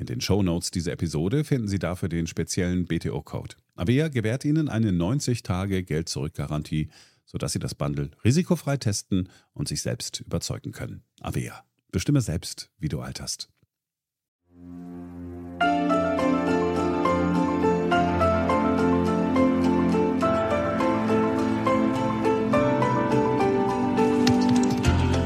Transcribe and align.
In 0.00 0.06
den 0.06 0.22
Shownotes 0.22 0.70
dieser 0.70 0.92
Episode 0.92 1.44
finden 1.44 1.68
Sie 1.68 1.78
dafür 1.78 2.08
den 2.08 2.26
speziellen 2.26 2.86
BTO-Code. 2.86 3.56
Avea 3.76 4.08
gewährt 4.08 4.46
Ihnen 4.46 4.70
eine 4.70 4.92
90-Tage-Geld-Zurück-Garantie, 4.92 6.88
sodass 7.26 7.52
Sie 7.52 7.58
das 7.58 7.74
Bundle 7.74 8.10
risikofrei 8.24 8.78
testen 8.78 9.28
und 9.52 9.68
sich 9.68 9.82
selbst 9.82 10.22
überzeugen 10.22 10.72
können. 10.72 11.02
Avea. 11.20 11.64
Bestimme 11.92 12.22
selbst, 12.22 12.70
wie 12.78 12.88
du 12.88 13.00
alterst. 13.00 13.50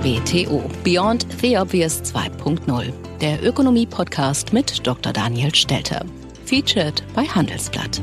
BTO 0.04 0.62
Beyond 0.84 1.26
the 1.40 1.56
Obvious 1.56 2.02
2.0 2.02 2.92
der 3.22 3.42
Ökonomie-Podcast 3.42 4.52
mit 4.52 4.86
Dr. 4.86 5.14
Daniel 5.14 5.54
Stelter. 5.54 6.04
Featured 6.44 7.02
bei 7.14 7.24
Handelsblatt. 7.24 8.02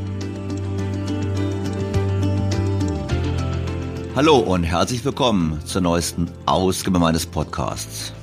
Hallo 4.15 4.37
und 4.37 4.63
herzlich 4.63 5.05
willkommen 5.05 5.63
zur 5.63 5.81
neuesten 5.81 6.27
Ausgabe 6.47 6.97
meines 6.97 7.27
Podcasts. 7.27 8.13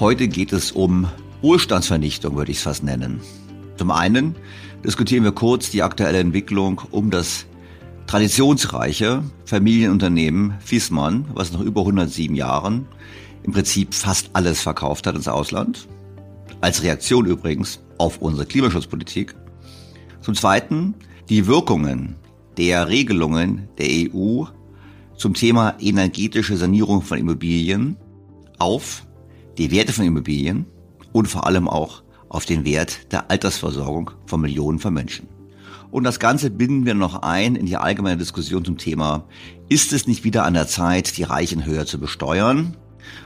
Heute 0.00 0.26
geht 0.26 0.54
es 0.54 0.72
um 0.72 1.08
Wohlstandsvernichtung, 1.42 2.36
würde 2.36 2.52
ich 2.52 2.56
es 2.56 2.62
fast 2.62 2.84
nennen. 2.84 3.20
Zum 3.76 3.90
einen 3.90 4.34
diskutieren 4.82 5.24
wir 5.24 5.32
kurz 5.32 5.70
die 5.70 5.82
aktuelle 5.82 6.20
Entwicklung 6.20 6.80
um 6.90 7.10
das 7.10 7.44
traditionsreiche 8.08 9.22
Familienunternehmen 9.44 10.54
Fiesmann, 10.60 11.26
was 11.34 11.52
nach 11.52 11.60
über 11.60 11.82
107 11.82 12.34
Jahren 12.34 12.88
im 13.42 13.52
Prinzip 13.52 13.92
fast 13.92 14.30
alles 14.32 14.62
verkauft 14.62 15.06
hat 15.06 15.14
ins 15.14 15.28
Ausland. 15.28 15.86
Als 16.62 16.82
Reaktion 16.82 17.26
übrigens 17.26 17.80
auf 17.98 18.18
unsere 18.18 18.46
Klimaschutzpolitik. 18.46 19.34
Zum 20.22 20.34
Zweiten 20.34 20.94
die 21.28 21.46
Wirkungen 21.46 22.16
der 22.56 22.88
Regelungen 22.88 23.68
der 23.76 24.10
EU 24.10 24.44
zum 25.14 25.34
Thema 25.34 25.74
energetische 25.78 26.56
Sanierung 26.56 27.02
von 27.02 27.18
Immobilien 27.18 27.98
auf 28.58 29.06
die 29.58 29.70
Werte 29.70 29.92
von 29.92 30.06
Immobilien 30.06 30.64
und 31.12 31.28
vor 31.28 31.46
allem 31.46 31.68
auch 31.68 32.02
auf 32.30 32.46
den 32.46 32.64
Wert 32.64 33.12
der 33.12 33.30
Altersversorgung 33.30 34.12
von 34.24 34.40
Millionen 34.40 34.78
von 34.78 34.94
Menschen. 34.94 35.37
Und 35.90 36.04
das 36.04 36.20
Ganze 36.20 36.50
binden 36.50 36.84
wir 36.84 36.94
noch 36.94 37.22
ein 37.22 37.56
in 37.56 37.66
die 37.66 37.76
allgemeine 37.76 38.18
Diskussion 38.18 38.64
zum 38.64 38.76
Thema, 38.76 39.24
ist 39.68 39.92
es 39.92 40.06
nicht 40.06 40.22
wieder 40.22 40.44
an 40.44 40.54
der 40.54 40.66
Zeit, 40.66 41.16
die 41.16 41.22
Reichen 41.22 41.64
höher 41.64 41.86
zu 41.86 41.98
besteuern? 41.98 42.76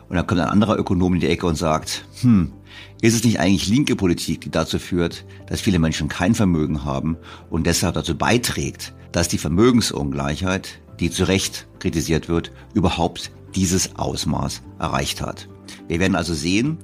Und 0.09 0.17
dann 0.17 0.27
kommt 0.27 0.41
ein 0.41 0.49
anderer 0.49 0.79
Ökonom 0.79 1.15
in 1.15 1.21
die 1.21 1.29
Ecke 1.29 1.47
und 1.47 1.57
sagt, 1.57 2.05
hm, 2.21 2.53
ist 3.01 3.15
es 3.15 3.25
nicht 3.25 3.41
eigentlich 3.41 3.69
linke 3.69 3.97
Politik, 3.97 4.43
die 4.43 4.51
dazu 4.51 4.79
führt, 4.79 5.25
dass 5.47 5.61
viele 5.61 5.81
Menschen 5.81 6.09
kein 6.09 6.37
Vermögen 6.37 6.85
haben 6.85 7.17
und 7.51 7.67
deshalb 7.67 7.95
dazu 7.95 8.17
beiträgt, 8.17 8.95
dass 9.11 9.29
die 9.29 9.39
Vermögensungleichheit, 9.39 10.81
die 11.01 11.11
zu 11.11 11.25
Recht 11.25 11.67
kritisiert 11.81 12.29
wird, 12.29 12.53
überhaupt 12.75 13.33
dieses 13.57 13.97
Ausmaß 13.97 14.63
erreicht 14.79 15.21
hat? 15.21 15.49
Wir 15.89 15.99
werden 15.99 16.15
also 16.15 16.33
sehen, 16.33 16.79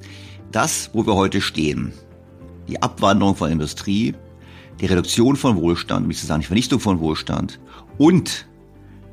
das, 0.50 0.90
wo 0.92 1.06
wir 1.06 1.14
heute 1.14 1.40
stehen, 1.40 1.92
die 2.66 2.82
Abwanderung 2.82 3.36
von 3.36 3.52
Industrie, 3.52 4.14
die 4.80 4.86
Reduktion 4.86 5.36
von 5.36 5.56
Wohlstand, 5.56 6.02
um 6.02 6.08
nicht 6.08 6.20
zu 6.20 6.26
sagen 6.26 6.40
die 6.40 6.46
Vernichtung 6.46 6.80
von 6.80 7.00
Wohlstand 7.00 7.58
und 7.96 8.46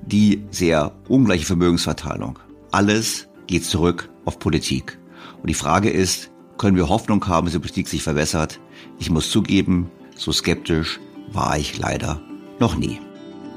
die 0.06 0.44
sehr 0.52 0.92
ungleiche 1.08 1.46
Vermögensverteilung, 1.46 2.38
alles 2.72 3.28
geht 3.48 3.66
zurück 3.66 4.10
auf 4.26 4.40
Politik. 4.40 5.00
Und 5.42 5.50
die 5.50 5.56
Frage 5.56 5.90
ist, 5.90 6.32
können 6.58 6.78
wir 6.78 6.90
Hoffnung 6.90 7.26
haben, 7.28 7.46
dass 7.46 7.54
die 7.54 7.60
Politik 7.60 7.88
sich 7.88 8.04
verbessert? 8.04 8.60
Ich 9.00 9.10
muss 9.10 9.30
zugeben, 9.30 9.90
so 10.16 10.32
skeptisch 10.32 11.00
war 11.32 11.58
ich 11.58 11.78
leider 11.78 12.22
noch 12.60 12.76
nie. 12.76 13.00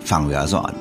Fangen 0.01 0.31
wir 0.31 0.41
also 0.41 0.59
an. 0.59 0.75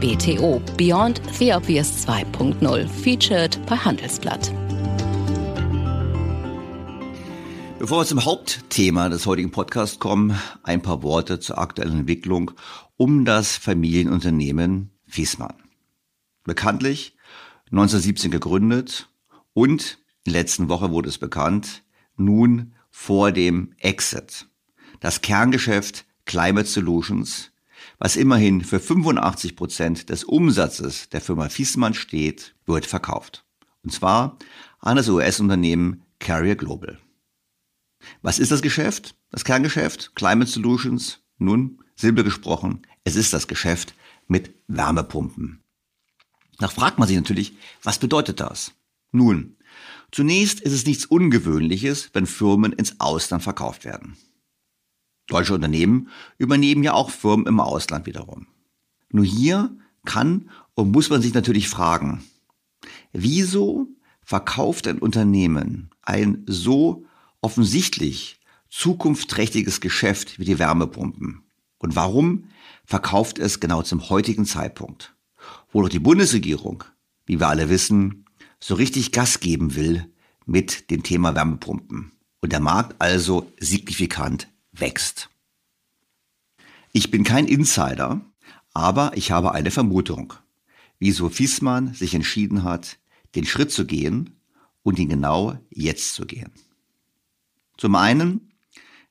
BTO 0.00 0.62
Beyond 0.78 1.20
the 1.38 1.52
Obvious 1.52 2.06
2.0 2.06 2.88
featured 2.88 3.58
bei 3.66 3.76
Handelsblatt. 3.76 4.50
Bevor 7.80 8.02
wir 8.02 8.06
zum 8.06 8.26
Hauptthema 8.26 9.08
des 9.08 9.24
heutigen 9.24 9.52
Podcasts 9.52 9.98
kommen, 9.98 10.38
ein 10.64 10.82
paar 10.82 11.02
Worte 11.02 11.40
zur 11.40 11.56
aktuellen 11.56 12.00
Entwicklung 12.00 12.50
um 12.98 13.24
das 13.24 13.56
Familienunternehmen 13.56 14.90
Fiesmann. 15.06 15.54
Bekanntlich 16.44 17.16
1917 17.70 18.30
gegründet 18.30 19.08
und 19.54 19.96
in 20.24 20.32
der 20.34 20.42
letzten 20.42 20.68
Woche 20.68 20.90
wurde 20.90 21.08
es 21.08 21.16
bekannt, 21.16 21.82
nun 22.18 22.74
vor 22.90 23.32
dem 23.32 23.72
Exit. 23.78 24.46
Das 25.00 25.22
Kerngeschäft 25.22 26.04
Climate 26.26 26.68
Solutions, 26.68 27.50
was 27.98 28.16
immerhin 28.16 28.62
für 28.62 28.78
85 28.78 29.56
Prozent 29.56 30.10
des 30.10 30.24
Umsatzes 30.24 31.08
der 31.08 31.22
Firma 31.22 31.48
Fiesmann 31.48 31.94
steht, 31.94 32.54
wird 32.66 32.84
verkauft. 32.84 33.46
Und 33.82 33.90
zwar 33.90 34.36
an 34.80 34.98
das 34.98 35.08
US-Unternehmen 35.08 36.02
Carrier 36.18 36.56
Global. 36.56 36.98
Was 38.22 38.38
ist 38.38 38.52
das 38.52 38.62
Geschäft? 38.62 39.14
Das 39.30 39.44
Kerngeschäft? 39.44 40.14
Climate 40.14 40.50
Solutions? 40.50 41.20
Nun, 41.38 41.82
simpel 41.96 42.24
gesprochen, 42.24 42.82
es 43.04 43.16
ist 43.16 43.32
das 43.32 43.48
Geschäft 43.48 43.94
mit 44.28 44.54
Wärmepumpen. 44.68 45.62
Da 46.58 46.68
fragt 46.68 46.98
man 46.98 47.08
sich 47.08 47.16
natürlich, 47.16 47.54
was 47.82 47.98
bedeutet 47.98 48.40
das? 48.40 48.72
Nun, 49.12 49.56
zunächst 50.12 50.60
ist 50.60 50.72
es 50.72 50.86
nichts 50.86 51.06
Ungewöhnliches, 51.06 52.10
wenn 52.12 52.26
Firmen 52.26 52.72
ins 52.72 53.00
Ausland 53.00 53.42
verkauft 53.42 53.84
werden. 53.84 54.16
Deutsche 55.28 55.54
Unternehmen 55.54 56.08
übernehmen 56.38 56.82
ja 56.82 56.92
auch 56.92 57.10
Firmen 57.10 57.46
im 57.46 57.60
Ausland 57.60 58.06
wiederum. 58.06 58.46
Nur 59.10 59.24
hier 59.24 59.76
kann 60.04 60.50
und 60.74 60.92
muss 60.92 61.08
man 61.08 61.22
sich 61.22 61.34
natürlich 61.34 61.68
fragen, 61.68 62.22
wieso 63.12 63.88
verkauft 64.22 64.86
ein 64.86 64.98
Unternehmen 64.98 65.90
ein 66.02 66.44
so 66.46 67.06
offensichtlich 67.40 68.38
zukunftsträchtiges 68.68 69.80
Geschäft 69.80 70.38
wie 70.38 70.44
die 70.44 70.58
Wärmepumpen? 70.58 71.42
Und 71.78 71.96
warum 71.96 72.44
verkauft 72.84 73.38
es 73.38 73.60
genau 73.60 73.82
zum 73.82 74.10
heutigen 74.10 74.44
Zeitpunkt, 74.44 75.14
wo 75.72 75.82
doch 75.82 75.88
die 75.88 75.98
Bundesregierung, 75.98 76.84
wie 77.26 77.40
wir 77.40 77.48
alle 77.48 77.68
wissen, 77.68 78.26
so 78.58 78.74
richtig 78.74 79.12
Gas 79.12 79.40
geben 79.40 79.74
will 79.74 80.06
mit 80.44 80.90
dem 80.90 81.02
Thema 81.02 81.34
Wärmepumpen 81.34 82.12
und 82.40 82.52
der 82.52 82.60
Markt 82.60 83.00
also 83.00 83.50
signifikant 83.58 84.48
wächst. 84.72 85.30
Ich 86.92 87.10
bin 87.10 87.24
kein 87.24 87.46
Insider, 87.46 88.20
aber 88.74 89.12
ich 89.16 89.30
habe 89.30 89.52
eine 89.52 89.70
Vermutung, 89.70 90.34
wieso 90.98 91.28
Fiesmann 91.28 91.94
sich 91.94 92.14
entschieden 92.14 92.64
hat, 92.64 92.98
den 93.34 93.46
Schritt 93.46 93.70
zu 93.70 93.86
gehen 93.86 94.40
und 94.82 94.98
ihn 94.98 95.08
genau 95.08 95.58
jetzt 95.70 96.14
zu 96.14 96.26
gehen. 96.26 96.50
Zum 97.80 97.94
einen, 97.94 98.52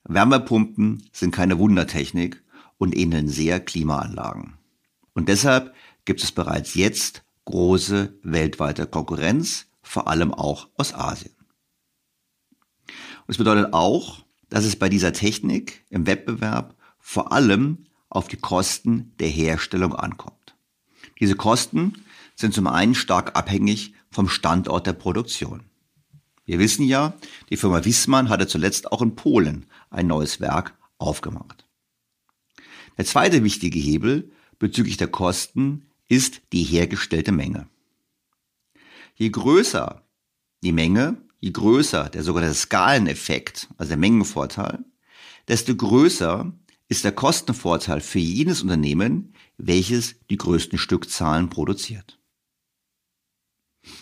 Wärmepumpen 0.04 1.10
sind 1.12 1.34
keine 1.34 1.58
Wundertechnik 1.58 2.44
und 2.78 2.96
ähneln 2.96 3.28
sehr 3.28 3.60
Klimaanlagen. 3.60 4.60
Und 5.14 5.28
deshalb 5.28 5.74
gibt 6.06 6.22
es 6.22 6.32
bereits 6.32 6.76
jetzt 6.76 7.24
große 7.46 8.14
weltweite 8.22 8.86
Konkurrenz, 8.86 9.66
vor 9.82 10.08
allem 10.08 10.32
auch 10.32 10.68
aus 10.78 10.94
Asien. 10.94 11.34
Und 12.86 13.30
es 13.30 13.40
bedeutet 13.40 13.74
auch, 13.74 14.24
dass 14.50 14.66
es 14.66 14.76
bei 14.76 14.88
dieser 14.88 15.14
Technik 15.14 15.84
im 15.90 16.06
Wettbewerb 16.06 16.76
vor 17.00 17.32
allem 17.32 17.88
auf 18.08 18.28
die 18.28 18.38
Kosten 18.38 19.16
der 19.18 19.30
Herstellung 19.30 19.96
ankommt. 19.96 20.56
Diese 21.20 21.36
Kosten 21.36 22.06
sind 22.36 22.54
zum 22.54 22.68
einen 22.68 22.94
stark 22.94 23.36
abhängig 23.36 23.96
vom 24.12 24.30
Standort 24.30 24.86
der 24.86 24.94
Produktion. 24.94 25.69
Wir 26.50 26.58
wissen 26.58 26.88
ja, 26.88 27.14
die 27.52 27.58
Firma 27.58 27.86
Wissmann 27.86 28.30
hatte 28.30 28.48
zuletzt 28.48 28.92
auch 28.92 29.04
in 29.04 29.16
Polen 29.16 29.68
ein 29.92 30.08
neues 30.08 30.42
Werk 30.42 30.76
aufgemacht. 30.98 31.68
Der 32.98 33.06
zweite 33.06 33.44
wichtige 33.44 33.78
Hebel 33.78 34.32
bezüglich 34.58 34.98
der 34.98 35.10
Kosten 35.10 35.86
ist 36.08 36.42
die 36.52 36.64
hergestellte 36.64 37.32
Menge. 37.32 37.70
Je 39.14 39.30
größer 39.30 40.02
die 40.64 40.72
Menge, 40.72 41.22
je 41.40 41.52
größer 41.52 42.10
der 42.10 42.24
sogenannte 42.24 42.56
Skaleneffekt, 42.56 43.68
also 43.78 43.90
der 43.90 43.98
Mengenvorteil, 43.98 44.80
desto 45.48 45.76
größer 45.76 46.52
ist 46.88 47.04
der 47.04 47.12
Kostenvorteil 47.12 48.02
für 48.02 48.18
jenes 48.18 48.64
Unternehmen, 48.64 49.36
welches 49.60 50.16
die 50.32 50.38
größten 50.38 50.80
Stückzahlen 50.80 51.52
produziert. 51.52 52.18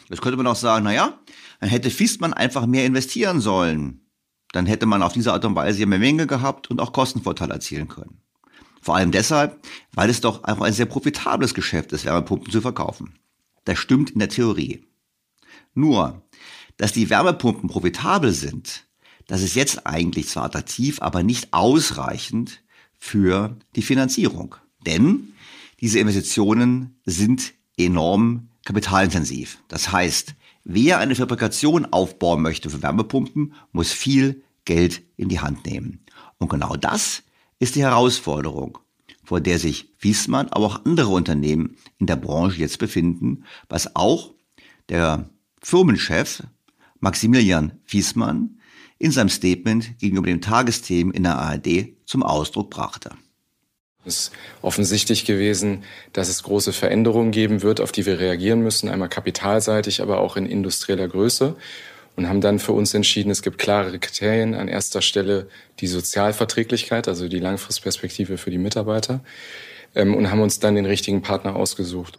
Jetzt 0.09 0.21
könnte 0.21 0.37
man 0.37 0.47
auch 0.47 0.55
sagen, 0.55 0.85
naja, 0.85 1.19
dann 1.59 1.69
hätte 1.69 1.89
Fiestmann 1.89 2.33
einfach 2.33 2.65
mehr 2.65 2.85
investieren 2.85 3.41
sollen. 3.41 4.01
Dann 4.51 4.65
hätte 4.65 4.85
man 4.85 5.01
auf 5.03 5.13
diese 5.13 5.33
Art 5.33 5.45
und 5.45 5.55
Weise 5.55 5.85
mehr 5.85 5.99
Menge 5.99 6.27
gehabt 6.27 6.69
und 6.69 6.79
auch 6.79 6.93
Kostenvorteile 6.93 7.53
erzielen 7.53 7.87
können. 7.87 8.21
Vor 8.81 8.95
allem 8.95 9.11
deshalb, 9.11 9.59
weil 9.93 10.09
es 10.09 10.21
doch 10.21 10.43
einfach 10.43 10.65
ein 10.65 10.73
sehr 10.73 10.85
profitables 10.85 11.53
Geschäft 11.53 11.91
ist, 11.91 12.05
Wärmepumpen 12.05 12.51
zu 12.51 12.61
verkaufen. 12.61 13.19
Das 13.65 13.79
stimmt 13.79 14.11
in 14.11 14.19
der 14.19 14.29
Theorie. 14.29 14.85
Nur, 15.73 16.23
dass 16.77 16.93
die 16.93 17.09
Wärmepumpen 17.09 17.69
profitabel 17.69 18.31
sind, 18.31 18.85
das 19.27 19.41
ist 19.41 19.55
jetzt 19.55 19.85
eigentlich 19.85 20.29
zwar 20.29 20.45
attraktiv, 20.45 21.01
aber 21.01 21.21
nicht 21.21 21.53
ausreichend 21.53 22.63
für 22.97 23.57
die 23.75 23.81
Finanzierung. 23.81 24.55
Denn 24.85 25.33
diese 25.81 25.99
Investitionen 25.99 26.99
sind 27.05 27.53
enorm 27.77 28.49
kapitalintensiv. 28.63 29.59
Das 29.67 29.91
heißt, 29.91 30.33
wer 30.69 30.99
eine 30.99 31.15
Fabrikation 31.15 31.85
aufbauen 31.85 32.41
möchte 32.41 32.69
für 32.69 32.83
Wärmepumpen, 32.83 33.53
muss 33.71 33.91
viel 33.91 34.43
Geld 34.65 35.01
in 35.15 35.29
die 35.29 35.39
Hand 35.39 35.65
nehmen. 35.65 36.03
Und 36.39 36.49
genau 36.49 36.75
das 36.75 37.23
ist 37.57 37.75
die 37.75 37.83
Herausforderung, 37.83 38.77
vor 39.23 39.39
der 39.39 39.59
sich 39.59 39.93
Wiesmann, 39.99 40.49
aber 40.49 40.65
auch 40.65 40.85
andere 40.85 41.07
Unternehmen 41.07 41.77
in 41.99 42.05
der 42.05 42.17
Branche 42.17 42.59
jetzt 42.59 42.79
befinden, 42.79 43.45
was 43.69 43.95
auch 43.95 44.33
der 44.89 45.29
Firmenchef 45.61 46.43
Maximilian 46.99 47.79
Wiesmann 47.87 48.59
in 48.99 49.11
seinem 49.11 49.29
Statement 49.29 49.97
gegenüber 49.99 50.27
dem 50.27 50.41
Tagesthemen 50.41 51.13
in 51.13 51.23
der 51.23 51.37
ARD 51.37 51.93
zum 52.05 52.23
Ausdruck 52.23 52.69
brachte. 52.69 53.11
Ist 54.07 54.31
offensichtlich 54.61 55.25
gewesen, 55.25 55.83
dass 56.13 56.29
es 56.29 56.43
große 56.43 56.71
Veränderungen 56.71 57.31
geben 57.31 57.61
wird, 57.61 57.81
auf 57.81 57.91
die 57.91 58.05
wir 58.05 58.19
reagieren 58.19 58.61
müssen, 58.61 58.89
einmal 58.89 59.09
kapitalseitig, 59.09 60.01
aber 60.01 60.19
auch 60.19 60.37
in 60.37 60.45
industrieller 60.45 61.07
Größe. 61.07 61.55
Und 62.15 62.27
haben 62.27 62.41
dann 62.41 62.57
für 62.57 62.71
uns 62.71 62.93
entschieden, 62.93 63.29
es 63.29 63.43
gibt 63.43 63.59
klare 63.59 63.99
Kriterien. 63.99 64.55
An 64.55 64.67
erster 64.67 65.03
Stelle 65.03 65.49
die 65.81 65.87
Sozialverträglichkeit, 65.87 67.07
also 67.07 67.27
die 67.27 67.39
Langfristperspektive 67.39 68.39
für 68.39 68.49
die 68.49 68.57
Mitarbeiter. 68.57 69.23
Ähm, 69.93 70.15
und 70.15 70.31
haben 70.31 70.41
uns 70.41 70.59
dann 70.59 70.75
den 70.75 70.85
richtigen 70.85 71.21
Partner 71.21 71.55
ausgesucht. 71.55 72.17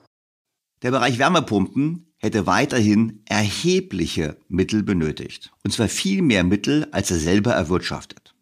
Der 0.82 0.92
Bereich 0.92 1.18
Wärmepumpen 1.18 2.12
hätte 2.18 2.46
weiterhin 2.46 3.22
erhebliche 3.24 4.36
Mittel 4.48 4.82
benötigt. 4.82 5.50
Und 5.64 5.72
zwar 5.72 5.88
viel 5.88 6.22
mehr 6.22 6.44
Mittel, 6.44 6.86
als 6.92 7.10
er 7.10 7.18
selber 7.18 7.52
erwirtschaftet. 7.52 8.34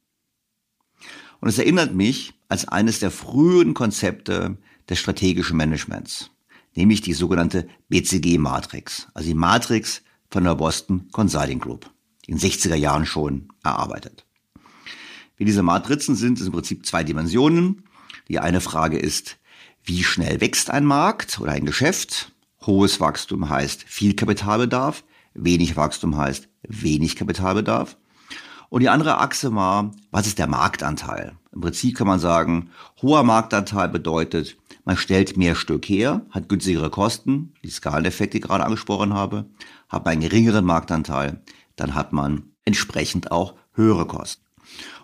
Und 1.40 1.48
es 1.48 1.58
erinnert 1.58 1.94
mich 1.94 2.34
als 2.48 2.68
eines 2.68 3.00
der 3.00 3.10
frühen 3.10 3.74
Konzepte 3.74 4.58
des 4.88 4.98
strategischen 4.98 5.56
Managements, 5.56 6.30
nämlich 6.74 7.00
die 7.00 7.12
sogenannte 7.12 7.68
BCG-Matrix, 7.88 9.08
also 9.14 9.28
die 9.28 9.34
Matrix 9.34 10.02
von 10.30 10.44
der 10.44 10.54
Boston 10.54 11.08
Consulting 11.12 11.58
Group, 11.58 11.90
in 12.26 12.38
den 12.38 12.50
60er 12.50 12.74
Jahren 12.74 13.06
schon 13.06 13.48
erarbeitet. 13.62 14.26
Wie 15.36 15.44
diese 15.44 15.62
Matrizen 15.62 16.16
sind, 16.16 16.40
ist 16.40 16.46
im 16.46 16.52
Prinzip 16.52 16.86
zwei 16.86 17.04
Dimensionen. 17.04 17.84
Die 18.28 18.38
eine 18.38 18.60
Frage 18.60 18.98
ist, 18.98 19.36
wie 19.84 20.02
schnell 20.02 20.40
wächst 20.40 20.70
ein 20.70 20.84
Markt 20.84 21.40
oder 21.40 21.52
ein 21.52 21.66
Geschäft? 21.66 22.32
Hohes 22.64 23.00
Wachstum 23.00 23.48
heißt 23.48 23.84
viel 23.86 24.14
Kapitalbedarf, 24.14 25.04
wenig 25.34 25.76
Wachstum 25.76 26.16
heißt 26.16 26.48
wenig 26.62 27.16
Kapitalbedarf. 27.16 27.96
Und 28.68 28.80
die 28.80 28.88
andere 28.88 29.18
Achse 29.18 29.54
war, 29.54 29.92
was 30.10 30.26
ist 30.26 30.38
der 30.38 30.48
Marktanteil? 30.48 31.36
Im 31.56 31.62
Prinzip 31.62 31.96
kann 31.96 32.06
man 32.06 32.18
sagen, 32.18 32.68
hoher 33.00 33.22
Marktanteil 33.22 33.88
bedeutet, 33.88 34.58
man 34.84 34.98
stellt 34.98 35.38
mehr 35.38 35.54
Stück 35.54 35.88
her, 35.88 36.20
hat 36.30 36.50
günstigere 36.50 36.90
Kosten, 36.90 37.54
die 37.64 37.70
Skaleneffekte, 37.70 38.32
die 38.32 38.42
ich 38.42 38.44
gerade 38.44 38.62
angesprochen 38.62 39.14
habe, 39.14 39.46
hat 39.88 40.04
man 40.04 40.12
einen 40.12 40.20
geringeren 40.20 40.66
Marktanteil, 40.66 41.40
dann 41.74 41.94
hat 41.94 42.12
man 42.12 42.50
entsprechend 42.66 43.32
auch 43.32 43.54
höhere 43.72 44.06
Kosten. 44.06 44.44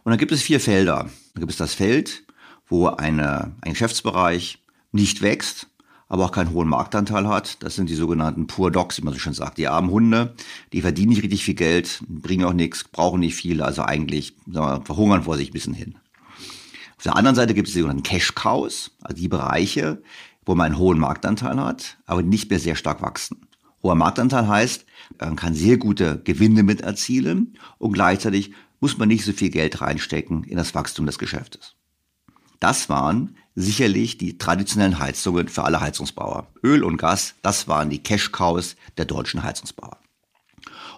Und 0.04 0.11
dann 0.11 0.18
gibt 0.18 0.30
es 0.30 0.42
vier 0.42 0.61
Felder. 0.61 1.09
Da 1.32 1.40
gibt 1.40 1.52
es 1.52 1.56
das 1.56 1.73
Feld, 1.73 2.25
wo 2.66 2.88
eine, 2.88 3.52
ein 3.62 3.73
Geschäftsbereich 3.73 4.59
nicht 4.90 5.23
wächst, 5.23 5.68
aber 6.06 6.26
auch 6.26 6.32
keinen 6.32 6.52
hohen 6.52 6.68
Marktanteil 6.68 7.28
hat. 7.28 7.62
Das 7.62 7.76
sind 7.76 7.88
die 7.88 7.94
sogenannten 7.94 8.47
Poor 8.47 8.71
Dogs, 8.71 8.99
wie 8.99 9.04
man 9.04 9.14
so 9.14 9.21
schön 9.21 9.32
sagt. 9.32 9.56
Die 9.56 9.68
armen 9.68 9.90
Hunde, 9.90 10.35
die 10.75 10.82
verdienen 10.82 11.09
nicht 11.09 11.23
richtig 11.23 11.44
viel 11.44 11.54
Geld, 11.54 12.02
bringen 12.06 12.44
auch 12.44 12.52
nichts, 12.52 12.85
brauchen 12.85 13.21
nicht 13.21 13.37
viel, 13.37 13.62
also 13.62 13.80
eigentlich 13.80 14.37
wir, 14.44 14.82
verhungern 14.85 15.23
vor 15.23 15.38
sich 15.38 15.49
ein 15.49 15.54
bisschen 15.54 15.73
hin. 15.73 15.94
Auf 17.02 17.04
der 17.06 17.16
anderen 17.16 17.35
Seite 17.35 17.52
gibt 17.52 17.66
es 17.66 17.75
die 17.75 17.80
sogenannten 17.80 18.04
Cash 18.04 18.37
Cows, 18.37 18.92
also 19.02 19.21
die 19.21 19.26
Bereiche, 19.26 20.00
wo 20.47 20.54
man 20.54 20.66
einen 20.66 20.78
hohen 20.78 21.00
Marktanteil 21.00 21.59
hat, 21.59 21.99
aber 22.06 22.23
nicht 22.23 22.49
mehr 22.49 22.61
sehr 22.61 22.76
stark 22.76 23.02
wachsen. 23.02 23.49
Hoher 23.82 23.97
Marktanteil 23.97 24.47
heißt, 24.47 24.87
man 25.18 25.35
kann 25.35 25.52
sehr 25.52 25.78
gute 25.78 26.21
Gewinne 26.23 26.62
mit 26.62 26.80
erzielen 26.80 27.59
und 27.78 27.94
gleichzeitig 27.94 28.52
muss 28.78 28.99
man 28.99 29.09
nicht 29.09 29.25
so 29.25 29.32
viel 29.32 29.50
Geld 29.50 29.80
reinstecken 29.80 30.44
in 30.44 30.56
das 30.56 30.76
Wachstum 30.76 31.04
des 31.06 31.18
Geschäftes. 31.18 31.75
Das 32.61 32.88
waren 32.88 33.37
sicherlich 33.56 34.16
die 34.16 34.38
traditionellen 34.38 35.00
Heizungen 35.00 35.49
für 35.49 35.64
alle 35.64 35.80
Heizungsbauer. 35.80 36.47
Öl 36.62 36.85
und 36.85 36.99
Gas, 36.99 37.35
das 37.42 37.66
waren 37.66 37.90
die 37.90 38.00
Cash-Cows 38.00 38.76
der 38.97 39.06
deutschen 39.06 39.42
Heizungsbauer. 39.42 39.99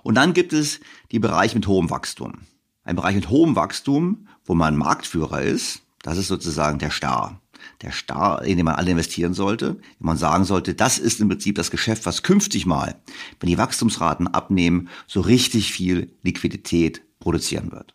Und 0.02 0.16
dann 0.16 0.34
gibt 0.34 0.52
es 0.52 0.80
die 1.12 1.18
Bereiche 1.18 1.54
mit 1.54 1.66
hohem 1.66 1.88
Wachstum. 1.88 2.42
Ein 2.82 2.96
Bereich 2.96 3.14
mit 3.14 3.30
hohem 3.30 3.56
Wachstum, 3.56 4.28
wo 4.44 4.54
man 4.54 4.76
Marktführer 4.76 5.40
ist, 5.40 5.80
das 6.04 6.18
ist 6.18 6.28
sozusagen 6.28 6.78
der 6.78 6.90
Star. 6.90 7.40
Der 7.80 7.90
Star, 7.90 8.44
in 8.44 8.58
den 8.58 8.66
man 8.66 8.74
alle 8.74 8.90
investieren 8.90 9.32
sollte, 9.32 9.76
wenn 9.98 10.06
man 10.06 10.18
sagen 10.18 10.44
sollte, 10.44 10.74
das 10.74 10.98
ist 10.98 11.18
im 11.20 11.28
Prinzip 11.28 11.54
das 11.56 11.70
Geschäft, 11.70 12.04
was 12.04 12.22
künftig 12.22 12.66
mal, 12.66 13.00
wenn 13.40 13.48
die 13.48 13.56
Wachstumsraten 13.56 14.28
abnehmen, 14.28 14.90
so 15.06 15.22
richtig 15.22 15.72
viel 15.72 16.14
Liquidität 16.22 17.02
produzieren 17.20 17.72
wird. 17.72 17.94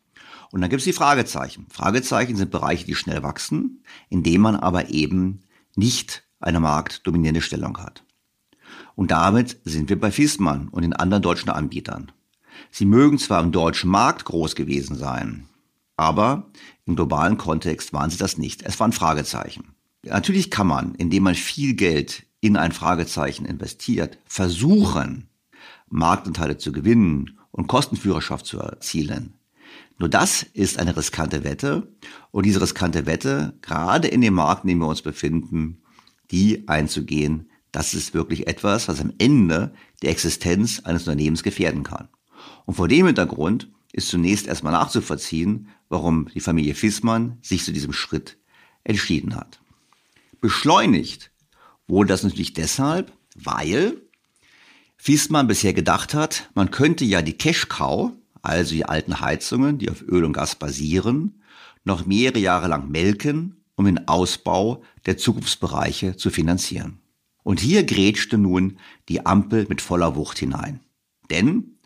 Und 0.51 0.61
dann 0.61 0.71
gibt 0.71 0.79
es 0.79 0.85
die 0.85 0.93
Fragezeichen. 0.93 1.67
Fragezeichen 1.69 2.35
sind 2.35 2.49
Bereiche, 2.49 2.87
die 2.87 2.95
schnell 2.95 3.21
wachsen, 3.21 3.83
in 4.09 4.23
denen 4.23 4.41
man 4.41 4.55
aber 4.55 4.89
eben 4.89 5.41
nicht 5.75 6.23
eine 6.39 6.59
marktdominierende 6.59 7.41
Stellung 7.41 7.77
hat. 7.77 8.03
Und 8.95 9.11
damit 9.11 9.59
sind 9.65 9.87
wir 9.89 9.99
bei 9.99 10.09
Fiesmann 10.09 10.67
und 10.69 10.81
den 10.81 10.93
anderen 10.93 11.21
deutschen 11.21 11.51
Anbietern. 11.51 12.11
Sie 12.71 12.85
mögen 12.85 13.19
zwar 13.19 13.43
im 13.43 13.51
deutschen 13.51 13.91
Markt 13.91 14.25
groß 14.25 14.55
gewesen 14.55 14.95
sein, 14.95 15.48
aber 15.99 16.49
im 16.85 16.95
globalen 16.95 17.37
Kontext 17.37 17.91
waren 17.91 18.09
sie 18.09 18.17
das 18.17 18.37
nicht. 18.37 18.63
Es 18.63 18.79
waren 18.79 18.93
Fragezeichen. 18.93 19.75
Natürlich 20.03 20.49
kann 20.49 20.65
man, 20.65 20.95
indem 20.95 21.23
man 21.23 21.35
viel 21.35 21.73
Geld 21.73 22.25
in 22.39 22.55
ein 22.55 22.71
Fragezeichen 22.71 23.45
investiert, 23.45 24.17
versuchen, 24.25 25.27
Marktanteile 25.89 26.57
zu 26.57 26.71
gewinnen 26.71 27.37
und 27.51 27.67
Kostenführerschaft 27.67 28.45
zu 28.45 28.59
erzielen. 28.59 29.33
Nur 29.97 30.07
das 30.07 30.43
ist 30.43 30.79
eine 30.79 30.95
riskante 30.95 31.43
Wette 31.43 31.93
und 32.31 32.45
diese 32.45 32.61
riskante 32.61 33.05
Wette, 33.05 33.57
gerade 33.61 34.07
in 34.07 34.21
dem 34.21 34.35
Markt, 34.35 34.63
in 34.63 34.69
dem 34.69 34.79
wir 34.79 34.87
uns 34.87 35.01
befinden, 35.01 35.81
die 36.31 36.65
einzugehen, 36.69 37.49
das 37.73 37.93
ist 37.93 38.13
wirklich 38.13 38.47
etwas, 38.47 38.87
was 38.87 39.01
am 39.01 39.11
Ende 39.17 39.73
die 40.01 40.07
Existenz 40.07 40.79
eines 40.79 41.03
Unternehmens 41.03 41.43
gefährden 41.43 41.83
kann. 41.83 42.07
Und 42.65 42.75
vor 42.75 42.87
dem 42.87 43.05
Hintergrund 43.07 43.69
ist 43.91 44.07
zunächst 44.07 44.47
erstmal 44.47 44.73
nachzuvollziehen, 44.73 45.67
warum 45.89 46.29
die 46.33 46.39
Familie 46.39 46.75
Fissmann 46.75 47.37
sich 47.41 47.63
zu 47.65 47.73
diesem 47.73 47.93
Schritt 47.93 48.37
entschieden 48.83 49.35
hat. 49.35 49.59
Beschleunigt 50.39 51.31
wurde 51.87 52.09
das 52.09 52.23
natürlich 52.23 52.53
deshalb, 52.53 53.11
weil 53.35 54.01
Fissmann 54.97 55.47
bisher 55.47 55.73
gedacht 55.73 56.13
hat, 56.13 56.49
man 56.53 56.71
könnte 56.71 57.05
ja 57.05 57.21
die 57.21 57.37
Cash-Cow, 57.37 58.11
also 58.41 58.73
die 58.73 58.85
alten 58.85 59.19
Heizungen, 59.19 59.77
die 59.77 59.89
auf 59.89 60.01
Öl 60.01 60.23
und 60.23 60.33
Gas 60.33 60.55
basieren, 60.55 61.41
noch 61.83 62.05
mehrere 62.05 62.39
Jahre 62.39 62.67
lang 62.67 62.89
melken, 62.89 63.63
um 63.75 63.85
den 63.85 64.07
Ausbau 64.07 64.83
der 65.05 65.17
Zukunftsbereiche 65.17 66.17
zu 66.17 66.29
finanzieren. 66.29 66.99
Und 67.43 67.61
hier 67.61 67.83
grätschte 67.85 68.37
nun 68.37 68.77
die 69.07 69.25
Ampel 69.25 69.65
mit 69.69 69.81
voller 69.81 70.15
Wucht 70.15 70.37
hinein. 70.37 70.81
Denn 71.29 71.77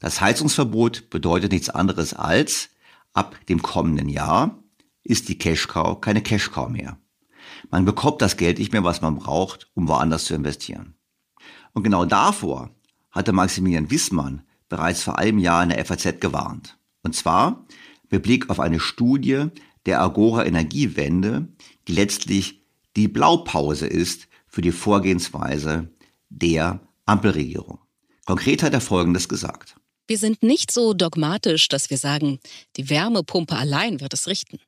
das 0.00 0.20
Heizungsverbot 0.20 1.10
bedeutet 1.10 1.52
nichts 1.52 1.68
anderes 1.68 2.14
als, 2.14 2.70
ab 3.12 3.36
dem 3.46 3.62
kommenden 3.62 4.08
Jahr 4.08 4.62
ist 5.02 5.28
die 5.28 5.38
Cashcow 5.38 6.00
keine 6.00 6.22
Cashcow 6.22 6.68
mehr. 6.68 6.98
Man 7.70 7.84
bekommt 7.84 8.22
das 8.22 8.36
Geld 8.36 8.58
nicht 8.58 8.72
mehr, 8.72 8.84
was 8.84 9.00
man 9.00 9.16
braucht, 9.16 9.70
um 9.74 9.88
woanders 9.88 10.24
zu 10.24 10.34
investieren. 10.34 10.94
Und 11.72 11.82
genau 11.82 12.04
davor 12.04 12.70
hatte 13.10 13.32
Maximilian 13.32 13.90
Wissmann 13.90 14.42
bereits 14.68 15.02
vor 15.02 15.18
einem 15.18 15.38
Jahr 15.38 15.62
in 15.62 15.70
der 15.70 15.84
FAZ 15.84 16.20
gewarnt. 16.20 16.78
Und 17.02 17.14
zwar 17.14 17.66
mit 18.10 18.22
Blick 18.22 18.50
auf 18.50 18.60
eine 18.60 18.80
Studie 18.80 19.46
der 19.86 20.00
Agora 20.00 20.44
Energiewende, 20.44 21.48
die 21.88 21.92
letztlich 21.92 22.64
die 22.96 23.08
Blaupause 23.08 23.86
ist 23.86 24.28
für 24.46 24.62
die 24.62 24.72
Vorgehensweise 24.72 25.90
der 26.28 26.80
Ampelregierung. 27.06 27.78
Konkret 28.26 28.62
hat 28.62 28.72
er 28.72 28.80
Folgendes 28.80 29.28
gesagt. 29.28 29.76
Wir 30.12 30.18
sind 30.18 30.42
nicht 30.42 30.70
so 30.70 30.92
dogmatisch, 30.92 31.68
dass 31.68 31.88
wir 31.88 31.96
sagen, 31.96 32.38
die 32.76 32.90
Wärmepumpe 32.90 33.56
allein 33.56 34.02
wird 34.02 34.12
es 34.12 34.26
richten. 34.26 34.58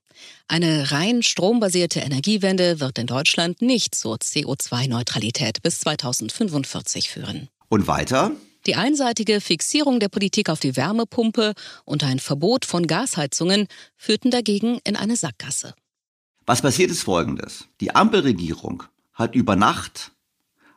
Eine 0.49 0.91
rein 0.91 1.23
strombasierte 1.23 2.01
Energiewende 2.01 2.81
wird 2.81 2.99
in 2.99 3.07
Deutschland 3.07 3.61
nicht 3.61 3.95
zur 3.95 4.17
CO2-Neutralität 4.17 5.61
bis 5.61 5.81
2045 5.81 7.11
führen. 7.11 7.51
Und 7.69 7.87
weiter? 7.87 8.31
Die 8.65 8.75
einseitige 8.75 9.43
Fixierung 9.43 10.01
der 10.01 10.09
Politik 10.09 10.49
auf 10.49 10.61
die 10.61 10.77
Wärmepumpe 10.77 11.53
und 11.85 12.05
ein 12.05 12.21
Verbot 12.21 12.65
von 12.65 12.87
Gasheizungen 12.87 13.67
führten 13.99 14.31
dagegen 14.31 14.79
in 14.85 14.97
eine 14.97 15.15
Sackgasse. 15.15 15.75
Was 16.47 16.63
passiert 16.63 16.91
ist 16.91 17.03
Folgendes. 17.03 17.67
Die 17.83 17.95
Ampelregierung 17.95 18.85
hat 19.13 19.35
über 19.35 19.57
Nacht 19.57 20.13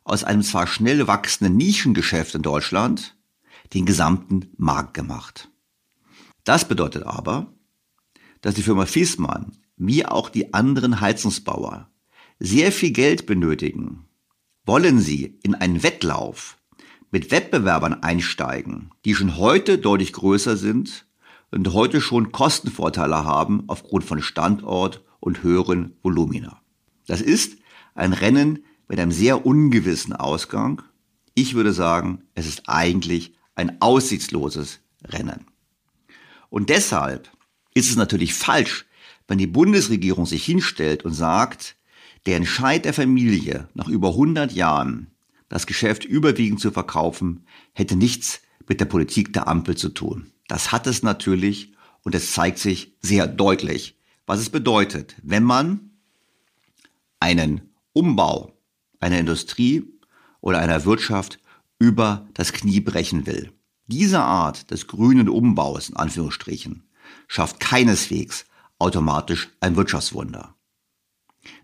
aus 0.03 0.25
einem 0.25 0.43
zwar 0.43 0.67
schnell 0.67 1.07
wachsenden 1.07 1.55
Nischengeschäft 1.55 2.35
in 2.35 2.41
Deutschland 2.41 3.13
den 3.73 3.85
gesamten 3.85 4.51
Markt 4.57 4.93
gemacht. 4.93 5.49
Das 6.43 6.67
bedeutet 6.67 7.03
aber, 7.03 7.53
dass 8.41 8.55
die 8.55 8.63
Firma 8.63 8.85
Fiesmann 8.85 9.57
wie 9.75 10.05
auch 10.05 10.29
die 10.29 10.53
anderen 10.53 11.01
Heizungsbauer 11.01 11.89
sehr 12.39 12.71
viel 12.71 12.91
Geld 12.91 13.25
benötigen. 13.25 14.05
Wollen 14.65 14.99
sie 14.99 15.39
in 15.43 15.55
einen 15.55 15.83
Wettlauf 15.83 16.57
mit 17.11 17.31
Wettbewerbern 17.31 18.03
einsteigen, 18.03 18.91
die 19.05 19.15
schon 19.15 19.37
heute 19.37 19.77
deutlich 19.77 20.13
größer 20.13 20.57
sind 20.57 21.05
und 21.51 21.73
heute 21.73 22.01
schon 22.01 22.31
Kostenvorteile 22.31 23.23
haben 23.23 23.63
aufgrund 23.67 24.03
von 24.03 24.21
Standort 24.21 25.03
und 25.19 25.43
höheren 25.43 25.95
Volumina. 26.03 26.61
Das 27.07 27.21
ist 27.21 27.57
ein 27.95 28.13
Rennen 28.13 28.65
mit 28.87 28.99
einem 28.99 29.11
sehr 29.11 29.45
ungewissen 29.45 30.13
Ausgang. 30.13 30.81
Ich 31.33 31.53
würde 31.53 31.71
sagen, 31.71 32.23
es 32.33 32.47
ist 32.47 32.63
eigentlich 32.67 33.36
ein 33.57 33.81
aussichtsloses 33.81 34.79
Rennen. 35.03 35.45
Und 36.49 36.69
deshalb 36.69 37.29
ist 37.73 37.89
es 37.89 37.95
natürlich 37.95 38.33
falsch, 38.33 38.85
wenn 39.27 39.39
die 39.39 39.47
Bundesregierung 39.47 40.25
sich 40.25 40.45
hinstellt 40.45 41.03
und 41.03 41.13
sagt, 41.13 41.75
der 42.25 42.37
Entscheid 42.37 42.85
der 42.85 42.93
Familie 42.93 43.67
nach 43.73 43.87
über 43.87 44.09
100 44.09 44.53
Jahren 44.53 45.07
das 45.49 45.65
Geschäft 45.65 46.05
überwiegend 46.05 46.59
zu 46.59 46.71
verkaufen, 46.71 47.45
hätte 47.73 47.95
nichts 47.95 48.41
mit 48.67 48.79
der 48.79 48.85
Politik 48.85 49.33
der 49.33 49.47
Ampel 49.47 49.75
zu 49.75 49.89
tun. 49.89 50.31
Das 50.47 50.71
hat 50.71 50.87
es 50.87 51.03
natürlich 51.03 51.73
und 52.03 52.15
es 52.15 52.31
zeigt 52.33 52.59
sich 52.59 52.93
sehr 53.01 53.27
deutlich, 53.27 53.97
was 54.25 54.39
es 54.39 54.49
bedeutet, 54.49 55.15
wenn 55.23 55.43
man 55.43 55.91
einen 57.19 57.73
Umbau 57.93 58.53
einer 58.99 59.19
Industrie 59.19 59.83
oder 60.41 60.59
einer 60.59 60.85
Wirtschaft 60.85 61.39
über 61.79 62.27
das 62.33 62.53
Knie 62.53 62.79
brechen 62.79 63.25
will. 63.25 63.51
Diese 63.87 64.21
Art 64.21 64.71
des 64.71 64.87
grünen 64.87 65.29
Umbaus 65.29 65.89
in 65.89 65.95
Anführungsstrichen 65.95 66.83
schafft 67.27 67.59
keineswegs 67.59 68.45
automatisch 68.79 69.49
ein 69.59 69.75
Wirtschaftswunder. 69.75 70.55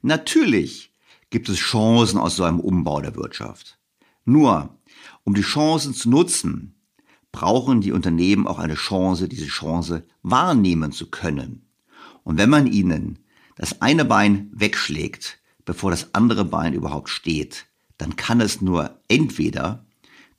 Natürlich 0.02 0.94
gibt 1.30 1.50
es 1.50 1.58
Chancen 1.58 2.20
aus 2.20 2.36
so 2.36 2.44
einem 2.44 2.60
Umbau 2.60 3.02
der 3.02 3.16
Wirtschaft. 3.16 3.80
Nur, 4.26 4.78
um 5.24 5.34
die 5.34 5.42
Chancen 5.42 5.94
zu 5.94 6.10
nutzen, 6.10 6.76
brauchen 7.32 7.82
die 7.82 7.92
Unternehmen 7.92 8.48
auch 8.48 8.60
eine 8.60 8.76
Chance, 8.76 9.28
diese 9.28 9.48
Chance 9.48 10.06
wahrnehmen 10.22 10.92
zu 10.92 11.10
können. 11.10 11.68
Und 12.24 12.38
wenn 12.38 12.50
man 12.50 12.68
ihnen 12.68 13.20
das 13.56 13.82
eine 13.82 14.06
Bein 14.06 14.50
wegschlägt, 14.54 15.40
bevor 15.66 15.92
das 15.92 16.14
andere 16.14 16.46
Bein 16.46 16.74
überhaupt 16.74 17.10
steht, 17.10 17.66
dann 17.98 18.16
kann 18.16 18.40
es 18.40 18.62
nur 18.62 19.00
entweder 19.08 19.83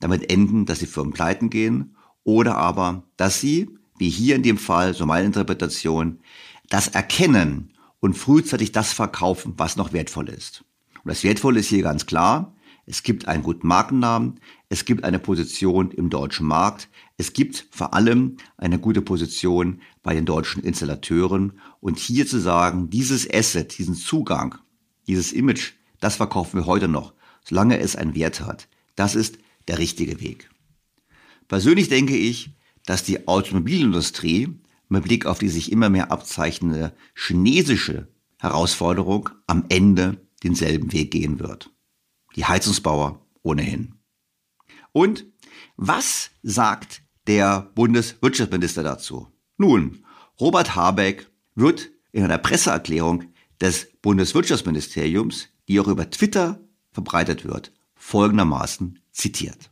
damit 0.04 0.30
enden, 0.30 0.66
dass 0.66 0.80
die 0.80 0.86
Firmen 0.86 1.14
pleiten 1.14 1.48
gehen 1.48 1.96
oder 2.24 2.58
aber, 2.58 3.04
dass 3.16 3.40
sie, 3.40 3.70
wie 3.96 4.10
hier 4.10 4.36
in 4.36 4.42
dem 4.42 4.58
Fall, 4.58 4.92
so 4.92 5.06
meine 5.06 5.24
Interpretation, 5.24 6.20
das 6.68 6.88
erkennen 6.88 7.72
und 8.00 8.12
frühzeitig 8.12 8.70
das 8.70 8.92
verkaufen, 8.92 9.54
was 9.56 9.76
noch 9.76 9.94
wertvoll 9.94 10.28
ist. 10.28 10.62
Und 11.02 11.08
das 11.08 11.24
Wertvolle 11.24 11.60
ist 11.60 11.68
hier 11.68 11.82
ganz 11.82 12.04
klar, 12.04 12.54
es 12.84 13.02
gibt 13.02 13.28
einen 13.28 13.42
guten 13.42 13.66
Markennamen, 13.66 14.40
es 14.68 14.84
gibt 14.84 15.04
eine 15.04 15.18
Position 15.18 15.90
im 15.90 16.10
deutschen 16.10 16.46
Markt, 16.46 16.90
es 17.16 17.32
gibt 17.32 17.66
vor 17.70 17.94
allem 17.94 18.36
eine 18.58 18.78
gute 18.78 19.00
Position 19.00 19.80
bei 20.02 20.12
den 20.12 20.26
deutschen 20.26 20.62
Installateuren. 20.62 21.58
Und 21.80 21.98
hier 21.98 22.26
zu 22.26 22.38
sagen, 22.38 22.90
dieses 22.90 23.26
Asset, 23.32 23.78
diesen 23.78 23.94
Zugang, 23.94 24.56
dieses 25.06 25.32
Image, 25.32 25.72
das 26.00 26.16
verkaufen 26.16 26.60
wir 26.60 26.66
heute 26.66 26.88
noch, 26.88 27.14
solange 27.42 27.78
es 27.78 27.96
einen 27.96 28.14
Wert 28.14 28.42
hat. 28.42 28.68
Das 28.96 29.14
ist 29.14 29.38
der 29.68 29.78
richtige 29.78 30.20
Weg. 30.20 30.50
Persönlich 31.48 31.88
denke 31.88 32.16
ich, 32.16 32.50
dass 32.86 33.04
die 33.04 33.28
Automobilindustrie 33.28 34.48
mit 34.88 35.04
Blick 35.04 35.26
auf 35.26 35.38
die 35.38 35.48
sich 35.48 35.72
immer 35.72 35.88
mehr 35.88 36.10
abzeichnende 36.12 36.94
chinesische 37.14 38.08
Herausforderung 38.38 39.30
am 39.46 39.64
Ende 39.68 40.20
denselben 40.42 40.92
Weg 40.92 41.10
gehen 41.10 41.40
wird. 41.40 41.70
Die 42.36 42.44
Heizungsbauer 42.44 43.24
ohnehin. 43.42 43.94
Und 44.92 45.26
was 45.76 46.30
sagt 46.42 47.02
der 47.26 47.70
Bundeswirtschaftsminister 47.74 48.82
dazu? 48.82 49.28
Nun, 49.56 50.04
Robert 50.38 50.74
Habeck 50.74 51.30
wird 51.54 51.90
in 52.12 52.24
einer 52.24 52.38
Presseerklärung 52.38 53.24
des 53.60 53.88
Bundeswirtschaftsministeriums, 54.02 55.48
die 55.68 55.80
auch 55.80 55.88
über 55.88 56.10
Twitter 56.10 56.60
verbreitet 56.90 57.44
wird, 57.44 57.72
folgendermaßen 57.94 59.00
zitiert. 59.14 59.70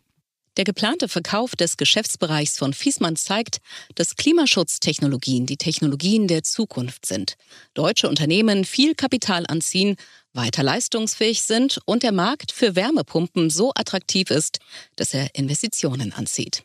Der 0.58 0.64
geplante 0.64 1.08
Verkauf 1.08 1.56
des 1.56 1.78
Geschäftsbereichs 1.78 2.58
von 2.58 2.74
Fiesmann 2.74 3.16
zeigt, 3.16 3.58
dass 3.94 4.16
Klimaschutztechnologien 4.16 5.46
die 5.46 5.56
Technologien 5.56 6.28
der 6.28 6.42
Zukunft 6.42 7.06
sind. 7.06 7.36
Deutsche 7.72 8.06
Unternehmen 8.06 8.66
viel 8.66 8.94
Kapital 8.94 9.46
anziehen, 9.46 9.96
weiter 10.34 10.62
leistungsfähig 10.62 11.42
sind 11.42 11.80
und 11.86 12.02
der 12.02 12.12
Markt 12.12 12.52
für 12.52 12.76
Wärmepumpen 12.76 13.48
so 13.48 13.72
attraktiv 13.74 14.30
ist, 14.30 14.58
dass 14.96 15.14
er 15.14 15.34
Investitionen 15.34 16.12
anzieht. 16.12 16.64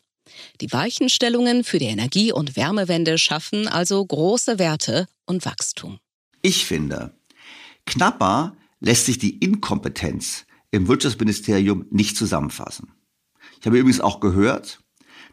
Die 0.60 0.70
Weichenstellungen 0.70 1.64
für 1.64 1.78
die 1.78 1.86
Energie- 1.86 2.32
und 2.32 2.56
Wärmewende 2.56 3.16
schaffen 3.16 3.68
also 3.68 4.04
große 4.04 4.58
Werte 4.58 5.06
und 5.24 5.46
Wachstum. 5.46 5.98
Ich 6.42 6.66
finde, 6.66 7.14
knapper 7.86 8.54
lässt 8.80 9.06
sich 9.06 9.18
die 9.18 9.38
Inkompetenz 9.38 10.44
im 10.70 10.88
Wirtschaftsministerium 10.88 11.86
nicht 11.90 12.16
zusammenfassen. 12.16 12.92
Ich 13.60 13.66
habe 13.66 13.78
übrigens 13.78 14.00
auch 14.00 14.20
gehört, 14.20 14.80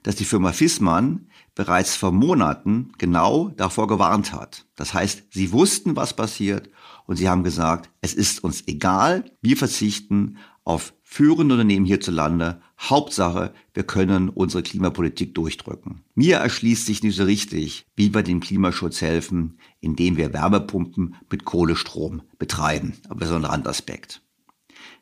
dass 0.04 0.16
die 0.16 0.26
Firma 0.26 0.52
Fissmann 0.52 1.28
bereits 1.56 1.96
vor 1.96 2.12
Monaten 2.12 2.92
genau 2.98 3.50
davor 3.50 3.88
gewarnt 3.88 4.34
hat. 4.34 4.66
Das 4.76 4.94
heißt, 4.94 5.24
sie 5.32 5.52
wussten, 5.52 5.96
was 5.96 6.16
passiert 6.16 6.70
und 7.08 7.16
sie 7.16 7.30
haben 7.30 7.44
gesagt, 7.44 7.90
es 8.02 8.14
ist 8.14 8.44
uns 8.44 8.68
egal, 8.68 9.32
wir 9.42 9.58
verzichten 9.58 10.38
auf 10.64 10.94
führende 11.04 11.54
Unternehmen 11.54 11.86
hierzulande. 11.86 12.62
Hauptsache, 12.80 13.54
wir 13.74 13.84
können 13.84 14.30
unsere 14.30 14.64
Klimapolitik 14.64 15.34
durchdrücken. 15.34 16.04
Mir 16.16 16.38
erschließt 16.38 16.86
sich 16.86 17.04
nicht 17.04 17.16
so 17.16 17.24
richtig, 17.24 17.86
wie 17.96 18.14
wir 18.14 18.24
dem 18.24 18.42
Klimaschutz 18.42 19.02
helfen, 19.02 19.60
indem 19.80 20.18
wir 20.18 20.34
Wärmepumpen 20.34 21.16
mit 21.32 21.46
Kohlestrom 21.46 22.24
betreiben. 22.38 22.94
Aber 23.08 23.28
so 23.28 23.36
ein 23.36 23.46
Randaspekt. 23.46 24.25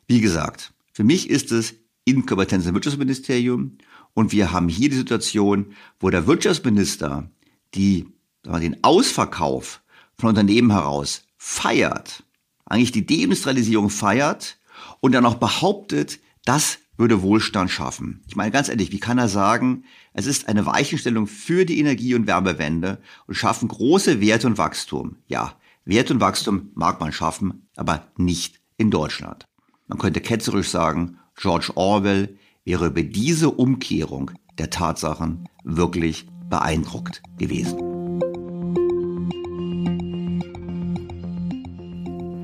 Wie 0.06 0.20
gesagt, 0.20 0.72
für 0.92 1.04
mich 1.04 1.30
ist 1.30 1.50
es 1.52 1.74
Inkompetenz 2.04 2.66
im 2.66 2.74
Wirtschaftsministerium. 2.74 3.78
Und 4.12 4.32
wir 4.32 4.52
haben 4.52 4.68
hier 4.68 4.90
die 4.90 4.96
Situation, 4.96 5.74
wo 5.98 6.10
der 6.10 6.26
Wirtschaftsminister 6.26 7.30
die, 7.74 8.06
den 8.44 8.82
Ausverkauf 8.84 9.82
von 10.16 10.28
Unternehmen 10.28 10.70
heraus 10.70 11.24
feiert, 11.36 12.22
eigentlich 12.66 12.92
die 12.92 13.06
Deindustrialisierung 13.06 13.90
feiert 13.90 14.58
und 15.00 15.12
dann 15.12 15.26
auch 15.26 15.34
behauptet, 15.34 16.20
das 16.44 16.78
würde 16.96 17.22
Wohlstand 17.22 17.70
schaffen. 17.70 18.22
Ich 18.28 18.36
meine 18.36 18.52
ganz 18.52 18.68
ehrlich, 18.68 18.92
wie 18.92 19.00
kann 19.00 19.18
er 19.18 19.28
sagen, 19.28 19.84
es 20.12 20.26
ist 20.26 20.46
eine 20.46 20.64
Weichenstellung 20.64 21.26
für 21.26 21.64
die 21.64 21.80
Energie- 21.80 22.14
und 22.14 22.28
Wärmewende 22.28 23.00
und 23.26 23.34
schaffen 23.34 23.66
große 23.66 24.20
Werte 24.20 24.46
und 24.46 24.58
Wachstum. 24.58 25.16
Ja, 25.26 25.56
Wert 25.84 26.12
und 26.12 26.20
Wachstum 26.20 26.70
mag 26.74 27.00
man 27.00 27.12
schaffen, 27.12 27.68
aber 27.74 28.06
nicht 28.16 28.60
in 28.76 28.92
Deutschland. 28.92 29.46
Man 29.86 29.98
könnte 29.98 30.20
ketzerisch 30.20 30.68
sagen, 30.68 31.18
George 31.36 31.72
Orwell 31.74 32.38
wäre 32.64 32.86
über 32.86 33.02
diese 33.02 33.50
Umkehrung 33.50 34.30
der 34.58 34.70
Tatsachen 34.70 35.46
wirklich 35.62 36.26
beeindruckt 36.48 37.22
gewesen. 37.38 37.78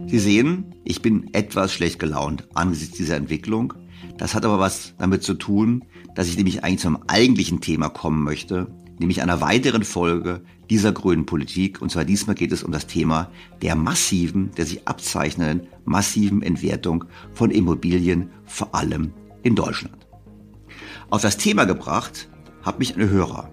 Sie 0.09 0.19
sehen, 0.19 0.75
ich 0.85 1.01
bin 1.03 1.33
etwas 1.33 1.73
schlecht 1.73 1.99
gelaunt 1.99 2.47
angesichts 2.55 2.97
dieser 2.97 3.17
Entwicklung. 3.17 3.73
Das 4.19 4.35
hat 4.35 4.45
aber 4.45 4.59
was 4.59 4.95
damit 4.99 5.23
zu 5.23 5.35
tun, 5.35 5.85
dass 6.15 6.29
ich 6.29 6.37
nämlich 6.37 6.63
eigentlich 6.63 6.81
zum 6.81 6.99
eigentlichen 7.09 7.61
Thema 7.61 7.89
kommen 7.89 8.23
möchte, 8.23 8.67
nämlich 9.01 9.23
einer 9.23 9.41
weiteren 9.41 9.83
Folge 9.83 10.43
dieser 10.69 10.93
grünen 10.93 11.27
Politik. 11.27 11.83
Und 11.83 11.91
zwar 11.91 12.05
diesmal 12.05 12.37
geht 12.37 12.53
es 12.53 12.63
um 12.63 12.71
das 12.71 12.87
Thema 12.87 13.31
der 13.63 13.75
massiven, 13.75 14.53
der 14.57 14.67
sich 14.67 14.87
abzeichnenden 14.87 15.67
massiven 15.85 16.43
Entwertung 16.43 17.07
von 17.33 17.51
Immobilien, 17.51 18.31
vor 18.45 18.75
allem 18.75 19.13
in 19.43 19.57
Deutschland. 19.57 20.07
Auf 21.09 21.23
das 21.23 21.39
Thema 21.39 21.65
gebracht 21.65 22.29
hat 22.63 22.79
mich 22.79 22.95
eine 22.95 23.09
Hörer. 23.09 23.51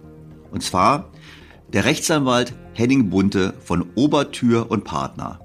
Und 0.51 0.61
zwar 0.61 1.11
der 1.73 1.85
Rechtsanwalt 1.85 2.53
Henning 2.73 3.09
Bunte 3.09 3.55
von 3.63 3.87
Obertür 3.95 4.69
und 4.69 4.83
Partner 4.83 5.39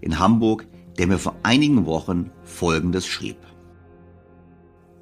in 0.00 0.18
Hamburg, 0.18 0.66
der 0.98 1.08
mir 1.08 1.18
vor 1.18 1.34
einigen 1.42 1.86
Wochen 1.86 2.30
Folgendes 2.44 3.06
schrieb. 3.06 3.36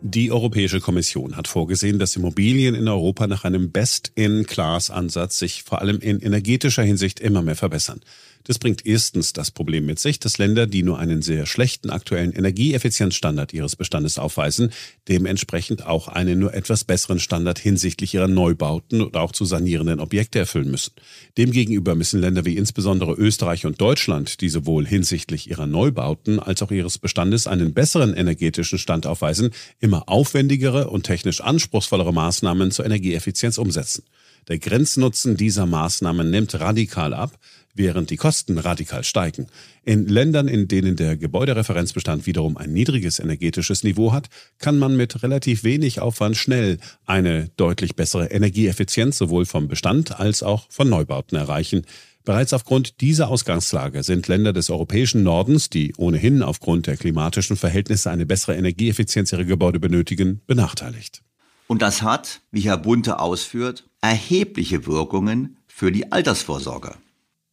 Die 0.07 0.31
Europäische 0.31 0.81
Kommission 0.81 1.35
hat 1.35 1.49
vorgesehen, 1.49 1.99
dass 1.99 2.14
Immobilien 2.14 2.75
in 2.75 2.88
Europa 2.88 3.27
nach 3.27 3.45
einem 3.45 3.71
Best-in-Class-Ansatz 3.71 5.38
sich 5.38 5.62
vor 5.62 5.81
allem 5.81 5.99
in 6.01 6.21
energetischer 6.21 6.83
Hinsicht 6.83 7.21
immer 7.21 7.40
mehr 7.40 7.57
verbessern. 7.57 8.01
Das 8.46 8.59
bringt 8.59 8.85
erstens 8.85 9.33
das 9.33 9.50
Problem 9.50 9.87
mit 9.87 9.98
sich, 9.98 10.20
dass 10.20 10.37
Länder, 10.37 10.66
die 10.66 10.83
nur 10.83 10.98
einen 10.98 11.22
sehr 11.22 11.46
schlechten 11.46 11.88
aktuellen 11.88 12.30
Energieeffizienzstandard 12.33 13.54
ihres 13.54 13.74
Bestandes 13.74 14.18
aufweisen, 14.18 14.70
dementsprechend 15.09 15.87
auch 15.87 16.09
einen 16.09 16.40
nur 16.40 16.52
etwas 16.52 16.85
besseren 16.85 17.18
Standard 17.18 17.59
hinsichtlich 17.59 18.12
ihrer 18.12 18.28
Neubauten 18.28 19.00
oder 19.00 19.22
auch 19.22 19.33
zu 19.33 19.46
sanierenden 19.46 19.98
Objekte 19.98 20.40
erfüllen 20.40 20.70
müssen. 20.70 20.92
Demgegenüber 21.38 21.94
müssen 21.94 22.20
Länder 22.20 22.44
wie 22.44 22.59
insbesondere 22.59 23.14
Österreich 23.14 23.64
und 23.64 23.80
Deutschland, 23.80 24.42
die 24.42 24.50
sowohl 24.50 24.87
hinsichtlich 24.87 25.48
ihrer 25.48 25.66
Neubauten 25.66 26.38
als 26.38 26.61
auch 26.61 26.70
ihres 26.70 26.98
Bestandes 26.98 27.46
einen 27.46 27.72
besseren 27.72 28.14
energetischen 28.14 28.78
Stand 28.78 29.07
aufweisen, 29.07 29.52
immer 29.80 30.11
aufwendigere 30.11 30.90
und 30.90 31.04
technisch 31.04 31.40
anspruchsvollere 31.40 32.12
Maßnahmen 32.12 32.72
zur 32.72 32.85
Energieeffizienz 32.85 33.57
umsetzen. 33.57 34.04
Der 34.48 34.59
Grenznutzen 34.59 35.38
dieser 35.38 35.64
Maßnahmen 35.64 36.30
nimmt 36.30 36.61
radikal 36.61 37.14
ab, 37.14 37.38
während 37.75 38.11
die 38.11 38.17
Kosten 38.17 38.59
radikal 38.59 39.05
steigen. 39.05 39.47
In 39.85 40.07
Ländern, 40.07 40.49
in 40.49 40.69
denen 40.69 40.97
der 40.97 41.17
Gebäudereferenzbestand 41.17 42.27
wiederum 42.27 42.57
ein 42.57 42.73
niedriges 42.73 43.19
energetisches 43.19 43.85
Niveau 43.85 44.13
hat, 44.13 44.29
kann 44.59 44.79
man 44.79 44.97
mit 44.97 45.23
relativ 45.23 45.65
wenig 45.65 46.01
Aufwand 46.01 46.37
schnell 46.37 46.79
eine 47.05 47.51
deutlich 47.57 47.97
bessere 47.97 48.27
Energieeffizienz 48.27 49.19
sowohl 49.19 49.45
vom 49.45 49.69
Bestand 49.69 50.19
als 50.19 50.43
auch 50.43 50.67
von 50.71 50.89
Neubauten 50.89 51.37
erreichen. 51.37 51.83
Bereits 52.25 52.55
aufgrund 52.55 53.03
dieser 53.03 53.29
Ausgangslage 53.29 54.03
sind 54.03 54.29
Länder 54.29 54.55
des 54.55 54.71
europäischen 54.71 55.23
Nordens, 55.23 55.69
die 55.69 55.93
ohnehin 55.99 56.43
aufgrund 56.43 56.87
der 56.87 56.97
klimatischen 56.97 57.57
Verhältnisse 57.57 58.11
eine 58.11 58.25
bessere 58.25 58.57
Energieeffizienz 58.57 59.31
ihrer 59.33 59.45
Gebäude 59.45 59.79
benötigen, 59.79 60.41
benachteiligt. 60.47 61.23
Und 61.67 61.83
das 61.83 62.01
hat, 62.01 62.41
wie 62.51 62.63
Herr 62.63 62.79
Bunte 62.79 63.19
ausführt, 63.19 63.85
erhebliche 64.01 64.87
Wirkungen 64.87 65.59
für 65.67 65.93
die 65.93 66.13
Altersvorsorge. 66.13 66.95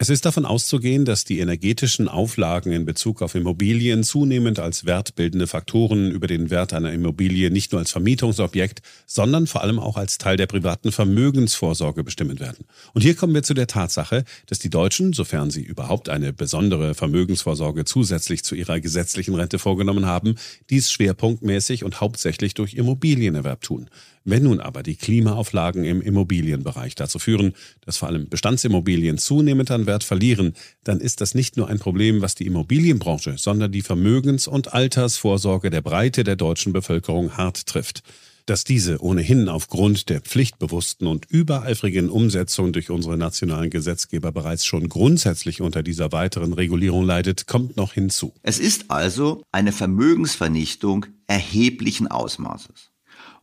Es 0.01 0.09
ist 0.09 0.25
davon 0.25 0.47
auszugehen, 0.47 1.05
dass 1.05 1.25
die 1.25 1.37
energetischen 1.41 2.07
Auflagen 2.07 2.71
in 2.71 2.85
Bezug 2.85 3.21
auf 3.21 3.35
Immobilien 3.35 4.03
zunehmend 4.03 4.57
als 4.57 4.87
wertbildende 4.87 5.45
Faktoren 5.45 6.09
über 6.09 6.25
den 6.25 6.49
Wert 6.49 6.73
einer 6.73 6.91
Immobilie 6.91 7.51
nicht 7.51 7.71
nur 7.71 7.77
als 7.77 7.91
Vermietungsobjekt, 7.91 8.81
sondern 9.05 9.45
vor 9.45 9.61
allem 9.61 9.77
auch 9.77 9.97
als 9.97 10.17
Teil 10.17 10.37
der 10.37 10.47
privaten 10.47 10.91
Vermögensvorsorge 10.91 12.03
bestimmen 12.03 12.39
werden. 12.39 12.65
Und 12.95 13.03
hier 13.03 13.13
kommen 13.13 13.35
wir 13.35 13.43
zu 13.43 13.53
der 13.53 13.67
Tatsache, 13.67 14.23
dass 14.47 14.57
die 14.57 14.71
Deutschen, 14.71 15.13
sofern 15.13 15.51
sie 15.51 15.61
überhaupt 15.61 16.09
eine 16.09 16.33
besondere 16.33 16.95
Vermögensvorsorge 16.95 17.85
zusätzlich 17.85 18.43
zu 18.43 18.55
ihrer 18.55 18.79
gesetzlichen 18.79 19.35
Rente 19.35 19.59
vorgenommen 19.59 20.07
haben, 20.07 20.33
dies 20.71 20.89
schwerpunktmäßig 20.89 21.83
und 21.83 22.01
hauptsächlich 22.01 22.55
durch 22.55 22.73
Immobilienerwerb 22.73 23.61
tun. 23.61 23.87
Wenn 24.23 24.43
nun 24.43 24.59
aber 24.59 24.83
die 24.83 24.95
Klimaauflagen 24.95 25.83
im 25.83 26.01
Immobilienbereich 26.01 26.93
dazu 26.93 27.17
führen, 27.17 27.53
dass 27.83 27.97
vor 27.97 28.07
allem 28.07 28.29
Bestandsimmobilien 28.29 29.17
zunehmend 29.17 29.71
an 29.71 29.87
Wert 29.87 30.03
verlieren, 30.03 30.53
dann 30.83 30.99
ist 30.99 31.21
das 31.21 31.33
nicht 31.33 31.57
nur 31.57 31.67
ein 31.67 31.79
Problem, 31.79 32.21
was 32.21 32.35
die 32.35 32.45
Immobilienbranche, 32.45 33.35
sondern 33.37 33.71
die 33.71 33.81
Vermögens- 33.81 34.47
und 34.47 34.73
Altersvorsorge 34.73 35.71
der 35.71 35.81
Breite 35.81 36.23
der 36.23 36.35
deutschen 36.35 36.71
Bevölkerung 36.71 37.35
hart 37.35 37.65
trifft. 37.65 38.03
Dass 38.45 38.63
diese 38.63 39.01
ohnehin 39.01 39.49
aufgrund 39.49 40.09
der 40.09 40.21
pflichtbewussten 40.21 41.07
und 41.07 41.25
übereifrigen 41.29 42.09
Umsetzung 42.09 42.73
durch 42.73 42.89
unsere 42.89 43.17
nationalen 43.17 43.69
Gesetzgeber 43.69 44.31
bereits 44.31 44.65
schon 44.65 44.89
grundsätzlich 44.89 45.61
unter 45.61 45.83
dieser 45.83 46.11
weiteren 46.11 46.53
Regulierung 46.53 47.05
leidet, 47.05 47.47
kommt 47.47 47.77
noch 47.77 47.93
hinzu. 47.93 48.33
Es 48.41 48.59
ist 48.59 48.89
also 48.89 49.43
eine 49.51 49.71
Vermögensvernichtung 49.71 51.05
erheblichen 51.27 52.07
Ausmaßes. 52.07 52.90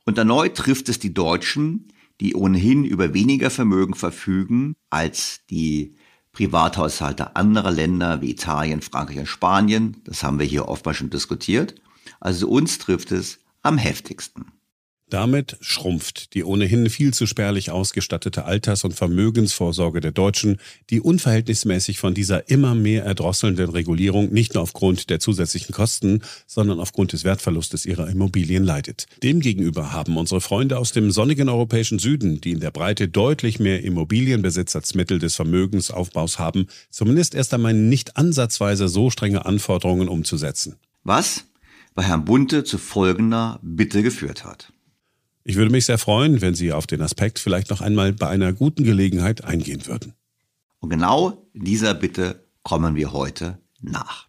Und 0.09 0.17
erneut 0.17 0.57
trifft 0.57 0.89
es 0.89 0.99
die 0.99 1.13
Deutschen, 1.13 1.93
die 2.23 2.35
ohnehin 2.35 2.83
über 2.83 3.13
weniger 3.13 3.51
Vermögen 3.51 3.93
verfügen 3.93 4.75
als 4.89 5.43
die 5.51 5.97
Privathaushalte 6.33 7.37
anderer 7.37 7.71
Länder 7.71 8.23
wie 8.23 8.31
Italien, 8.31 8.81
Frankreich 8.81 9.19
und 9.19 9.27
Spanien. 9.27 9.99
Das 10.05 10.23
haben 10.23 10.39
wir 10.39 10.47
hier 10.47 10.67
oftmals 10.67 10.97
schon 10.97 11.11
diskutiert. 11.11 11.75
Also 12.21 12.49
uns 12.49 12.79
trifft 12.79 13.13
es 13.13 13.41
am 13.61 13.77
heftigsten. 13.77 14.47
Damit 15.11 15.57
schrumpft 15.61 16.35
die 16.35 16.45
ohnehin 16.45 16.91
viel 16.91 17.15
zu 17.15 17.27
spärlich 17.27 17.71
ausgestattete 17.71 18.45
Alters- 18.45 18.85
und 18.85 18.93
Vermögensvorsorge 18.93 20.01
der 20.01 20.13
Deutschen, 20.13 20.59
die 20.91 21.01
unverhältnismäßig 21.01 21.99
von 21.99 22.13
dieser 22.13 22.51
immer 22.51 22.75
mehr 22.75 23.05
erdrosselnden 23.05 23.71
Regulierung 23.71 24.31
nicht 24.31 24.55
nur 24.55 24.63
aufgrund 24.63 25.09
der 25.09 25.19
zusätzlichen 25.19 25.75
Kosten, 25.75 26.21
sondern 26.47 26.79
aufgrund 26.79 27.13
des 27.13 27.25
Wertverlustes 27.25 27.87
ihrer 27.87 28.11
Immobilien 28.11 28.65
leidet. 28.65 29.07
Demgegenüber 29.23 29.93
haben 29.93 30.19
unsere 30.19 30.43
Freunde 30.43 30.77
aus 30.77 30.93
dem 30.93 31.11
sonnigen 31.11 31.49
europäischen 31.49 31.99
Süden, 31.99 32.43
die 32.43 32.53
in 32.53 32.61
der 32.61 32.71
Breite 32.71 33.09
deutlich 33.09 33.59
mehr 33.59 33.83
Immobilienbesitz 33.83 34.77
als 34.77 34.95
Mittel 34.95 35.19
des 35.19 35.37
Vermögensaufbaus 35.37 36.39
haben, 36.39 36.67
zumindest 36.91 37.35
erst 37.35 37.55
einmal 37.55 37.73
nicht 37.73 38.19
ansatzweise 38.19 38.89
so 38.89 39.09
strenge 39.09 39.47
Anforderungen 39.47 40.09
umzusetzen. 40.09 40.77
Was 41.03 41.47
bei 41.95 42.03
Herrn 42.03 42.27
Bunte 42.27 42.63
zu 42.65 42.77
folgender 42.77 43.59
Bitte 43.63 44.03
geführt 44.03 44.45
hat. 44.45 44.73
Ich 45.49 45.57
würde 45.57 45.71
mich 45.71 45.87
sehr 45.87 45.97
freuen, 45.97 46.43
wenn 46.43 46.55
Sie 46.55 46.75
auf 46.75 46.87
den 46.87 47.01
Aspekt 47.01 47.39
vielleicht 47.39 47.71
noch 47.71 47.81
einmal 47.81 48.13
bei 48.13 48.29
einer 48.29 48.53
guten 48.53 48.85
Gelegenheit 48.85 49.45
eingehen 49.45 49.87
würden. 49.87 50.13
Und 50.79 50.91
genau 50.91 51.49
dieser 51.55 51.95
Bitte 51.95 52.45
kommen 52.63 52.97
wir 52.97 53.15
heute 53.15 53.59
nach. 53.81 54.29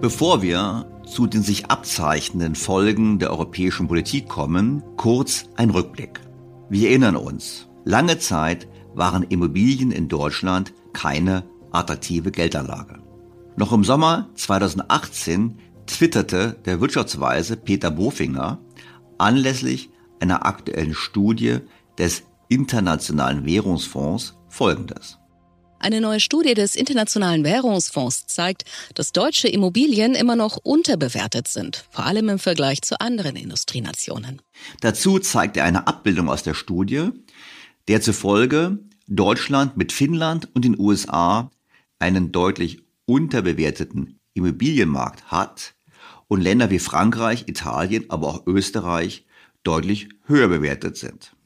Bevor 0.00 0.40
wir 0.40 0.86
zu 1.06 1.26
den 1.26 1.42
sich 1.42 1.66
abzeichnenden 1.66 2.54
Folgen 2.54 3.18
der 3.18 3.30
europäischen 3.30 3.88
Politik 3.88 4.26
kommen, 4.26 4.82
kurz 4.96 5.50
ein 5.56 5.68
Rückblick. 5.68 6.18
Wir 6.70 6.88
erinnern 6.88 7.16
uns, 7.16 7.68
lange 7.84 8.18
Zeit 8.18 8.66
waren 8.94 9.22
Immobilien 9.22 9.92
in 9.92 10.08
Deutschland 10.08 10.72
keine 10.94 11.44
attraktive 11.72 12.30
Geldanlage. 12.30 13.02
Noch 13.58 13.70
im 13.70 13.84
Sommer 13.84 14.30
2018 14.34 15.58
twitterte 15.86 16.56
der 16.64 16.80
Wirtschaftsweise 16.80 17.58
Peter 17.58 17.90
Bofinger 17.90 18.60
anlässlich 19.18 19.90
einer 20.20 20.46
aktuellen 20.46 20.94
Studie 20.94 21.58
des 21.98 22.22
Internationalen 22.48 23.44
Währungsfonds 23.44 24.34
Folgendes. 24.48 25.18
Eine 25.78 26.00
neue 26.00 26.20
Studie 26.20 26.54
des 26.54 26.74
Internationalen 26.74 27.44
Währungsfonds 27.44 28.26
zeigt, 28.26 28.64
dass 28.94 29.12
deutsche 29.12 29.48
Immobilien 29.48 30.14
immer 30.14 30.34
noch 30.34 30.56
unterbewertet 30.56 31.48
sind, 31.48 31.84
vor 31.90 32.06
allem 32.06 32.30
im 32.30 32.38
Vergleich 32.38 32.80
zu 32.82 32.98
anderen 33.00 33.36
Industrienationen. 33.36 34.40
Dazu 34.80 35.18
zeigt 35.18 35.56
er 35.56 35.64
eine 35.64 35.86
Abbildung 35.86 36.30
aus 36.30 36.42
der 36.42 36.54
Studie, 36.54 37.10
der 37.88 38.00
zufolge 38.00 38.78
Deutschland 39.06 39.76
mit 39.76 39.92
Finnland 39.92 40.48
und 40.54 40.64
den 40.64 40.78
USA 40.78 41.50
einen 41.98 42.32
deutlich 42.32 42.82
unterbewerteten 43.04 44.18
Immobilienmarkt 44.34 45.26
hat 45.26 45.74
und 46.26 46.40
Länder 46.40 46.70
wie 46.70 46.78
Frankreich, 46.78 47.44
Italien, 47.48 48.06
aber 48.08 48.28
auch 48.28 48.46
Österreich 48.46 49.25
deutlich 49.66 50.08
höher 50.26 50.48
bewertet 50.48 50.96
sind. 50.96 51.36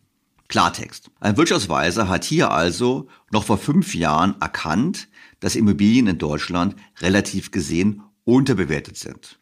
Klartext. 0.48 1.10
Ein 1.20 1.36
Wirtschaftsweiser 1.36 2.08
hat 2.08 2.24
hier 2.24 2.50
also 2.50 3.08
noch 3.30 3.44
vor 3.44 3.56
fünf 3.56 3.94
Jahren 3.94 4.34
erkannt, 4.40 5.08
dass 5.38 5.54
Immobilien 5.54 6.08
in 6.08 6.18
Deutschland 6.18 6.74
relativ 7.00 7.52
gesehen 7.52 8.02
unterbewertet 8.24 8.96
sind. 8.96 9.38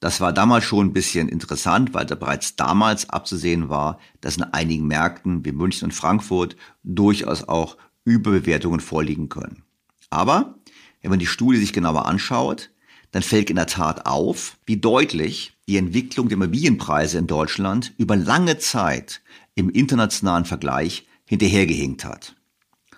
Das 0.00 0.20
war 0.20 0.32
damals 0.32 0.64
schon 0.64 0.88
ein 0.88 0.92
bisschen 0.92 1.28
interessant, 1.28 1.94
weil 1.94 2.04
da 2.04 2.14
bereits 2.14 2.56
damals 2.56 3.08
abzusehen 3.10 3.68
war, 3.68 3.98
dass 4.20 4.36
in 4.36 4.42
einigen 4.42 4.86
Märkten 4.86 5.44
wie 5.44 5.52
München 5.52 5.86
und 5.86 5.92
Frankfurt 5.92 6.56
durchaus 6.82 7.46
auch 7.46 7.76
Überbewertungen 8.04 8.80
vorliegen 8.80 9.28
können. 9.28 9.62
Aber 10.10 10.56
wenn 11.00 11.10
man 11.10 11.18
die 11.18 11.26
Studie 11.26 11.58
sich 11.58 11.72
genauer 11.72 12.06
anschaut, 12.06 12.70
dann 13.12 13.22
fällt 13.22 13.50
in 13.50 13.56
der 13.56 13.66
Tat 13.66 14.06
auf, 14.06 14.58
wie 14.66 14.78
deutlich 14.78 15.53
die 15.68 15.76
Entwicklung 15.76 16.28
der 16.28 16.36
Immobilienpreise 16.36 17.18
in 17.18 17.26
Deutschland 17.26 17.92
über 17.96 18.16
lange 18.16 18.58
Zeit 18.58 19.22
im 19.54 19.70
internationalen 19.70 20.44
Vergleich 20.44 21.06
hinterhergehinkt 21.26 22.04
hat. 22.04 22.34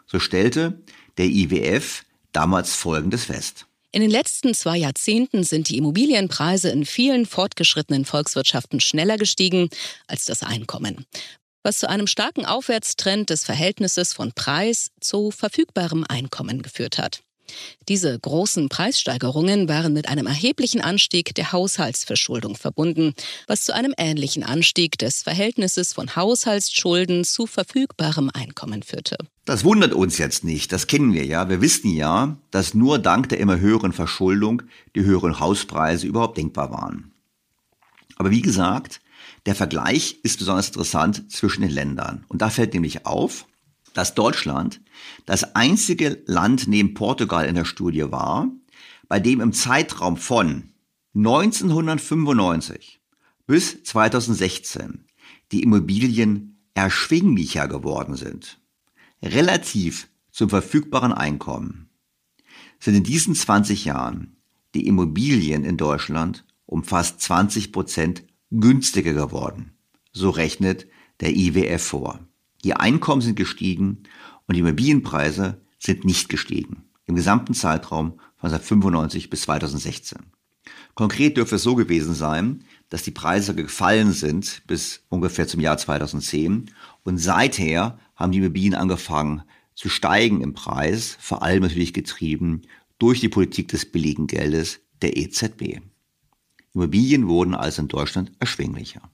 So 0.06 0.18
stellte 0.18 0.82
der 1.18 1.26
IWF 1.26 2.04
damals 2.32 2.74
Folgendes 2.74 3.24
fest. 3.24 3.66
In 3.92 4.02
den 4.02 4.10
letzten 4.10 4.52
zwei 4.52 4.76
Jahrzehnten 4.76 5.42
sind 5.42 5.68
die 5.68 5.78
Immobilienpreise 5.78 6.68
in 6.68 6.84
vielen 6.84 7.24
fortgeschrittenen 7.24 8.04
Volkswirtschaften 8.04 8.80
schneller 8.80 9.16
gestiegen 9.16 9.70
als 10.06 10.26
das 10.26 10.42
Einkommen, 10.42 11.06
was 11.62 11.78
zu 11.78 11.88
einem 11.88 12.06
starken 12.06 12.44
Aufwärtstrend 12.44 13.30
des 13.30 13.44
Verhältnisses 13.44 14.12
von 14.12 14.32
Preis 14.32 14.90
zu 15.00 15.30
verfügbarem 15.30 16.04
Einkommen 16.06 16.60
geführt 16.60 16.98
hat. 16.98 17.22
Diese 17.88 18.18
großen 18.18 18.68
Preissteigerungen 18.68 19.68
waren 19.68 19.92
mit 19.92 20.08
einem 20.08 20.26
erheblichen 20.26 20.80
Anstieg 20.80 21.34
der 21.34 21.52
Haushaltsverschuldung 21.52 22.56
verbunden, 22.56 23.14
was 23.46 23.64
zu 23.64 23.74
einem 23.74 23.94
ähnlichen 23.96 24.42
Anstieg 24.42 24.98
des 24.98 25.22
Verhältnisses 25.22 25.92
von 25.92 26.16
Haushaltsschulden 26.16 27.24
zu 27.24 27.46
verfügbarem 27.46 28.30
Einkommen 28.32 28.82
führte. 28.82 29.16
Das 29.44 29.64
wundert 29.64 29.94
uns 29.94 30.18
jetzt 30.18 30.42
nicht, 30.42 30.72
das 30.72 30.88
kennen 30.88 31.12
wir 31.12 31.24
ja. 31.24 31.48
Wir 31.48 31.60
wissen 31.60 31.94
ja, 31.94 32.36
dass 32.50 32.74
nur 32.74 32.98
dank 32.98 33.28
der 33.28 33.38
immer 33.38 33.60
höheren 33.60 33.92
Verschuldung 33.92 34.62
die 34.94 35.04
höheren 35.04 35.38
Hauspreise 35.38 36.06
überhaupt 36.06 36.36
denkbar 36.36 36.70
waren. 36.72 37.12
Aber 38.16 38.30
wie 38.30 38.42
gesagt, 38.42 39.00
der 39.46 39.54
Vergleich 39.54 40.18
ist 40.22 40.38
besonders 40.38 40.68
interessant 40.68 41.30
zwischen 41.30 41.62
den 41.62 41.70
Ländern. 41.70 42.24
Und 42.28 42.42
da 42.42 42.50
fällt 42.50 42.74
nämlich 42.74 43.06
auf, 43.06 43.46
dass 43.96 44.14
Deutschland 44.14 44.82
das 45.24 45.56
einzige 45.56 46.22
Land 46.26 46.68
neben 46.68 46.92
Portugal 46.92 47.46
in 47.46 47.54
der 47.54 47.64
Studie 47.64 48.12
war, 48.12 48.50
bei 49.08 49.20
dem 49.20 49.40
im 49.40 49.54
Zeitraum 49.54 50.18
von 50.18 50.74
1995 51.14 53.00
bis 53.46 53.82
2016 53.84 55.06
die 55.50 55.62
Immobilien 55.62 56.58
erschwinglicher 56.74 57.68
geworden 57.68 58.16
sind, 58.16 58.60
relativ 59.22 60.08
zum 60.30 60.50
verfügbaren 60.50 61.14
Einkommen, 61.14 61.88
sind 62.78 62.96
in 62.96 63.04
diesen 63.04 63.34
20 63.34 63.86
Jahren 63.86 64.36
die 64.74 64.86
Immobilien 64.86 65.64
in 65.64 65.78
Deutschland 65.78 66.44
um 66.66 66.84
fast 66.84 67.22
20 67.22 67.72
Prozent 67.72 68.24
günstiger 68.50 69.14
geworden. 69.14 69.72
So 70.12 70.28
rechnet 70.28 70.86
der 71.20 71.34
IWF 71.34 71.82
vor. 71.82 72.25
Die 72.66 72.74
Einkommen 72.74 73.22
sind 73.22 73.36
gestiegen 73.36 74.02
und 74.48 74.56
die 74.56 74.58
Immobilienpreise 74.58 75.62
sind 75.78 76.04
nicht 76.04 76.28
gestiegen. 76.28 76.82
Im 77.04 77.14
gesamten 77.14 77.54
Zeitraum 77.54 78.14
von 78.34 78.50
1995 78.50 79.30
bis 79.30 79.42
2016. 79.42 80.18
Konkret 80.96 81.36
dürfte 81.36 81.54
es 81.54 81.62
so 81.62 81.76
gewesen 81.76 82.12
sein, 82.12 82.64
dass 82.88 83.04
die 83.04 83.12
Preise 83.12 83.54
gefallen 83.54 84.10
sind 84.10 84.62
bis 84.66 85.04
ungefähr 85.10 85.46
zum 85.46 85.60
Jahr 85.60 85.78
2010 85.78 86.72
und 87.04 87.18
seither 87.18 88.00
haben 88.16 88.32
die 88.32 88.38
Immobilien 88.38 88.74
angefangen 88.74 89.42
zu 89.76 89.88
steigen 89.88 90.40
im 90.40 90.52
Preis, 90.52 91.16
vor 91.20 91.44
allem 91.44 91.62
natürlich 91.62 91.92
getrieben 91.92 92.62
durch 92.98 93.20
die 93.20 93.28
Politik 93.28 93.68
des 93.68 93.92
billigen 93.92 94.26
Geldes 94.26 94.80
der 95.02 95.16
EZB. 95.16 95.82
Immobilien 96.74 97.28
wurden 97.28 97.54
also 97.54 97.82
in 97.82 97.86
Deutschland 97.86 98.32
erschwinglicher. 98.40 99.08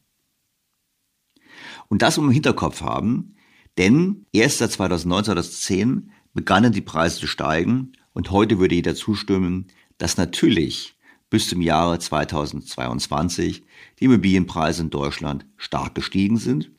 Und 1.90 2.00
das 2.00 2.16
um 2.16 2.24
im 2.24 2.30
Hinterkopf 2.30 2.80
haben, 2.80 3.34
denn 3.78 4.26
erst 4.32 4.58
seit 4.58 4.72
2009, 4.72 5.24
2010 5.24 6.10
begannen 6.34 6.72
die 6.72 6.80
Preise 6.80 7.20
zu 7.20 7.26
steigen 7.26 7.92
und 8.12 8.30
heute 8.30 8.58
würde 8.58 8.74
jeder 8.74 8.94
zustimmen, 8.94 9.68
dass 9.98 10.16
natürlich 10.16 10.96
bis 11.30 11.48
zum 11.48 11.62
Jahre 11.62 11.98
2022 11.98 13.64
die 13.98 14.04
Immobilienpreise 14.04 14.82
in 14.82 14.90
Deutschland 14.90 15.46
stark 15.56 15.94
gestiegen 15.94 16.36
sind 16.36 16.70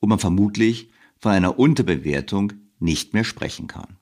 und 0.00 0.08
man 0.08 0.18
vermutlich 0.18 0.90
von 1.18 1.32
einer 1.32 1.58
Unterbewertung 1.58 2.54
nicht 2.80 3.14
mehr 3.14 3.24
sprechen 3.24 3.66
kann. 3.66 3.98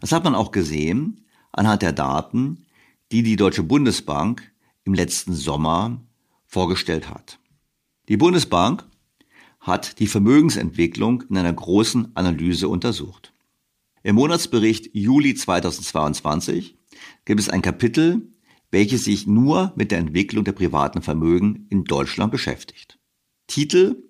Das 0.00 0.12
hat 0.12 0.24
man 0.24 0.34
auch 0.34 0.50
gesehen 0.50 1.24
anhand 1.52 1.82
der 1.82 1.92
Daten, 1.92 2.66
die 3.12 3.22
die 3.22 3.36
Deutsche 3.36 3.62
Bundesbank 3.62 4.42
im 4.84 4.94
letzten 4.94 5.34
Sommer 5.34 6.00
vorgestellt 6.46 7.08
hat. 7.08 7.38
Die 8.08 8.16
Bundesbank 8.16 8.84
hat 9.60 9.98
die 9.98 10.06
Vermögensentwicklung 10.06 11.22
in 11.28 11.36
einer 11.36 11.52
großen 11.52 12.16
Analyse 12.16 12.68
untersucht. 12.68 13.32
Im 14.02 14.16
Monatsbericht 14.16 14.90
Juli 14.94 15.34
2022 15.34 16.78
gibt 17.26 17.40
es 17.40 17.50
ein 17.50 17.62
Kapitel, 17.62 18.32
welches 18.70 19.04
sich 19.04 19.26
nur 19.26 19.72
mit 19.76 19.90
der 19.90 19.98
Entwicklung 19.98 20.44
der 20.44 20.52
privaten 20.52 21.02
Vermögen 21.02 21.66
in 21.68 21.84
Deutschland 21.84 22.32
beschäftigt. 22.32 22.98
Titel 23.46 24.02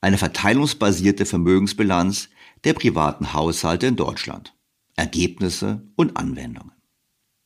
Eine 0.00 0.18
verteilungsbasierte 0.18 1.24
Vermögensbilanz 1.24 2.28
der 2.64 2.74
privaten 2.74 3.32
Haushalte 3.32 3.86
in 3.86 3.96
Deutschland. 3.96 4.54
Ergebnisse 4.96 5.88
und 5.96 6.16
Anwendungen. 6.16 6.72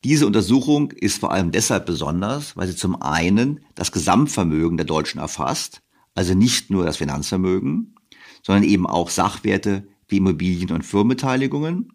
Diese 0.04 0.26
Untersuchung 0.26 0.90
ist 0.90 1.20
vor 1.20 1.30
allem 1.30 1.52
deshalb 1.52 1.86
besonders, 1.86 2.56
weil 2.56 2.66
sie 2.66 2.74
zum 2.74 3.00
einen 3.00 3.60
das 3.76 3.92
Gesamtvermögen 3.92 4.76
der 4.76 4.86
Deutschen 4.86 5.20
erfasst, 5.20 5.82
also 6.14 6.34
nicht 6.34 6.70
nur 6.70 6.84
das 6.84 6.98
Finanzvermögen, 6.98 7.94
sondern 8.42 8.64
eben 8.64 8.86
auch 8.86 9.10
Sachwerte 9.10 9.88
wie 10.08 10.18
Immobilien- 10.18 10.72
und 10.72 10.84
Firmenbeteiligungen. 10.84 11.92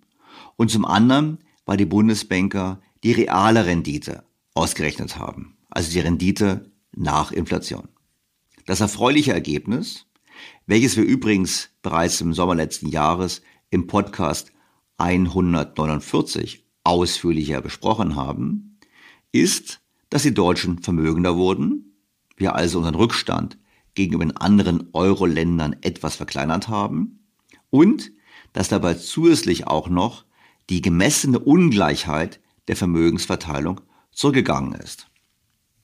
Und 0.55 0.71
zum 0.71 0.85
anderen, 0.85 1.39
weil 1.65 1.77
die 1.77 1.85
Bundesbanker 1.85 2.81
die 3.03 3.11
reale 3.11 3.65
Rendite 3.65 4.23
ausgerechnet 4.53 5.17
haben, 5.17 5.57
also 5.69 5.91
die 5.91 5.99
Rendite 5.99 6.71
nach 6.95 7.31
Inflation. 7.31 7.89
Das 8.65 8.81
erfreuliche 8.81 9.33
Ergebnis, 9.33 10.07
welches 10.65 10.97
wir 10.97 11.03
übrigens 11.03 11.69
bereits 11.81 12.19
im 12.21 12.33
Sommer 12.33 12.55
letzten 12.55 12.87
Jahres 12.87 13.41
im 13.69 13.87
Podcast 13.87 14.51
149 14.97 16.65
ausführlicher 16.83 17.61
besprochen 17.61 18.15
haben, 18.15 18.79
ist, 19.31 19.81
dass 20.09 20.23
die 20.23 20.33
Deutschen 20.33 20.79
vermögender 20.79 21.35
wurden, 21.35 21.97
wir 22.35 22.55
also 22.55 22.79
unseren 22.79 22.95
Rückstand 22.95 23.57
gegenüber 23.97 24.23
den 24.23 24.37
anderen 24.37 24.89
Euro-Ländern 24.93 25.75
etwas 25.81 26.15
verkleinert 26.15 26.67
haben 26.67 27.19
und 27.69 28.11
dass 28.53 28.69
dabei 28.69 28.93
zusätzlich 28.93 29.67
auch 29.67 29.89
noch 29.89 30.23
die 30.69 30.81
gemessene 30.81 31.39
Ungleichheit 31.39 32.39
der 32.67 32.75
Vermögensverteilung 32.75 33.81
zurückgegangen 34.11 34.73
ist. 34.73 35.07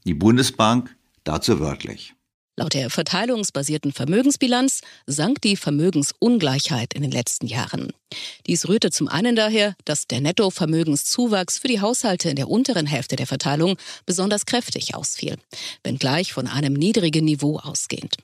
Die 0.06 0.14
Bundesbank 0.14 0.96
dazu 1.24 1.60
wörtlich. 1.60 2.16
Laut 2.56 2.76
der 2.76 2.92
verteilungsbasierten 2.92 3.92
Vermögensbilanz 3.92 4.82
sank 5.08 5.42
die 5.42 5.56
Vermögensungleichheit 5.56 6.94
in 6.94 7.02
den 7.02 7.12
letzten 7.12 7.48
Jahren. 7.48 7.92
Dies 8.46 8.68
rührte 8.68 8.92
zum 8.92 9.08
einen 9.08 9.36
daher, 9.36 9.76
dass 9.86 10.06
der 10.06 10.22
Nettovermögenszuwachs 10.22 11.58
für 11.58 11.68
die 11.68 11.82
Haushalte 11.82 12.30
in 12.30 12.36
der 12.36 12.50
unteren 12.50 12.86
Hälfte 12.86 13.16
der 13.16 13.26
Verteilung 13.26 13.78
besonders 14.06 14.46
kräftig 14.46 14.94
ausfiel, 14.94 15.38
wenngleich 15.84 16.32
von 16.34 16.46
einem 16.48 16.74
niedrigen 16.74 17.26
Niveau 17.26 17.58
ausgehend. 17.58 18.18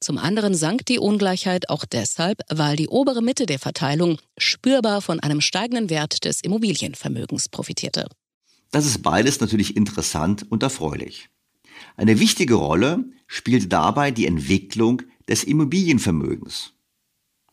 Zum 0.00 0.16
anderen 0.16 0.54
sank 0.54 0.86
die 0.86 0.98
Ungleichheit 0.98 1.68
auch 1.68 1.84
deshalb, 1.84 2.40
weil 2.48 2.76
die 2.76 2.88
obere 2.88 3.20
Mitte 3.20 3.44
der 3.44 3.58
Verteilung 3.58 4.18
spürbar 4.38 5.02
von 5.02 5.20
einem 5.20 5.42
steigenden 5.42 5.90
Wert 5.90 6.24
des 6.24 6.40
Immobilienvermögens 6.40 7.50
profitierte. 7.50 8.06
Das 8.70 8.86
ist 8.86 9.02
beides 9.02 9.40
natürlich 9.40 9.76
interessant 9.76 10.46
und 10.50 10.62
erfreulich. 10.62 11.28
Eine 11.96 12.20
wichtige 12.20 12.54
Rolle 12.54 13.04
spielt 13.26 13.72
dabei 13.72 14.10
die 14.10 14.26
Entwicklung 14.26 15.02
des 15.28 15.44
Immobilienvermögens. 15.44 16.72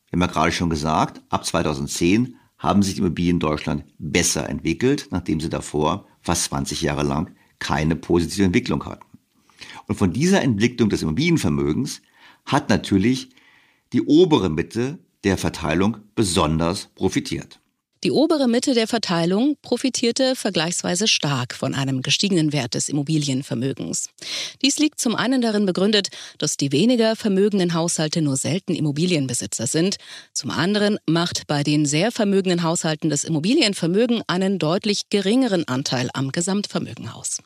Wir 0.10 0.20
haben 0.20 0.28
ja 0.28 0.34
gerade 0.34 0.52
schon 0.52 0.70
gesagt, 0.70 1.22
ab 1.30 1.46
2010 1.46 2.36
haben 2.58 2.84
sich 2.84 2.96
die 2.96 3.00
Immobilien 3.00 3.38
in 3.38 3.40
Deutschland 3.40 3.86
besser 3.98 4.50
entwickelt, 4.50 5.08
nachdem 5.12 5.40
sie 5.40 5.50
davor 5.50 6.08
fast 6.22 6.46
20 6.46 6.82
Jahre 6.82 7.04
lang 7.04 7.34
keine 7.60 7.96
positive 7.96 8.44
Entwicklung 8.44 8.86
hatten. 8.86 9.06
Und 9.88 9.96
von 9.96 10.12
dieser 10.12 10.42
Entwicklung 10.42 10.90
des 10.90 11.02
Immobilienvermögens 11.02 12.02
hat 12.46 12.70
natürlich 12.70 13.30
die 13.94 14.02
obere 14.02 14.50
Mitte 14.50 15.00
der 15.24 15.38
Verteilung 15.38 15.98
besonders 16.16 16.88
profitiert. 16.96 17.61
Die 18.04 18.12
obere 18.12 18.48
Mitte 18.48 18.74
der 18.74 18.88
Verteilung 18.88 19.58
profitierte 19.62 20.36
vergleichsweise 20.36 21.08
stark 21.08 21.54
von 21.54 21.76
einem 21.76 22.02
gestiegenen 22.02 22.52
Wert 22.52 22.74
des 22.74 22.90
Immobilienvermögens. 22.90 24.10
Dies 24.64 24.80
liegt 24.80 25.00
zum 25.00 25.16
einen 25.16 25.40
darin 25.40 25.68
begründet, 25.68 26.08
dass 26.40 26.58
die 26.58 26.72
weniger 26.72 27.16
vermögenden 27.16 27.76
Haushalte 27.76 28.24
nur 28.24 28.38
selten 28.38 28.74
Immobilienbesitzer 28.74 29.68
sind. 29.68 29.98
Zum 30.34 30.50
anderen 30.50 30.98
macht 31.06 31.46
bei 31.46 31.62
den 31.62 31.86
sehr 31.86 32.12
vermögenden 32.12 32.64
Haushalten 32.64 33.12
das 33.12 33.24
Immobilienvermögen 33.24 34.24
einen 34.26 34.58
deutlich 34.58 35.10
geringeren 35.10 35.68
Anteil 35.68 36.10
am 36.14 36.32
Gesamtvermögen 36.32 37.08
aus. 37.08 37.38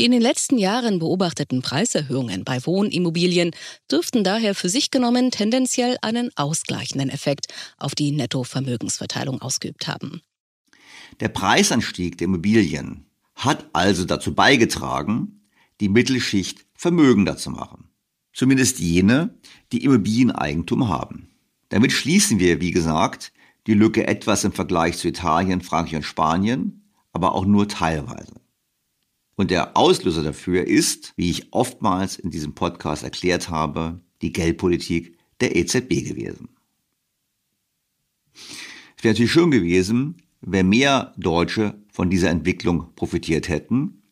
Die 0.00 0.06
in 0.06 0.12
den 0.12 0.22
letzten 0.22 0.56
Jahren 0.56 0.98
beobachteten 0.98 1.60
Preiserhöhungen 1.60 2.42
bei 2.42 2.64
Wohnimmobilien 2.64 3.50
dürften 3.92 4.24
daher 4.24 4.54
für 4.54 4.70
sich 4.70 4.90
genommen 4.90 5.30
tendenziell 5.30 5.98
einen 6.00 6.30
ausgleichenden 6.36 7.10
Effekt 7.10 7.48
auf 7.76 7.94
die 7.94 8.10
Nettovermögensverteilung 8.10 9.42
ausgeübt 9.42 9.88
haben. 9.88 10.22
Der 11.20 11.28
Preisanstieg 11.28 12.16
der 12.16 12.28
Immobilien 12.28 13.04
hat 13.34 13.66
also 13.74 14.06
dazu 14.06 14.34
beigetragen, 14.34 15.42
die 15.80 15.90
Mittelschicht 15.90 16.64
vermögender 16.72 17.36
zu 17.36 17.50
machen. 17.50 17.90
Zumindest 18.32 18.78
jene, 18.78 19.38
die 19.70 19.84
Immobilieneigentum 19.84 20.88
haben. 20.88 21.28
Damit 21.68 21.92
schließen 21.92 22.38
wir, 22.38 22.62
wie 22.62 22.70
gesagt, 22.70 23.34
die 23.66 23.74
Lücke 23.74 24.06
etwas 24.06 24.44
im 24.44 24.52
Vergleich 24.52 24.96
zu 24.96 25.08
Italien, 25.08 25.60
Frankreich 25.60 25.96
und 25.96 26.04
Spanien, 26.04 26.90
aber 27.12 27.34
auch 27.34 27.44
nur 27.44 27.68
teilweise. 27.68 28.39
Und 29.40 29.50
der 29.50 29.74
Auslöser 29.74 30.22
dafür 30.22 30.66
ist, 30.66 31.14
wie 31.16 31.30
ich 31.30 31.54
oftmals 31.54 32.18
in 32.18 32.28
diesem 32.30 32.54
Podcast 32.54 33.04
erklärt 33.04 33.48
habe, 33.48 33.98
die 34.20 34.34
Geldpolitik 34.34 35.16
der 35.40 35.56
EZB 35.56 36.06
gewesen. 36.06 36.50
Es 38.34 39.02
wäre 39.02 39.14
natürlich 39.14 39.32
schön 39.32 39.50
gewesen, 39.50 40.16
wenn 40.42 40.68
mehr 40.68 41.14
Deutsche 41.16 41.82
von 41.90 42.10
dieser 42.10 42.28
Entwicklung 42.28 42.94
profitiert 42.96 43.48
hätten. 43.48 44.02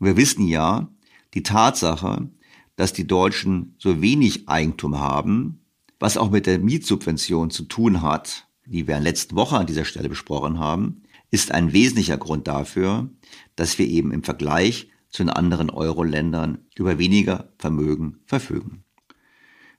Und 0.00 0.06
wir 0.08 0.16
wissen 0.16 0.48
ja, 0.48 0.90
die 1.34 1.44
Tatsache, 1.44 2.28
dass 2.74 2.92
die 2.92 3.06
Deutschen 3.06 3.76
so 3.78 4.02
wenig 4.02 4.48
Eigentum 4.48 4.98
haben, 4.98 5.60
was 6.00 6.16
auch 6.16 6.32
mit 6.32 6.46
der 6.46 6.58
Mietsubvention 6.58 7.50
zu 7.50 7.66
tun 7.66 8.02
hat, 8.02 8.48
die 8.64 8.88
wir 8.88 8.96
in 8.96 9.04
letzten 9.04 9.36
Woche 9.36 9.58
an 9.58 9.66
dieser 9.66 9.84
Stelle 9.84 10.08
besprochen 10.08 10.58
haben, 10.58 11.02
ist 11.30 11.52
ein 11.52 11.72
wesentlicher 11.72 12.16
Grund 12.16 12.48
dafür, 12.48 13.08
dass 13.56 13.78
wir 13.78 13.86
eben 13.86 14.12
im 14.12 14.22
Vergleich 14.22 14.88
zu 15.10 15.22
den 15.22 15.30
anderen 15.30 15.70
Euro-Ländern 15.70 16.58
über 16.76 16.98
weniger 16.98 17.52
Vermögen 17.58 18.20
verfügen. 18.26 18.84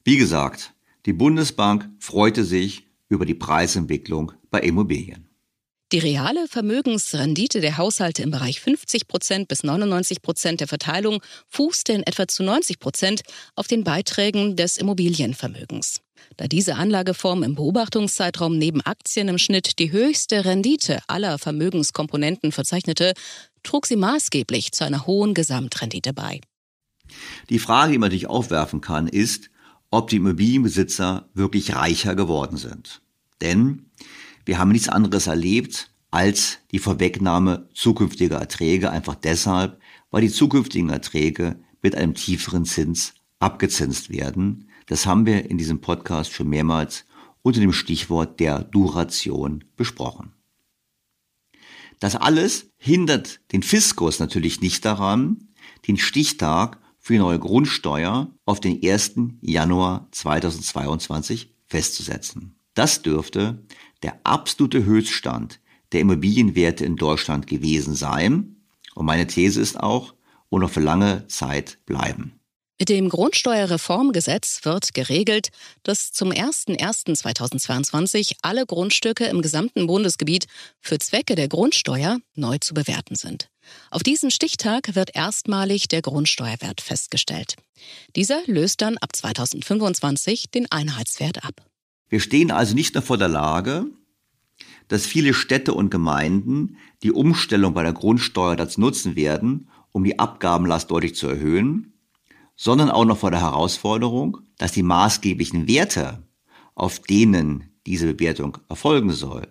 Wie 0.04 0.18
gesagt, 0.18 0.74
die 1.06 1.14
Bundesbank 1.14 1.90
freute 2.00 2.44
sich 2.44 2.88
über 3.10 3.26
die 3.26 3.36
Preisentwicklung 3.36 4.34
bei 4.50 4.60
Immobilien. 4.60 5.28
Die 5.94 6.00
reale 6.00 6.50
Vermögensrendite 6.50 7.62
der 7.62 7.78
Haushalte 7.78 8.22
im 8.22 8.30
Bereich 8.30 8.60
50 8.60 9.08
Prozent 9.08 9.48
bis 9.48 9.64
99 9.64 10.22
Prozent 10.22 10.60
der 10.60 10.68
Verteilung 10.68 11.22
fußte 11.48 11.94
in 11.94 12.04
etwa 12.04 12.28
zu 12.28 12.44
90 12.44 12.80
Prozent 12.80 13.22
auf 13.56 13.68
den 13.68 13.86
Beiträgen 13.86 14.58
des 14.58 14.76
Immobilienvermögens. 14.76 16.02
Da 16.36 16.48
diese 16.48 16.76
Anlageform 16.76 17.44
im 17.44 17.56
Beobachtungszeitraum 17.56 18.58
neben 18.58 18.82
Aktien 18.82 19.30
im 19.30 19.38
Schnitt 19.38 19.80
die 19.80 19.94
höchste 19.94 20.44
Rendite 20.44 21.00
aller 21.08 21.38
Vermögenskomponenten 21.38 22.52
verzeichnete, 22.52 23.14
trug 23.68 23.86
sie 23.86 23.98
maßgeblich 23.98 24.72
zu 24.72 24.86
einer 24.86 25.06
hohen 25.06 25.34
Gesamtrendite 25.34 26.14
bei. 26.14 26.42
Die 27.50 27.60
Frage, 27.60 27.92
die 27.92 27.98
man 27.98 28.12
sich 28.12 28.28
aufwerfen 28.28 28.82
kann, 28.82 29.08
ist, 29.08 29.50
ob 29.92 30.10
die 30.10 30.18
Immobilienbesitzer 30.18 31.30
wirklich 31.34 31.76
reicher 31.76 32.16
geworden 32.16 32.58
sind. 32.58 33.02
Denn 33.42 33.92
wir 34.46 34.58
haben 34.58 34.72
nichts 34.72 34.90
anderes 34.90 35.28
erlebt 35.28 35.92
als 36.12 36.60
die 36.72 36.80
Vorwegnahme 36.80 37.70
zukünftiger 37.74 38.38
Erträge, 38.38 38.90
einfach 38.90 39.16
deshalb, 39.16 39.80
weil 40.12 40.22
die 40.22 40.32
zukünftigen 40.32 40.90
Erträge 40.90 41.60
mit 41.82 41.96
einem 41.96 42.16
tieferen 42.16 42.66
Zins 42.66 43.14
abgezinst 43.40 44.10
werden. 44.10 44.70
Das 44.88 45.06
haben 45.06 45.26
wir 45.26 45.50
in 45.50 45.58
diesem 45.58 45.82
Podcast 45.82 46.32
schon 46.32 46.48
mehrmals 46.48 47.06
unter 47.42 47.60
dem 47.60 47.74
Stichwort 47.74 48.40
der 48.40 48.64
Duration 48.64 49.66
besprochen. 49.76 50.37
Das 52.00 52.16
alles 52.16 52.70
hindert 52.78 53.40
den 53.52 53.64
Fiskus 53.64 54.20
natürlich 54.20 54.62
nicht 54.62 54.86
daran, 54.86 55.50
den 55.88 55.98
Stichtag 55.98 56.80
für 57.00 57.14
die 57.14 57.20
neue 57.20 57.40
Grundsteuer 57.40 58.32
auf 58.46 58.60
den 58.60 58.84
1. 58.84 59.14
Januar 59.42 60.08
2022 60.12 61.56
festzusetzen. 61.66 62.56
Das 62.74 63.02
dürfte 63.02 63.66
der 64.04 64.20
absolute 64.24 64.86
Höchststand 64.86 65.60
der 65.92 66.02
Immobilienwerte 66.02 66.86
in 66.86 66.96
Deutschland 66.96 67.48
gewesen 67.48 67.96
sein. 67.96 68.58
Und 68.94 69.06
meine 69.06 69.28
These 69.28 69.62
ist 69.62 69.80
auch, 69.80 70.14
und 70.50 70.62
noch 70.62 70.70
für 70.70 70.82
lange 70.82 71.28
Zeit 71.28 71.80
bleiben. 71.86 72.40
Mit 72.80 72.90
dem 72.90 73.10
Grundsteuerreformgesetz 73.10 74.60
wird 74.64 74.94
geregelt, 74.94 75.50
dass 75.82 76.12
zum 76.12 76.30
01.01.2022 76.30 78.36
alle 78.44 78.68
Grundstücke 78.68 79.26
im 79.26 79.42
gesamten 79.42 79.88
Bundesgebiet 79.88 80.46
für 80.80 81.00
Zwecke 81.00 81.34
der 81.34 81.48
Grundsteuer 81.48 82.20
neu 82.36 82.60
zu 82.60 82.76
bewerten 82.76 83.16
sind. 83.16 83.50
Auf 83.90 84.04
diesen 84.04 84.30
Stichtag 84.30 84.96
wird 84.96 85.16
erstmalig 85.16 85.88
der 85.88 86.04
Grundsteuerwert 86.04 86.82
festgestellt. 86.82 87.56
Dieser 88.16 88.42
löst 88.46 88.82
dann 88.82 89.00
ab 89.00 89.16
2025 89.16 90.52
den 90.52 90.72
Einheitswert 90.72 91.44
ab. 91.44 91.66
Wir 92.10 92.20
stehen 92.20 92.52
also 92.52 92.76
nicht 92.76 92.94
nur 92.94 93.02
vor 93.02 93.18
der 93.18 93.28
Lage, 93.28 93.88
dass 94.88 95.08
viele 95.08 95.34
Städte 95.34 95.74
und 95.74 95.90
Gemeinden 95.90 96.78
die 97.02 97.12
Umstellung 97.12 97.74
bei 97.74 97.82
der 97.82 97.94
Grundsteuer 97.94 98.56
dazu 98.56 98.80
nutzen 98.80 99.16
werden, 99.16 99.68
um 99.92 100.04
die 100.04 100.20
Abgabenlast 100.20 100.92
deutlich 100.92 101.16
zu 101.16 101.28
erhöhen, 101.28 101.97
sondern 102.58 102.90
auch 102.90 103.06
noch 103.06 103.20
vor 103.20 103.32
der 103.32 103.40
Herausforderung, 103.40 104.40
dass 104.58 104.74
die 104.74 104.84
maßgeblichen 104.84 105.68
Werte, 105.68 106.24
auf 106.76 107.00
denen 107.00 107.70
diese 107.86 108.14
Bewertung 108.14 108.58
erfolgen 108.68 109.12
soll, 109.12 109.48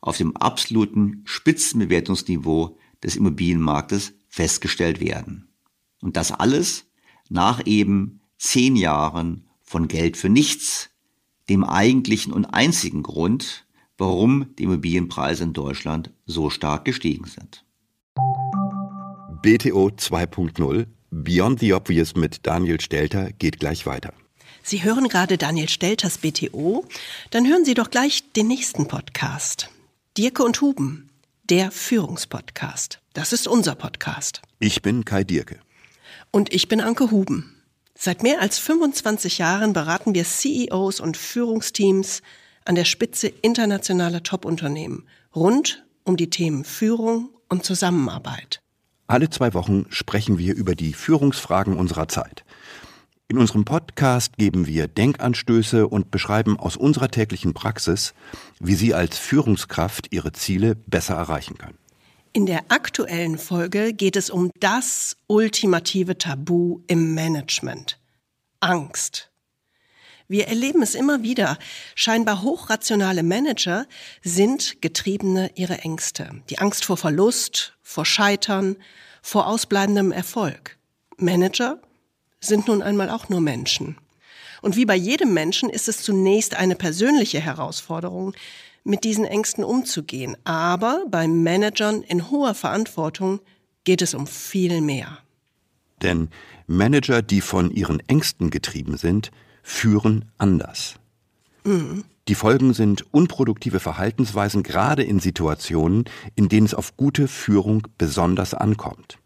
auf 0.00 0.16
dem 0.16 0.36
absoluten 0.36 1.22
Spitzenbewertungsniveau 1.24 2.78
des 3.02 3.16
Immobilienmarktes 3.16 4.14
festgestellt 4.28 5.00
werden. 5.00 5.48
Und 6.00 6.16
das 6.16 6.32
alles 6.32 6.86
nach 7.28 7.66
eben 7.66 8.20
zehn 8.38 8.76
Jahren 8.76 9.48
von 9.62 9.88
Geld 9.88 10.16
für 10.16 10.28
nichts 10.28 10.90
dem 11.48 11.64
eigentlichen 11.64 12.32
und 12.32 12.46
einzigen 12.46 13.02
Grund, 13.02 13.66
warum 13.98 14.54
die 14.58 14.64
Immobilienpreise 14.64 15.44
in 15.44 15.52
Deutschland 15.52 16.10
so 16.24 16.50
stark 16.50 16.84
gestiegen 16.84 17.26
sind. 17.26 17.64
BTO 19.42 19.88
2.0 19.88 20.86
Beyond 21.16 21.60
the 21.60 21.74
Obvious 21.74 22.16
mit 22.16 22.44
Daniel 22.44 22.80
Stelter 22.80 23.30
geht 23.30 23.60
gleich 23.60 23.86
weiter. 23.86 24.12
Sie 24.64 24.82
hören 24.82 25.06
gerade 25.06 25.38
Daniel 25.38 25.68
Stelters 25.68 26.18
BTO. 26.18 26.84
Dann 27.30 27.46
hören 27.46 27.64
Sie 27.64 27.74
doch 27.74 27.90
gleich 27.90 28.32
den 28.32 28.48
nächsten 28.48 28.88
Podcast. 28.88 29.70
Dirke 30.18 30.42
und 30.42 30.60
Huben, 30.60 31.08
der 31.44 31.70
Führungspodcast. 31.70 32.98
Das 33.12 33.32
ist 33.32 33.46
unser 33.46 33.76
Podcast. 33.76 34.42
Ich 34.58 34.82
bin 34.82 35.04
Kai 35.04 35.22
Dirke. 35.22 35.60
Und 36.32 36.52
ich 36.52 36.66
bin 36.66 36.80
Anke 36.80 37.12
Huben. 37.12 37.62
Seit 37.94 38.24
mehr 38.24 38.40
als 38.40 38.58
25 38.58 39.38
Jahren 39.38 39.72
beraten 39.72 40.16
wir 40.16 40.24
CEOs 40.24 40.98
und 40.98 41.16
Führungsteams 41.16 42.22
an 42.64 42.74
der 42.74 42.86
Spitze 42.86 43.28
internationaler 43.28 44.24
Top-Unternehmen 44.24 45.06
rund 45.32 45.84
um 46.02 46.16
die 46.16 46.30
Themen 46.30 46.64
Führung 46.64 47.28
und 47.48 47.64
Zusammenarbeit. 47.64 48.63
Alle 49.06 49.28
zwei 49.28 49.52
Wochen 49.52 49.84
sprechen 49.90 50.38
wir 50.38 50.54
über 50.54 50.74
die 50.74 50.94
Führungsfragen 50.94 51.76
unserer 51.76 52.08
Zeit. 52.08 52.44
In 53.28 53.38
unserem 53.38 53.64
Podcast 53.64 54.36
geben 54.36 54.66
wir 54.66 54.86
Denkanstöße 54.86 55.86
und 55.88 56.10
beschreiben 56.10 56.58
aus 56.58 56.76
unserer 56.76 57.10
täglichen 57.10 57.54
Praxis, 57.54 58.14
wie 58.60 58.74
Sie 58.74 58.94
als 58.94 59.18
Führungskraft 59.18 60.12
Ihre 60.12 60.32
Ziele 60.32 60.74
besser 60.74 61.14
erreichen 61.14 61.58
können. 61.58 61.78
In 62.32 62.46
der 62.46 62.64
aktuellen 62.68 63.38
Folge 63.38 63.92
geht 63.92 64.16
es 64.16 64.28
um 64.28 64.50
das 64.58 65.16
ultimative 65.26 66.18
Tabu 66.18 66.80
im 66.86 67.14
Management. 67.14 67.98
Angst. 68.60 69.30
Wir 70.26 70.48
erleben 70.48 70.82
es 70.82 70.94
immer 70.94 71.22
wieder. 71.22 71.58
Scheinbar 71.94 72.42
hochrationale 72.42 73.22
Manager 73.22 73.86
sind 74.22 74.80
Getriebene 74.80 75.50
ihrer 75.54 75.84
Ängste. 75.84 76.30
Die 76.48 76.58
Angst 76.58 76.84
vor 76.84 76.96
Verlust, 76.96 77.76
vor 77.82 78.06
Scheitern, 78.06 78.76
vor 79.20 79.46
ausbleibendem 79.46 80.12
Erfolg. 80.12 80.78
Manager 81.18 81.78
sind 82.40 82.68
nun 82.68 82.82
einmal 82.82 83.10
auch 83.10 83.28
nur 83.28 83.40
Menschen. 83.40 83.98
Und 84.62 84.76
wie 84.76 84.86
bei 84.86 84.96
jedem 84.96 85.34
Menschen 85.34 85.68
ist 85.68 85.88
es 85.88 86.02
zunächst 86.02 86.54
eine 86.54 86.74
persönliche 86.74 87.40
Herausforderung, 87.40 88.34
mit 88.82 89.04
diesen 89.04 89.24
Ängsten 89.24 89.64
umzugehen. 89.64 90.36
Aber 90.44 91.04
bei 91.10 91.26
Managern 91.26 92.02
in 92.02 92.30
hoher 92.30 92.54
Verantwortung 92.54 93.40
geht 93.84 94.02
es 94.02 94.14
um 94.14 94.26
viel 94.26 94.80
mehr. 94.80 95.18
Denn 96.02 96.28
Manager, 96.66 97.22
die 97.22 97.40
von 97.40 97.70
ihren 97.70 98.00
Ängsten 98.08 98.50
getrieben 98.50 98.96
sind, 98.96 99.30
führen 99.64 100.26
anders. 100.38 100.94
Mhm. 101.64 102.04
Die 102.28 102.34
Folgen 102.34 102.72
sind 102.72 103.12
unproduktive 103.12 103.80
Verhaltensweisen 103.80 104.62
gerade 104.62 105.02
in 105.02 105.18
Situationen, 105.18 106.04
in 106.36 106.48
denen 106.48 106.66
es 106.66 106.74
auf 106.74 106.96
gute 106.96 107.26
Führung 107.26 107.86
besonders 107.98 108.54
ankommt. 108.54 109.18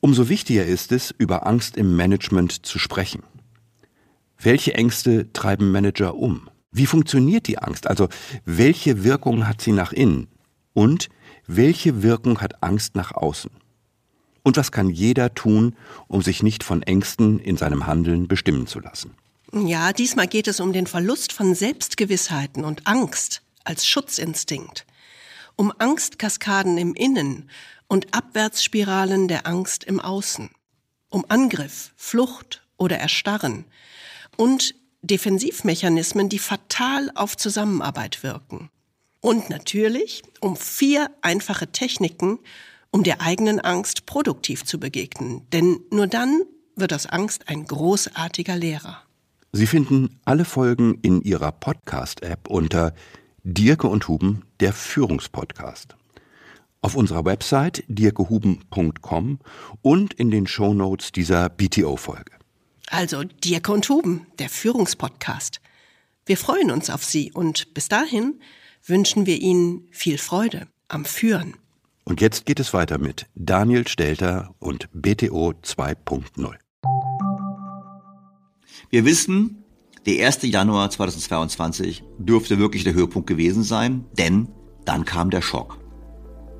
Umso 0.00 0.28
wichtiger 0.28 0.66
ist 0.66 0.92
es, 0.92 1.14
über 1.16 1.46
Angst 1.46 1.76
im 1.76 1.96
Management 1.96 2.66
zu 2.66 2.78
sprechen. 2.78 3.22
Welche 4.38 4.74
Ängste 4.74 5.32
treiben 5.32 5.70
Manager 5.72 6.16
um? 6.16 6.50
Wie 6.70 6.86
funktioniert 6.86 7.46
die 7.46 7.58
Angst? 7.58 7.86
Also 7.86 8.08
welche 8.44 9.04
Wirkung 9.04 9.46
hat 9.46 9.62
sie 9.62 9.72
nach 9.72 9.92
innen? 9.92 10.26
Und 10.74 11.08
welche 11.46 12.02
Wirkung 12.02 12.40
hat 12.40 12.62
Angst 12.62 12.96
nach 12.96 13.12
außen? 13.12 13.50
Und 14.42 14.58
was 14.58 14.72
kann 14.72 14.90
jeder 14.90 15.34
tun, 15.34 15.74
um 16.06 16.20
sich 16.20 16.42
nicht 16.42 16.64
von 16.64 16.82
Ängsten 16.82 17.38
in 17.38 17.56
seinem 17.56 17.86
Handeln 17.86 18.28
bestimmen 18.28 18.66
zu 18.66 18.80
lassen? 18.80 19.14
Ja, 19.56 19.92
diesmal 19.92 20.26
geht 20.26 20.48
es 20.48 20.58
um 20.58 20.72
den 20.72 20.88
Verlust 20.88 21.32
von 21.32 21.54
Selbstgewissheiten 21.54 22.64
und 22.64 22.88
Angst 22.88 23.42
als 23.62 23.86
Schutzinstinkt, 23.86 24.84
um 25.54 25.72
Angstkaskaden 25.78 26.76
im 26.76 26.92
Innen 26.94 27.48
und 27.86 28.12
Abwärtsspiralen 28.12 29.28
der 29.28 29.46
Angst 29.46 29.84
im 29.84 30.00
Außen, 30.00 30.50
um 31.08 31.24
Angriff, 31.28 31.92
Flucht 31.94 32.66
oder 32.78 32.98
Erstarren 32.98 33.64
und 34.36 34.74
Defensivmechanismen, 35.02 36.28
die 36.28 36.40
fatal 36.40 37.12
auf 37.14 37.36
Zusammenarbeit 37.36 38.24
wirken. 38.24 38.70
Und 39.20 39.50
natürlich 39.50 40.24
um 40.40 40.56
vier 40.56 41.12
einfache 41.22 41.68
Techniken, 41.70 42.40
um 42.90 43.04
der 43.04 43.20
eigenen 43.20 43.60
Angst 43.60 44.04
produktiv 44.04 44.64
zu 44.64 44.80
begegnen. 44.80 45.46
Denn 45.52 45.78
nur 45.90 46.08
dann 46.08 46.42
wird 46.74 46.92
aus 46.92 47.06
Angst 47.06 47.48
ein 47.48 47.66
großartiger 47.66 48.56
Lehrer. 48.56 49.04
Sie 49.56 49.68
finden 49.68 50.18
alle 50.24 50.44
Folgen 50.44 50.98
in 51.02 51.22
Ihrer 51.22 51.52
Podcast-App 51.52 52.48
unter 52.48 52.92
Dirke 53.44 53.86
und 53.86 54.08
Huben, 54.08 54.42
der 54.58 54.72
Führungspodcast. 54.72 55.94
Auf 56.82 56.96
unserer 56.96 57.24
Website 57.24 57.84
dirkehuben.com 57.86 59.38
und 59.80 60.12
in 60.14 60.32
den 60.32 60.48
Shownotes 60.48 61.12
dieser 61.12 61.50
BTO-Folge. 61.50 62.32
Also 62.88 63.22
Dirke 63.22 63.70
und 63.70 63.88
Huben, 63.88 64.26
der 64.40 64.48
Führungspodcast. 64.48 65.60
Wir 66.26 66.36
freuen 66.36 66.72
uns 66.72 66.90
auf 66.90 67.04
Sie 67.04 67.30
und 67.30 67.74
bis 67.74 67.86
dahin 67.86 68.40
wünschen 68.84 69.24
wir 69.24 69.40
Ihnen 69.40 69.86
viel 69.92 70.18
Freude 70.18 70.66
am 70.88 71.04
Führen. 71.04 71.54
Und 72.02 72.20
jetzt 72.20 72.44
geht 72.44 72.58
es 72.58 72.74
weiter 72.74 72.98
mit 72.98 73.26
Daniel 73.36 73.86
Stelter 73.86 74.52
und 74.58 74.88
BTO 74.92 75.50
2.0. 75.62 76.56
Wir 78.90 79.04
wissen, 79.04 79.64
der 80.06 80.26
1. 80.26 80.42
Januar 80.42 80.90
2022 80.90 82.04
dürfte 82.18 82.58
wirklich 82.58 82.84
der 82.84 82.94
Höhepunkt 82.94 83.26
gewesen 83.26 83.62
sein, 83.62 84.04
denn 84.18 84.48
dann 84.84 85.04
kam 85.04 85.30
der 85.30 85.40
Schock. 85.40 85.78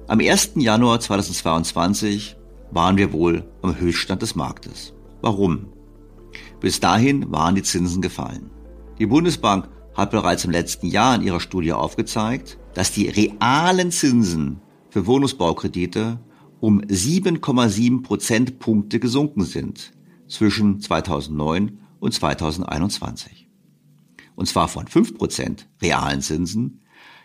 Am 0.09 0.21
1. 0.21 0.53
Januar 0.57 1.01
2022 1.01 2.37
waren 2.71 2.97
wir 2.97 3.13
wohl 3.13 3.45
am 3.63 3.79
Höchststand 3.79 4.23
des 4.23 4.35
Marktes. 4.35 4.95
Warum? 5.21 5.67
Bis 6.61 6.81
dahin 6.81 7.31
waren 7.31 7.55
die 7.55 7.63
Zinsen 7.63 8.03
gefallen. 8.03 8.51
Die 8.99 9.07
Bundesbank 9.07 9.69
hat 9.95 10.11
bereits 10.11 10.45
im 10.45 10.51
letzten 10.51 10.87
Jahr 10.87 11.15
in 11.15 11.23
ihrer 11.23 11.41
Studie 11.41 11.73
aufgezeigt, 11.73 12.59
dass 12.75 12.93
die 12.93 13.09
realen 13.09 13.91
Zinsen 13.91 14.61
für 14.91 15.07
Wohnungsbaukredite 15.07 16.19
um 16.61 16.81
7,7 16.81 18.03
Prozentpunkte 18.03 18.99
gesunken 18.99 19.43
sind 19.43 19.93
zwischen 20.27 20.81
2009 20.81 21.79
und 22.05 22.13
2021. 22.13 23.49
Und 24.37 24.47
zwar 24.47 24.69
von 24.69 24.87
5% 24.87 25.65
realen 25.81 26.21
Zinsen 26.21 26.83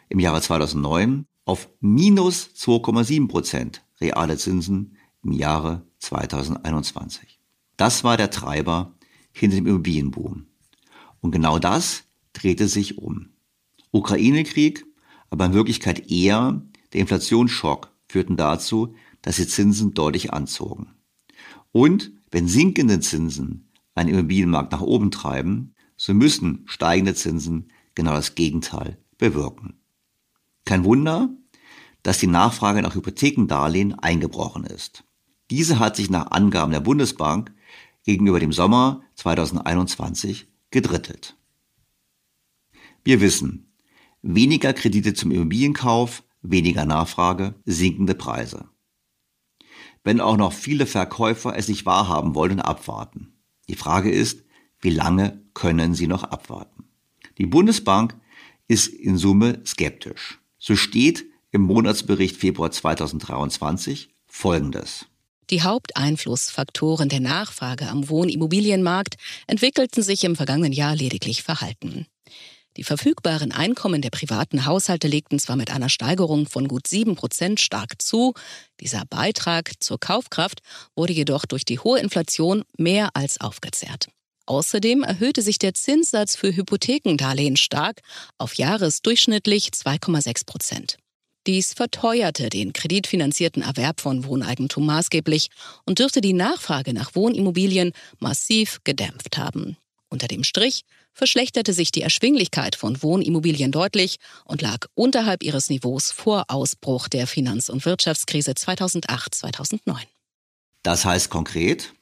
im 0.07 0.19
Jahre 0.19 0.41
2009 0.41 1.25
auf 1.43 1.69
minus 1.81 2.51
2,7% 2.55 3.81
reale 3.99 4.37
Zinsen 4.37 4.95
im 5.23 5.33
Jahre 5.33 5.85
2021. 5.99 7.41
Das 7.75 8.05
war 8.05 8.15
der 8.15 8.31
Treiber 8.31 8.95
hinter 9.33 9.57
dem 9.57 9.67
Immobilienboom. 9.67 10.45
Und 11.19 11.31
genau 11.31 11.59
das 11.59 12.03
drehte 12.31 12.69
sich 12.69 12.97
um. 12.97 13.29
Ukraine-Krieg, 13.91 14.85
aber 15.29 15.45
in 15.45 15.53
Wirklichkeit 15.53 16.09
eher 16.09 16.61
der 16.93 17.01
Inflationsschock 17.01 17.91
führten 18.07 18.37
dazu, 18.37 18.95
dass 19.21 19.35
die 19.35 19.47
Zinsen 19.47 19.93
deutlich 19.93 20.31
anzogen. 20.31 20.95
Und 21.73 22.13
wenn 22.31 22.47
sinkende 22.47 23.01
Zinsen 23.01 23.68
einen 23.99 24.09
Immobilienmarkt 24.09 24.71
nach 24.71 24.81
oben 24.81 25.11
treiben, 25.11 25.75
so 25.97 26.13
müssen 26.13 26.63
steigende 26.65 27.13
Zinsen 27.13 27.71
genau 27.93 28.13
das 28.13 28.33
Gegenteil 28.33 28.97
bewirken. 29.17 29.79
Kein 30.65 30.85
Wunder, 30.85 31.29
dass 32.01 32.19
die 32.19 32.27
Nachfrage 32.27 32.81
nach 32.81 32.95
Hypothekendarlehen 32.95 33.99
eingebrochen 33.99 34.63
ist. 34.63 35.03
Diese 35.51 35.79
hat 35.79 35.95
sich 35.97 36.09
nach 36.09 36.31
Angaben 36.31 36.71
der 36.71 36.79
Bundesbank 36.79 37.51
gegenüber 38.05 38.39
dem 38.39 38.53
Sommer 38.53 39.01
2021 39.15 40.47
gedrittelt. 40.71 41.35
Wir 43.03 43.19
wissen, 43.19 43.73
weniger 44.21 44.73
Kredite 44.73 45.13
zum 45.13 45.31
Immobilienkauf, 45.31 46.23
weniger 46.41 46.85
Nachfrage, 46.85 47.55
sinkende 47.65 48.15
Preise. 48.15 48.69
Wenn 50.03 50.21
auch 50.21 50.37
noch 50.37 50.53
viele 50.53 50.85
Verkäufer 50.85 51.57
es 51.57 51.67
nicht 51.67 51.85
wahrhaben 51.85 52.35
wollen 52.35 52.53
und 52.53 52.61
abwarten. 52.61 53.33
Die 53.69 53.75
Frage 53.75 54.09
ist, 54.09 54.43
wie 54.81 54.89
lange 54.89 55.43
können 55.53 55.93
sie 55.93 56.07
noch 56.07 56.23
abwarten? 56.23 56.85
Die 57.37 57.45
Bundesbank 57.45 58.15
ist 58.67 58.87
in 58.87 59.15
Summe 59.15 59.61
skeptisch. 59.63 60.39
So 60.57 60.75
steht 60.75 61.25
im 61.51 61.61
Monatsbericht 61.61 62.35
Februar 62.35 62.71
2023 62.71 64.09
Folgendes. 64.25 65.05
Die 65.51 65.61
Haupteinflussfaktoren 65.61 67.09
der 67.09 67.19
Nachfrage 67.19 67.89
am 67.89 68.09
Wohnimmobilienmarkt 68.09 69.17
entwickelten 69.45 70.01
sich 70.01 70.23
im 70.23 70.35
vergangenen 70.35 70.73
Jahr 70.73 70.95
lediglich 70.95 71.43
verhalten. 71.43 72.07
Die 72.79 72.85
verfügbaren 72.85 73.51
Einkommen 73.51 74.01
der 74.01 74.09
privaten 74.09 74.65
Haushalte 74.65 75.09
legten 75.09 75.37
zwar 75.37 75.57
mit 75.57 75.69
einer 75.69 75.89
Steigerung 75.89 76.47
von 76.47 76.69
gut 76.69 76.87
sieben 76.87 77.17
Prozent 77.17 77.59
stark 77.59 78.01
zu, 78.01 78.35
dieser 78.79 79.03
Beitrag 79.09 79.73
zur 79.81 79.99
Kaufkraft 79.99 80.61
wurde 80.95 81.11
jedoch 81.11 81.45
durch 81.45 81.65
die 81.65 81.79
hohe 81.79 81.99
Inflation 81.99 82.63
mehr 82.77 83.09
als 83.15 83.41
aufgezehrt. 83.41 84.07
Außerdem 84.45 85.03
erhöhte 85.03 85.41
sich 85.41 85.59
der 85.59 85.73
Zinssatz 85.73 86.37
für 86.37 86.55
Hypothekendarlehen 86.55 87.57
stark 87.57 87.99
auf 88.37 88.53
jahresdurchschnittlich 88.53 89.71
2,6 89.71 90.45
Prozent. 90.45 90.97
Dies 91.47 91.73
verteuerte 91.73 92.47
den 92.47 92.71
kreditfinanzierten 92.71 93.61
Erwerb 93.61 93.99
von 93.99 94.23
Wohneigentum 94.23 94.85
maßgeblich 94.85 95.49
und 95.85 95.99
dürfte 95.99 96.21
die 96.21 96.31
Nachfrage 96.31 96.93
nach 96.93 97.13
Wohnimmobilien 97.13 97.91
massiv 98.19 98.79
gedämpft 98.85 99.37
haben. 99.37 99.75
Unter 100.07 100.29
dem 100.29 100.45
Strich 100.45 100.85
verschlechterte 101.13 101.73
sich 101.73 101.91
die 101.91 102.01
Erschwinglichkeit 102.01 102.75
von 102.75 103.01
Wohnimmobilien 103.01 103.71
deutlich 103.71 104.17
und 104.45 104.61
lag 104.61 104.85
unterhalb 104.95 105.43
ihres 105.43 105.69
Niveaus 105.69 106.11
vor 106.11 106.45
Ausbruch 106.47 107.07
der 107.07 107.27
Finanz- 107.27 107.69
und 107.69 107.85
Wirtschaftskrise 107.85 108.51
2008-2009. 108.51 110.05
Das 110.83 111.05
heißt 111.05 111.29
konkret, 111.29 111.93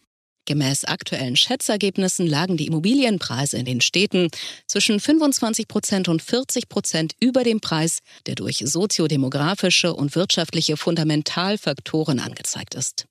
Gemäß 0.47 0.85
aktuellen 0.85 1.35
Schätzergebnissen 1.35 2.25
lagen 2.25 2.55
die 2.55 2.67
Immobilienpreise 2.67 3.57
in 3.57 3.65
den 3.65 3.81
Städten 3.81 4.29
zwischen 4.65 5.01
25 5.01 5.67
Prozent 5.67 6.07
und 6.07 6.21
40 6.21 6.69
Prozent 6.69 7.15
über 7.19 7.43
dem 7.43 7.59
Preis, 7.59 7.99
der 8.27 8.35
durch 8.35 8.59
soziodemografische 8.59 9.93
und 9.93 10.15
wirtschaftliche 10.15 10.77
Fundamentalfaktoren 10.77 12.21
angezeigt 12.21 12.75
ist. 12.75 13.07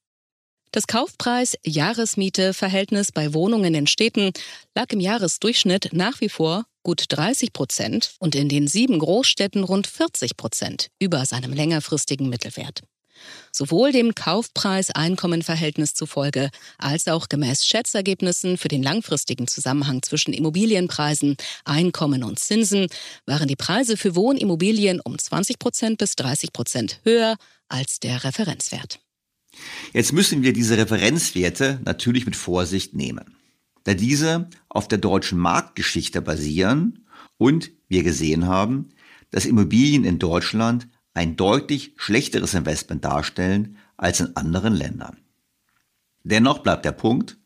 Das 0.73 0.87
Kaufpreis-Jahresmiete-Verhältnis 0.87 3.13
bei 3.13 3.33
Wohnungen 3.33 3.75
in 3.75 3.87
Städten 3.87 4.33
lag 4.75 4.93
im 4.93 5.01
Jahresdurchschnitt 5.01 5.91
nach 5.93 6.21
wie 6.21 6.29
vor 6.29 6.67
gut 6.83 7.05
30 7.09 7.53
Prozent 7.53 8.15
und 8.19 8.35
in 8.35 8.49
den 8.49 8.67
sieben 8.69 8.99
Großstädten 8.99 9.65
rund 9.65 9.87
40 9.87 10.37
Prozent 10.37 10.89
über 10.99 11.25
seinem 11.25 11.53
längerfristigen 11.53 12.29
Mittelwert. 12.29 12.83
Sowohl 13.53 13.93
dem 13.93 14.15
Kaufpreis-Einkommen-Verhältnis 14.15 15.95
zufolge 15.95 16.51
als 16.79 17.09
auch 17.09 17.29
gemäß 17.29 17.67
Schätzergebnissen 17.67 18.59
für 18.59 18.69
den 18.69 18.83
langfristigen 18.83 19.49
Zusammenhang 19.49 20.03
zwischen 20.03 20.33
Immobilienpreisen, 20.33 21.37
Einkommen 21.65 22.23
und 22.23 22.39
Zinsen 22.39 22.89
waren 23.25 23.49
die 23.49 23.57
Preise 23.57 23.97
für 23.97 24.15
Wohnimmobilien 24.15 25.01
um 25.01 25.19
20 25.19 25.59
Prozent 25.59 25.99
bis 25.99 26.17
30 26.17 26.53
Prozent 26.53 27.01
höher 27.05 27.37
als 27.69 27.99
der 27.99 28.25
Referenzwert. 28.25 29.01
Jetzt 29.93 30.13
müssen 30.13 30.43
wir 30.43 30.53
diese 30.53 30.77
Referenzwerte 30.77 31.81
natürlich 31.85 32.27
mit 32.27 32.37
Vorsicht 32.37 32.95
nehmen, 32.95 33.37
da 33.85 33.95
diese 33.95 34.49
auf 34.69 34.89
der 34.89 34.99
deutschen 34.99 35.39
Marktgeschichte 35.39 36.23
basieren 36.23 37.07
und 37.39 37.71
wir 37.89 38.03
gesehen 38.03 38.47
haben, 38.47 38.91
dass 39.31 39.47
Immobilien 39.47 40.05
in 40.05 40.19
Deutschland 40.19 40.89
ein 41.15 41.37
deutlich 41.37 41.95
schlechteres 41.97 42.55
Investment 42.55 43.05
darstellen 43.05 43.79
als 43.97 44.21
in 44.21 44.37
anderen 44.37 44.75
Ländern. 44.75 45.17
Dennoch 46.25 46.59
bleibt 46.59 46.85
der 46.85 46.93
Punkt, 46.93 47.39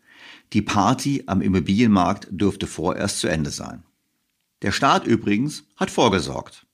die 0.53 0.63
Party 0.63 1.23
am 1.27 1.43
Immobilienmarkt 1.43 2.29
dürfte 2.31 2.67
vorerst 2.67 3.21
zu 3.21 3.29
Ende 3.29 3.51
sein. 3.51 3.85
Der 4.63 4.73
Staat 4.73 5.07
übrigens 5.07 5.65
hat 5.77 5.91
vorgesorgt. 5.91 6.67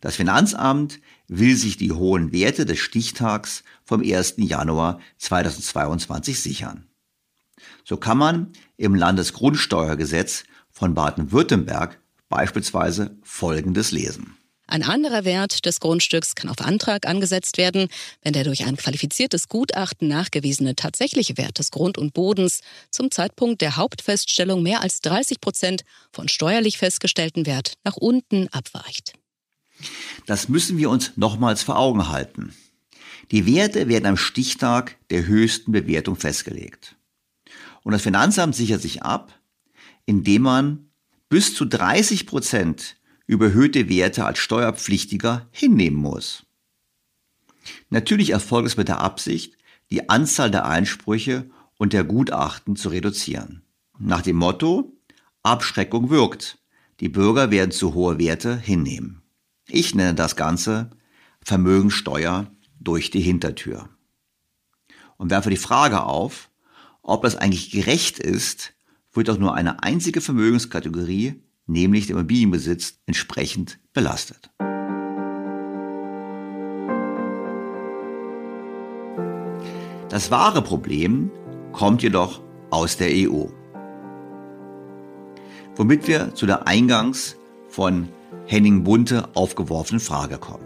Das 0.00 0.16
Finanzamt 0.16 1.00
will 1.28 1.56
sich 1.56 1.76
die 1.76 1.92
hohen 1.92 2.32
Werte 2.32 2.66
des 2.66 2.78
Stichtags 2.78 3.62
vom 3.84 4.02
1. 4.02 4.34
Januar 4.38 5.00
2022 5.18 6.40
sichern. 6.40 6.86
So 7.84 7.96
kann 7.96 8.18
man 8.18 8.52
im 8.76 8.94
Landesgrundsteuergesetz 8.94 10.44
von 10.70 10.94
Baden-Württemberg 10.94 12.00
beispielsweise 12.28 13.16
Folgendes 13.22 13.92
lesen. 13.92 14.36
Ein 14.70 14.82
anderer 14.82 15.24
Wert 15.24 15.64
des 15.64 15.80
Grundstücks 15.80 16.34
kann 16.34 16.50
auf 16.50 16.60
Antrag 16.60 17.06
angesetzt 17.06 17.56
werden, 17.56 17.88
wenn 18.22 18.34
der 18.34 18.44
durch 18.44 18.66
ein 18.66 18.76
qualifiziertes 18.76 19.48
Gutachten 19.48 20.08
nachgewiesene 20.08 20.76
tatsächliche 20.76 21.38
Wert 21.38 21.58
des 21.58 21.70
Grund 21.70 21.96
und 21.96 22.12
Bodens 22.12 22.60
zum 22.90 23.10
Zeitpunkt 23.10 23.62
der 23.62 23.76
Hauptfeststellung 23.76 24.62
mehr 24.62 24.82
als 24.82 25.00
30 25.00 25.40
Prozent 25.40 25.84
von 26.12 26.28
steuerlich 26.28 26.76
festgestellten 26.76 27.46
Wert 27.46 27.74
nach 27.82 27.96
unten 27.96 28.48
abweicht. 28.48 29.14
Das 30.26 30.48
müssen 30.48 30.78
wir 30.78 30.90
uns 30.90 31.12
nochmals 31.16 31.62
vor 31.62 31.78
Augen 31.78 32.08
halten. 32.08 32.54
Die 33.30 33.46
Werte 33.46 33.88
werden 33.88 34.06
am 34.06 34.16
Stichtag 34.16 34.96
der 35.10 35.26
höchsten 35.26 35.72
Bewertung 35.72 36.16
festgelegt. 36.16 36.96
Und 37.82 37.92
das 37.92 38.02
Finanzamt 38.02 38.54
sichert 38.54 38.82
sich 38.82 39.02
ab, 39.02 39.38
indem 40.06 40.42
man 40.42 40.90
bis 41.28 41.54
zu 41.54 41.64
30 41.64 42.26
Prozent 42.26 42.96
überhöhte 43.26 43.88
Werte 43.88 44.24
als 44.24 44.38
Steuerpflichtiger 44.38 45.48
hinnehmen 45.50 45.98
muss. 45.98 46.46
Natürlich 47.90 48.30
erfolgt 48.30 48.68
es 48.68 48.76
mit 48.76 48.88
der 48.88 49.00
Absicht, 49.00 49.56
die 49.90 50.08
Anzahl 50.08 50.50
der 50.50 50.66
Einsprüche 50.66 51.50
und 51.76 51.92
der 51.92 52.04
Gutachten 52.04 52.76
zu 52.76 52.88
reduzieren. 52.88 53.62
Nach 53.98 54.22
dem 54.22 54.36
Motto, 54.36 54.96
Abschreckung 55.42 56.10
wirkt. 56.10 56.58
Die 57.00 57.08
Bürger 57.08 57.50
werden 57.50 57.70
zu 57.70 57.94
hohe 57.94 58.18
Werte 58.18 58.56
hinnehmen. 58.56 59.17
Ich 59.70 59.94
nenne 59.94 60.14
das 60.14 60.36
Ganze 60.36 60.90
Vermögensteuer 61.42 62.50
durch 62.80 63.10
die 63.10 63.20
Hintertür. 63.20 63.88
Und 65.16 65.30
werfe 65.30 65.50
die 65.50 65.56
Frage 65.56 66.02
auf, 66.02 66.50
ob 67.02 67.22
das 67.22 67.36
eigentlich 67.36 67.70
gerecht 67.70 68.18
ist, 68.18 68.74
wird 69.12 69.28
doch 69.28 69.38
nur 69.38 69.54
eine 69.54 69.82
einzige 69.82 70.20
Vermögenskategorie 70.20 71.42
nämlich 71.68 72.06
der 72.06 72.16
Immobilienbesitz, 72.16 72.98
entsprechend 73.06 73.78
belastet. 73.92 74.50
Das 80.08 80.30
wahre 80.30 80.62
Problem 80.62 81.30
kommt 81.72 82.02
jedoch 82.02 82.40
aus 82.70 82.96
der 82.96 83.10
EU. 83.10 83.46
Womit 85.76 86.08
wir 86.08 86.34
zu 86.34 86.46
der 86.46 86.66
eingangs 86.66 87.36
von 87.68 88.08
Henning 88.50 88.82
Bunte 88.82 89.28
aufgeworfenen 89.34 90.00
Frage 90.00 90.38
kommen. 90.38 90.64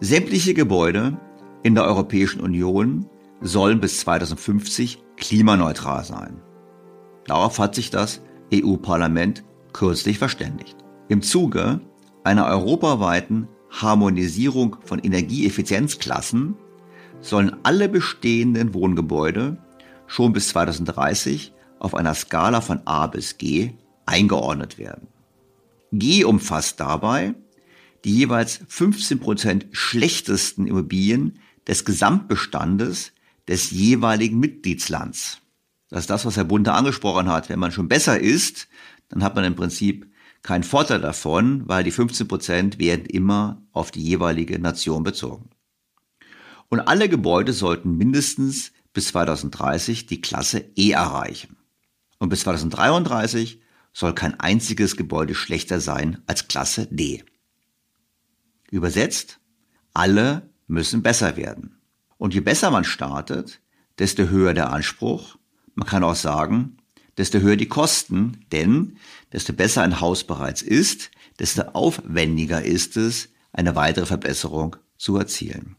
Sämtliche 0.00 0.54
Gebäude 0.54 1.18
in 1.62 1.74
der 1.74 1.84
Europäischen 1.84 2.40
Union 2.40 3.10
sollen 3.42 3.78
bis 3.78 4.00
2050 4.00 5.02
klimaneutral 5.18 6.02
sein. 6.02 6.40
Darauf 7.26 7.58
hat 7.58 7.74
sich 7.74 7.90
das 7.90 8.22
EU-Parlament 8.54 9.44
kürzlich 9.74 10.16
verständigt. 10.16 10.78
Im 11.08 11.20
Zuge 11.20 11.82
einer 12.24 12.46
europaweiten 12.46 13.48
Harmonisierung 13.68 14.78
von 14.82 14.98
Energieeffizienzklassen 14.98 16.56
sollen 17.20 17.54
alle 17.64 17.90
bestehenden 17.90 18.72
Wohngebäude 18.72 19.58
schon 20.06 20.32
bis 20.32 20.48
2030 20.48 21.52
auf 21.78 21.94
einer 21.94 22.14
Skala 22.14 22.62
von 22.62 22.80
A 22.86 23.08
bis 23.08 23.36
G 23.36 23.72
eingeordnet 24.06 24.78
werden. 24.78 25.11
G 25.92 26.24
umfasst 26.24 26.80
dabei 26.80 27.34
die 28.04 28.16
jeweils 28.16 28.60
15 28.66 29.20
Prozent 29.20 29.66
schlechtesten 29.70 30.66
Immobilien 30.66 31.38
des 31.66 31.84
Gesamtbestandes 31.84 33.12
des 33.48 33.70
jeweiligen 33.70 34.38
Mitgliedslands. 34.40 35.38
Das 35.88 36.00
ist 36.00 36.10
das, 36.10 36.24
was 36.24 36.36
Herr 36.36 36.44
Bunte 36.44 36.72
angesprochen 36.72 37.28
hat. 37.28 37.48
Wenn 37.48 37.58
man 37.58 37.72
schon 37.72 37.88
besser 37.88 38.18
ist, 38.18 38.68
dann 39.08 39.22
hat 39.22 39.34
man 39.34 39.44
im 39.44 39.54
Prinzip 39.54 40.10
keinen 40.42 40.64
Vorteil 40.64 41.00
davon, 41.00 41.68
weil 41.68 41.84
die 41.84 41.90
15 41.90 42.26
Prozent 42.26 42.78
werden 42.78 43.06
immer 43.06 43.62
auf 43.72 43.90
die 43.90 44.02
jeweilige 44.02 44.58
Nation 44.58 45.04
bezogen. 45.04 45.50
Und 46.68 46.80
alle 46.80 47.08
Gebäude 47.08 47.52
sollten 47.52 47.96
mindestens 47.96 48.72
bis 48.92 49.08
2030 49.08 50.06
die 50.06 50.20
Klasse 50.20 50.64
E 50.76 50.90
erreichen. 50.90 51.56
Und 52.18 52.30
bis 52.30 52.40
2033 52.40 53.60
soll 53.92 54.14
kein 54.14 54.38
einziges 54.40 54.96
Gebäude 54.96 55.34
schlechter 55.34 55.80
sein 55.80 56.22
als 56.26 56.48
Klasse 56.48 56.86
D. 56.90 57.24
Übersetzt, 58.70 59.38
alle 59.92 60.48
müssen 60.66 61.02
besser 61.02 61.36
werden. 61.36 61.78
Und 62.16 62.34
je 62.34 62.40
besser 62.40 62.70
man 62.70 62.84
startet, 62.84 63.60
desto 63.98 64.28
höher 64.28 64.54
der 64.54 64.72
Anspruch. 64.72 65.36
Man 65.74 65.86
kann 65.86 66.04
auch 66.04 66.14
sagen, 66.14 66.78
desto 67.16 67.40
höher 67.40 67.56
die 67.56 67.68
Kosten, 67.68 68.46
denn 68.52 68.96
desto 69.32 69.52
besser 69.52 69.82
ein 69.82 70.00
Haus 70.00 70.24
bereits 70.24 70.62
ist, 70.62 71.10
desto 71.38 71.62
aufwendiger 71.62 72.62
ist 72.62 72.96
es, 72.96 73.28
eine 73.52 73.74
weitere 73.74 74.06
Verbesserung 74.06 74.76
zu 74.96 75.16
erzielen. 75.18 75.76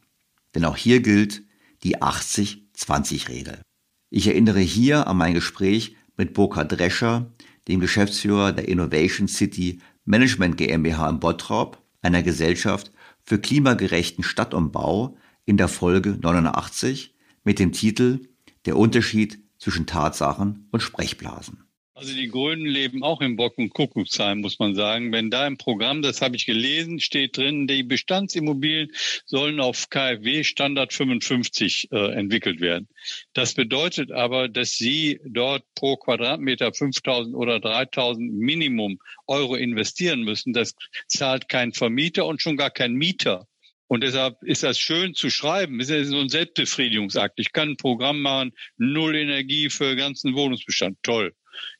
Denn 0.54 0.66
auch 0.66 0.78
hier 0.78 1.02
gilt 1.02 1.42
die 1.84 1.98
80-20-Regel. 1.98 3.62
Ich 4.10 4.28
erinnere 4.28 4.60
hier 4.60 5.08
an 5.08 5.18
mein 5.18 5.34
Gespräch 5.34 5.96
mit 6.16 6.34
Burkhard 6.34 6.72
Drescher, 6.72 7.32
dem 7.68 7.80
Geschäftsführer 7.80 8.52
der 8.52 8.68
Innovation 8.68 9.28
City 9.28 9.80
Management 10.06 10.58
GmbH 10.58 11.10
in 11.10 11.20
Bottrop, 11.20 11.82
einer 12.02 12.24
Gesellschaft 12.24 12.92
für 13.24 13.40
klimagerechten 13.40 14.24
Stadtumbau 14.24 15.18
in 15.46 15.58
der 15.58 15.68
Folge 15.68 16.18
89 16.22 17.16
mit 17.44 17.60
dem 17.60 17.72
Titel 17.72 18.28
Der 18.66 18.78
Unterschied 18.78 19.40
zwischen 19.58 19.86
Tatsachen 19.86 20.68
und 20.72 20.82
Sprechblasen. 20.82 21.63
Also 22.04 22.16
die 22.16 22.28
Grünen 22.28 22.66
leben 22.66 23.02
auch 23.02 23.22
im 23.22 23.38
Bock- 23.38 23.58
und 23.58 23.70
Kuckucksheim, 23.70 24.42
muss 24.42 24.60
man 24.60 24.76
sagen. 24.76 25.14
Wenn 25.14 25.32
da 25.32 25.48
im 25.48 25.58
Programm, 25.58 26.02
das 26.02 26.22
habe 26.22 26.36
ich 26.36 26.46
gelesen, 26.46 27.00
steht 27.00 27.38
drin, 27.38 27.66
die 27.66 27.82
Bestandsimmobilien 27.82 28.92
sollen 29.26 29.62
auf 29.62 29.90
KfW 29.90 30.44
Standard 30.44 30.92
55 30.92 31.94
äh, 31.94 32.12
entwickelt 32.12 32.60
werden. 32.60 32.90
Das 33.32 33.54
bedeutet 33.54 34.12
aber, 34.12 34.50
dass 34.50 34.72
Sie 34.72 35.22
dort 35.24 35.64
pro 35.76 35.96
Quadratmeter 35.96 36.72
5.000 36.72 37.36
oder 37.36 37.56
3.000 37.56 38.18
Minimum 38.18 39.00
Euro 39.26 39.56
investieren 39.56 40.24
müssen. 40.24 40.52
Das 40.52 40.76
zahlt 41.08 41.48
kein 41.48 41.72
Vermieter 41.72 42.26
und 42.26 42.42
schon 42.42 42.58
gar 42.58 42.72
kein 42.72 42.96
Mieter. 42.96 43.48
Und 43.88 44.04
deshalb 44.04 44.44
ist 44.44 44.64
das 44.64 44.78
schön 44.78 45.14
zu 45.14 45.30
schreiben. 45.30 45.80
Das 45.80 45.90
ist 45.90 46.10
so 46.10 46.20
ein 46.20 46.28
Selbstbefriedigungsakt. 46.28 47.40
Ich 47.40 47.54
kann 47.54 47.70
ein 47.70 47.78
Programm 47.78 48.22
machen, 48.22 48.52
null 48.76 49.16
Energie 49.16 49.70
für 49.70 49.86
den 49.86 49.98
ganzen 50.00 50.36
Wohnungsbestand. 50.36 50.98
Toll. 51.02 51.34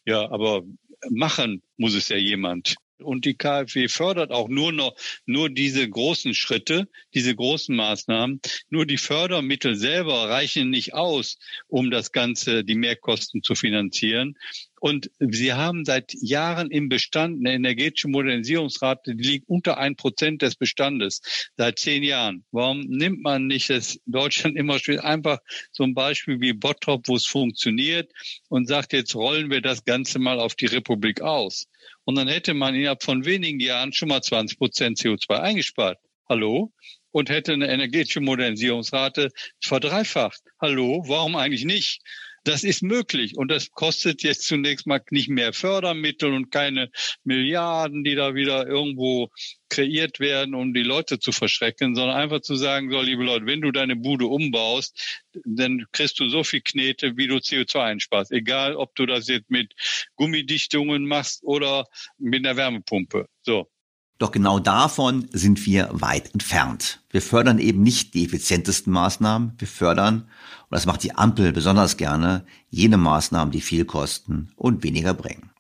Ja, 0.06 0.30
aber 0.32 0.64
machen 1.10 1.62
muss 1.78 1.96
es 1.96 2.10
ja 2.10 2.18
jemand. 2.18 2.76
Und 3.00 3.26
die 3.26 3.36
KfW 3.36 3.88
fördert 3.88 4.32
auch 4.32 4.48
nur 4.48 4.72
noch, 4.72 4.96
nur 5.26 5.50
diese 5.50 5.88
großen 5.90 6.34
Schritte, 6.34 6.88
diese 7.14 7.36
großen 7.36 7.76
Maßnahmen. 7.76 8.40
Nur 8.70 8.86
die 8.86 8.98
Fördermittel 8.98 9.76
selber 9.76 10.30
reichen 10.30 10.70
nicht 10.70 10.94
aus, 10.94 11.38
um 11.68 11.92
das 11.92 12.12
Ganze, 12.12 12.64
die 12.64 12.76
Mehrkosten 12.76 13.44
zu 13.44 13.56
finanzieren. 13.56 14.38
Und 14.84 15.10
sie 15.18 15.54
haben 15.54 15.86
seit 15.86 16.14
Jahren 16.14 16.70
im 16.70 16.90
Bestand 16.90 17.40
eine 17.40 17.56
energetische 17.56 18.10
Modernisierungsrate, 18.10 19.16
die 19.16 19.24
liegt 19.24 19.48
unter 19.48 19.78
ein 19.78 19.96
Prozent 19.96 20.42
des 20.42 20.58
Bestandes. 20.58 21.22
Seit 21.56 21.80
zehn 21.80 22.04
Jahren. 22.04 22.44
Warum 22.52 22.82
nimmt 22.82 23.22
man 23.22 23.48
nicht 23.48 23.70
das 23.70 23.98
Deutschland 24.06 24.58
immer 24.58 24.80
einfach 25.02 25.38
so 25.72 25.86
ein 25.86 25.94
Beispiel 25.94 26.42
wie 26.42 26.52
Bottrop, 26.52 27.08
wo 27.08 27.16
es 27.16 27.26
funktioniert 27.26 28.12
und 28.50 28.68
sagt, 28.68 28.92
jetzt 28.92 29.16
rollen 29.16 29.50
wir 29.50 29.62
das 29.62 29.86
Ganze 29.86 30.20
mal 30.20 30.38
auf 30.38 30.54
die 30.56 30.66
Republik 30.66 31.22
aus? 31.22 31.70
Und 32.04 32.16
dann 32.16 32.28
hätte 32.28 32.54
man 32.54 32.76
innerhalb 32.76 33.04
von 33.04 33.24
wenigen 33.24 33.62
Jahren 33.62 33.94
schon 33.94 34.10
mal 34.10 34.22
20 34.22 34.58
Prozent 34.58 34.98
CO2 34.98 35.40
eingespart. 35.40 35.98
Hallo? 36.28 36.74
Und 37.12 37.30
hätte 37.30 37.54
eine 37.54 37.70
energetische 37.70 38.20
Modernisierungsrate 38.20 39.30
verdreifacht. 39.62 40.42
Hallo? 40.60 41.06
Warum 41.08 41.38
eigentlich 41.38 41.64
nicht? 41.64 42.02
Das 42.44 42.64
ist 42.64 42.84
möglich 42.84 43.38
und 43.38 43.50
das 43.50 43.72
kostet 43.72 44.22
jetzt 44.24 44.46
zunächst 44.46 44.86
mal 44.86 45.02
nicht 45.12 45.30
mehr 45.30 45.54
Fördermittel 45.54 46.34
und 46.34 46.52
keine 46.52 46.92
Milliarden, 47.24 48.04
die 48.04 48.16
da 48.16 48.36
wieder 48.36 48.68
irgendwo 48.68 49.30
kreiert 49.70 50.20
werden, 50.20 50.54
um 50.54 50.74
die 50.74 50.84
Leute 50.84 51.20
zu 51.20 51.32
verschrecken, 51.32 51.96
sondern 51.96 52.18
einfach 52.18 52.42
zu 52.42 52.56
sagen, 52.56 52.92
so 52.92 53.02
liebe 53.02 53.24
Leute, 53.24 53.46
wenn 53.46 53.62
du 53.62 53.72
deine 53.72 53.96
Bude 53.96 54.28
umbaust, 54.28 55.24
dann 55.46 55.86
kriegst 55.92 56.20
du 56.20 56.30
so 56.30 56.44
viel 56.44 56.62
Knete, 56.62 57.18
wie 57.18 57.28
du 57.28 57.38
CO2 57.38 57.80
einsparst. 57.80 58.32
Egal, 58.32 58.76
ob 58.76 58.94
du 58.96 59.06
das 59.06 59.28
jetzt 59.28 59.50
mit 59.50 59.74
Gummidichtungen 60.16 61.08
machst 61.08 61.44
oder 61.44 61.86
mit 62.18 62.46
einer 62.46 62.58
Wärmepumpe. 62.58 63.28
So. 63.42 63.73
Doch 64.20 64.32
genau 64.32 64.60
davon 64.60 65.28
sind 65.32 65.66
wir 65.66 65.90
weit 65.92 66.34
entfernt. 66.34 67.02
Wir 67.10 67.22
fördern 67.22 67.60
eben 67.60 67.82
nicht 67.82 68.14
die 68.14 68.26
effizientesten 68.26 68.94
Maßnahmen, 68.94 69.54
wir 69.58 69.68
fördern, 69.68 70.22
und 70.22 70.72
das 70.72 70.86
macht 70.86 71.04
die 71.04 71.16
Ampel 71.16 71.52
besonders 71.52 71.98
gerne, 71.98 72.46
jene 72.70 72.98
Maßnahmen, 72.98 73.52
die 73.52 73.62
viel 73.62 73.86
kosten 73.86 74.52
und 74.56 74.84
weniger 74.84 75.14
bringen. 75.14 75.52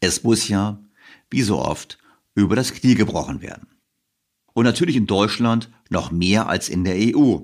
Es 0.00 0.22
muss 0.22 0.48
ja, 0.48 0.80
wie 1.30 1.42
so 1.42 1.58
oft, 1.58 1.98
über 2.34 2.56
das 2.56 2.72
Knie 2.72 2.94
gebrochen 2.94 3.42
werden. 3.42 3.68
Und 4.52 4.64
natürlich 4.64 4.96
in 4.96 5.06
Deutschland 5.06 5.70
noch 5.90 6.10
mehr 6.10 6.48
als 6.48 6.68
in 6.68 6.84
der 6.84 6.94
EU. 6.96 7.40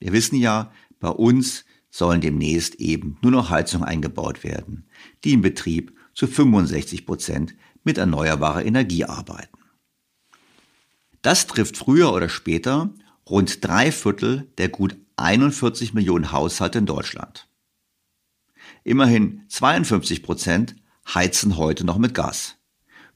Wir 0.00 0.12
wissen 0.12 0.36
ja, 0.36 0.72
bei 1.00 1.08
uns 1.08 1.64
sollen 1.90 2.20
demnächst 2.20 2.76
eben 2.76 3.18
nur 3.22 3.32
noch 3.32 3.50
Heizungen 3.50 3.86
eingebaut 3.86 4.44
werden, 4.44 4.88
die 5.24 5.32
im 5.32 5.42
Betrieb 5.42 5.96
zu 6.14 6.26
65 6.26 7.06
Prozent 7.06 7.54
mit 7.88 7.96
erneuerbarer 7.96 8.66
Energie 8.66 9.06
arbeiten. 9.06 9.56
Das 11.22 11.46
trifft 11.46 11.78
früher 11.78 12.12
oder 12.12 12.28
später 12.28 12.90
rund 13.26 13.64
drei 13.64 13.90
Viertel 13.92 14.52
der 14.58 14.68
gut 14.68 14.94
41 15.16 15.94
Millionen 15.94 16.30
Haushalte 16.30 16.80
in 16.80 16.84
Deutschland. 16.84 17.48
Immerhin 18.84 19.46
52 19.48 20.22
Prozent 20.22 20.76
heizen 21.14 21.56
heute 21.56 21.84
noch 21.84 21.96
mit 21.96 22.12
Gas, 22.12 22.56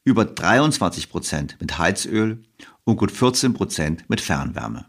über 0.04 0.24
23 0.24 1.10
Prozent 1.10 1.58
mit 1.60 1.76
Heizöl 1.76 2.42
und 2.84 2.96
gut 2.96 3.12
14 3.12 3.52
Prozent 3.52 4.08
mit 4.08 4.22
Fernwärme. 4.22 4.86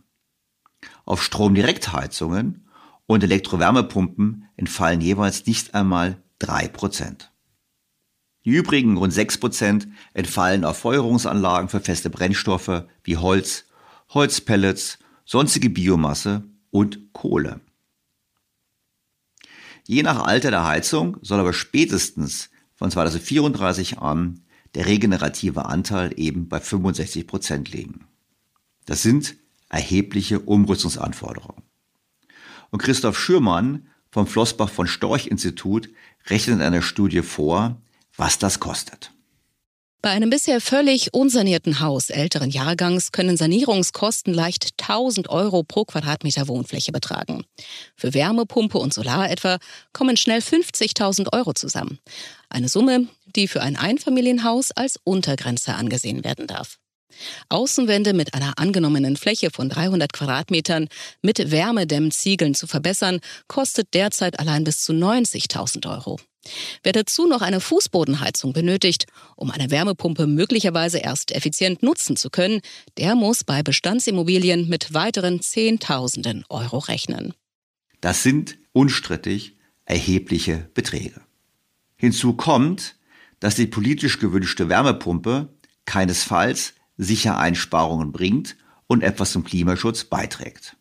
Auf 1.04 1.22
Stromdirektheizungen 1.22 2.70
und 3.06 3.22
Elektrowärmepumpen 3.22 4.48
entfallen 4.56 5.02
jeweils 5.02 5.46
nicht 5.46 5.76
einmal 5.76 6.24
drei 6.40 6.70
Prozent. 6.70 7.33
Die 8.46 8.52
übrigen 8.52 8.98
rund 8.98 9.14
6% 9.14 9.88
entfallen 10.14 10.66
auf 10.66 10.78
Feuerungsanlagen 10.80 11.70
für 11.70 11.80
feste 11.80 12.10
Brennstoffe 12.10 12.86
wie 13.04 13.18
Holz, 13.18 13.66
Holzpellets, 14.10 15.00
sonstige 15.26 15.70
Biomasse 15.70 16.44
und 16.70 17.14
Kohle. 17.14 17.62
Je 19.86 20.04
nach 20.04 20.24
Alter 20.24 20.52
der 20.52 20.66
Heizung 20.66 21.18
soll 21.22 21.40
aber 21.40 21.54
spätestens 21.54 22.50
von 22.76 22.92
2034 22.92 24.00
an 24.00 24.42
der 24.76 24.88
regenerative 24.88 25.66
Anteil 25.66 26.14
eben 26.18 26.48
bei 26.48 26.58
65% 26.58 27.72
liegen. 27.72 28.08
Das 28.86 29.02
sind 29.04 29.36
erhebliche 29.70 30.40
Umrüstungsanforderungen. 30.40 31.64
Und 32.72 32.82
Christoph 32.82 33.20
Schürmann 33.20 33.88
vom 34.10 34.28
Flossbach 34.28 34.70
von 34.70 34.88
Storch 34.88 35.28
Institut 35.28 35.90
rechnet 36.28 36.58
in 36.58 36.62
einer 36.62 36.82
Studie 36.82 37.22
vor, 37.22 37.82
was 38.18 38.38
das 38.40 38.60
kostet. 38.60 39.12
Bei 40.04 40.10
einem 40.10 40.30
bisher 40.30 40.60
völlig 40.60 41.14
unsanierten 41.14 41.80
Haus 41.80 42.10
älteren 42.10 42.50
Jahrgangs 42.50 43.14
können 43.14 43.38
Sanierungskosten 43.38 44.34
leicht 44.34 44.72
1000 44.78 45.30
Euro 45.30 45.64
pro 45.64 45.86
Quadratmeter 45.86 46.50
Wohnfläche 46.50 46.92
betragen. 46.92 47.46
Für 47.96 48.14
Wärmepumpe 48.14 48.78
und 48.78 48.94
Solar 48.94 49.32
etwa 49.32 49.60
kommen 49.94 50.18
schnell 50.18 50.40
50.000 50.40 51.32
Euro 51.32 51.54
zusammen. 51.54 52.00
Eine 52.50 52.68
Summe, 52.68 53.08
die 53.34 53.48
für 53.48 53.62
ein 53.62 53.78
Einfamilienhaus 53.78 54.72
als 54.72 55.00
Untergrenze 55.06 55.74
angesehen 55.74 56.26
werden 56.26 56.48
darf. 56.48 56.80
Außenwände 57.48 58.12
mit 58.12 58.34
einer 58.34 58.60
angenommenen 58.60 59.16
Fläche 59.16 59.52
von 59.52 59.70
300 59.70 60.12
Quadratmetern 60.12 60.90
mit 61.22 61.50
Wärmedämmziegeln 61.50 62.56
zu 62.56 62.68
verbessern, 62.68 63.22
kostet 63.48 63.94
derzeit 63.94 64.38
allein 64.38 64.66
bis 64.66 64.84
zu 64.84 64.92
90.000 64.92 65.90
Euro. 65.90 66.20
Wer 66.84 66.92
dazu 66.92 67.28
noch 67.28 67.42
eine 67.42 67.60
Fußbodenheizung 67.60 68.54
benötigt, 68.54 69.06
um 69.36 69.52
eine 69.52 69.72
Wärmepumpe 69.72 70.28
möglicherweise 70.28 71.00
erst 71.00 71.32
effizient 71.32 71.84
nutzen 71.84 72.16
zu 72.16 72.30
können, 72.30 72.62
der 72.98 73.16
muss 73.16 73.44
bei 73.44 73.64
Bestandsimmobilien 73.64 74.68
mit 74.68 74.94
weiteren 74.94 75.42
Zehntausenden 75.42 76.46
Euro 76.50 76.80
rechnen. 76.80 77.34
Das 78.02 78.24
sind 78.24 78.58
unstrittig 78.74 79.56
erhebliche 79.86 80.70
Beträge. 80.74 81.22
Hinzu 81.96 82.34
kommt, 82.34 82.96
dass 83.40 83.56
die 83.56 83.68
politisch 83.68 84.20
gewünschte 84.20 84.70
Wärmepumpe 84.70 85.50
keinesfalls 85.86 86.74
sicher 86.98 87.38
Einsparungen 87.38 88.12
bringt 88.12 88.56
und 88.88 89.04
etwas 89.04 89.32
zum 89.32 89.44
Klimaschutz 89.44 90.04
beiträgt. 90.06 90.78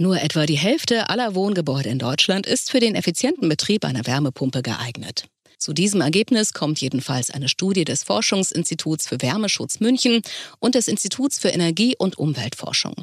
Nur 0.00 0.18
etwa 0.18 0.46
die 0.46 0.56
Hälfte 0.56 1.10
aller 1.10 1.34
Wohngebäude 1.34 1.90
in 1.90 1.98
Deutschland 1.98 2.46
ist 2.46 2.70
für 2.70 2.80
den 2.80 2.94
effizienten 2.94 3.50
Betrieb 3.50 3.84
einer 3.84 4.06
Wärmepumpe 4.06 4.62
geeignet. 4.62 5.26
Zu 5.58 5.74
diesem 5.74 6.00
Ergebnis 6.00 6.54
kommt 6.54 6.80
jedenfalls 6.80 7.28
eine 7.28 7.50
Studie 7.50 7.84
des 7.84 8.02
Forschungsinstituts 8.04 9.06
für 9.06 9.20
Wärmeschutz 9.20 9.78
München 9.78 10.22
und 10.58 10.74
des 10.74 10.88
Instituts 10.88 11.38
für 11.38 11.48
Energie- 11.48 11.96
und 11.98 12.16
Umweltforschung. 12.16 12.94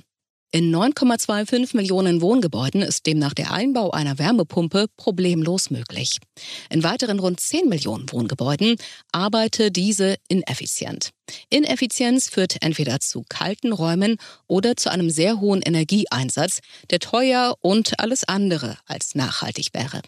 In 0.54 0.74
9,25 0.74 1.76
Millionen 1.76 2.22
Wohngebäuden 2.22 2.82
ist 2.82 3.06
demnach 3.06 3.34
der 3.34 3.52
Einbau 3.52 3.92
einer 3.92 4.18
Wärmepumpe 4.18 4.86
problemlos 4.96 5.70
möglich. 5.72 6.20
In 6.70 6.84
weiteren 6.84 7.20
rund 7.20 7.42
10 7.42 7.68
Millionen 7.68 8.10
Wohngebäuden 8.14 8.78
arbeite 9.12 9.72
diese 9.72 10.16
ineffizient. 10.30 11.10
Ineffizienz 11.50 12.30
führt 12.30 12.62
entweder 12.62 13.02
zu 13.02 13.26
kalten 13.28 13.74
Räumen 13.74 14.16
oder 14.48 14.78
zu 14.78 14.90
einem 14.90 15.10
sehr 15.10 15.42
hohen 15.42 15.62
Energieeinsatz, 15.62 16.62
der 16.92 17.00
teuer 17.00 17.58
und 17.60 18.00
alles 18.00 18.24
andere 18.24 18.78
als 18.86 19.16
nachhaltig 19.16 19.74
wäre. 19.74 20.02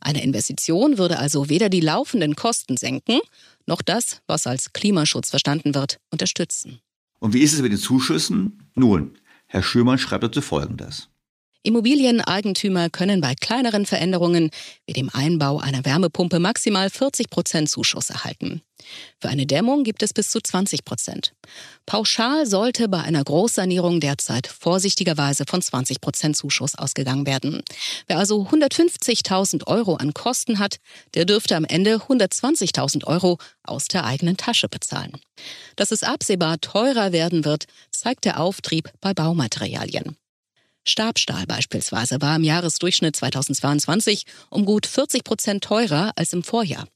Eine 0.00 0.22
Investition 0.22 0.98
würde 0.98 1.18
also 1.18 1.48
weder 1.48 1.68
die 1.68 1.80
laufenden 1.80 2.36
Kosten 2.36 2.76
senken, 2.76 3.18
noch 3.66 3.82
das, 3.82 4.20
was 4.28 4.46
als 4.46 4.72
Klimaschutz 4.72 5.30
verstanden 5.30 5.74
wird, 5.74 5.98
unterstützen. 6.12 6.78
Und 7.18 7.34
wie 7.34 7.40
ist 7.40 7.54
es 7.54 7.60
mit 7.60 7.72
den 7.72 7.78
Zuschüssen? 7.78 8.70
Nun, 8.74 9.16
Herr 9.54 9.62
Schürmann 9.62 9.98
schreibt 9.98 10.24
dazu 10.24 10.40
Folgendes. 10.40 11.13
Immobilieneigentümer 11.64 12.90
können 12.90 13.22
bei 13.22 13.34
kleineren 13.34 13.86
Veränderungen 13.86 14.50
wie 14.86 14.92
dem 14.92 15.08
Einbau 15.08 15.58
einer 15.58 15.84
Wärmepumpe 15.84 16.38
maximal 16.38 16.90
40 16.90 17.30
Prozent 17.30 17.70
Zuschuss 17.70 18.10
erhalten. 18.10 18.60
Für 19.18 19.30
eine 19.30 19.46
Dämmung 19.46 19.82
gibt 19.82 20.02
es 20.02 20.12
bis 20.12 20.28
zu 20.28 20.42
20 20.42 20.84
Prozent. 20.84 21.32
Pauschal 21.86 22.44
sollte 22.44 22.88
bei 22.88 23.00
einer 23.00 23.24
Großsanierung 23.24 23.98
derzeit 24.00 24.46
vorsichtigerweise 24.46 25.44
von 25.48 25.62
20 25.62 26.02
Prozent 26.02 26.36
Zuschuss 26.36 26.74
ausgegangen 26.74 27.26
werden. 27.26 27.62
Wer 28.08 28.18
also 28.18 28.42
150.000 28.42 29.66
Euro 29.66 29.94
an 29.94 30.12
Kosten 30.12 30.58
hat, 30.58 30.76
der 31.14 31.24
dürfte 31.24 31.56
am 31.56 31.64
Ende 31.64 31.96
120.000 31.96 33.06
Euro 33.06 33.38
aus 33.62 33.88
der 33.88 34.04
eigenen 34.04 34.36
Tasche 34.36 34.68
bezahlen. 34.68 35.12
Dass 35.76 35.92
es 35.92 36.02
absehbar 36.02 36.60
teurer 36.60 37.12
werden 37.12 37.46
wird, 37.46 37.64
zeigt 37.90 38.26
der 38.26 38.38
Auftrieb 38.38 38.90
bei 39.00 39.14
Baumaterialien. 39.14 40.18
Stabstahl 40.86 41.46
beispielsweise 41.46 42.20
war 42.20 42.36
im 42.36 42.44
Jahresdurchschnitt 42.44 43.16
2022 43.16 44.24
um 44.50 44.64
gut 44.64 44.86
40 44.86 45.24
Prozent 45.24 45.64
teurer 45.64 46.12
als 46.16 46.32
im 46.32 46.42
Vorjahr. 46.42 46.86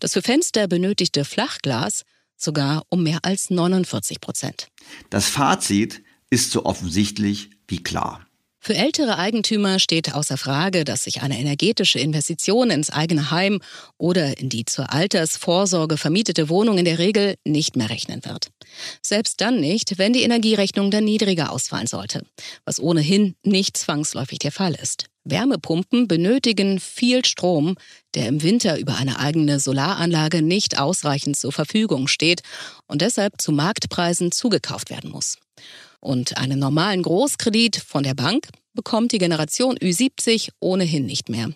Das 0.00 0.14
für 0.14 0.22
Fenster 0.22 0.66
benötigte 0.68 1.24
Flachglas 1.24 2.02
sogar 2.36 2.84
um 2.88 3.02
mehr 3.02 3.20
als 3.22 3.50
49 3.50 4.20
Prozent. 4.20 4.68
Das 5.10 5.28
Fazit 5.28 6.02
ist 6.30 6.50
so 6.50 6.64
offensichtlich 6.64 7.50
wie 7.68 7.82
klar. 7.82 8.23
Für 8.66 8.74
ältere 8.74 9.18
Eigentümer 9.18 9.78
steht 9.78 10.14
außer 10.14 10.38
Frage, 10.38 10.84
dass 10.84 11.04
sich 11.04 11.20
eine 11.20 11.38
energetische 11.38 11.98
Investition 11.98 12.70
ins 12.70 12.88
eigene 12.88 13.30
Heim 13.30 13.60
oder 13.98 14.38
in 14.38 14.48
die 14.48 14.64
zur 14.64 14.90
Altersvorsorge 14.90 15.98
vermietete 15.98 16.48
Wohnung 16.48 16.78
in 16.78 16.86
der 16.86 16.98
Regel 16.98 17.34
nicht 17.44 17.76
mehr 17.76 17.90
rechnen 17.90 18.24
wird. 18.24 18.48
Selbst 19.02 19.42
dann 19.42 19.60
nicht, 19.60 19.98
wenn 19.98 20.14
die 20.14 20.22
Energierechnung 20.22 20.90
dann 20.90 21.04
niedriger 21.04 21.52
ausfallen 21.52 21.86
sollte, 21.86 22.24
was 22.64 22.80
ohnehin 22.80 23.34
nicht 23.42 23.76
zwangsläufig 23.76 24.38
der 24.38 24.52
Fall 24.52 24.74
ist. 24.74 25.10
Wärmepumpen 25.24 26.08
benötigen 26.08 26.80
viel 26.80 27.22
Strom, 27.26 27.76
der 28.14 28.28
im 28.28 28.42
Winter 28.42 28.78
über 28.78 28.96
eine 28.96 29.18
eigene 29.18 29.60
Solaranlage 29.60 30.40
nicht 30.40 30.78
ausreichend 30.78 31.36
zur 31.36 31.52
Verfügung 31.52 32.08
steht 32.08 32.40
und 32.86 33.02
deshalb 33.02 33.42
zu 33.42 33.52
Marktpreisen 33.52 34.32
zugekauft 34.32 34.88
werden 34.88 35.10
muss. 35.10 35.36
Und 36.04 36.36
einen 36.36 36.58
normalen 36.58 37.02
Großkredit 37.02 37.76
von 37.76 38.02
der 38.02 38.12
Bank 38.12 38.48
bekommt 38.74 39.12
die 39.12 39.18
Generation 39.18 39.78
Ü70 39.78 40.50
ohnehin 40.60 41.06
nicht 41.06 41.30
mehr. 41.30 41.50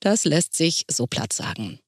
Das 0.00 0.24
lässt 0.24 0.56
sich 0.56 0.84
so 0.90 1.06
platt 1.06 1.32
sagen. 1.32 1.78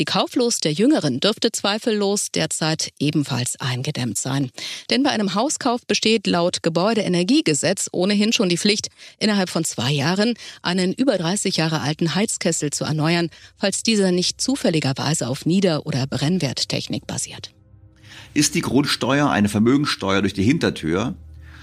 Die 0.00 0.04
Kauflust 0.04 0.64
der 0.64 0.72
Jüngeren 0.72 1.20
dürfte 1.20 1.52
zweifellos 1.52 2.32
derzeit 2.34 2.90
ebenfalls 2.98 3.60
eingedämmt 3.60 4.18
sein. 4.18 4.50
Denn 4.90 5.04
bei 5.04 5.10
einem 5.10 5.36
Hauskauf 5.36 5.86
besteht 5.86 6.26
laut 6.26 6.64
Gebäudeenergiegesetz 6.64 7.88
ohnehin 7.92 8.32
schon 8.32 8.48
die 8.48 8.58
Pflicht, 8.58 8.88
innerhalb 9.20 9.48
von 9.48 9.62
zwei 9.62 9.92
Jahren 9.92 10.34
einen 10.62 10.92
über 10.92 11.16
30 11.16 11.58
Jahre 11.58 11.80
alten 11.80 12.16
Heizkessel 12.16 12.70
zu 12.70 12.82
erneuern, 12.82 13.30
falls 13.56 13.84
dieser 13.84 14.10
nicht 14.10 14.40
zufälligerweise 14.40 15.28
auf 15.28 15.46
Nieder- 15.46 15.86
oder 15.86 16.08
Brennwerttechnik 16.08 17.06
basiert. 17.06 17.52
Ist 18.34 18.56
die 18.56 18.62
Grundsteuer 18.62 19.30
eine 19.30 19.48
Vermögensteuer 19.48 20.22
durch 20.22 20.34
die 20.34 20.42
Hintertür, 20.42 21.14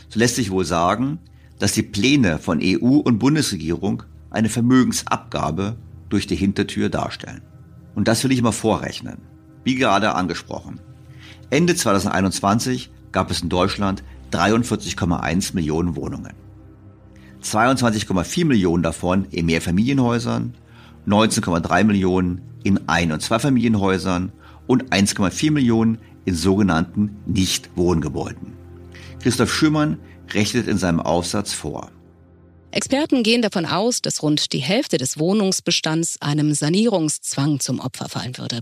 so 0.09 0.19
lässt 0.19 0.35
sich 0.35 0.51
wohl 0.51 0.65
sagen, 0.65 1.19
dass 1.59 1.73
die 1.73 1.83
Pläne 1.83 2.39
von 2.39 2.59
EU 2.61 2.97
und 2.97 3.19
Bundesregierung 3.19 4.03
eine 4.29 4.49
Vermögensabgabe 4.49 5.75
durch 6.09 6.27
die 6.27 6.35
Hintertür 6.35 6.89
darstellen. 6.89 7.41
Und 7.95 8.07
das 8.07 8.23
will 8.23 8.31
ich 8.31 8.41
mal 8.41 8.51
vorrechnen. 8.51 9.19
Wie 9.63 9.75
gerade 9.75 10.15
angesprochen. 10.15 10.79
Ende 11.49 11.75
2021 11.75 12.91
gab 13.11 13.31
es 13.31 13.41
in 13.41 13.49
Deutschland 13.49 14.03
43,1 14.31 15.55
Millionen 15.55 15.95
Wohnungen. 15.95 16.33
22,4 17.43 18.45
Millionen 18.45 18.83
davon 18.83 19.25
in 19.31 19.45
Mehrfamilienhäusern, 19.45 20.53
19,3 21.07 21.83
Millionen 21.83 22.41
in 22.63 22.87
Ein- 22.87 23.11
und 23.11 23.21
Zweifamilienhäusern 23.21 24.31
und 24.67 24.91
1,4 24.91 25.51
Millionen 25.51 25.97
in 26.25 26.35
sogenannten 26.35 27.17
Nichtwohngebäuden. 27.25 28.58
Christoph 29.21 29.53
Schümann 29.53 29.99
rechnet 30.33 30.67
in 30.67 30.77
seinem 30.77 30.99
Aufsatz 30.99 31.53
vor. 31.53 31.91
Experten 32.71 33.23
gehen 33.23 33.41
davon 33.41 33.65
aus, 33.65 34.01
dass 34.01 34.21
rund 34.21 34.53
die 34.53 34.59
Hälfte 34.59 34.97
des 34.97 35.17
Wohnungsbestands 35.17 36.21
einem 36.21 36.53
Sanierungszwang 36.53 37.59
zum 37.59 37.79
Opfer 37.79 38.09
fallen 38.09 38.37
würde. 38.37 38.59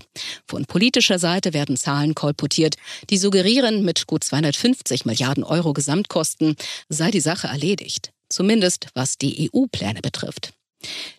Von 0.47 0.65
politischer 0.65 1.19
Seite 1.19 1.53
werden 1.53 1.75
Zahlen 1.75 2.15
kolportiert, 2.15 2.75
die 3.09 3.17
suggerieren, 3.17 3.83
mit 3.83 4.07
gut 4.07 4.23
250 4.23 5.05
Milliarden 5.05 5.43
Euro 5.43 5.73
Gesamtkosten 5.73 6.55
sei 6.87 7.11
die 7.11 7.19
Sache 7.19 7.47
erledigt. 7.47 8.11
Zumindest 8.29 8.87
was 8.93 9.17
die 9.17 9.49
EU-Pläne 9.53 10.01
betrifft. 10.01 10.53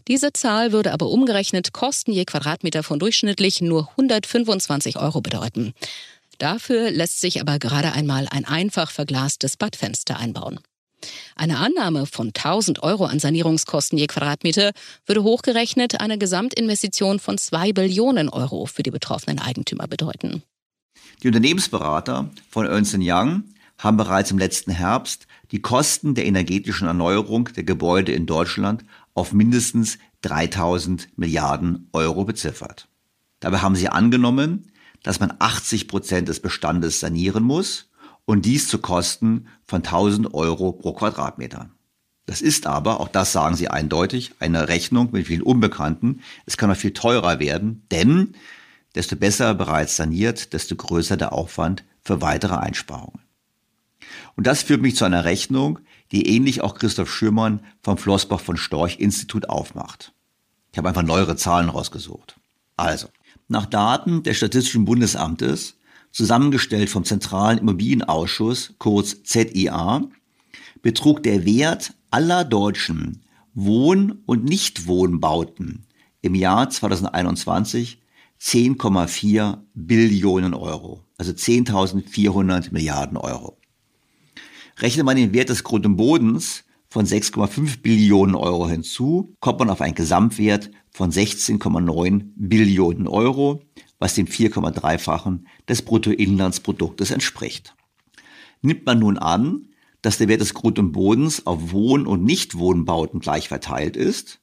Diese 0.06 0.32
Zahl 0.32 0.72
würde 0.72 0.92
aber 0.92 1.08
umgerechnet 1.08 1.72
Kosten 1.72 2.12
je 2.12 2.24
Quadratmeter 2.24 2.82
von 2.82 2.98
durchschnittlich 2.98 3.60
nur 3.60 3.90
125 3.90 4.98
Euro 4.98 5.20
bedeuten. 5.20 5.74
Dafür 6.38 6.90
lässt 6.90 7.20
sich 7.20 7.40
aber 7.40 7.58
gerade 7.58 7.92
einmal 7.92 8.28
ein 8.30 8.44
einfach 8.44 8.90
verglastes 8.90 9.56
Badfenster 9.56 10.18
einbauen. 10.18 10.60
Eine 11.36 11.58
Annahme 11.58 12.06
von 12.06 12.28
1000 12.28 12.82
Euro 12.82 13.04
an 13.04 13.20
Sanierungskosten 13.20 13.98
je 13.98 14.06
Quadratmeter 14.06 14.72
würde 15.06 15.22
hochgerechnet 15.22 16.00
eine 16.00 16.18
Gesamtinvestition 16.18 17.20
von 17.20 17.38
2 17.38 17.72
Billionen 17.72 18.28
Euro 18.28 18.66
für 18.66 18.82
die 18.82 18.90
betroffenen 18.90 19.38
Eigentümer 19.38 19.86
bedeuten. 19.86 20.42
Die 21.22 21.28
Unternehmensberater 21.28 22.30
von 22.50 22.66
Ernst 22.66 22.96
Young 22.98 23.44
haben 23.78 23.96
bereits 23.96 24.32
im 24.32 24.38
letzten 24.38 24.72
Herbst 24.72 25.26
die 25.52 25.62
Kosten 25.62 26.14
der 26.14 26.26
energetischen 26.26 26.88
Erneuerung 26.88 27.48
der 27.56 27.64
Gebäude 27.64 28.12
in 28.12 28.26
Deutschland 28.26 28.84
auf 29.14 29.32
mindestens 29.32 29.98
3000 30.22 31.16
Milliarden 31.16 31.88
Euro 31.92 32.24
beziffert. 32.24 32.88
Dabei 33.40 33.58
haben 33.58 33.76
sie 33.76 33.88
angenommen, 33.88 34.72
dass 35.02 35.20
man 35.20 35.34
80 35.38 35.88
Prozent 35.88 36.28
des 36.28 36.40
Bestandes 36.40 37.00
sanieren 37.00 37.44
muss 37.44 37.88
und 38.24 38.44
dies 38.44 38.68
zu 38.68 38.78
Kosten 38.78 39.46
von 39.64 39.78
1000 39.78 40.34
Euro 40.34 40.72
pro 40.72 40.92
Quadratmeter. 40.92 41.70
Das 42.26 42.42
ist 42.42 42.66
aber, 42.66 43.00
auch 43.00 43.08
das 43.08 43.32
sagen 43.32 43.56
sie 43.56 43.68
eindeutig, 43.68 44.34
eine 44.38 44.68
Rechnung 44.68 45.08
mit 45.12 45.28
vielen 45.28 45.42
Unbekannten. 45.42 46.20
Es 46.44 46.58
kann 46.58 46.68
noch 46.68 46.76
viel 46.76 46.92
teurer 46.92 47.40
werden, 47.40 47.86
denn 47.90 48.34
desto 48.94 49.16
besser 49.16 49.54
bereits 49.54 49.96
saniert, 49.96 50.52
desto 50.52 50.76
größer 50.76 51.16
der 51.16 51.32
Aufwand 51.32 51.84
für 52.02 52.20
weitere 52.20 52.56
Einsparungen. 52.56 53.20
Und 54.36 54.46
das 54.46 54.62
führt 54.62 54.82
mich 54.82 54.96
zu 54.96 55.04
einer 55.04 55.24
Rechnung, 55.24 55.78
die 56.12 56.28
ähnlich 56.28 56.60
auch 56.60 56.74
Christoph 56.74 57.10
Schürmann 57.10 57.60
vom 57.82 57.98
Flossbach 57.98 58.40
von 58.40 58.56
Storch 58.56 58.98
Institut 58.98 59.48
aufmacht. 59.48 60.12
Ich 60.72 60.78
habe 60.78 60.88
einfach 60.88 61.02
neuere 61.02 61.36
Zahlen 61.36 61.68
rausgesucht. 61.68 62.36
Also, 62.76 63.08
nach 63.48 63.66
Daten 63.66 64.22
des 64.22 64.36
Statistischen 64.36 64.84
Bundesamtes, 64.84 65.76
zusammengestellt 66.12 66.90
vom 66.90 67.04
Zentralen 67.04 67.58
Immobilienausschuss, 67.58 68.74
kurz 68.78 69.22
ZIA, 69.24 70.02
betrug 70.82 71.22
der 71.22 71.44
Wert 71.44 71.94
aller 72.10 72.44
deutschen 72.44 73.22
Wohn- 73.54 74.22
und 74.26 74.44
Nichtwohnbauten 74.44 75.86
im 76.22 76.34
Jahr 76.34 76.70
2021 76.70 78.00
10,4 78.40 79.58
Billionen 79.74 80.54
Euro, 80.54 81.04
also 81.16 81.32
10.400 81.32 82.72
Milliarden 82.72 83.16
Euro. 83.16 83.58
Rechnet 84.78 85.04
man 85.04 85.16
den 85.16 85.32
Wert 85.32 85.48
des 85.48 85.64
Grund 85.64 85.84
und 85.86 85.96
Bodens 85.96 86.64
von 86.90 87.04
6,5 87.04 87.82
Billionen 87.82 88.34
Euro 88.34 88.68
hinzu, 88.68 89.34
kommt 89.40 89.58
man 89.58 89.70
auf 89.70 89.80
einen 89.80 89.94
Gesamtwert 89.94 90.70
von 90.90 91.10
16,9 91.10 92.30
Billionen 92.36 93.06
Euro, 93.06 93.62
was 93.98 94.14
dem 94.14 94.26
4,3-fachen 94.26 95.46
des 95.68 95.82
Bruttoinlandsproduktes 95.82 97.10
entspricht. 97.10 97.74
Nimmt 98.62 98.86
man 98.86 98.98
nun 98.98 99.18
an, 99.18 99.68
dass 100.02 100.18
der 100.18 100.28
Wert 100.28 100.40
des 100.40 100.54
Grund 100.54 100.78
und 100.78 100.92
Bodens 100.92 101.46
auf 101.46 101.72
Wohn- 101.72 102.06
und 102.06 102.24
Nichtwohnbauten 102.24 103.20
gleich 103.20 103.48
verteilt 103.48 103.96
ist, 103.96 104.40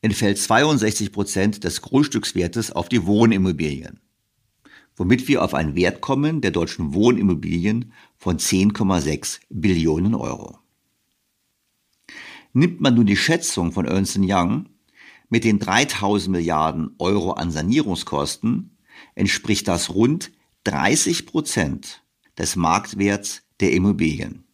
entfällt 0.00 0.38
62 0.38 1.12
Prozent 1.12 1.64
des 1.64 1.82
Grundstückswertes 1.82 2.72
auf 2.72 2.88
die 2.88 3.06
Wohnimmobilien, 3.06 4.00
womit 4.96 5.28
wir 5.28 5.44
auf 5.44 5.54
einen 5.54 5.74
Wert 5.74 6.00
kommen 6.00 6.40
der 6.40 6.50
deutschen 6.52 6.94
Wohnimmobilien 6.94 7.92
von 8.16 8.38
10,6 8.38 9.40
Billionen 9.50 10.14
Euro. 10.14 10.61
Nimmt 12.52 12.80
man 12.80 12.94
nun 12.94 13.06
die 13.06 13.16
Schätzung 13.16 13.72
von 13.72 13.86
Ernst 13.86 14.18
Young 14.20 14.68
mit 15.28 15.44
den 15.44 15.58
3000 15.58 16.30
Milliarden 16.30 16.94
Euro 16.98 17.32
an 17.32 17.50
Sanierungskosten 17.50 18.76
entspricht 19.14 19.68
das 19.68 19.90
rund 19.90 20.30
30 20.64 21.26
Prozent 21.26 22.02
des 22.36 22.56
Marktwerts 22.56 23.42
der 23.60 23.72
Immobilien. 23.72 24.44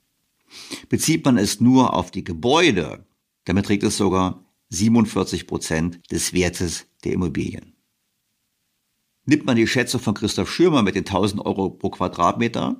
Bezieht 0.88 1.24
man 1.24 1.36
es 1.36 1.60
nur 1.60 1.94
auf 1.94 2.10
die 2.10 2.24
Gebäude, 2.24 3.04
dann 3.44 3.56
beträgt 3.56 3.82
es 3.82 3.96
sogar 3.96 4.44
47 4.70 5.46
Prozent 5.46 6.00
des 6.12 6.32
Wertes 6.32 6.86
der 7.04 7.12
Immobilien. 7.12 7.74
Nimmt 9.24 9.44
man 9.44 9.56
die 9.56 9.66
Schätzung 9.66 10.00
von 10.00 10.14
Christoph 10.14 10.50
Schürmer 10.50 10.82
mit 10.82 10.94
den 10.94 11.04
1000 11.04 11.44
Euro 11.44 11.70
pro 11.70 11.90
Quadratmeter, 11.90 12.76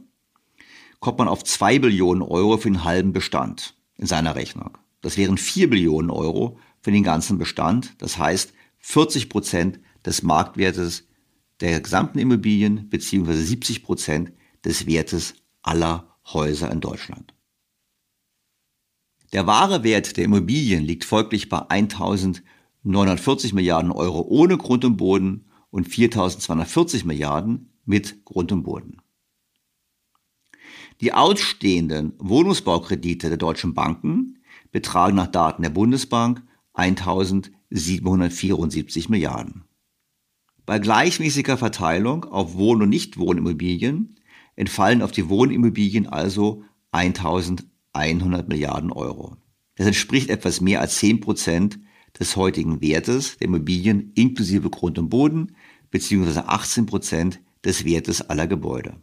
kommt 1.01 1.19
man 1.19 1.29
auf 1.29 1.45
2 1.45 1.81
Billionen 1.81 2.23
Euro 2.23 2.57
für 2.57 2.71
den 2.71 2.85
halben 2.85 3.13
Bestand 3.13 3.77
in 3.97 4.07
seiner 4.07 4.35
Rechnung. 4.35 4.79
Das 5.01 5.17
wären 5.17 5.39
4 5.39 5.71
Billionen 5.71 6.11
Euro 6.11 6.59
für 6.81 6.93
den 6.93 7.03
ganzen 7.03 7.39
Bestand. 7.39 7.95
Das 7.99 8.19
heißt 8.19 8.53
40 8.79 9.29
Prozent 9.29 9.81
des 10.05 10.23
Marktwertes 10.23 11.07
der 11.61 11.81
gesamten 11.81 12.19
Immobilien 12.19 12.89
beziehungsweise 12.89 13.43
70 13.43 13.83
Prozent 13.83 14.33
des 14.65 14.87
Wertes 14.87 15.35
aller 15.63 16.17
Häuser 16.33 16.71
in 16.71 16.81
Deutschland. 16.81 17.35
Der 19.33 19.47
wahre 19.47 19.83
Wert 19.85 20.17
der 20.17 20.25
Immobilien 20.25 20.83
liegt 20.83 21.05
folglich 21.05 21.49
bei 21.49 21.59
1.940 21.59 23.55
Milliarden 23.55 23.93
Euro 23.93 24.23
ohne 24.23 24.57
Grund 24.57 24.85
und 24.85 24.97
Boden 24.97 25.47
und 25.71 25.89
4.240 25.89 27.05
Milliarden 27.05 27.71
mit 27.85 28.25
Grund 28.25 28.53
und 28.53 28.63
Boden. 28.63 29.03
Die 31.01 31.13
ausstehenden 31.13 32.15
Wohnungsbaukredite 32.19 33.29
der 33.29 33.37
deutschen 33.37 33.75
Banken 33.75 34.38
betragen 34.71 35.17
nach 35.17 35.29
Daten 35.29 35.63
der 35.63 35.71
Bundesbank 35.71 36.43
1774 36.75 39.09
Milliarden. 39.09 39.65
Bei 40.67 40.79
gleichmäßiger 40.79 41.57
Verteilung 41.57 42.25
auf 42.25 42.55
Wohn- 42.55 42.83
und 42.83 42.91
Nichtwohnimmobilien 42.91 44.17
entfallen 44.55 45.03
auf 45.03 45.13
die 45.13 45.29
Wohnimmobilien 45.29 46.07
also 46.07 46.63
1100 46.93 47.67
100 47.99 48.49
Milliarden 48.49 48.93
Euro. 48.93 49.37
Das 49.77 49.87
entspricht 49.87 50.31
etwas 50.31 50.61
mehr 50.61 50.81
als 50.81 50.99
10 50.99 51.21
Prozent 51.21 51.79
des 52.19 52.37
heutigen 52.37 52.81
Wertes 52.81 53.37
der 53.39 53.49
Immobilien 53.49 54.13
inklusive 54.15 54.71
Grund 54.71 54.99
und 54.99 55.09
Boden 55.09 55.57
beziehungsweise 55.91 56.49
18 56.49 56.87
Prozent 56.87 57.41
des 57.65 57.85
Wertes 57.85 58.29
aller 58.29 58.47
Gebäude. 58.47 58.97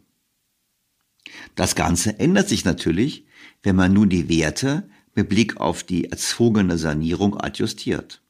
Das 1.54 1.74
Ganze 1.74 2.18
ändert 2.18 2.48
sich 2.48 2.64
natürlich, 2.64 3.26
wenn 3.62 3.76
man 3.76 3.92
nun 3.92 4.08
die 4.08 4.28
Werte 4.28 4.88
mit 5.16 5.28
Blick 5.28 5.56
auf 5.56 5.82
die 5.82 6.04
erzwungene 6.10 6.78
Sanierung 6.78 7.36
adjustiert. 7.36 8.22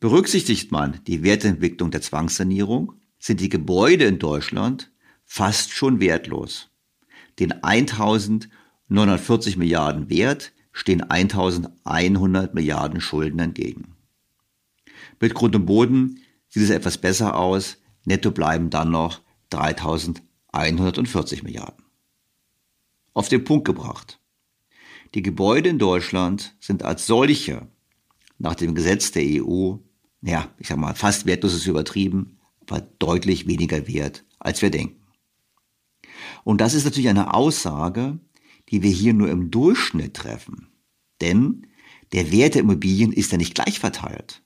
Berücksichtigt 0.00 0.72
man 0.72 1.00
die 1.06 1.22
Wertentwicklung 1.22 1.90
der 1.90 2.02
Zwangssanierung, 2.02 2.92
sind 3.18 3.40
die 3.40 3.48
Gebäude 3.48 4.04
in 4.04 4.18
Deutschland 4.18 4.90
fast 5.24 5.70
schon 5.70 6.00
wertlos. 6.00 6.68
Den 7.38 7.52
1940 7.62 9.56
Milliarden 9.56 10.10
Wert 10.10 10.52
stehen 10.72 11.02
1100 11.02 12.54
Milliarden 12.54 13.00
Schulden 13.00 13.38
entgegen. 13.38 13.94
Mit 15.20 15.34
Grund 15.34 15.54
und 15.54 15.66
Boden 15.66 16.20
sieht 16.48 16.64
es 16.64 16.70
etwas 16.70 16.98
besser 16.98 17.36
aus. 17.36 17.76
Netto 18.04 18.30
bleiben 18.30 18.70
dann 18.70 18.90
noch 18.90 19.20
3140 19.50 21.42
Milliarden. 21.42 21.84
Auf 23.12 23.28
den 23.28 23.44
Punkt 23.44 23.66
gebracht. 23.66 24.19
Die 25.14 25.22
Gebäude 25.22 25.68
in 25.68 25.78
Deutschland 25.78 26.54
sind 26.60 26.84
als 26.84 27.06
solche 27.06 27.66
nach 28.38 28.54
dem 28.54 28.74
Gesetz 28.74 29.10
der 29.10 29.24
EU, 29.24 29.76
ja, 30.22 30.48
ich 30.58 30.68
sag 30.68 30.78
mal, 30.78 30.94
fast 30.94 31.26
wertlos 31.26 31.54
ist 31.54 31.66
übertrieben, 31.66 32.38
aber 32.60 32.80
deutlich 32.80 33.46
weniger 33.46 33.88
wert, 33.88 34.24
als 34.38 34.62
wir 34.62 34.70
denken. 34.70 35.00
Und 36.44 36.60
das 36.60 36.74
ist 36.74 36.84
natürlich 36.84 37.08
eine 37.08 37.34
Aussage, 37.34 38.18
die 38.68 38.82
wir 38.82 38.90
hier 38.90 39.12
nur 39.12 39.28
im 39.30 39.50
Durchschnitt 39.50 40.14
treffen. 40.14 40.68
Denn 41.20 41.66
der 42.12 42.30
Wert 42.30 42.54
der 42.54 42.62
Immobilien 42.62 43.12
ist 43.12 43.32
ja 43.32 43.38
nicht 43.38 43.54
gleich 43.54 43.80
verteilt. 43.80 44.42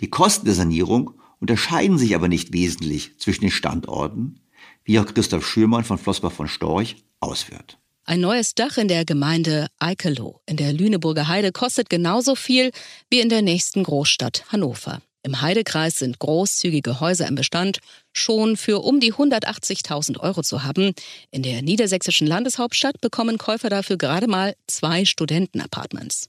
Die 0.00 0.10
Kosten 0.10 0.46
der 0.46 0.54
Sanierung 0.54 1.20
unterscheiden 1.40 1.98
sich 1.98 2.14
aber 2.14 2.28
nicht 2.28 2.52
wesentlich 2.52 3.18
zwischen 3.18 3.42
den 3.42 3.50
Standorten, 3.50 4.40
wie 4.82 4.98
auch 4.98 5.06
Christoph 5.06 5.46
Schürmann 5.46 5.84
von 5.84 5.98
Flossbach 5.98 6.32
von 6.32 6.48
Storch 6.48 7.04
ausführt. 7.20 7.78
Ein 8.06 8.20
neues 8.20 8.54
Dach 8.54 8.76
in 8.76 8.88
der 8.88 9.06
Gemeinde 9.06 9.68
Eikelow 9.78 10.40
in 10.44 10.58
der 10.58 10.74
Lüneburger 10.74 11.26
Heide 11.26 11.52
kostet 11.52 11.88
genauso 11.88 12.34
viel 12.34 12.70
wie 13.08 13.20
in 13.20 13.30
der 13.30 13.40
nächsten 13.40 13.82
Großstadt 13.82 14.44
Hannover. 14.52 15.00
Im 15.22 15.40
Heidekreis 15.40 16.00
sind 16.00 16.18
großzügige 16.18 17.00
Häuser 17.00 17.26
im 17.26 17.34
Bestand 17.34 17.78
schon 18.12 18.58
für 18.58 18.84
um 18.84 19.00
die 19.00 19.14
180.000 19.14 20.20
Euro 20.20 20.42
zu 20.42 20.64
haben. 20.64 20.92
In 21.30 21.42
der 21.42 21.62
niedersächsischen 21.62 22.26
Landeshauptstadt 22.26 23.00
bekommen 23.00 23.38
Käufer 23.38 23.70
dafür 23.70 23.96
gerade 23.96 24.26
mal 24.26 24.54
zwei 24.66 25.06
Studentenapartments. 25.06 26.28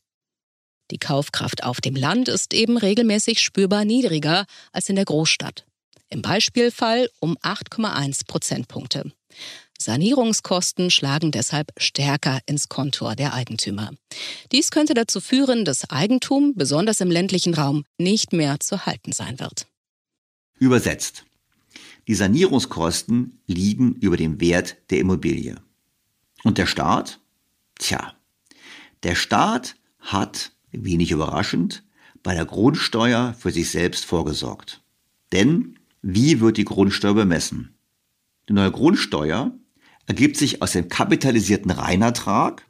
Die 0.91 0.97
Kaufkraft 0.97 1.65
auf 1.65 1.81
dem 1.81 1.97
Land 1.97 2.29
ist 2.29 2.53
eben 2.53 2.77
regelmäßig 2.77 3.41
spürbar 3.41 3.83
niedriger 3.83 4.45
als 4.71 4.87
in 4.87 4.95
der 4.95 5.05
Großstadt. 5.05 5.65
Im 6.09 6.21
Beispielfall 6.21 7.09
um 7.19 7.37
8,1 7.39 8.27
Prozentpunkte. 8.27 9.11
Sanierungskosten 9.79 10.89
schlagen 10.89 11.31
deshalb 11.31 11.71
stärker 11.77 12.39
ins 12.45 12.69
Kontor 12.69 13.15
der 13.15 13.33
Eigentümer. 13.33 13.91
Dies 14.51 14.71
könnte 14.71 14.93
dazu 14.93 15.21
führen, 15.21 15.65
dass 15.65 15.89
Eigentum, 15.89 16.53
besonders 16.55 17.01
im 17.01 17.11
ländlichen 17.11 17.53
Raum, 17.53 17.85
nicht 17.97 18.33
mehr 18.33 18.59
zu 18.59 18.85
halten 18.85 19.11
sein 19.11 19.39
wird. 19.39 19.67
Übersetzt. 20.57 21.25
Die 22.07 22.15
Sanierungskosten 22.15 23.39
liegen 23.47 23.93
über 23.95 24.17
dem 24.17 24.39
Wert 24.39 24.77
der 24.89 24.99
Immobilie. 24.99 25.55
Und 26.43 26.57
der 26.57 26.67
Staat? 26.67 27.19
Tja, 27.77 28.13
der 29.03 29.15
Staat 29.15 29.75
hat, 29.99 30.51
wenig 30.71 31.11
überraschend, 31.11 31.83
bei 32.23 32.33
der 32.33 32.45
Grundsteuer 32.45 33.35
für 33.37 33.51
sich 33.51 33.69
selbst 33.69 34.05
vorgesorgt. 34.05 34.81
Denn 35.31 35.77
wie 36.01 36.39
wird 36.39 36.57
die 36.57 36.65
Grundsteuer 36.65 37.13
bemessen? 37.13 37.75
Die 38.47 38.53
neue 38.53 38.71
Grundsteuer 38.71 39.51
ergibt 40.07 40.37
sich 40.37 40.61
aus 40.61 40.73
dem 40.73 40.87
kapitalisierten 40.87 41.71
Reinertrag 41.71 42.67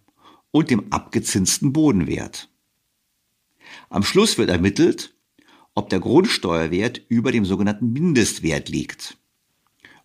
und 0.52 0.70
dem 0.70 0.92
abgezinsten 0.92 1.74
Bodenwert. 1.74 2.50
Am 3.90 4.04
Schluss 4.04 4.38
wird 4.38 4.50
ermittelt, 4.50 5.14
ob 5.74 5.90
der 5.90 6.00
Grundsteuerwert 6.00 7.02
über 7.10 7.32
dem 7.32 7.46
sogenannten 7.46 7.92
Mindestwert 7.92 8.70
liegt. 8.70 9.18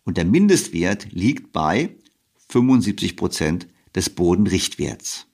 Und 0.04 0.16
der 0.16 0.24
Mindestwert 0.24 1.12
liegt 1.12 1.52
bei 1.52 1.96
75 2.48 3.16
Prozent 3.16 3.68
des 3.94 4.10
Bodenrichtwerts. 4.10 5.26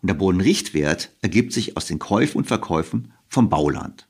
Und 0.00 0.08
der 0.08 0.14
Bodenrichtwert 0.14 1.14
ergibt 1.20 1.52
sich 1.52 1.76
aus 1.76 1.86
den 1.86 1.98
Käufen 1.98 2.38
und 2.38 2.46
Verkäufen 2.46 3.12
vom 3.28 3.50
Bauland. 3.50 4.08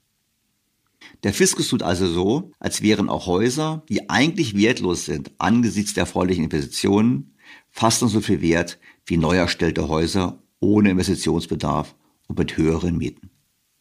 Der 1.24 1.32
Fiskus 1.32 1.68
tut 1.68 1.82
also 1.82 2.06
so, 2.06 2.52
als 2.60 2.82
wären 2.82 3.08
auch 3.08 3.26
Häuser, 3.26 3.82
die 3.88 4.10
eigentlich 4.10 4.56
wertlos 4.56 5.06
sind 5.06 5.32
angesichts 5.38 5.94
der 5.94 6.02
erforderlichen 6.02 6.44
Investitionen, 6.44 7.34
fast 7.70 8.00
so 8.00 8.20
viel 8.20 8.42
wert 8.42 8.78
wie 9.06 9.16
neu 9.16 9.36
erstellte 9.36 9.88
Häuser 9.88 10.42
ohne 10.60 10.90
Investitionsbedarf 10.90 11.96
und 12.28 12.38
mit 12.38 12.58
höheren 12.58 12.98
Mieten. 12.98 13.30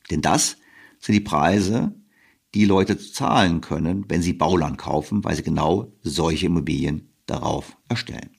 Denn 0.10 0.22
das 0.22 0.58
sind 1.00 1.16
die 1.16 1.20
Preise, 1.20 1.94
die 2.54 2.64
Leute 2.64 2.98
zahlen 2.98 3.60
können, 3.60 4.06
wenn 4.08 4.22
sie 4.22 4.34
Bauland 4.34 4.78
kaufen, 4.78 5.24
weil 5.26 5.36
sie 5.36 5.44
genau 5.44 5.92
solche 6.02 6.46
Immobilien 6.46 7.10
darauf 7.26 7.78
erstellen. 7.90 8.38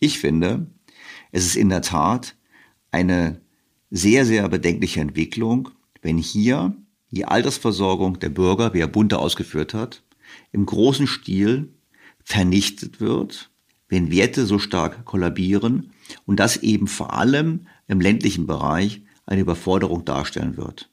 Ich 0.00 0.18
finde, 0.18 0.70
es 1.32 1.44
ist 1.44 1.56
in 1.56 1.68
der 1.68 1.82
Tat 1.82 2.34
eine 2.90 3.42
sehr, 3.90 4.24
sehr 4.24 4.48
bedenkliche 4.48 5.00
Entwicklung, 5.00 5.68
wenn 6.00 6.16
hier 6.16 6.74
die 7.14 7.24
Altersversorgung 7.24 8.18
der 8.18 8.28
Bürger, 8.28 8.74
wie 8.74 8.80
er 8.80 8.88
Bunte 8.88 9.18
ausgeführt 9.18 9.74
hat, 9.74 10.02
im 10.52 10.66
großen 10.66 11.06
Stil 11.06 11.68
vernichtet 12.22 13.00
wird, 13.00 13.50
wenn 13.88 14.10
Werte 14.10 14.46
so 14.46 14.58
stark 14.58 15.04
kollabieren 15.04 15.92
und 16.26 16.40
das 16.40 16.56
eben 16.58 16.86
vor 16.86 17.14
allem 17.14 17.66
im 17.86 18.00
ländlichen 18.00 18.46
Bereich 18.46 19.02
eine 19.26 19.42
Überforderung 19.42 20.04
darstellen 20.04 20.56
wird. 20.56 20.90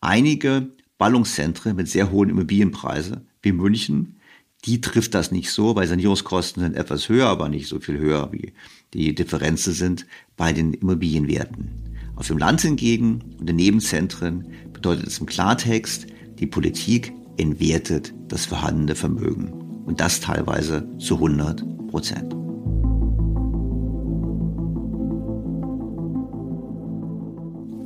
Einige 0.00 0.68
Ballungszentren 0.98 1.76
mit 1.76 1.88
sehr 1.88 2.10
hohen 2.10 2.30
Immobilienpreisen 2.30 3.28
wie 3.42 3.52
München, 3.52 4.16
die 4.64 4.80
trifft 4.80 5.14
das 5.14 5.30
nicht 5.30 5.50
so, 5.50 5.76
weil 5.76 5.86
Sanierungskosten 5.86 6.62
sind 6.62 6.76
etwas 6.76 7.08
höher, 7.08 7.28
aber 7.28 7.48
nicht 7.48 7.68
so 7.68 7.78
viel 7.78 7.98
höher, 7.98 8.32
wie 8.32 8.52
die 8.92 9.14
Differenzen 9.14 9.72
sind 9.72 10.06
bei 10.36 10.52
den 10.52 10.74
Immobilienwerten. 10.74 11.70
Auf 12.16 12.26
dem 12.26 12.38
Land 12.38 12.62
hingegen 12.62 13.36
und 13.38 13.48
in 13.48 13.56
Nebenzentren 13.56 14.46
bedeutet 14.78 15.08
es 15.08 15.18
im 15.18 15.26
Klartext, 15.26 16.06
die 16.38 16.46
Politik 16.46 17.12
entwertet 17.36 18.14
das 18.28 18.46
vorhandene 18.46 18.94
Vermögen. 18.94 19.82
Und 19.86 20.00
das 20.00 20.20
teilweise 20.20 20.88
zu 20.98 21.14
100 21.14 21.88
Prozent. 21.88 22.32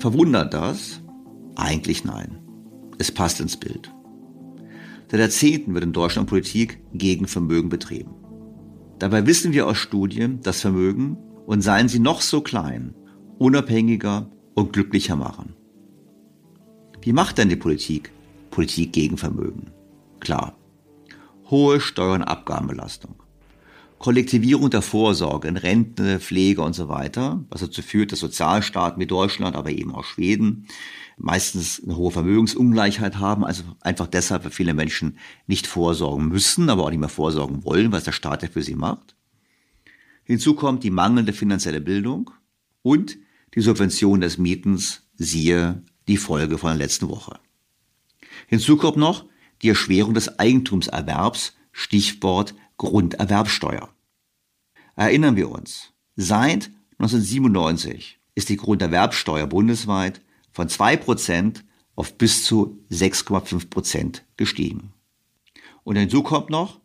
Verwundert 0.01 0.53
das? 0.53 1.01
Eigentlich 1.57 2.05
nein. 2.05 2.41
Es 2.99 3.11
passt 3.11 3.41
ins 3.41 3.57
Bild. 3.57 3.91
Seit 5.11 5.21
Jahrzehnten 5.21 5.73
wird 5.73 5.85
in 5.85 5.93
Deutschland 5.95 6.29
Politik 6.29 6.83
gegen 6.93 7.27
Vermögen 7.27 7.71
betrieben. 7.71 8.11
Dabei 8.99 9.27
wissen 9.27 9.55
wir 9.55 9.67
aus 9.67 9.79
Studien, 9.79 10.41
dass 10.43 10.61
Vermögen, 10.61 11.17
und 11.47 11.63
seien 11.63 11.89
sie 11.89 12.01
noch 12.01 12.21
so 12.21 12.43
klein, 12.43 12.95
unabhängiger 13.39 14.31
und 14.55 14.73
glücklicher 14.73 15.17
machen. 15.17 15.55
Wie 17.03 17.13
macht 17.13 17.39
denn 17.39 17.49
die 17.49 17.57
Politik 17.57 18.13
Politik 18.51 18.93
gegen 18.93 19.19
Vermögen? 19.19 19.73
Klar. 20.21 20.57
Hohe 21.51 21.81
Steuer- 21.81 22.15
und 22.15 22.23
Abgabenbelastung. 22.23 23.17
Kollektivierung 23.99 24.71
der 24.71 24.83
Vorsorge 24.83 25.49
in 25.49 25.57
Rente, 25.57 26.21
Pflege 26.21 26.63
und 26.63 26.75
so 26.75 26.89
weiter, 26.89 27.45
was 27.51 27.61
dazu 27.61 27.83
führt, 27.83 28.13
dass 28.13 28.21
Sozialstaaten 28.21 29.01
wie 29.01 29.07
Deutschland, 29.07 29.57
aber 29.57 29.71
eben 29.71 29.93
auch 29.95 30.05
Schweden 30.05 30.67
meistens 31.19 31.83
eine 31.85 31.97
hohe 31.97 32.11
Vermögensungleichheit 32.11 33.19
haben, 33.19 33.45
also 33.45 33.65
einfach 33.81 34.07
deshalb, 34.07 34.45
weil 34.45 34.51
viele 34.51 34.75
Menschen 34.75 35.19
nicht 35.47 35.67
vorsorgen 35.67 36.29
müssen, 36.29 36.71
aber 36.71 36.85
auch 36.85 36.91
nicht 36.91 37.01
mehr 37.01 37.09
vorsorgen 37.09 37.65
wollen, 37.65 37.93
was 37.93 38.05
der 38.05 38.13
Staat 38.13 38.43
ja 38.43 38.49
für 38.49 38.63
sie 38.63 38.75
macht. 38.75 39.17
Hinzu 40.25 40.55
kommt 40.55 40.85
die 40.85 40.91
mangelnde 40.91 41.33
finanzielle 41.33 41.81
Bildung 41.81 42.31
und 42.83 43.19
die 43.55 43.61
Subvention 43.61 44.21
des 44.21 44.39
Mietens, 44.39 45.03
siehe 45.17 45.83
die 46.09 46.17
Folge 46.17 46.59
von 46.59 46.71
der 46.71 46.79
letzten 46.79 47.09
Woche. 47.09 47.39
Hinzu 48.47 48.77
kommt 48.77 48.97
noch 48.97 49.27
die 49.63 49.69
Erschwerung 49.69 50.15
des 50.15 50.39
Eigentumserwerbs, 50.39 51.55
Stichwort 51.73 52.55
Grunderwerbsteuer. 52.77 53.89
Erinnern 54.97 55.37
wir 55.37 55.51
uns, 55.51 55.93
seit 56.17 56.71
1997 56.99 58.19
ist 58.35 58.49
die 58.49 58.57
Grunderwerbsteuer 58.57 59.47
bundesweit 59.47 60.21
von 60.53 60.69
2% 60.69 61.63
auf 61.95 62.19
bis 62.19 62.45
zu 62.45 62.79
6,5% 62.91 64.23
gestiegen. 64.37 64.93
Und 65.85 65.97
hinzu 65.97 66.23
kommt 66.23 66.51
noch, 66.51 66.81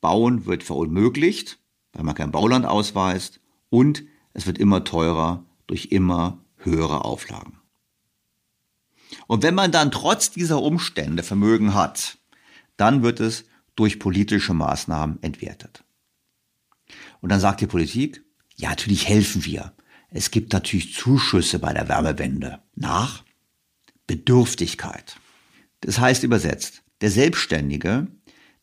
Bauen 0.00 0.46
wird 0.46 0.62
verunmöglicht 0.62 1.58
weil 1.92 2.04
man 2.04 2.14
kein 2.14 2.32
Bauland 2.32 2.66
ausweist 2.66 3.40
und 3.70 4.04
es 4.32 4.46
wird 4.46 4.58
immer 4.58 4.84
teurer 4.84 5.44
durch 5.66 5.86
immer 5.86 6.38
höhere 6.56 7.04
Auflagen. 7.04 7.58
Und 9.26 9.42
wenn 9.42 9.54
man 9.54 9.72
dann 9.72 9.90
trotz 9.90 10.30
dieser 10.30 10.62
Umstände 10.62 11.22
Vermögen 11.22 11.74
hat, 11.74 12.18
dann 12.76 13.02
wird 13.02 13.20
es 13.20 13.44
durch 13.76 13.98
politische 13.98 14.54
Maßnahmen 14.54 15.22
entwertet. 15.22 15.84
Und 17.20 17.30
dann 17.30 17.40
sagt 17.40 17.60
die 17.60 17.66
Politik, 17.66 18.24
ja, 18.56 18.70
natürlich 18.70 19.08
helfen 19.08 19.44
wir. 19.44 19.72
Es 20.10 20.30
gibt 20.30 20.52
natürlich 20.52 20.94
Zuschüsse 20.94 21.58
bei 21.58 21.72
der 21.72 21.88
Wärmewende 21.88 22.60
nach 22.74 23.24
Bedürftigkeit. 24.06 25.16
Das 25.80 25.98
heißt 25.98 26.22
übersetzt, 26.22 26.82
der 27.00 27.10
Selbstständige, 27.10 28.08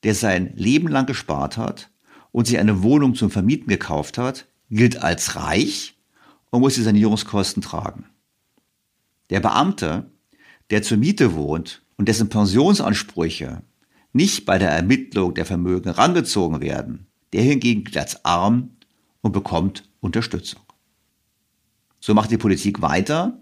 der 0.04 0.16
sein 0.16 0.54
Leben 0.56 0.88
lang 0.88 1.06
gespart 1.06 1.58
hat 1.58 1.90
und 2.32 2.46
sich 2.46 2.60
eine 2.60 2.84
Wohnung 2.84 3.16
zum 3.16 3.32
Vermieten 3.32 3.68
gekauft 3.68 4.18
hat, 4.18 4.48
gilt 4.70 5.02
als 5.02 5.36
reich 5.36 5.96
und 6.52 6.62
muss 6.62 6.76
die 6.76 6.84
Sanierungskosten 6.84 7.62
tragen. 7.62 8.06
Der 9.30 9.40
Beamte, 9.40 10.12
der 10.70 10.84
zur 10.84 10.98
Miete 10.98 11.34
wohnt 11.36 11.82
und 11.98 12.08
dessen 12.08 12.30
Pensionsansprüche 12.30 13.64
nicht 14.14 14.46
bei 14.46 14.58
der 14.58 14.72
Ermittlung 14.72 15.34
der 15.34 15.46
Vermögen 15.46 15.86
herangezogen 15.94 16.62
werden, 16.62 17.08
der 17.34 17.44
hingegen 17.44 17.84
gilt 17.84 17.98
als 17.98 18.26
arm 18.26 18.72
und 19.22 19.32
bekommt 19.32 19.90
Unterstützung. 20.00 20.62
So 22.00 22.14
macht 22.14 22.32
die 22.32 22.38
Politik 22.38 22.82
weiter 22.82 23.40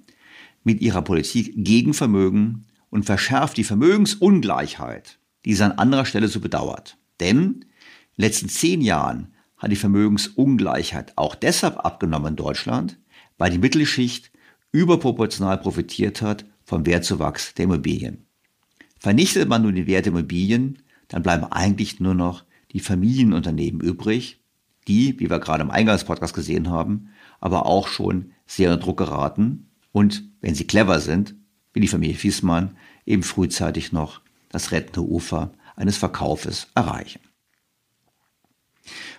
mit 0.64 0.82
ihrer 0.82 1.02
Politik 1.02 1.54
gegen 1.56 1.94
Vermögen 1.94 2.66
und 2.90 3.06
verschärft 3.06 3.58
die 3.58 3.64
Vermögensungleichheit, 3.64 5.20
die 5.46 5.54
sie 5.54 5.64
an 5.64 5.74
anderer 5.74 6.06
Stelle 6.06 6.28
so 6.28 6.40
bedauert. 6.40 6.98
Denn 7.20 7.38
in 7.38 7.60
den 7.62 7.66
letzten 8.18 8.50
zehn 8.50 8.82
Jahren 8.82 9.34
hat 9.58 9.72
die 9.72 9.76
Vermögensungleichheit 9.76 11.14
auch 11.16 11.36
deshalb 11.36 11.78
abgenommen 11.78 12.30
in 12.30 12.36
Deutschland, 12.36 13.00
weil 13.38 13.52
die 13.52 13.58
Mittelschicht 13.60 14.32
überproportional 14.72 15.58
profitiert 15.58 16.22
hat 16.22 16.46
vom 16.68 16.86
Wertzuwachs 16.86 17.54
der 17.54 17.64
Immobilien. 17.64 18.28
Vernichtet 19.00 19.48
man 19.48 19.62
nun 19.62 19.74
die 19.74 19.88
Werte 19.88 20.12
der 20.12 20.20
Immobilien, 20.20 20.80
dann 21.08 21.24
bleiben 21.24 21.46
eigentlich 21.46 22.02
nur 22.02 22.14
noch 22.14 22.44
die 22.74 22.82
Familienunternehmen 22.82 23.80
übrig, 23.80 24.42
die, 24.86 25.18
wie 25.18 25.30
wir 25.30 25.40
gerade 25.40 25.64
im 25.64 25.72
Eingangspodcast 25.72 26.34
gesehen 26.34 26.70
haben, 26.70 27.08
aber 27.40 27.66
auch 27.66 27.88
schon 27.88 28.32
sehr 28.46 28.70
unter 28.70 28.84
Druck 28.84 28.98
geraten 28.98 29.70
und, 29.94 30.24
wenn 30.42 30.56
sie 30.56 30.68
clever 30.68 31.00
sind, 31.00 31.36
wie 31.72 31.80
die 31.80 31.88
Familie 31.88 32.18
Fiesmann, 32.18 32.76
eben 33.06 33.24
frühzeitig 33.24 33.94
noch 33.94 34.20
das 34.50 34.74
rettende 34.74 35.04
Ufer 35.04 35.54
eines 35.78 35.96
Verkaufes 35.96 36.68
erreichen. 36.76 37.22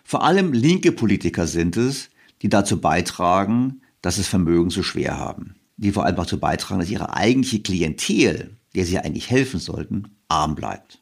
Vor 0.04 0.22
allem 0.22 0.52
linke 0.52 0.92
Politiker 0.92 1.46
sind 1.46 1.78
es, 1.78 2.10
die 2.42 2.50
dazu 2.50 2.78
beitragen, 2.78 3.80
dass 4.02 4.18
es 4.18 4.28
Vermögen 4.28 4.68
so 4.68 4.82
schwer 4.82 5.18
haben. 5.18 5.57
Die 5.78 5.92
vor 5.92 6.04
allem 6.04 6.16
dazu 6.16 6.38
beitragen, 6.38 6.80
dass 6.80 6.90
ihre 6.90 7.14
eigentliche 7.14 7.62
Klientel, 7.62 8.56
der 8.74 8.84
sie 8.84 8.98
eigentlich 8.98 9.30
helfen 9.30 9.60
sollten, 9.60 10.16
arm 10.28 10.54
bleibt. 10.54 11.00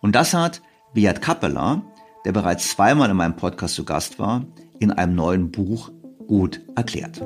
Und 0.00 0.14
das 0.14 0.34
hat 0.34 0.60
Beat 0.94 1.22
Kappeler, 1.22 1.82
der 2.24 2.32
bereits 2.32 2.70
zweimal 2.70 3.08
in 3.08 3.16
meinem 3.16 3.36
Podcast 3.36 3.76
zu 3.76 3.84
Gast 3.84 4.18
war, 4.18 4.44
in 4.80 4.90
einem 4.90 5.14
neuen 5.14 5.50
Buch 5.52 5.90
gut 6.26 6.60
erklärt. 6.76 7.22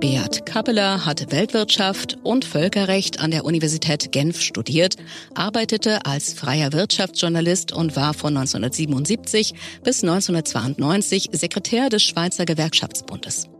Beat 0.00 0.44
Kappeler 0.46 1.06
hat 1.06 1.30
Weltwirtschaft 1.30 2.18
und 2.24 2.44
Völkerrecht 2.44 3.20
an 3.20 3.30
der 3.30 3.44
Universität 3.44 4.10
Genf 4.10 4.40
studiert, 4.40 4.96
arbeitete 5.36 6.04
als 6.06 6.32
freier 6.32 6.72
Wirtschaftsjournalist 6.72 7.72
und 7.72 7.94
war 7.94 8.12
von 8.12 8.36
1977 8.36 9.54
bis 9.84 10.02
1992 10.02 11.28
Sekretär 11.30 11.88
des 11.88 12.02
Schweizer 12.02 12.46
Gewerkschaftsbundes. 12.46 13.51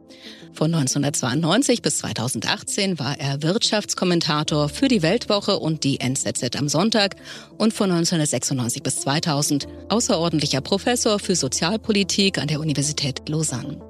Von 0.52 0.74
1992 0.74 1.82
bis 1.82 1.98
2018 1.98 2.98
war 2.98 3.18
er 3.18 3.42
Wirtschaftskommentator 3.42 4.68
für 4.68 4.88
die 4.88 5.02
Weltwoche 5.02 5.58
und 5.58 5.84
die 5.84 6.00
NZZ 6.00 6.56
am 6.56 6.68
Sonntag 6.68 7.16
und 7.58 7.72
von 7.72 7.90
1996 7.90 8.82
bis 8.82 9.00
2000 9.00 9.66
außerordentlicher 9.88 10.60
Professor 10.60 11.18
für 11.18 11.36
Sozialpolitik 11.36 12.38
an 12.38 12.48
der 12.48 12.60
Universität 12.60 13.28
Lausanne. 13.28 13.80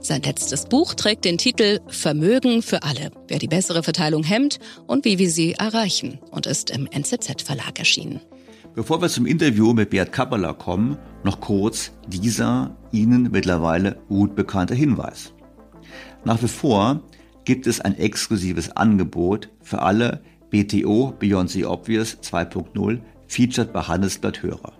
Sein 0.00 0.22
letztes 0.22 0.66
Buch 0.66 0.94
trägt 0.94 1.24
den 1.24 1.38
Titel 1.38 1.80
Vermögen 1.88 2.62
für 2.62 2.82
alle, 2.82 3.10
wer 3.28 3.38
die 3.38 3.48
bessere 3.48 3.82
Verteilung 3.82 4.22
hemmt 4.22 4.58
und 4.86 5.04
wie 5.04 5.18
wir 5.18 5.30
sie 5.30 5.52
erreichen 5.52 6.18
und 6.30 6.46
ist 6.46 6.70
im 6.70 6.86
NZZ 6.86 7.42
Verlag 7.42 7.78
erschienen. 7.78 8.20
Bevor 8.76 9.00
wir 9.00 9.08
zum 9.08 9.24
Interview 9.24 9.72
mit 9.72 9.88
Beat 9.88 10.12
Kappeler 10.12 10.52
kommen, 10.52 10.98
noch 11.24 11.40
kurz 11.40 11.92
dieser 12.08 12.76
Ihnen 12.92 13.30
mittlerweile 13.32 13.96
gut 14.08 14.34
bekannte 14.36 14.74
Hinweis. 14.74 15.32
Nach 16.26 16.42
wie 16.42 16.48
vor 16.48 17.00
gibt 17.44 17.66
es 17.68 17.80
ein 17.80 17.96
exklusives 17.96 18.76
Angebot 18.76 19.48
für 19.62 19.82
alle 19.82 20.24
BTO 20.50 21.14
Beyond 21.20 21.50
the 21.50 21.64
Obvious 21.64 22.18
2.0 22.20 23.00
Featured 23.28 23.72
bei 23.72 23.82
Handelsblatt 23.82 24.42
Hörer. 24.42 24.72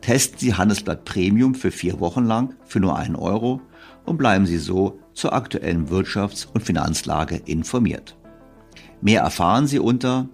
Testen 0.00 0.38
Sie 0.38 0.54
Handelsblatt 0.54 1.04
Premium 1.04 1.56
für 1.56 1.72
vier 1.72 1.98
Wochen 1.98 2.24
lang 2.24 2.54
für 2.66 2.78
nur 2.78 2.96
einen 2.96 3.16
Euro 3.16 3.62
und 4.04 4.16
bleiben 4.16 4.46
Sie 4.46 4.58
so 4.58 5.00
zur 5.12 5.32
aktuellen 5.32 5.88
Wirtschafts- 5.88 6.46
und 6.46 6.62
Finanzlage 6.62 7.42
informiert. 7.46 8.16
Mehr 9.00 9.22
erfahren 9.22 9.66
Sie 9.66 9.80
unter 9.80 10.28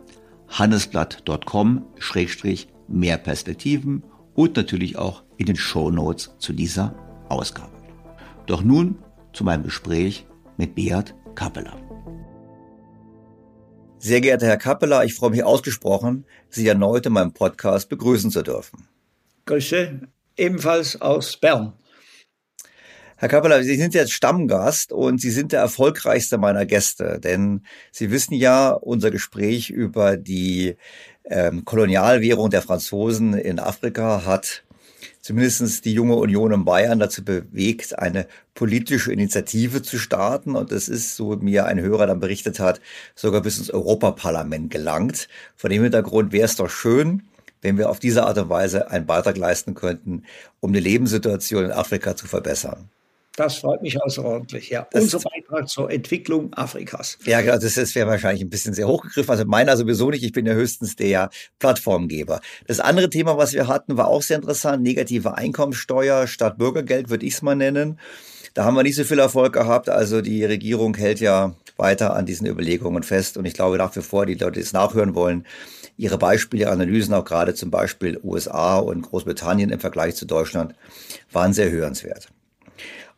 handelsblatt.com-mehr 0.50 3.16
Perspektiven 3.16 4.02
und 4.34 4.54
natürlich 4.54 4.98
auch 4.98 5.22
in 5.38 5.46
den 5.46 5.56
Show 5.56 5.90
Notes 5.90 6.34
zu 6.36 6.52
dieser 6.52 6.94
Ausgabe. 7.30 7.72
Doch 8.44 8.62
nun 8.62 8.98
zu 9.32 9.44
meinem 9.44 9.62
Gespräch 9.64 10.26
mit 10.56 10.74
Beat 10.74 11.14
Kappeler. 11.34 11.76
Sehr 13.98 14.20
geehrter 14.20 14.46
Herr 14.46 14.56
Kappeler, 14.56 15.04
ich 15.04 15.14
freue 15.14 15.30
mich 15.30 15.44
ausgesprochen, 15.44 16.24
Sie 16.48 16.66
erneut 16.66 17.04
in 17.04 17.12
meinem 17.12 17.32
Podcast 17.32 17.88
begrüßen 17.88 18.30
zu 18.30 18.42
dürfen. 18.42 18.88
Grüße, 19.44 20.00
ebenfalls 20.36 21.00
aus 21.00 21.36
Bern. 21.36 21.74
Herr 23.16 23.28
Kappeler, 23.28 23.62
Sie 23.62 23.76
sind 23.76 23.92
jetzt 23.92 24.12
Stammgast 24.12 24.92
und 24.92 25.20
Sie 25.20 25.30
sind 25.30 25.52
der 25.52 25.60
erfolgreichste 25.60 26.38
meiner 26.38 26.64
Gäste, 26.64 27.20
denn 27.22 27.66
Sie 27.92 28.10
wissen 28.10 28.32
ja, 28.32 28.70
unser 28.70 29.10
Gespräch 29.10 29.68
über 29.68 30.16
die 30.16 30.76
ähm, 31.24 31.66
Kolonialwährung 31.66 32.48
der 32.48 32.62
Franzosen 32.62 33.34
in 33.34 33.58
Afrika 33.58 34.24
hat 34.24 34.64
zumindest 35.20 35.84
die 35.84 35.92
junge 35.92 36.16
Union 36.16 36.52
in 36.52 36.64
Bayern 36.64 36.98
dazu 36.98 37.24
bewegt, 37.24 37.98
eine 37.98 38.26
politische 38.54 39.12
Initiative 39.12 39.82
zu 39.82 39.98
starten. 39.98 40.56
Und 40.56 40.72
es 40.72 40.88
ist, 40.88 41.16
so 41.16 41.36
mir 41.36 41.66
ein 41.66 41.80
Hörer 41.80 42.06
dann 42.06 42.20
berichtet 42.20 42.60
hat, 42.60 42.80
sogar 43.14 43.40
bis 43.40 43.58
ins 43.58 43.70
Europaparlament 43.70 44.70
gelangt. 44.70 45.28
Von 45.56 45.70
dem 45.70 45.82
Hintergrund 45.82 46.32
wäre 46.32 46.46
es 46.46 46.56
doch 46.56 46.70
schön, 46.70 47.22
wenn 47.62 47.78
wir 47.78 47.90
auf 47.90 47.98
diese 47.98 48.26
Art 48.26 48.38
und 48.38 48.48
Weise 48.48 48.90
einen 48.90 49.06
Beitrag 49.06 49.36
leisten 49.36 49.74
könnten, 49.74 50.24
um 50.60 50.72
die 50.72 50.80
Lebenssituation 50.80 51.64
in 51.64 51.72
Afrika 51.72 52.16
zu 52.16 52.26
verbessern. 52.26 52.88
Das 53.36 53.56
freut 53.56 53.80
mich 53.80 54.02
außerordentlich, 54.02 54.70
ja. 54.70 54.86
Das 54.90 55.04
Unser 55.04 55.20
Beitrag 55.20 55.68
zur 55.68 55.90
Entwicklung 55.90 56.52
Afrikas. 56.54 57.16
Ja, 57.24 57.40
genau, 57.40 57.58
das, 57.58 57.74
das 57.74 57.94
wäre 57.94 58.08
wahrscheinlich 58.08 58.42
ein 58.42 58.50
bisschen 58.50 58.74
sehr 58.74 58.88
hochgegriffen. 58.88 59.30
Also 59.30 59.44
meiner 59.44 59.76
sowieso 59.76 60.10
nicht. 60.10 60.24
Ich 60.24 60.32
bin 60.32 60.46
ja 60.46 60.54
höchstens 60.54 60.96
der 60.96 61.30
Plattformgeber. 61.58 62.40
Das 62.66 62.80
andere 62.80 63.08
Thema, 63.08 63.38
was 63.38 63.52
wir 63.52 63.68
hatten, 63.68 63.96
war 63.96 64.08
auch 64.08 64.22
sehr 64.22 64.36
interessant. 64.36 64.82
Negative 64.82 65.36
Einkommensteuer 65.36 66.26
statt 66.26 66.58
Bürgergeld, 66.58 67.08
würde 67.08 67.24
ich 67.24 67.34
es 67.34 67.42
mal 67.42 67.54
nennen. 67.54 67.98
Da 68.54 68.64
haben 68.64 68.74
wir 68.74 68.82
nicht 68.82 68.96
so 68.96 69.04
viel 69.04 69.20
Erfolg 69.20 69.52
gehabt. 69.52 69.88
Also 69.88 70.22
die 70.22 70.44
Regierung 70.44 70.96
hält 70.96 71.20
ja 71.20 71.54
weiter 71.76 72.16
an 72.16 72.26
diesen 72.26 72.48
Überlegungen 72.48 73.04
fest. 73.04 73.36
Und 73.36 73.44
ich 73.44 73.54
glaube 73.54 73.78
nach 73.78 73.94
wie 73.94 74.02
vor, 74.02 74.26
die 74.26 74.34
Leute, 74.34 74.54
die 74.54 74.60
es 74.60 74.72
nachhören 74.72 75.14
wollen, 75.14 75.46
ihre 75.96 76.18
Beispiele, 76.18 76.70
Analysen, 76.70 77.14
auch 77.14 77.24
gerade 77.24 77.54
zum 77.54 77.70
Beispiel 77.70 78.18
USA 78.24 78.78
und 78.78 79.02
Großbritannien 79.02 79.70
im 79.70 79.80
Vergleich 79.80 80.16
zu 80.16 80.26
Deutschland, 80.26 80.74
waren 81.30 81.52
sehr 81.52 81.70
hörenswert. 81.70 82.28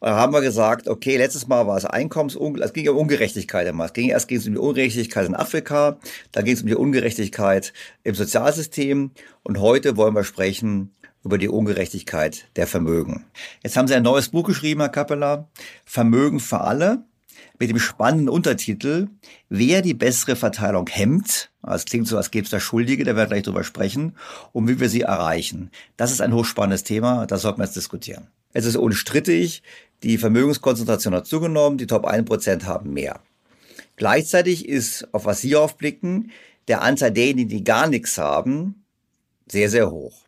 Und 0.03 0.09
da 0.09 0.17
haben 0.17 0.33
wir 0.33 0.41
gesagt, 0.41 0.89
okay, 0.89 1.17
letztes 1.17 1.47
Mal 1.47 1.69
war 1.69 1.77
es 1.77 1.85
Einkommensungleichheit, 1.85 2.71
es 2.71 2.73
ging 2.73 2.89
um 2.89 2.97
Ungerechtigkeit 2.97 3.69
immer. 3.69 3.85
Es 3.85 3.93
ging 3.93 4.09
erst 4.09 4.27
ging 4.27 4.39
es 4.39 4.49
um 4.49 4.55
die 4.55 4.59
Ungerechtigkeit 4.59 5.29
in 5.29 5.37
Afrika, 5.37 5.97
dann 6.33 6.45
ging 6.45 6.55
es 6.55 6.63
um 6.63 6.67
die 6.67 6.75
Ungerechtigkeit 6.75 7.73
im 8.03 8.17
Sozialsystem 8.17 9.13
und 9.45 9.61
heute 9.61 9.97
wollen 9.97 10.17
wir 10.17 10.25
sprechen 10.25 10.93
über 11.23 11.39
die 11.39 11.49
Ungerechtigkeit 11.49 12.49
der 12.57 12.67
Vermögen. 12.67 13.27
Jetzt 13.63 13.77
haben 13.77 13.87
Sie 13.87 13.95
ein 13.95 14.03
neues 14.03 14.31
Buch 14.31 14.43
geschrieben, 14.43 14.81
Herr 14.81 14.89
Kappeler, 14.89 15.49
Vermögen 15.85 16.41
für 16.41 16.63
alle, 16.63 17.05
mit 17.61 17.71
dem 17.71 17.79
spannenden 17.79 18.29
Untertitel, 18.29 19.07
wer 19.51 19.83
die 19.83 19.95
bessere 19.95 20.35
Verteilung 20.35 20.89
hemmt, 20.89 21.53
es 21.65 21.85
klingt 21.85 22.09
so, 22.09 22.17
als 22.17 22.33
gäbe 22.33 22.43
es 22.43 22.51
da 22.51 22.59
Schuldige, 22.59 23.05
da 23.05 23.15
werden 23.15 23.19
wir 23.19 23.35
gleich 23.35 23.45
drüber 23.45 23.63
sprechen, 23.63 24.17
und 24.51 24.67
wie 24.67 24.81
wir 24.81 24.89
sie 24.89 25.03
erreichen. 25.03 25.71
Das 25.97 26.11
ist 26.11 26.21
ein 26.21 26.35
hochspannendes 26.35 26.83
Thema, 26.83 27.25
das 27.27 27.43
sollten 27.43 27.61
wir 27.61 27.67
jetzt 27.67 27.77
diskutieren. 27.77 28.27
Es 28.53 28.67
ist 28.67 28.77
unstrittig, 28.77 29.63
die 30.03 30.19
Vermögenskonzentration 30.19 31.15
hat 31.15 31.27
zugenommen, 31.27 31.79
die 31.79 31.87
Top 31.87 32.07
1% 32.07 32.65
haben 32.65 32.93
mehr. 32.93 33.21
Gleichzeitig 33.97 34.69
ist, 34.69 35.13
auf 35.13 35.27
was 35.27 35.41
Sie 35.41 35.55
aufblicken, 35.55 36.31
der 36.69 36.83
Anteil 36.83 37.13
derjenigen, 37.13 37.49
die 37.49 37.65
gar 37.65 37.89
nichts 37.89 38.19
haben, 38.19 38.85
sehr, 39.47 39.69
sehr 39.69 39.91
hoch. 39.91 40.23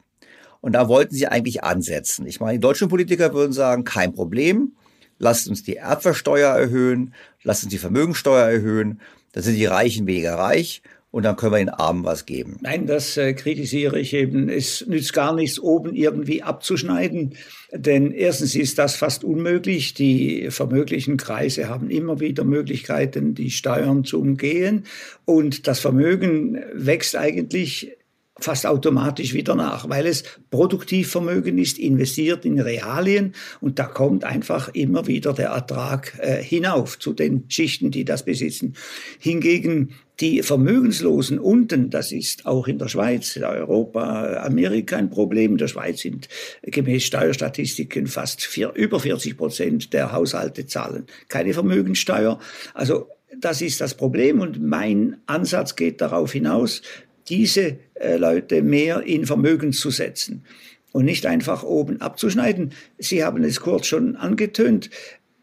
Und 0.60 0.72
da 0.72 0.88
wollten 0.88 1.14
sie 1.14 1.26
eigentlich 1.26 1.62
ansetzen. 1.62 2.26
Ich 2.26 2.40
meine, 2.40 2.54
die 2.54 2.60
deutschen 2.60 2.88
Politiker 2.88 3.34
würden 3.34 3.52
sagen, 3.52 3.84
kein 3.84 4.14
Problem, 4.14 4.72
lasst 5.18 5.48
uns 5.48 5.62
die 5.62 5.76
Erbversteuer 5.76 6.54
erhöhen, 6.54 7.14
lasst 7.42 7.64
uns 7.64 7.70
die 7.70 7.78
Vermögensteuer 7.78 8.48
erhöhen, 8.48 9.00
dann 9.32 9.42
sind 9.42 9.56
die 9.56 9.66
Reichen 9.66 10.06
weniger 10.06 10.34
reich 10.36 10.82
und 11.14 11.22
dann 11.22 11.36
können 11.36 11.52
wir 11.52 11.58
den 11.58 11.68
Armen 11.68 12.04
was 12.04 12.26
geben. 12.26 12.56
Nein, 12.60 12.88
das 12.88 13.16
äh, 13.16 13.34
kritisiere 13.34 14.00
ich 14.00 14.14
eben. 14.14 14.48
Es 14.48 14.84
nützt 14.84 15.12
gar 15.12 15.32
nichts, 15.32 15.60
oben 15.60 15.94
irgendwie 15.94 16.42
abzuschneiden, 16.42 17.34
denn 17.70 18.10
erstens 18.10 18.56
ist 18.56 18.80
das 18.80 18.96
fast 18.96 19.22
unmöglich. 19.22 19.94
Die 19.94 20.48
vermöglichen 20.50 21.16
Kreise 21.16 21.68
haben 21.68 21.88
immer 21.88 22.18
wieder 22.18 22.42
Möglichkeiten, 22.42 23.36
die 23.36 23.52
Steuern 23.52 24.02
zu 24.02 24.20
umgehen 24.20 24.86
und 25.24 25.68
das 25.68 25.78
Vermögen 25.78 26.60
wächst 26.72 27.14
eigentlich 27.14 27.96
fast 28.40 28.66
automatisch 28.66 29.32
wieder 29.32 29.54
nach, 29.54 29.88
weil 29.88 30.06
es 30.06 30.24
Produktivvermögen 30.50 31.56
ist, 31.58 31.78
investiert 31.78 32.44
in 32.44 32.58
Realien 32.58 33.32
und 33.60 33.78
da 33.78 33.84
kommt 33.84 34.24
einfach 34.24 34.70
immer 34.74 35.06
wieder 35.06 35.32
der 35.32 35.50
Ertrag 35.50 36.18
äh, 36.20 36.42
hinauf 36.42 36.98
zu 36.98 37.12
den 37.12 37.44
Schichten, 37.48 37.92
die 37.92 38.04
das 38.04 38.24
besitzen. 38.24 38.74
Hingegen 39.20 39.90
die 40.20 40.42
Vermögenslosen 40.42 41.38
unten, 41.38 41.90
das 41.90 42.12
ist 42.12 42.46
auch 42.46 42.68
in 42.68 42.78
der 42.78 42.88
Schweiz, 42.88 43.36
Europa, 43.36 44.42
Amerika 44.44 44.96
ein 44.96 45.10
Problem. 45.10 45.52
In 45.52 45.58
der 45.58 45.68
Schweiz 45.68 46.00
sind 46.00 46.28
gemäß 46.62 47.04
Steuerstatistiken 47.04 48.06
fast 48.06 48.42
vier, 48.42 48.72
über 48.74 49.00
40 49.00 49.36
Prozent 49.36 49.92
der 49.92 50.12
Haushalte 50.12 50.66
zahlen 50.66 51.06
keine 51.28 51.52
Vermögensteuer. 51.52 52.38
Also 52.74 53.08
das 53.40 53.60
ist 53.60 53.80
das 53.80 53.94
Problem 53.94 54.40
und 54.40 54.62
mein 54.62 55.16
Ansatz 55.26 55.76
geht 55.76 56.00
darauf 56.00 56.32
hinaus, 56.32 56.82
diese 57.28 57.78
äh, 57.94 58.16
Leute 58.16 58.62
mehr 58.62 59.02
in 59.02 59.26
Vermögen 59.26 59.72
zu 59.72 59.90
setzen 59.90 60.44
und 60.92 61.04
nicht 61.04 61.26
einfach 61.26 61.62
oben 61.62 62.00
abzuschneiden. 62.00 62.72
Sie 62.98 63.24
haben 63.24 63.42
es 63.44 63.60
kurz 63.60 63.86
schon 63.86 64.16
angetönt, 64.16 64.90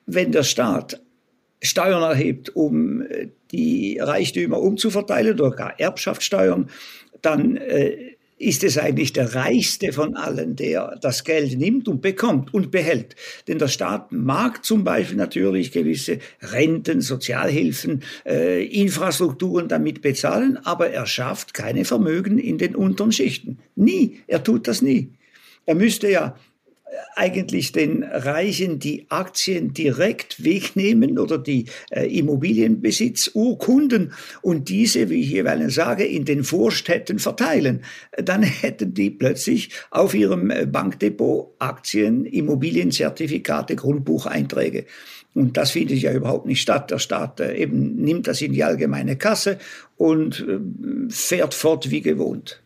wenn 0.06 0.32
der 0.32 0.44
Staat 0.44 1.02
Steuern 1.64 2.02
erhebt, 2.02 2.56
um 2.56 3.02
äh, 3.02 3.28
die 3.52 4.00
Reichtümer 4.00 4.60
umzuverteilen 4.60 5.40
oder 5.40 5.52
gar 5.52 5.80
Erbschaftssteuern, 5.80 6.70
dann 7.22 7.58
äh, 7.58 8.11
ist 8.42 8.64
es 8.64 8.78
eigentlich 8.78 9.14
der 9.14 9.36
Reichste 9.36 9.94
von 9.94 10.16
allen, 10.16 10.56
der 10.56 10.98
das 11.02 11.24
Geld 11.24 11.58
nimmt 11.58 11.88
und 11.88 12.02
bekommt 12.02 12.54
und 12.54 12.72
behält. 12.72 13.16
Denn 13.48 13.60
der 13.60 13.68
Staat 13.68 14.12
mag 14.12 14.66
zum 14.66 14.84
Beispiel 14.84 15.18
natürlich 15.18 15.72
gewisse 15.72 16.20
Renten, 16.42 17.02
Sozialhilfen, 17.02 18.04
äh, 18.26 18.66
Infrastrukturen 18.66 19.68
damit 19.68 20.02
bezahlen, 20.02 20.58
aber 20.64 20.90
er 20.90 21.06
schafft 21.06 21.54
keine 21.54 21.86
Vermögen 21.86 22.38
in 22.40 22.58
den 22.58 22.76
unteren 22.76 23.12
Schichten. 23.12 23.60
Nie. 23.76 24.20
Er 24.28 24.44
tut 24.44 24.68
das 24.68 24.82
nie. 24.82 25.10
Er 25.66 25.76
müsste 25.76 26.10
ja 26.10 26.36
eigentlich 27.16 27.72
den 27.72 28.04
Reichen 28.04 28.80
die 28.80 29.06
Aktien 29.10 29.74
direkt 29.74 30.44
wegnehmen 30.44 31.20
oder 31.20 31.38
die 31.38 31.66
äh, 31.90 32.06
Immobilienbesitzurkunden 32.06 34.14
und 34.42 34.70
diese, 34.70 35.10
wie 35.10 35.22
ich 35.22 35.30
jeweils 35.30 35.76
sage, 35.76 36.04
in 36.04 36.26
den 36.26 36.44
Vorstädten 36.44 37.20
verteilen. 37.20 37.84
Dann 38.18 38.44
hätten 38.44 38.94
die 38.94 39.10
plötzlich 39.10 39.70
auf 39.90 40.14
ihrem 40.14 40.52
äh, 40.52 40.66
Bankdepot 40.66 41.56
Aktien, 41.60 42.26
Immobilienzertifikate, 42.26 43.76
Grundbucheinträge. 43.76 44.86
Und 45.34 45.56
das 45.56 45.72
findet 45.72 46.00
ja 46.00 46.14
überhaupt 46.14 46.46
nicht 46.46 46.62
statt. 46.62 46.92
Der 46.92 47.00
Staat 47.00 47.40
äh, 47.40 47.56
eben 47.56 47.96
nimmt 47.96 48.28
das 48.28 48.42
in 48.42 48.54
die 48.54 48.64
allgemeine 48.64 49.16
Kasse 49.16 49.60
und 49.98 50.46
äh, 50.48 50.60
fährt 51.10 51.54
fort 51.54 51.90
wie 51.90 52.02
gewohnt. 52.02 52.61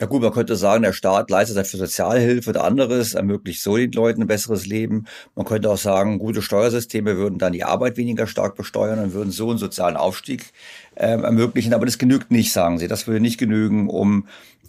Ja 0.00 0.06
gut, 0.06 0.22
man 0.22 0.32
könnte 0.32 0.54
sagen, 0.54 0.84
der 0.84 0.92
Staat 0.92 1.28
leistet 1.28 1.56
dafür 1.56 1.80
Sozialhilfe 1.80 2.50
oder 2.50 2.62
anderes, 2.62 3.14
ermöglicht 3.14 3.60
so 3.60 3.76
den 3.76 3.90
Leuten 3.90 4.22
ein 4.22 4.28
besseres 4.28 4.64
Leben. 4.64 5.06
Man 5.34 5.44
könnte 5.44 5.68
auch 5.70 5.78
sagen, 5.78 6.20
gute 6.20 6.40
Steuersysteme 6.40 7.16
würden 7.16 7.38
dann 7.38 7.52
die 7.52 7.64
Arbeit 7.64 7.96
weniger 7.96 8.28
stark 8.28 8.54
besteuern 8.54 9.00
und 9.00 9.12
würden 9.12 9.32
so 9.32 9.50
einen 9.50 9.58
sozialen 9.58 9.96
Aufstieg 9.96 10.52
ähm, 10.96 11.24
ermöglichen. 11.24 11.74
Aber 11.74 11.84
das 11.84 11.98
genügt 11.98 12.30
nicht, 12.30 12.52
sagen 12.52 12.78
Sie. 12.78 12.86
Das 12.86 13.08
würde 13.08 13.20
nicht 13.20 13.38
genügen, 13.38 13.90
um 13.90 14.28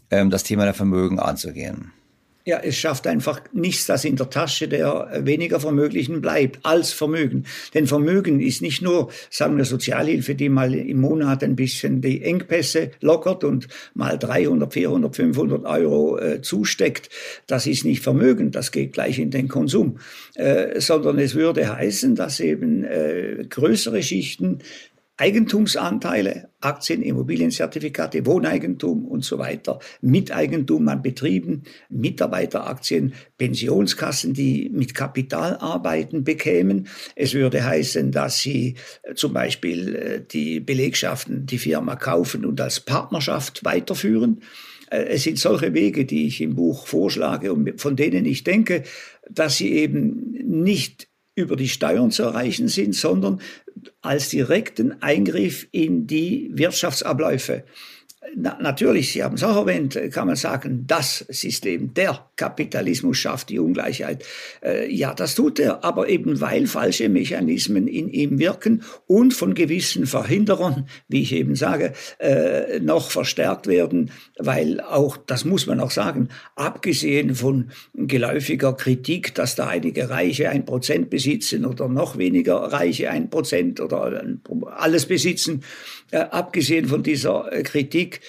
ähm, 0.10 0.32
das 0.32 0.44
Thema 0.44 0.66
der 0.66 0.74
Vermögen 0.74 1.20
anzugehen. 1.20 1.92
Ja, 2.50 2.58
es 2.64 2.78
schafft 2.78 3.06
einfach 3.06 3.42
nichts, 3.54 3.86
das 3.86 4.06
in 4.06 4.16
der 4.16 4.32
Tasche 4.32 4.68
der 4.68 5.20
weniger 5.20 5.60
Vermöglichen 5.60 6.20
bleibt, 6.20 6.66
als 6.66 6.92
Vermögen. 6.92 7.46
Denn 7.76 7.86
Vermögen 7.86 8.40
ist 8.40 8.64
nicht 8.64 8.82
nur, 8.82 9.12
sagen 9.30 9.56
wir, 9.56 9.66
Sozialhilfe, 9.66 10.34
die 10.34 10.50
mal 10.50 10.74
im 10.74 11.00
Monat 11.00 11.44
ein 11.44 11.56
bisschen 11.56 12.02
die 12.02 12.24
Engpässe 12.24 12.90
lockert 13.02 13.44
und 13.44 13.68
mal 13.94 14.18
300, 14.18 14.74
400, 14.74 15.16
500 15.16 15.66
Euro 15.66 16.18
äh, 16.18 16.42
zusteckt. 16.42 17.12
Das 17.46 17.68
ist 17.68 17.86
nicht 17.86 18.02
Vermögen, 18.02 18.50
das 18.50 18.72
geht 18.72 18.94
gleich 18.94 19.20
in 19.20 19.30
den 19.30 19.48
Konsum. 19.48 20.00
Äh, 20.34 20.82
sondern 20.82 21.20
es 21.20 21.36
würde 21.36 21.72
heißen, 21.72 22.16
dass 22.16 22.40
eben 22.40 22.84
äh, 22.84 23.46
größere 23.48 24.02
Schichten 24.02 24.58
Eigentumsanteile, 25.20 26.48
Aktien, 26.62 27.02
Immobilienzertifikate, 27.02 28.26
Wohneigentum 28.26 29.06
und 29.06 29.26
so 29.26 29.38
weiter, 29.38 29.80
Miteigentum 30.00 30.88
an 30.88 31.02
Betrieben, 31.02 31.64
Mitarbeiteraktien, 31.90 33.14
Pensionskassen, 33.38 34.34
die 34.34 34.70
mit 34.74 34.96
Kapital 34.96 35.58
arbeiten, 35.58 36.24
bekämen. 36.24 36.88
Es 37.18 37.34
würde 37.34 37.66
heißen, 37.66 38.14
dass 38.14 38.40
sie 38.40 38.76
äh, 39.04 39.14
zum 39.14 39.34
Beispiel 39.34 39.96
äh, 39.96 40.22
die 40.26 40.62
Belegschaften, 40.62 41.46
die 41.46 41.58
Firma 41.58 41.98
kaufen 41.98 42.46
und 42.46 42.62
als 42.62 42.80
Partnerschaft 42.80 43.66
weiterführen. 43.66 44.42
Äh, 44.90 45.04
es 45.10 45.24
sind 45.24 45.38
solche 45.38 45.74
Wege, 45.74 46.06
die 46.06 46.28
ich 46.28 46.40
im 46.40 46.56
Buch 46.56 46.88
vorschlage 46.88 47.52
und 47.52 47.82
von 47.82 47.98
denen 47.98 48.24
ich 48.26 48.46
denke, 48.46 48.84
dass 49.30 49.58
sie 49.58 49.74
eben 49.74 50.32
nicht 50.46 51.09
über 51.40 51.56
die 51.56 51.70
Steuern 51.70 52.12
zu 52.12 52.24
erreichen 52.24 52.68
sind, 52.68 52.94
sondern 52.96 53.42
als 54.02 54.30
direkten 54.30 55.02
Eingriff 55.02 55.68
in 55.72 56.08
die 56.08 56.52
Wirtschaftsabläufe. 56.54 57.64
Na, 58.36 58.58
natürlich, 58.62 59.14
Sie 59.14 59.24
haben 59.24 59.36
es 59.36 59.44
auch 59.44 59.56
erwähnt, 59.56 59.98
kann 60.12 60.28
man 60.28 60.36
sagen, 60.36 60.84
das 60.86 61.20
System, 61.30 61.94
der 61.94 62.28
Kapitalismus 62.36 63.18
schafft 63.18 63.50
die 63.50 63.60
Ungleichheit. 63.60 64.26
Äh, 64.62 64.94
ja, 64.94 65.14
das 65.14 65.36
tut 65.36 65.58
er, 65.58 65.86
aber 65.86 66.10
eben 66.10 66.42
weil 66.42 66.68
falsche 66.68 67.08
Mechanismen 67.08 67.88
in 67.88 68.10
ihm 68.10 68.38
wirken 68.38 68.84
und 69.08 69.34
von 69.34 69.54
gewissen 69.54 70.06
Verhinderern, 70.06 70.88
wie 71.08 71.22
ich 71.22 71.32
eben 71.32 71.56
sage, 71.56 71.94
äh, 72.20 72.82
noch 72.82 73.10
verstärkt 73.10 73.68
werden, 73.68 74.12
weil 74.38 74.82
auch, 74.82 75.16
das 75.16 75.46
muss 75.46 75.66
man 75.66 75.80
auch 75.80 75.92
sagen, 75.92 76.28
abgesehen 76.56 77.36
von 77.36 77.72
geläufiger 77.94 78.74
Kritik, 78.74 79.34
dass 79.36 79.56
da 79.56 79.68
einige 79.68 80.10
Reiche 80.10 80.50
ein 80.50 80.66
Prozent 80.66 81.10
besitzen 81.10 81.66
oder 81.66 81.88
noch 81.88 82.18
weniger 82.18 82.58
Reiche 82.58 83.12
ein 83.12 83.30
Prozent 83.30 83.80
oder 83.80 84.22
alles 84.76 85.06
besitzen, 85.06 85.64
äh, 86.12 86.18
abgesehen 86.18 86.88
von 86.88 87.04
dieser 87.04 87.52
äh, 87.52 87.64
Kritik 87.64 88.22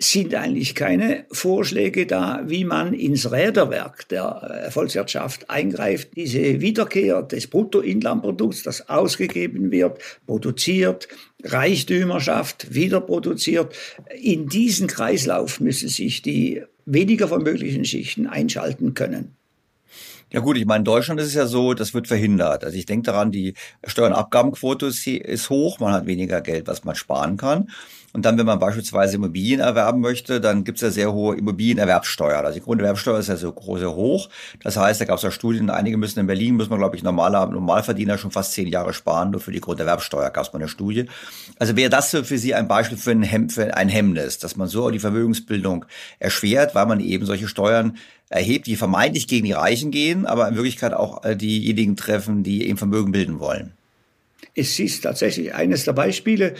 sind 0.00 0.32
eigentlich 0.34 0.76
keine 0.76 1.26
Vorschläge 1.32 2.06
da, 2.06 2.42
wie 2.46 2.64
man 2.64 2.94
ins 2.94 3.32
Räderwerk 3.32 4.08
der 4.08 4.66
äh, 4.66 4.70
Volkswirtschaft 4.70 5.50
eingreift. 5.50 6.10
Diese 6.14 6.60
Wiederkehr 6.60 7.22
des 7.22 7.48
Bruttoinlandprodukts, 7.48 8.62
das 8.62 8.88
ausgegeben 8.88 9.72
wird, 9.72 9.98
produziert, 10.26 11.08
Reichtümer 11.42 12.20
schafft, 12.20 12.74
wieder 12.74 13.00
produziert. 13.00 13.74
In 14.14 14.48
diesen 14.48 14.86
Kreislauf 14.86 15.58
müssen 15.58 15.88
sich 15.88 16.22
die 16.22 16.62
weniger 16.86 17.26
vermöglichen 17.26 17.84
Schichten 17.84 18.28
einschalten 18.28 18.94
können. 18.94 19.37
Ja 20.30 20.40
gut, 20.40 20.58
ich 20.58 20.66
meine, 20.66 20.80
in 20.80 20.84
Deutschland 20.84 21.20
ist 21.20 21.28
es 21.28 21.34
ja 21.34 21.46
so, 21.46 21.72
das 21.72 21.94
wird 21.94 22.06
verhindert. 22.06 22.62
Also 22.62 22.76
ich 22.76 22.84
denke 22.84 23.06
daran, 23.06 23.32
die 23.32 23.54
Steuer- 23.86 24.08
und 24.08 24.12
Abgabenquote 24.12 24.86
ist 24.86 25.50
hoch, 25.50 25.80
man 25.80 25.92
hat 25.92 26.06
weniger 26.06 26.42
Geld, 26.42 26.66
was 26.66 26.84
man 26.84 26.94
sparen 26.94 27.38
kann. 27.38 27.70
Und 28.14 28.24
dann, 28.24 28.38
wenn 28.38 28.46
man 28.46 28.58
beispielsweise 28.58 29.16
Immobilien 29.16 29.60
erwerben 29.60 30.00
möchte, 30.00 30.40
dann 30.40 30.64
gibt 30.64 30.78
es 30.78 30.82
ja 30.82 30.90
sehr 30.90 31.12
hohe 31.12 31.36
Immobilienerwerbssteuer. 31.36 32.38
Also 32.38 32.58
die 32.58 32.64
Grunderwerbsteuer 32.64 33.18
ist 33.18 33.28
ja 33.28 33.36
so 33.36 33.54
sehr 33.76 33.94
hoch. 33.94 34.30
Das 34.62 34.78
heißt, 34.78 35.00
da 35.00 35.04
gab 35.04 35.18
es 35.18 35.22
ja 35.22 35.30
Studien, 35.30 35.68
einige 35.68 35.98
müssen 35.98 36.18
in 36.18 36.26
Berlin, 36.26 36.56
muss 36.56 36.70
man, 36.70 36.78
glaube 36.78 36.96
ich, 36.96 37.02
normaler 37.02 37.46
Normalverdiener 37.46 38.16
schon 38.16 38.30
fast 38.30 38.52
zehn 38.52 38.66
Jahre 38.66 38.94
sparen, 38.94 39.30
nur 39.30 39.40
für 39.40 39.52
die 39.52 39.60
Grunderwerbsteuer 39.60 40.30
gab 40.30 40.44
es 40.44 40.52
mal 40.52 40.58
eine 40.58 40.68
Studie. 40.68 41.04
Also 41.58 41.76
wäre 41.76 41.90
das 41.90 42.10
für 42.10 42.38
Sie 42.38 42.54
ein 42.54 42.66
Beispiel 42.66 42.96
für 42.96 43.10
ein, 43.10 43.22
Hem 43.22 43.50
für 43.50 43.76
ein 43.76 43.90
Hemmnis, 43.90 44.38
dass 44.38 44.56
man 44.56 44.68
so 44.68 44.90
die 44.90 45.00
Vermögensbildung 45.00 45.84
erschwert, 46.18 46.74
weil 46.74 46.86
man 46.86 47.00
eben 47.00 47.26
solche 47.26 47.46
Steuern 47.46 47.98
erhebt, 48.30 48.66
die 48.66 48.76
vermeintlich 48.76 49.28
gegen 49.28 49.46
die 49.46 49.52
Reichen 49.52 49.90
gehen, 49.90 50.26
aber 50.26 50.48
in 50.48 50.54
Wirklichkeit 50.54 50.94
auch 50.94 51.24
äh, 51.24 51.36
diejenigen 51.36 51.96
treffen, 51.96 52.42
die 52.42 52.66
eben 52.66 52.78
Vermögen 52.78 53.12
bilden 53.12 53.38
wollen. 53.38 53.77
Es 54.58 54.80
ist 54.80 55.02
tatsächlich 55.02 55.54
eines 55.54 55.84
der 55.84 55.92
Beispiele. 55.92 56.54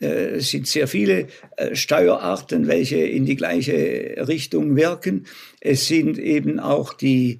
Äh, 0.00 0.36
es 0.38 0.50
sind 0.50 0.66
sehr 0.66 0.88
viele 0.88 1.28
äh, 1.56 1.76
Steuerarten, 1.76 2.66
welche 2.66 2.96
in 2.96 3.26
die 3.26 3.36
gleiche 3.36 4.16
Richtung 4.26 4.74
wirken. 4.74 5.26
Es 5.60 5.86
sind 5.86 6.18
eben 6.18 6.58
auch 6.58 6.94
die 6.94 7.38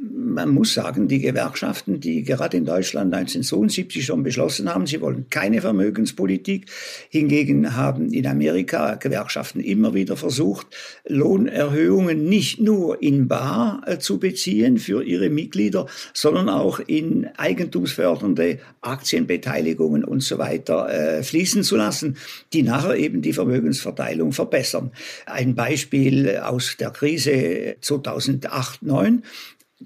man 0.00 0.50
muss 0.50 0.74
sagen, 0.74 1.08
die 1.08 1.18
Gewerkschaften, 1.18 1.98
die 1.98 2.22
gerade 2.22 2.56
in 2.56 2.64
Deutschland 2.64 3.12
1972 3.12 4.04
schon 4.06 4.22
beschlossen 4.22 4.72
haben, 4.72 4.86
sie 4.86 5.00
wollen 5.00 5.26
keine 5.28 5.60
Vermögenspolitik. 5.60 6.66
Hingegen 7.08 7.74
haben 7.74 8.12
in 8.12 8.26
Amerika 8.26 8.94
Gewerkschaften 8.94 9.58
immer 9.58 9.94
wieder 9.94 10.16
versucht, 10.16 10.68
Lohnerhöhungen 11.08 12.28
nicht 12.28 12.60
nur 12.60 13.02
in 13.02 13.26
Bar 13.26 13.82
äh, 13.86 13.98
zu 13.98 14.18
beziehen 14.18 14.78
für 14.78 15.02
ihre 15.02 15.30
Mitglieder, 15.30 15.86
sondern 16.14 16.48
auch 16.48 16.78
in 16.78 17.26
eigentumsfördernde 17.36 18.60
Aktienbeteiligungen 18.80 20.04
und 20.04 20.22
so 20.22 20.38
weiter 20.38 20.88
äh, 20.88 21.22
fließen 21.24 21.64
zu 21.64 21.76
lassen, 21.76 22.16
die 22.52 22.62
nachher 22.62 22.94
eben 22.96 23.20
die 23.20 23.32
Vermögensverteilung 23.32 24.30
verbessern. 24.30 24.92
Ein 25.26 25.56
Beispiel 25.56 26.38
aus 26.38 26.76
der 26.78 26.90
Krise 26.90 27.76
2008, 27.80 28.78
2009 28.78 29.22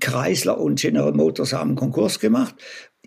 Chrysler 0.00 0.58
und 0.58 0.80
General 0.80 1.12
Motors 1.12 1.52
haben 1.52 1.74
Konkurs 1.74 2.18
gemacht. 2.18 2.54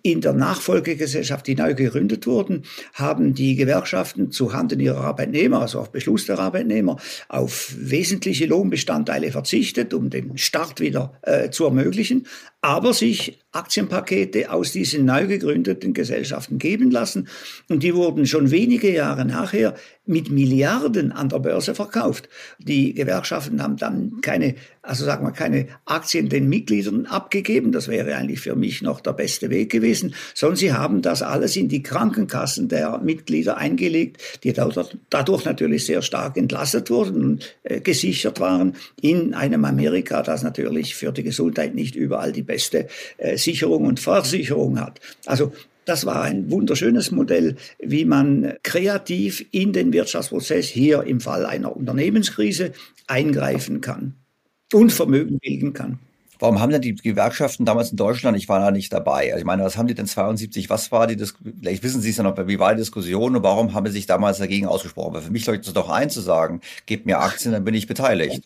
In 0.03 0.21
der 0.21 0.33
Nachfolgegesellschaft, 0.33 1.47
die 1.47 1.55
neu 1.55 1.73
gegründet 1.73 2.27
wurden, 2.27 2.61
haben 2.93 3.33
die 3.33 3.55
Gewerkschaften 3.55 4.29
zuhanden 4.29 4.79
ihrer 4.79 5.01
Arbeitnehmer, 5.01 5.61
also 5.61 5.79
auf 5.79 5.91
Beschluss 5.91 6.27
der 6.27 6.38
Arbeitnehmer, 6.38 6.97
auf 7.27 7.73
wesentliche 7.75 8.45
Lohnbestandteile 8.45 9.31
verzichtet, 9.31 9.95
um 9.95 10.11
den 10.11 10.38
Start 10.38 10.79
wieder 10.79 11.13
äh, 11.23 11.49
zu 11.49 11.65
ermöglichen, 11.65 12.27
aber 12.66 12.95
sich 12.95 13.38
Aktienpakete 13.51 14.51
aus 14.51 14.74
diesen 14.74 15.05
neu 15.05 15.28
gegründeten 15.28 15.93
Gesellschaften 15.93 16.57
geben 16.57 16.91
lassen. 16.91 17.28
Und 17.70 17.84
die 17.84 17.95
wurden 17.95 18.26
schon 18.26 18.51
wenige 18.51 18.91
Jahre 18.91 19.24
nachher 19.24 19.76
mit 20.07 20.30
Milliarden 20.30 21.11
an 21.11 21.30
der 21.30 21.39
Börse 21.39 21.74
verkauft. 21.74 22.28
Die 22.59 22.93
Gewerkschaften 22.93 23.63
haben 23.63 23.78
dann 23.78 24.20
keine, 24.22 24.55
also 24.82 25.05
sagen 25.05 25.26
wir, 25.26 25.32
keine 25.32 25.68
Aktien 25.86 26.30
den 26.30 26.49
Mitgliedern 26.49 27.05
abgegeben. 27.05 27.72
Das 27.72 27.88
wäre 27.88 28.16
eigentlich 28.16 28.41
für 28.41 28.55
mich 28.55 28.82
noch 28.82 28.99
der 28.99 29.13
beste 29.13 29.49
Weg 29.49 29.72
gewesen, 29.72 30.13
sondern 30.36 30.57
sie 30.57 30.74
haben 30.74 31.01
das 31.01 31.22
alles 31.22 31.55
in 31.55 31.70
die 31.70 31.82
Krankenkassen 31.82 32.68
der 32.68 32.99
Mitglieder 32.99 33.57
eingelegt, 33.57 34.22
die 34.43 34.53
dadurch 34.53 35.45
natürlich 35.45 35.86
sehr 35.86 36.01
stark 36.01 36.38
entlastet 36.38 36.89
wurden 36.89 37.24
und 37.24 37.57
äh, 37.63 37.80
gesichert 37.80 38.39
waren 38.39 38.76
in 39.01 39.34
einem 39.34 39.66
Amerika, 39.66 40.22
das 40.22 40.43
natürlich 40.43 40.93
für 40.93 41.11
die 41.11 41.24
Gesundheit 41.24 41.74
nicht 41.74 41.95
überall 41.95 42.32
die 42.32 42.43
beste 42.43 42.55
äh, 43.18 43.38
Sicherung 43.38 43.86
und 43.86 43.99
Versicherung 43.99 44.80
hat. 44.80 44.99
Also 45.26 45.53
das 45.86 46.06
war 46.06 46.24
ein 46.24 46.49
wunderschönes 46.49 47.12
Modell, 47.12 47.56
wie 47.80 48.06
man 48.06 48.56
kreativ 48.64 49.45
in 49.51 49.72
den 49.72 49.93
Wirtschaftsprozess 49.93 50.68
hier 50.68 51.03
im 51.03 51.22
Fall 51.22 51.45
einer 51.45 51.76
Unternehmenskrise 51.76 52.74
eingreifen 53.08 53.82
kann 53.82 54.16
und 54.74 54.91
Vermögen 54.91 55.39
bilden 55.39 55.74
kann. 55.74 55.99
Warum 56.39 56.60
haben 56.60 56.72
denn 56.72 56.82
die 56.82 56.95
Gewerkschaften 56.95 57.66
damals 57.66 57.91
in 57.91 57.97
Deutschland, 57.97 58.38
ich 58.38 58.49
war 58.49 58.60
da 58.60 58.72
nicht 58.72 58.91
dabei, 58.91 59.32
also 59.32 59.39
ich 59.39 59.45
meine, 59.45 59.64
was 59.64 59.78
haben 59.78 59.88
die 59.88 59.95
denn 59.95 60.06
72, 60.06 60.70
was 60.70 60.91
war 60.91 61.08
die, 61.08 61.16
vielleicht 61.16 61.82
wissen 61.84 62.01
Sie 62.01 62.10
es 62.10 62.18
ja 62.18 62.24
noch, 62.24 62.36
wie 62.47 62.60
war 62.60 62.74
die 62.74 62.80
Diskussion 62.80 63.38
und 63.38 63.43
warum 63.43 63.74
haben 63.74 63.86
sie 63.88 63.93
sich 63.93 64.06
damals 64.06 64.39
dagegen 64.39 64.68
ausgesprochen? 64.68 65.14
Weil 65.14 65.22
für 65.22 65.32
mich 65.32 65.45
leuchtet 65.45 65.68
es 65.68 65.74
doch 65.74 65.89
ein 65.89 66.10
zu 66.10 66.20
sagen, 66.20 66.60
gebt 66.88 67.06
mir 67.06 67.20
Aktien, 67.20 67.53
dann 67.53 67.64
bin 67.64 67.74
ich 67.74 67.88
beteiligt. 67.88 68.43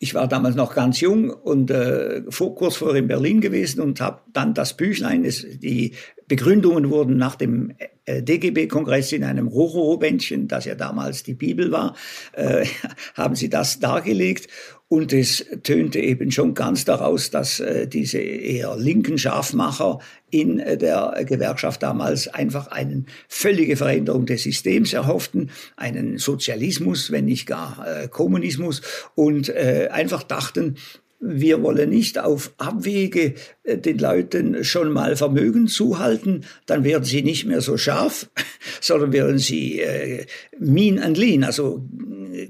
Ich 0.00 0.14
war 0.14 0.28
damals 0.28 0.54
noch 0.54 0.74
ganz 0.74 1.00
jung 1.00 1.30
und 1.30 1.72
äh, 1.72 2.22
vor, 2.28 2.54
kurz 2.54 2.76
vorher 2.76 3.00
in 3.00 3.08
Berlin 3.08 3.40
gewesen 3.40 3.80
und 3.80 4.00
habe 4.00 4.20
dann 4.32 4.54
das 4.54 4.76
Büchlein, 4.76 5.24
das, 5.24 5.44
die 5.44 5.94
Begründungen 6.28 6.90
wurden 6.90 7.16
nach 7.16 7.34
dem 7.34 7.74
äh, 8.04 8.22
DGB-Kongress 8.22 9.12
in 9.12 9.24
einem 9.24 9.48
Rohro-Bändchen, 9.48 10.46
das 10.46 10.66
ja 10.66 10.76
damals 10.76 11.24
die 11.24 11.34
Bibel 11.34 11.72
war, 11.72 11.96
äh, 12.32 12.64
haben 13.14 13.34
sie 13.34 13.48
das 13.48 13.80
dargelegt. 13.80 14.48
Und 14.90 15.12
es 15.12 15.44
tönte 15.64 16.00
eben 16.00 16.30
schon 16.30 16.54
ganz 16.54 16.86
daraus, 16.86 17.30
dass 17.30 17.60
äh, 17.60 17.86
diese 17.86 18.18
eher 18.18 18.74
linken 18.78 19.18
Scharfmacher 19.18 19.98
in 20.30 20.60
äh, 20.60 20.78
der 20.78 21.24
Gewerkschaft 21.26 21.82
damals 21.82 22.28
einfach 22.28 22.68
eine 22.68 23.04
völlige 23.28 23.76
Veränderung 23.76 24.24
des 24.24 24.44
Systems 24.44 24.94
erhofften, 24.94 25.50
einen 25.76 26.16
Sozialismus, 26.16 27.10
wenn 27.10 27.26
nicht 27.26 27.46
gar 27.46 27.86
äh, 27.86 28.08
Kommunismus, 28.08 28.80
und 29.14 29.50
äh, 29.50 29.88
einfach 29.92 30.22
dachten, 30.22 30.76
wir 31.20 31.62
wollen 31.62 31.90
nicht 31.90 32.18
auf 32.18 32.52
Abwege 32.58 33.34
äh, 33.64 33.76
den 33.76 33.98
Leuten 33.98 34.64
schon 34.64 34.92
mal 34.92 35.16
Vermögen 35.16 35.66
zuhalten, 35.66 36.44
dann 36.66 36.84
werden 36.84 37.04
sie 37.04 37.22
nicht 37.22 37.44
mehr 37.44 37.60
so 37.60 37.76
scharf, 37.76 38.30
sondern 38.80 39.12
werden 39.12 39.38
sie 39.38 39.80
äh, 39.80 40.26
mean 40.58 40.98
and 40.98 41.18
lean, 41.18 41.44
also 41.44 41.84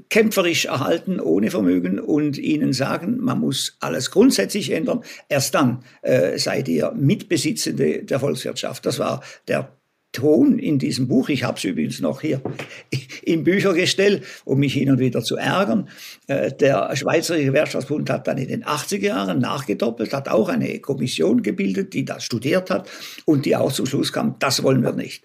kämpferisch 0.08 0.66
erhalten, 0.66 1.20
ohne 1.20 1.50
Vermögen 1.50 1.98
und 1.98 2.38
ihnen 2.38 2.72
sagen, 2.72 3.18
man 3.18 3.40
muss 3.40 3.76
alles 3.80 4.10
grundsätzlich 4.10 4.70
ändern. 4.70 5.02
Erst 5.28 5.54
dann 5.54 5.84
äh, 6.02 6.38
seid 6.38 6.68
ihr 6.68 6.92
Mitbesitzende 6.92 8.04
der 8.04 8.20
Volkswirtschaft. 8.20 8.86
Das 8.86 8.98
war 8.98 9.22
der 9.46 9.72
Ton 10.12 10.58
in 10.58 10.78
diesem 10.78 11.06
Buch. 11.06 11.28
Ich 11.28 11.44
habe 11.44 11.58
es 11.58 11.64
übrigens 11.64 12.00
noch 12.00 12.22
hier 12.22 12.40
im 13.22 13.44
Büchergestell, 13.44 14.22
um 14.44 14.58
mich 14.58 14.72
hin 14.72 14.90
und 14.90 14.98
wieder 14.98 15.22
zu 15.22 15.36
ärgern. 15.36 15.88
Äh, 16.26 16.52
der 16.52 16.96
Schweizerische 16.96 17.52
Wirtschaftsbund 17.52 18.08
hat 18.08 18.26
dann 18.26 18.38
in 18.38 18.48
den 18.48 18.64
80er 18.64 19.04
Jahren 19.04 19.38
nachgedoppelt, 19.38 20.14
hat 20.14 20.28
auch 20.28 20.48
eine 20.48 20.78
Kommission 20.80 21.42
gebildet, 21.42 21.92
die 21.92 22.04
das 22.04 22.24
studiert 22.24 22.70
hat 22.70 22.88
und 23.26 23.44
die 23.44 23.54
auch 23.54 23.70
zum 23.70 23.86
Schluss 23.86 24.12
kam, 24.12 24.36
das 24.38 24.62
wollen 24.62 24.82
wir 24.82 24.92
nicht. 24.92 25.24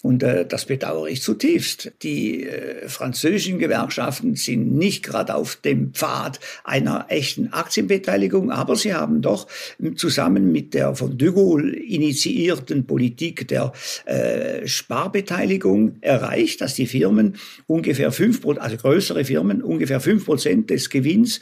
Und 0.00 0.22
äh, 0.22 0.46
das 0.46 0.64
bedauere 0.64 1.08
ich 1.08 1.22
zutiefst. 1.22 1.90
Die 2.02 2.44
äh, 2.44 2.88
französischen 2.88 3.58
Gewerkschaften 3.58 4.36
sind 4.36 4.76
nicht 4.76 5.02
gerade 5.02 5.34
auf 5.34 5.56
dem 5.56 5.92
Pfad 5.92 6.38
einer 6.62 7.06
echten 7.08 7.52
Aktienbeteiligung, 7.52 8.52
aber 8.52 8.76
sie 8.76 8.94
haben 8.94 9.22
doch 9.22 9.48
zusammen 9.96 10.52
mit 10.52 10.74
der 10.74 10.94
von 10.94 11.18
de 11.18 11.32
Gaulle 11.32 11.76
initiierten 11.76 12.86
Politik 12.86 13.48
der 13.48 13.72
äh, 14.04 14.68
Sparbeteiligung 14.68 15.96
erreicht, 16.00 16.60
dass 16.60 16.74
die 16.74 16.86
Firmen 16.86 17.36
ungefähr 17.66 18.12
fünf, 18.12 18.46
also 18.46 18.76
größere 18.76 19.24
Firmen 19.24 19.62
ungefähr 19.62 20.00
fünf 20.00 20.26
Prozent 20.26 20.70
des 20.70 20.90
Gewinns 20.90 21.40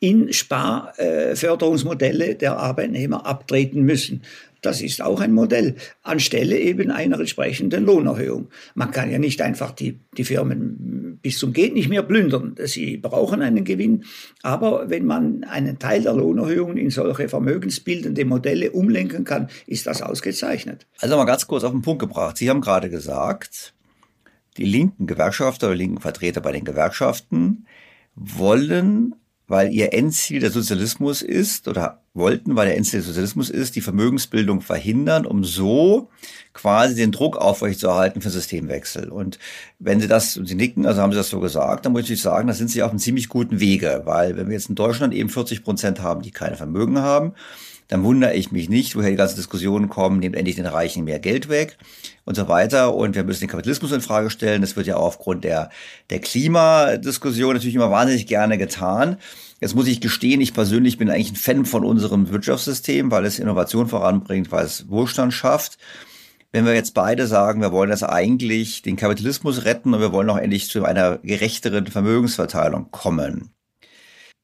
in 0.00 0.32
Sparförderungsmodelle 0.32 2.34
der 2.34 2.58
Arbeitnehmer 2.58 3.24
abtreten 3.24 3.82
müssen. 3.82 4.22
Das 4.64 4.80
ist 4.80 5.02
auch 5.02 5.20
ein 5.20 5.32
Modell, 5.32 5.76
anstelle 6.02 6.58
eben 6.58 6.90
einer 6.90 7.20
entsprechenden 7.20 7.84
Lohnerhöhung. 7.84 8.48
Man 8.74 8.90
kann 8.90 9.10
ja 9.10 9.18
nicht 9.18 9.42
einfach 9.42 9.72
die, 9.72 10.00
die 10.16 10.24
Firmen 10.24 11.18
bis 11.20 11.38
zum 11.38 11.52
Geht 11.52 11.74
nicht 11.74 11.88
mehr 11.88 12.02
plündern. 12.02 12.54
Sie 12.64 12.96
brauchen 12.96 13.42
einen 13.42 13.64
Gewinn. 13.64 14.04
Aber 14.42 14.88
wenn 14.88 15.04
man 15.04 15.44
einen 15.44 15.78
Teil 15.78 16.02
der 16.02 16.14
Lohnerhöhungen 16.14 16.78
in 16.78 16.90
solche 16.90 17.28
vermögensbildende 17.28 18.24
Modelle 18.24 18.70
umlenken 18.70 19.24
kann, 19.24 19.48
ist 19.66 19.86
das 19.86 20.00
ausgezeichnet. 20.00 20.86
Also 20.98 21.16
mal 21.16 21.24
ganz 21.24 21.46
kurz 21.46 21.64
auf 21.64 21.72
den 21.72 21.82
Punkt 21.82 22.00
gebracht. 22.00 22.38
Sie 22.38 22.48
haben 22.48 22.60
gerade 22.60 22.88
gesagt, 22.88 23.74
die 24.56 24.64
linken 24.64 25.06
Gewerkschafter 25.06 25.66
oder 25.66 25.76
linken 25.76 26.00
Vertreter 26.00 26.40
bei 26.40 26.52
den 26.52 26.64
Gewerkschaften 26.64 27.66
wollen 28.14 29.14
weil 29.46 29.72
ihr 29.72 29.92
Endziel 29.92 30.40
der 30.40 30.50
Sozialismus 30.50 31.20
ist 31.20 31.68
oder 31.68 32.00
wollten, 32.14 32.56
weil 32.56 32.66
der 32.66 32.76
Endziel 32.76 33.00
der 33.00 33.08
Sozialismus 33.08 33.50
ist, 33.50 33.76
die 33.76 33.80
Vermögensbildung 33.80 34.62
verhindern, 34.62 35.26
um 35.26 35.44
so 35.44 36.08
quasi 36.54 36.94
den 36.94 37.12
Druck 37.12 37.36
aufrechtzuerhalten 37.36 38.22
für 38.22 38.30
Systemwechsel. 38.30 39.10
Und 39.10 39.38
wenn 39.78 40.00
Sie 40.00 40.08
das, 40.08 40.36
und 40.36 40.46
Sie 40.46 40.54
nicken, 40.54 40.86
also 40.86 41.02
haben 41.02 41.12
Sie 41.12 41.18
das 41.18 41.28
so 41.28 41.40
gesagt, 41.40 41.84
dann 41.84 41.92
muss 41.92 42.08
ich 42.08 42.22
sagen, 42.22 42.48
da 42.48 42.54
sind 42.54 42.70
Sie 42.70 42.82
auf 42.82 42.90
einem 42.90 42.98
ziemlich 42.98 43.28
guten 43.28 43.60
Wege, 43.60 44.02
weil 44.04 44.36
wenn 44.36 44.46
wir 44.46 44.54
jetzt 44.54 44.70
in 44.70 44.76
Deutschland 44.76 45.12
eben 45.12 45.28
40 45.28 45.62
Prozent 45.62 46.00
haben, 46.00 46.22
die 46.22 46.30
keine 46.30 46.56
Vermögen 46.56 47.00
haben, 47.00 47.34
dann 47.88 48.02
wundere 48.02 48.34
ich 48.34 48.50
mich 48.50 48.68
nicht, 48.68 48.96
woher 48.96 49.10
die 49.10 49.16
ganzen 49.16 49.36
Diskussionen 49.36 49.88
kommen, 49.88 50.18
nehmt 50.18 50.36
endlich 50.36 50.56
den 50.56 50.66
Reichen 50.66 51.04
mehr 51.04 51.18
Geld 51.18 51.48
weg 51.48 51.76
und 52.24 52.34
so 52.34 52.48
weiter. 52.48 52.94
Und 52.94 53.14
wir 53.14 53.24
müssen 53.24 53.40
den 53.40 53.50
Kapitalismus 53.50 53.92
in 53.92 54.00
Frage 54.00 54.30
stellen. 54.30 54.62
Das 54.62 54.76
wird 54.76 54.86
ja 54.86 54.96
aufgrund 54.96 55.44
der, 55.44 55.70
der 56.10 56.20
Klimadiskussion 56.20 57.54
natürlich 57.54 57.74
immer 57.74 57.90
wahnsinnig 57.90 58.26
gerne 58.26 58.56
getan. 58.56 59.18
Jetzt 59.60 59.74
muss 59.74 59.86
ich 59.86 60.00
gestehen, 60.00 60.40
ich 60.40 60.54
persönlich 60.54 60.98
bin 60.98 61.10
eigentlich 61.10 61.32
ein 61.32 61.36
Fan 61.36 61.64
von 61.66 61.84
unserem 61.84 62.30
Wirtschaftssystem, 62.30 63.10
weil 63.10 63.24
es 63.24 63.38
Innovation 63.38 63.88
voranbringt, 63.88 64.50
weil 64.50 64.64
es 64.64 64.88
Wohlstand 64.88 65.34
schafft. 65.34 65.78
Wenn 66.52 66.66
wir 66.66 66.74
jetzt 66.74 66.94
beide 66.94 67.26
sagen, 67.26 67.60
wir 67.60 67.72
wollen 67.72 67.90
das 67.90 68.02
eigentlich 68.02 68.82
den 68.82 68.96
Kapitalismus 68.96 69.64
retten 69.64 69.92
und 69.92 70.00
wir 70.00 70.12
wollen 70.12 70.30
auch 70.30 70.38
endlich 70.38 70.68
zu 70.68 70.84
einer 70.84 71.18
gerechteren 71.18 71.86
Vermögensverteilung 71.86 72.90
kommen, 72.90 73.50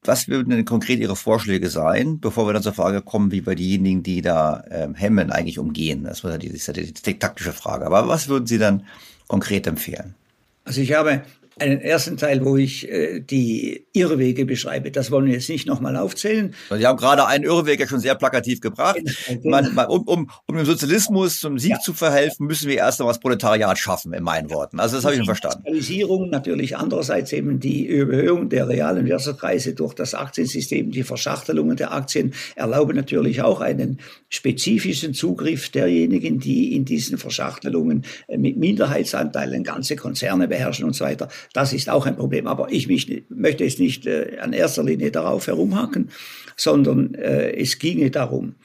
was 0.03 0.27
würden 0.27 0.49
denn 0.49 0.65
konkret 0.65 0.99
Ihre 0.99 1.15
Vorschläge 1.15 1.69
sein, 1.69 2.19
bevor 2.19 2.47
wir 2.47 2.53
dann 2.53 2.63
zur 2.63 2.73
Frage 2.73 3.01
kommen, 3.01 3.31
wie 3.31 3.45
wir 3.45 3.55
diejenigen, 3.55 4.01
die 4.01 4.21
da 4.21 4.63
ähm, 4.71 4.95
hemmen, 4.95 5.31
eigentlich 5.31 5.59
umgehen? 5.59 6.03
Das 6.03 6.23
ist 6.23 6.23
ja 6.23 6.37
die, 6.37 6.49
die, 6.49 6.93
die 6.93 7.19
taktische 7.19 7.53
Frage. 7.53 7.85
Aber 7.85 8.07
was 8.07 8.27
würden 8.27 8.47
Sie 8.47 8.57
dann 8.57 8.85
konkret 9.27 9.67
empfehlen? 9.67 10.15
Also 10.63 10.81
ich 10.81 10.93
habe 10.93 11.21
einen 11.59 11.81
ersten 11.81 12.17
Teil, 12.17 12.43
wo 12.45 12.57
ich 12.57 12.89
äh, 12.89 13.19
die 13.19 13.85
Irrwege 13.93 14.45
beschreibe. 14.45 14.91
Das 14.91 15.11
wollen 15.11 15.25
wir 15.25 15.33
jetzt 15.33 15.49
nicht 15.49 15.67
nochmal 15.67 15.95
aufzählen. 15.97 16.55
Sie 16.69 16.87
haben 16.87 16.97
gerade 16.97 17.25
einen 17.27 17.43
Irrweg 17.43 17.79
ja 17.79 17.87
schon 17.87 17.99
sehr 17.99 18.15
plakativ 18.15 18.61
gebracht. 18.61 18.99
Genau. 19.27 19.49
Man, 19.49 19.73
man, 19.75 19.87
um, 19.87 20.03
um, 20.07 20.29
um 20.47 20.55
dem 20.55 20.65
Sozialismus 20.65 21.39
zum 21.39 21.59
Sieg 21.59 21.71
ja. 21.71 21.79
zu 21.79 21.93
verhelfen, 21.93 22.47
müssen 22.47 22.69
wir 22.69 22.77
erst 22.77 22.99
einmal 22.99 23.13
das 23.13 23.19
Proletariat 23.19 23.77
schaffen, 23.77 24.13
in 24.13 24.23
meinen 24.23 24.49
Worten. 24.49 24.79
Also 24.79 24.95
das 24.95 25.05
habe 25.05 25.15
ich 25.15 25.19
schon 25.19 25.25
verstanden. 25.25 25.63
Digitalisierung, 25.63 26.29
natürlich 26.29 26.77
andererseits 26.77 27.33
eben 27.33 27.59
die 27.59 27.85
Überhöhung 27.85 28.49
der 28.49 28.67
realen 28.67 29.05
Wertpreise 29.05 29.73
durch 29.73 29.93
das 29.93 30.13
Aktiensystem, 30.13 30.91
die 30.91 31.03
Verschachtelungen 31.03 31.75
der 31.77 31.91
Aktien 31.93 32.33
erlauben 32.55 32.95
natürlich 32.95 33.41
auch 33.41 33.61
einen 33.61 33.99
spezifischen 34.29 35.13
Zugriff 35.13 35.69
derjenigen, 35.69 36.39
die 36.39 36.75
in 36.75 36.85
diesen 36.85 37.17
Verschachtelungen 37.17 38.05
äh, 38.27 38.37
mit 38.37 38.57
Minderheitsanteilen 38.57 39.63
ganze 39.63 39.95
Konzerne 39.95 40.47
beherrschen 40.47 40.85
und 40.85 40.93
so 40.93 41.05
weiter. 41.05 41.27
Das 41.53 41.73
ist 41.73 41.89
auch 41.89 42.05
ein 42.05 42.15
Problem. 42.15 42.47
Aber 42.47 42.71
ich 42.71 42.87
mich, 42.87 43.23
möchte 43.29 43.63
es 43.63 43.79
nicht 43.79 44.05
äh, 44.05 44.37
an 44.41 44.53
erster 44.53 44.83
Linie 44.83 45.11
darauf 45.11 45.47
herumhacken, 45.47 46.09
sondern 46.55 47.13
äh, 47.15 47.51
es 47.51 47.79
ginge 47.79 48.11
darum, 48.11 48.55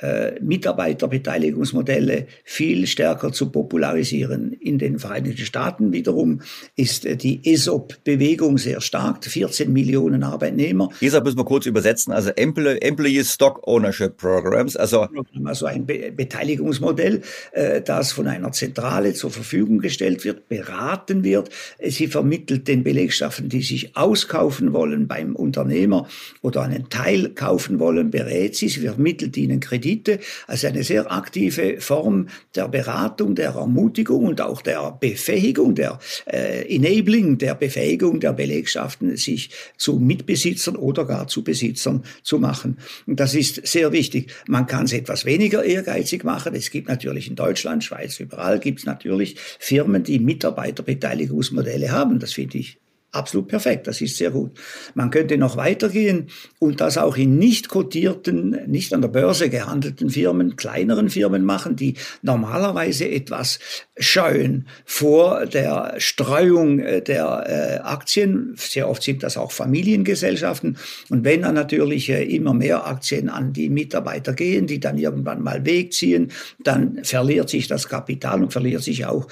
äh, 0.00 0.40
Mitarbeiterbeteiligungsmodelle 0.40 2.26
viel 2.44 2.86
stärker 2.86 3.32
zu 3.32 3.50
popularisieren. 3.50 4.52
In 4.52 4.78
den 4.78 4.98
Vereinigten 4.98 5.44
Staaten 5.44 5.92
wiederum 5.92 6.40
ist 6.74 7.04
äh, 7.04 7.16
die 7.16 7.40
ESOP-Bewegung 7.44 8.56
sehr 8.56 8.80
stark, 8.80 9.24
14 9.24 9.70
Millionen 9.70 10.22
Arbeitnehmer. 10.22 10.88
ESOP 11.00 11.24
müssen 11.24 11.38
wir 11.38 11.44
kurz 11.44 11.66
übersetzen, 11.66 12.12
also 12.12 12.30
Employee 12.30 13.24
Stock 13.24 13.66
Ownership 13.66 14.16
Programs, 14.16 14.76
also 14.76 15.06
also 15.44 15.66
ein 15.66 15.84
Be 15.84 16.12
Beteiligungsmodell, 16.16 17.20
äh, 17.52 17.82
das 17.82 18.12
von 18.12 18.26
einer 18.26 18.52
Zentrale 18.52 19.12
zur 19.12 19.30
Verfügung 19.30 19.80
gestellt 19.80 20.24
wird, 20.24 20.48
beraten 20.48 21.24
wird. 21.24 21.50
Sie 21.86 22.06
vermittelt 22.06 22.68
den 22.68 22.82
Belegschaften, 22.84 23.48
die 23.48 23.62
sich 23.62 23.96
auskaufen 23.96 24.72
wollen 24.72 25.08
beim 25.08 25.36
Unternehmer 25.36 26.08
oder 26.40 26.62
einen 26.62 26.88
Teil 26.88 27.30
kaufen 27.30 27.78
wollen, 27.78 28.10
berät 28.10 28.56
sie, 28.56 28.68
sie 28.68 28.80
vermittelt 28.80 29.36
ihnen 29.36 29.60
Kredite 29.60 29.89
Kredite 29.90 30.20
als 30.46 30.64
eine 30.64 30.84
sehr 30.84 31.10
aktive 31.10 31.80
Form 31.80 32.28
der 32.54 32.68
Beratung, 32.68 33.34
der 33.34 33.50
Ermutigung 33.50 34.26
und 34.26 34.40
auch 34.40 34.62
der 34.62 34.96
Befähigung, 35.00 35.74
der 35.74 35.98
äh, 36.26 36.74
Enabling, 36.74 37.38
der 37.38 37.54
Befähigung 37.54 38.20
der 38.20 38.32
Belegschaften, 38.32 39.16
sich 39.16 39.50
zu 39.76 39.98
Mitbesitzern 39.98 40.76
oder 40.76 41.04
gar 41.04 41.26
zu 41.26 41.42
Besitzern 41.42 42.04
zu 42.22 42.38
machen. 42.38 42.78
Und 43.06 43.20
das 43.20 43.34
ist 43.34 43.66
sehr 43.66 43.92
wichtig. 43.92 44.32
Man 44.46 44.66
kann 44.66 44.84
es 44.84 44.92
etwas 44.92 45.24
weniger 45.24 45.64
ehrgeizig 45.64 46.24
machen. 46.24 46.54
Es 46.54 46.70
gibt 46.70 46.88
natürlich 46.88 47.28
in 47.28 47.36
Deutschland, 47.36 47.84
Schweiz, 47.84 48.20
überall 48.20 48.60
gibt 48.60 48.80
es 48.80 48.86
natürlich 48.86 49.36
Firmen, 49.58 50.04
die 50.04 50.18
Mitarbeiterbeteiligungsmodelle 50.18 51.90
haben. 51.90 52.18
Das 52.18 52.32
finde 52.32 52.58
ich 52.58 52.78
absolut 53.12 53.48
perfekt, 53.48 53.86
das 53.86 54.00
ist 54.00 54.16
sehr 54.16 54.30
gut. 54.30 54.58
Man 54.94 55.10
könnte 55.10 55.36
noch 55.36 55.56
weitergehen 55.56 56.28
und 56.58 56.80
das 56.80 56.98
auch 56.98 57.16
in 57.16 57.38
nicht 57.38 57.68
kotierten, 57.68 58.50
nicht 58.66 58.92
an 58.94 59.02
der 59.02 59.08
Börse 59.08 59.50
gehandelten 59.50 60.10
Firmen, 60.10 60.56
kleineren 60.56 61.10
Firmen 61.10 61.44
machen, 61.44 61.76
die 61.76 61.94
normalerweise 62.22 63.08
etwas 63.10 63.58
scheuen 63.98 64.68
vor 64.84 65.46
der 65.46 65.94
Streuung 65.98 66.78
äh, 66.80 67.02
der 67.02 67.44
äh, 67.46 67.86
Aktien. 67.86 68.54
Sehr 68.56 68.88
oft 68.88 69.02
sind 69.02 69.22
das 69.22 69.36
auch 69.36 69.52
Familiengesellschaften. 69.52 70.78
Und 71.08 71.24
wenn 71.24 71.42
dann 71.42 71.54
natürlich 71.54 72.08
äh, 72.10 72.24
immer 72.24 72.54
mehr 72.54 72.86
Aktien 72.86 73.28
an 73.28 73.52
die 73.52 73.68
Mitarbeiter 73.68 74.32
gehen, 74.32 74.66
die 74.66 74.80
dann 74.80 74.98
irgendwann 74.98 75.42
mal 75.42 75.64
wegziehen, 75.66 76.30
dann 76.62 77.04
verliert 77.04 77.48
sich 77.48 77.66
das 77.66 77.88
Kapital 77.88 78.42
und 78.42 78.52
verliert 78.52 78.82
sich 78.82 79.06
auch 79.06 79.26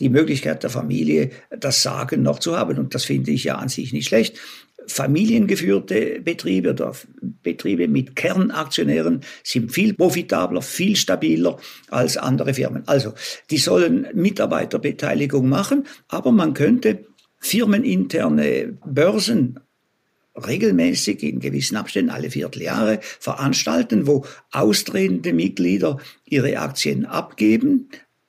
die 0.00 0.08
Möglichkeit 0.08 0.62
der 0.62 0.70
Familie, 0.70 1.30
das 1.50 1.82
Sagen 1.82 2.22
noch 2.22 2.38
zu 2.38 2.56
haben. 2.56 2.78
Und 2.78 2.94
das 2.94 3.04
finde 3.04 3.30
ich 3.30 3.44
ja 3.44 3.56
an 3.56 3.68
sich 3.68 3.92
nicht 3.92 4.08
schlecht. 4.08 4.38
Familiengeführte 4.86 6.20
Betriebe 6.20 6.70
oder 6.70 6.92
Betriebe 7.42 7.88
mit 7.88 8.16
Kernaktionären 8.16 9.22
sind 9.42 9.72
viel 9.72 9.94
profitabler, 9.94 10.60
viel 10.62 10.96
stabiler 10.96 11.58
als 11.88 12.16
andere 12.16 12.54
Firmen. 12.54 12.82
Also, 12.86 13.14
die 13.50 13.56
sollen 13.56 14.06
Mitarbeiterbeteiligung 14.14 15.48
machen, 15.48 15.84
aber 16.08 16.32
man 16.32 16.54
könnte 16.54 17.06
firmeninterne 17.38 18.76
Börsen 18.84 19.60
regelmäßig 20.34 21.22
in 21.22 21.40
gewissen 21.40 21.76
Abständen 21.76 22.10
alle 22.10 22.30
Vierteljahre 22.30 22.98
veranstalten, 23.02 24.06
wo 24.06 24.24
austretende 24.50 25.32
Mitglieder 25.32 25.98
ihre 26.24 26.58
Aktien 26.58 27.04
abgeben, 27.06 27.88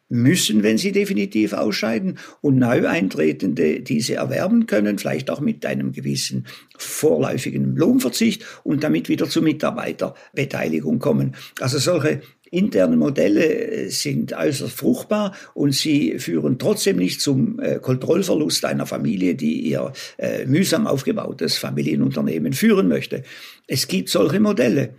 müssen, 0.09 0.63
wenn 0.63 0.77
sie 0.77 0.91
definitiv 0.91 1.53
ausscheiden 1.53 2.19
und 2.41 2.57
Neueintretende 2.57 3.81
diese 3.81 4.15
erwerben 4.15 4.67
können, 4.67 4.97
vielleicht 4.97 5.29
auch 5.29 5.39
mit 5.39 5.65
einem 5.65 5.91
gewissen 5.91 6.45
vorläufigen 6.77 7.75
Lohnverzicht 7.75 8.45
und 8.63 8.83
damit 8.83 9.09
wieder 9.09 9.27
zur 9.29 9.43
Mitarbeiterbeteiligung 9.43 10.99
kommen. 10.99 11.35
Also 11.59 11.79
solche 11.79 12.21
internen 12.51 12.99
Modelle 12.99 13.43
äh, 13.45 13.89
sind 13.89 14.33
äußerst 14.33 14.75
fruchtbar 14.75 15.35
und 15.53 15.73
sie 15.73 16.19
führen 16.19 16.59
trotzdem 16.59 16.97
nicht 16.97 17.21
zum 17.21 17.59
äh, 17.59 17.79
Kontrollverlust 17.79 18.65
einer 18.65 18.85
Familie, 18.85 19.35
die 19.35 19.61
ihr 19.61 19.91
äh, 20.17 20.45
mühsam 20.45 20.87
aufgebautes 20.87 21.57
Familienunternehmen 21.57 22.53
führen 22.53 22.87
möchte. 22.87 23.23
Es 23.67 23.87
gibt 23.87 24.09
solche 24.09 24.39
Modelle. 24.39 24.95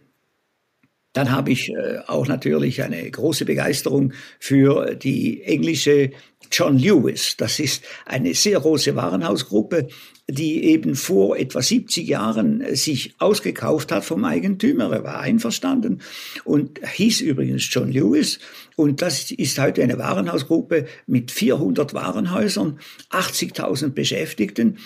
Dann 1.16 1.32
habe 1.32 1.50
ich 1.50 1.70
äh, 1.70 2.00
auch 2.08 2.28
natürlich 2.28 2.82
eine 2.82 3.10
große 3.10 3.46
Begeisterung 3.46 4.12
für 4.38 4.94
die 4.94 5.42
englische 5.44 6.10
John 6.52 6.78
Lewis. 6.78 7.36
Das 7.38 7.58
ist 7.58 7.82
eine 8.04 8.34
sehr 8.34 8.60
große 8.60 8.94
Warenhausgruppe, 8.96 9.88
die 10.28 10.64
eben 10.64 10.94
vor 10.94 11.38
etwa 11.38 11.62
70 11.62 12.06
Jahren 12.06 12.60
äh, 12.60 12.76
sich 12.76 13.14
ausgekauft 13.18 13.92
hat 13.92 14.04
vom 14.04 14.26
Eigentümer. 14.26 14.92
Er 14.92 15.04
war 15.04 15.20
einverstanden 15.20 16.02
und 16.44 16.80
hieß 16.86 17.22
übrigens 17.22 17.66
John 17.72 17.90
Lewis. 17.90 18.38
Und 18.76 19.00
das 19.00 19.30
ist 19.30 19.58
heute 19.58 19.82
eine 19.82 19.98
Warenhausgruppe 19.98 20.84
mit 21.06 21.30
400 21.30 21.94
Warenhäusern, 21.94 22.78
80.000 23.10 23.88
Beschäftigten, 23.94 24.76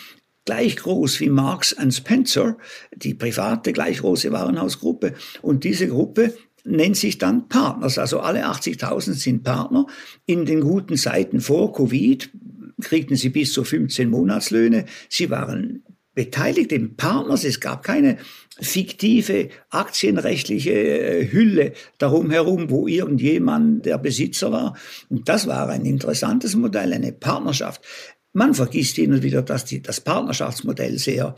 gleich 0.44 0.76
groß 0.76 1.20
wie 1.20 1.28
Marks 1.28 1.76
and 1.76 1.94
Spencer, 1.94 2.56
die 2.94 3.14
private 3.14 3.72
gleich 3.72 3.98
große 3.98 4.32
Warenhausgruppe. 4.32 5.14
Und 5.42 5.64
diese 5.64 5.88
Gruppe 5.88 6.34
nennt 6.64 6.96
sich 6.96 7.18
dann 7.18 7.48
Partners. 7.48 7.98
Also 7.98 8.20
alle 8.20 8.46
80.000 8.46 9.14
sind 9.14 9.44
Partner. 9.44 9.86
In 10.26 10.44
den 10.44 10.60
guten 10.60 10.96
Zeiten 10.96 11.40
vor 11.40 11.72
Covid 11.72 12.30
kriegten 12.80 13.16
sie 13.16 13.30
bis 13.30 13.52
zu 13.52 13.64
15 13.64 14.08
Monatslöhne. 14.08 14.86
Sie 15.08 15.30
waren 15.30 15.82
beteiligt 16.14 16.72
im 16.72 16.96
Partners. 16.96 17.44
Es 17.44 17.60
gab 17.60 17.82
keine 17.82 18.18
fiktive 18.60 19.48
aktienrechtliche 19.70 20.72
äh, 20.72 21.32
Hülle 21.32 21.72
darum 21.98 22.30
herum, 22.30 22.70
wo 22.70 22.88
irgendjemand 22.88 23.86
der 23.86 23.98
Besitzer 23.98 24.52
war. 24.52 24.76
Und 25.08 25.28
das 25.28 25.46
war 25.46 25.68
ein 25.68 25.86
interessantes 25.86 26.56
Modell, 26.56 26.92
eine 26.92 27.12
Partnerschaft. 27.12 27.82
Man 28.32 28.55
vergisst 28.55 28.97
hin 28.97 29.12
und 29.12 29.23
wieder, 29.23 29.43
dass 29.43 29.65
die, 29.65 29.82
das 29.82 30.01
Partnerschaftsmodell 30.01 30.98
sehr 30.98 31.35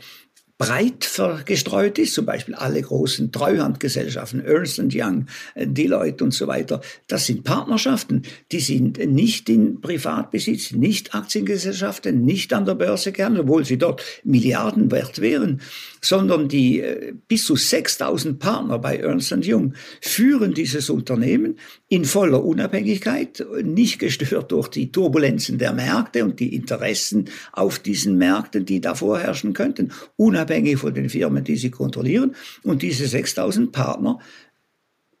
breit 0.57 1.09
gestreut 1.45 1.97
ist, 1.97 2.13
zum 2.13 2.25
Beispiel 2.25 2.55
alle 2.55 2.81
großen 2.81 3.31
Treuhandgesellschaften, 3.31 4.45
Ernst 4.45 4.79
Young, 4.93 5.25
äh, 5.55 5.67
Deloitte 5.67 6.23
und 6.23 6.33
so 6.33 6.47
weiter, 6.47 6.81
das 7.07 7.25
sind 7.25 7.43
Partnerschaften, 7.43 8.21
die 8.51 8.59
sind 8.59 8.97
nicht 8.99 9.49
in 9.49 9.81
Privatbesitz, 9.81 10.71
nicht 10.71 11.15
Aktiengesellschaften, 11.15 12.23
nicht 12.23 12.53
an 12.53 12.65
der 12.65 12.75
Börse 12.75 13.11
gern, 13.11 13.37
obwohl 13.37 13.65
sie 13.65 13.77
dort 13.77 14.03
Milliarden 14.23 14.91
wert 14.91 15.19
wären, 15.19 15.61
sondern 16.03 16.47
die 16.47 16.81
äh, 16.81 17.13
bis 17.27 17.45
zu 17.45 17.55
6000 17.55 18.37
Partner 18.37 18.77
bei 18.77 18.97
Ernst 18.97 19.33
Young 19.43 19.73
führen 20.01 20.53
dieses 20.53 20.89
Unternehmen 20.89 21.57
in 21.87 22.05
voller 22.05 22.43
Unabhängigkeit, 22.43 23.45
nicht 23.63 23.99
gestört 23.99 24.51
durch 24.51 24.67
die 24.67 24.91
Turbulenzen 24.91 25.57
der 25.57 25.73
Märkte 25.73 26.25
und 26.25 26.39
die 26.39 26.53
Interessen 26.53 27.29
auf 27.53 27.79
diesen 27.79 28.17
Märkten, 28.17 28.65
die 28.65 28.81
da 28.81 28.95
vorherrschen 28.95 29.53
könnten, 29.53 29.91
unabhängig 30.17 30.77
von 30.77 30.93
den 30.93 31.09
Firmen, 31.09 31.43
die 31.43 31.55
sie 31.55 31.71
kontrollieren. 31.71 32.35
Und 32.63 32.81
diese 32.81 33.07
6000 33.07 33.71
Partner 33.71 34.19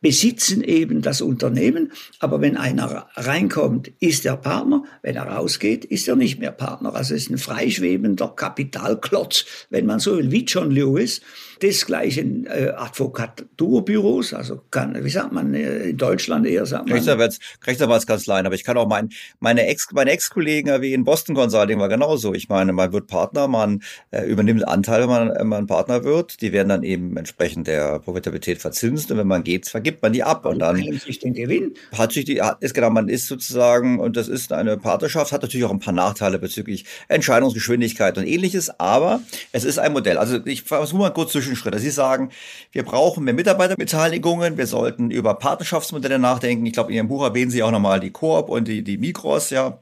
besitzen 0.03 0.61
eben 0.61 1.01
das 1.01 1.21
Unternehmen, 1.21 1.93
aber 2.19 2.41
wenn 2.41 2.57
einer 2.57 3.07
reinkommt, 3.15 3.89
ist 4.01 4.25
er 4.25 4.35
Partner, 4.35 4.83
wenn 5.01 5.15
er 5.15 5.23
rausgeht, 5.23 5.85
ist 5.85 6.09
er 6.09 6.17
nicht 6.17 6.39
mehr 6.39 6.51
Partner. 6.51 6.93
Also 6.93 7.15
es 7.15 7.23
ist 7.23 7.29
ein 7.31 7.37
freischwebender 7.37 8.27
Kapitalklotz, 8.27 9.45
wenn 9.69 9.85
man 9.85 9.99
so 9.99 10.17
will, 10.17 10.29
wie 10.29 10.43
John 10.43 10.71
Lewis, 10.71 11.21
desgleichen 11.61 12.45
äh, 12.47 12.73
Advokaturbüros, 12.75 14.33
also 14.33 14.61
kann, 14.69 15.03
wie 15.03 15.09
sagt 15.09 15.31
man 15.31 15.53
äh, 15.53 15.89
in 15.89 15.97
Deutschland 15.97 16.45
eher, 16.45 16.65
sagt 16.65 16.87
man. 16.87 16.93
Rechtsanwalts, 16.93 17.39
Rechtsanwaltskanzleien, 17.65 18.45
aber 18.45 18.55
ich 18.55 18.63
kann 18.63 18.77
auch 18.77 18.87
mein, 18.87 19.09
meine 19.39 19.65
Ex, 19.67 19.87
meine 19.93 20.11
Ex-Kollegen 20.11 20.69
erwähnen, 20.69 21.05
Boston 21.05 21.35
Consulting 21.35 21.79
war 21.79 21.89
genauso. 21.89 22.33
Ich 22.33 22.49
meine, 22.49 22.73
man 22.73 22.91
wird 22.91 23.07
Partner, 23.07 23.47
man 23.47 23.81
äh, 24.11 24.25
übernimmt 24.25 24.67
Anteile, 24.67 25.03
wenn 25.03 25.09
man, 25.09 25.29
wenn 25.35 25.47
man 25.47 25.67
Partner 25.67 26.03
wird, 26.03 26.41
die 26.41 26.51
werden 26.51 26.69
dann 26.69 26.83
eben 26.83 27.15
entsprechend 27.15 27.67
der 27.67 27.99
Profitabilität 27.99 28.59
verzinst 28.59 29.11
und 29.11 29.17
wenn 29.17 29.27
man 29.27 29.43
geht, 29.43 29.67
vergibt 29.67 29.93
gibt 29.93 30.01
man 30.01 30.13
die 30.13 30.23
ab 30.23 30.45
und 30.45 30.59
dann 30.59 30.77
sich 30.99 31.19
den 31.19 31.33
Gewinn. 31.33 31.75
hat 31.95 32.11
sich 32.11 32.25
die 32.25 32.41
ist 32.59 32.73
genau 32.73 32.89
man 32.89 33.09
ist 33.09 33.27
sozusagen 33.27 33.99
und 33.99 34.17
das 34.17 34.27
ist 34.27 34.51
eine 34.51 34.77
Partnerschaft 34.77 35.31
hat 35.31 35.43
natürlich 35.43 35.65
auch 35.65 35.71
ein 35.71 35.79
paar 35.79 35.93
Nachteile 35.93 36.39
bezüglich 36.39 36.85
Entscheidungsgeschwindigkeit 37.07 38.17
und 38.17 38.25
ähnliches, 38.25 38.79
aber 38.79 39.21
es 39.51 39.63
ist 39.63 39.77
ein 39.77 39.93
Modell. 39.93 40.17
Also 40.17 40.39
ich 40.45 40.63
versuche 40.63 40.99
mal 40.99 41.11
kurz 41.11 41.31
Zwischenschritte. 41.43 41.79
Sie 41.79 41.89
sagen, 41.89 42.29
wir 42.71 42.83
brauchen 42.83 43.23
mehr 43.23 43.33
Mitarbeiterbeteiligungen, 43.33 44.57
wir 44.57 44.67
sollten 44.67 45.11
über 45.11 45.35
Partnerschaftsmodelle 45.35 46.19
nachdenken. 46.19 46.65
Ich 46.65 46.73
glaube, 46.73 46.91
in 46.91 46.97
Ihrem 46.97 47.07
Buch 47.07 47.23
erwähnen 47.23 47.51
Sie 47.51 47.63
auch 47.63 47.71
nochmal 47.71 47.99
die 47.99 48.11
Koop 48.11 48.49
und 48.49 48.67
die 48.67 48.83
die 48.83 48.97
Mikros, 48.97 49.49
ja 49.49 49.79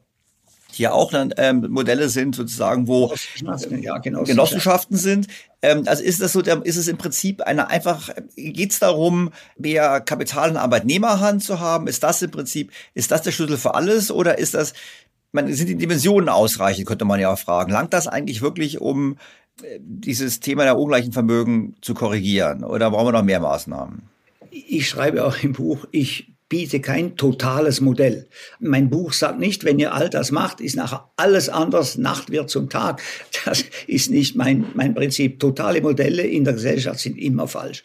hier 0.73 0.93
auch 0.93 1.11
dann, 1.11 1.33
ähm, 1.38 1.67
Modelle 1.69 2.09
sind 2.09 2.35
sozusagen, 2.35 2.88
wo 2.88 3.13
ja, 3.81 3.97
Genossenschaften 3.97 4.97
sind. 4.97 5.27
Ähm, 5.61 5.83
also 5.85 6.03
ist 6.03 6.21
das 6.21 6.33
so, 6.33 6.39
ist 6.39 6.77
es 6.77 6.88
im 6.88 6.97
Prinzip 6.97 7.41
eine 7.41 7.69
einfach, 7.69 8.09
geht 8.35 8.71
es 8.71 8.79
darum, 8.79 9.31
mehr 9.57 9.99
Kapital 10.01 10.49
in 10.49 10.57
Arbeitnehmerhand 10.57 11.43
zu 11.43 11.59
haben? 11.59 11.88
Ist 11.88 12.03
das 12.03 12.21
im 12.21 12.31
Prinzip, 12.31 12.71
ist 12.93 13.11
das 13.11 13.21
der 13.21 13.31
Schlüssel 13.31 13.57
für 13.57 13.75
alles 13.75 14.11
oder 14.11 14.38
ist 14.38 14.53
das, 14.53 14.73
man, 15.31 15.53
sind 15.53 15.67
die 15.67 15.75
Dimensionen 15.75 16.29
ausreichend, 16.29 16.88
könnte 16.88 17.05
man 17.05 17.19
ja 17.19 17.33
auch 17.33 17.39
fragen. 17.39 17.71
Langt 17.71 17.93
das 17.93 18.07
eigentlich 18.07 18.41
wirklich, 18.41 18.81
um 18.81 19.17
dieses 19.79 20.39
Thema 20.39 20.63
der 20.63 20.77
ungleichen 20.77 21.11
Vermögen 21.11 21.75
zu 21.81 21.93
korrigieren 21.93 22.63
oder 22.63 22.91
brauchen 22.91 23.07
wir 23.07 23.11
noch 23.13 23.23
mehr 23.23 23.39
Maßnahmen? 23.39 24.03
Ich 24.51 24.88
schreibe 24.88 25.25
auch 25.25 25.41
im 25.43 25.53
Buch, 25.53 25.85
ich 25.91 26.31
biete 26.51 26.81
kein 26.81 27.15
totales 27.15 27.79
Modell. 27.79 28.27
Mein 28.59 28.89
Buch 28.89 29.13
sagt 29.13 29.39
nicht, 29.39 29.63
wenn 29.63 29.79
ihr 29.79 29.93
all 29.93 30.09
das 30.09 30.31
macht, 30.31 30.59
ist 30.59 30.75
nachher 30.75 31.09
alles 31.15 31.47
anders, 31.47 31.97
Nacht 31.97 32.29
wird 32.29 32.49
zum 32.49 32.69
Tag. 32.69 33.01
Das 33.45 33.63
ist 33.88 34.11
nicht 34.11 34.35
mein, 34.35 34.65
mein 34.75 34.93
Prinzip. 34.93 35.39
Totale 35.39 35.81
Modelle 35.81 36.23
in 36.23 36.43
der 36.43 36.53
Gesellschaft 36.53 36.99
sind 36.99 37.17
immer 37.17 37.47
falsch. 37.47 37.83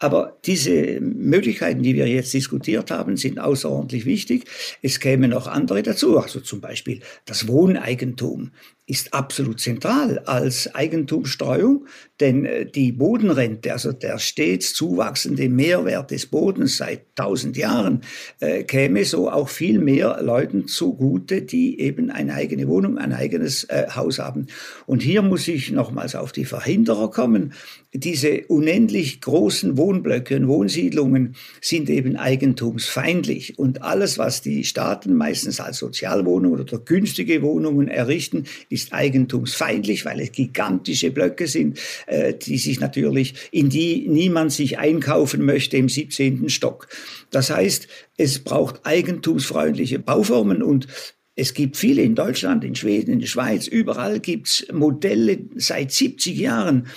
Aber 0.00 0.36
diese 0.44 1.00
Möglichkeiten, 1.00 1.82
die 1.82 1.94
wir 1.94 2.08
jetzt 2.08 2.34
diskutiert 2.34 2.90
haben, 2.90 3.16
sind 3.16 3.38
außerordentlich 3.38 4.04
wichtig. 4.04 4.46
Es 4.82 4.98
kämen 4.98 5.30
noch 5.30 5.46
andere 5.46 5.82
dazu, 5.84 6.18
also 6.18 6.40
zum 6.40 6.60
Beispiel 6.60 7.00
das 7.24 7.46
Wohneigentum 7.46 8.50
ist 8.88 9.12
absolut 9.12 9.60
zentral 9.60 10.18
als 10.20 10.74
Eigentumsstreuung, 10.74 11.86
denn 12.20 12.46
äh, 12.46 12.64
die 12.64 12.90
Bodenrente, 12.92 13.72
also 13.72 13.92
der 13.92 14.18
stets 14.18 14.72
zuwachsende 14.72 15.50
Mehrwert 15.50 16.10
des 16.10 16.26
Bodens 16.26 16.78
seit 16.78 17.14
tausend 17.14 17.58
Jahren, 17.58 18.00
äh, 18.40 18.64
käme 18.64 19.04
so 19.04 19.30
auch 19.30 19.50
viel 19.50 19.78
mehr 19.78 20.20
Leuten 20.22 20.68
zugute, 20.68 21.42
die 21.42 21.78
eben 21.80 22.10
eine 22.10 22.32
eigene 22.32 22.66
Wohnung, 22.66 22.96
ein 22.96 23.12
eigenes 23.12 23.64
äh, 23.64 23.88
Haus 23.94 24.18
haben. 24.18 24.46
Und 24.86 25.02
hier 25.02 25.20
muss 25.20 25.46
ich 25.48 25.70
nochmals 25.70 26.14
auf 26.14 26.32
die 26.32 26.46
Verhinderer 26.46 27.10
kommen 27.10 27.52
diese 27.94 28.42
unendlich 28.48 29.22
großen 29.22 29.78
Wohnblöcke 29.78 30.36
und 30.36 30.48
Wohnsiedlungen 30.48 31.36
sind 31.62 31.88
eben 31.88 32.16
eigentumsfeindlich. 32.16 33.58
Und 33.58 33.82
alles, 33.82 34.18
was 34.18 34.42
die 34.42 34.64
Staaten 34.64 35.14
meistens 35.14 35.58
als 35.58 35.78
Sozialwohnungen 35.78 36.60
oder 36.60 36.78
günstige 36.78 37.40
Wohnungen 37.40 37.88
errichten, 37.88 38.44
ist 38.78 38.92
eigentumsfeindlich, 38.92 40.04
weil 40.04 40.20
es 40.20 40.32
gigantische 40.32 41.10
Blöcke 41.10 41.46
sind, 41.46 41.78
äh, 42.06 42.34
die 42.34 42.58
sich 42.58 42.80
natürlich, 42.80 43.34
in 43.50 43.68
die 43.68 44.08
niemand 44.08 44.52
sich 44.52 44.78
einkaufen 44.78 45.44
möchte 45.44 45.76
im 45.76 45.88
17. 45.88 46.48
Stock. 46.48 46.88
Das 47.30 47.50
heißt, 47.50 47.88
es 48.16 48.38
braucht 48.38 48.86
eigentumsfreundliche 48.86 49.98
Bauformen 49.98 50.62
und 50.62 50.86
es 51.34 51.54
gibt 51.54 51.76
viele 51.76 52.02
in 52.02 52.14
Deutschland, 52.14 52.64
in 52.64 52.74
Schweden, 52.74 53.12
in 53.12 53.20
der 53.20 53.26
Schweiz, 53.28 53.68
überall 53.68 54.18
gibt's 54.18 54.66
Modelle 54.72 55.38
seit 55.54 55.92
70 55.92 56.36
Jahren, 56.36 56.88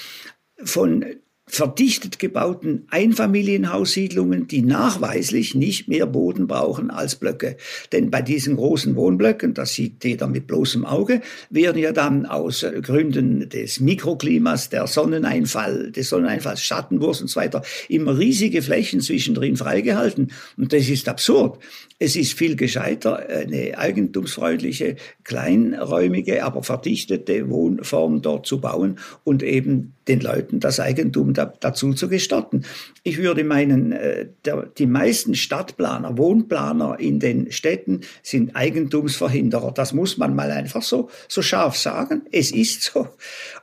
von 0.64 1.06
verdichtet 1.52 2.18
gebauten 2.18 2.86
Einfamilienhaussiedlungen, 2.92 4.48
die 4.48 4.62
nachweislich 4.62 5.54
nicht 5.54 5.90
mehr 5.90 6.06
Boden 6.06 6.48
brauchen 6.48 6.90
als 6.90 7.16
Blöcke. 7.16 7.58
Denn 7.92 8.10
bei 8.10 8.22
diesen 8.22 8.56
großen 8.56 8.96
Wohnblöcken, 8.96 9.54
das 9.54 9.74
sieht 9.74 10.02
jeder 10.06 10.28
mit 10.28 10.48
bloßem 10.48 10.86
Auge, 10.86 11.20
werden 11.50 11.78
ja 11.82 11.92
dann 11.92 12.26
aus 12.26 12.66
Gründen 12.82 13.50
des 13.50 13.82
Mikroklimas, 13.82 14.70
der 14.70 14.88
Sonneneinfall, 14.88 15.92
des 15.92 16.08
Sonneneinfalls, 16.08 16.64
Schattenwurst 16.64 17.22
und 17.22 17.28
so 17.28 17.42
weiter, 17.42 17.64
immer 17.90 18.18
riesige 18.18 18.62
Flächen 18.62 19.02
zwischendrin 19.02 19.58
freigehalten. 19.58 20.32
Und 20.56 20.72
das 20.72 20.88
ist 20.88 21.10
absurd. 21.10 21.60
Es 22.00 22.16
ist 22.16 22.34
viel 22.34 22.56
gescheiter, 22.56 23.28
eine 23.28 23.78
eigentumsfreundliche, 23.78 24.96
kleinräumige, 25.26 26.46
aber 26.46 26.64
verdichtete 26.64 27.50
Wohnform 27.50 28.22
dort 28.22 28.48
zu 28.48 28.62
bauen 28.62 29.00
und 29.26 29.44
eben 29.44 29.94
den 30.12 30.20
Leuten 30.20 30.60
das 30.60 30.80
Eigentum 30.80 31.34
da, 31.34 31.46
dazu 31.60 31.94
zu 31.94 32.10
gestatten. 32.10 32.64
Ich 33.04 33.18
würde 33.18 33.44
meinen, 33.44 33.94
äh, 33.94 34.28
der, 34.46 34.68
die 34.78 34.86
meisten 34.86 35.36
Stadtplaner, 35.36 36.18
Wohnplaner 36.18 37.00
in 37.00 37.20
den 37.20 37.52
Städten 37.52 38.02
sind 38.22 38.56
Eigentumsverhinderer. 38.56 39.72
Das 39.72 39.94
muss 39.94 40.18
man 40.18 40.36
mal 40.36 40.52
einfach 40.52 40.82
so, 40.82 41.10
so 41.28 41.42
scharf 41.42 41.78
sagen. 41.78 42.24
Es 42.32 42.52
ist 42.52 42.84
so. 42.84 43.08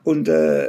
Und 0.02 0.28
äh, 0.28 0.68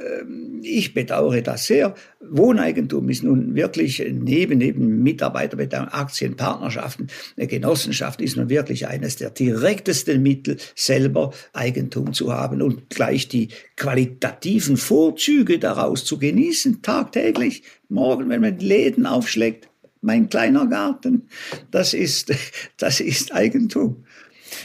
ich 0.62 0.94
bedauere 0.94 1.42
das 1.42 1.66
sehr. 1.66 1.96
Wohneigentum 2.20 3.08
ist 3.10 3.24
nun 3.24 3.56
wirklich 3.56 4.04
neben, 4.12 4.58
neben 4.58 5.02
Mitarbeiterbeteiligung, 5.02 5.94
Aktien, 5.94 6.36
Partnerschaften, 6.36 7.08
eine 7.38 7.48
Genossenschaft 7.48 8.20
ist 8.22 8.36
nun 8.36 8.50
wirklich 8.50 8.88
eines 8.88 9.16
der 9.16 9.30
direktesten 9.30 10.22
Mittel, 10.22 10.58
selber 10.76 11.32
Eigentum 11.54 12.14
zu 12.14 12.34
haben 12.34 12.62
und 12.62 12.90
gleich 12.90 13.30
die 13.30 13.50
qualitativen 13.78 14.76
Vorzüge 14.76 15.60
daraus 15.70 16.04
zu 16.04 16.18
genießen, 16.18 16.82
tagtäglich. 16.82 17.62
Morgen, 17.90 18.30
wenn 18.30 18.42
man 18.42 18.58
die 18.58 18.66
Läden 18.66 19.06
aufschlägt, 19.06 19.70
mein 20.02 20.30
kleiner 20.30 20.66
Garten, 20.66 21.28
das 21.70 21.94
ist, 21.94 22.34
das 22.78 23.00
ist 23.00 23.34
Eigentum. 23.34 24.04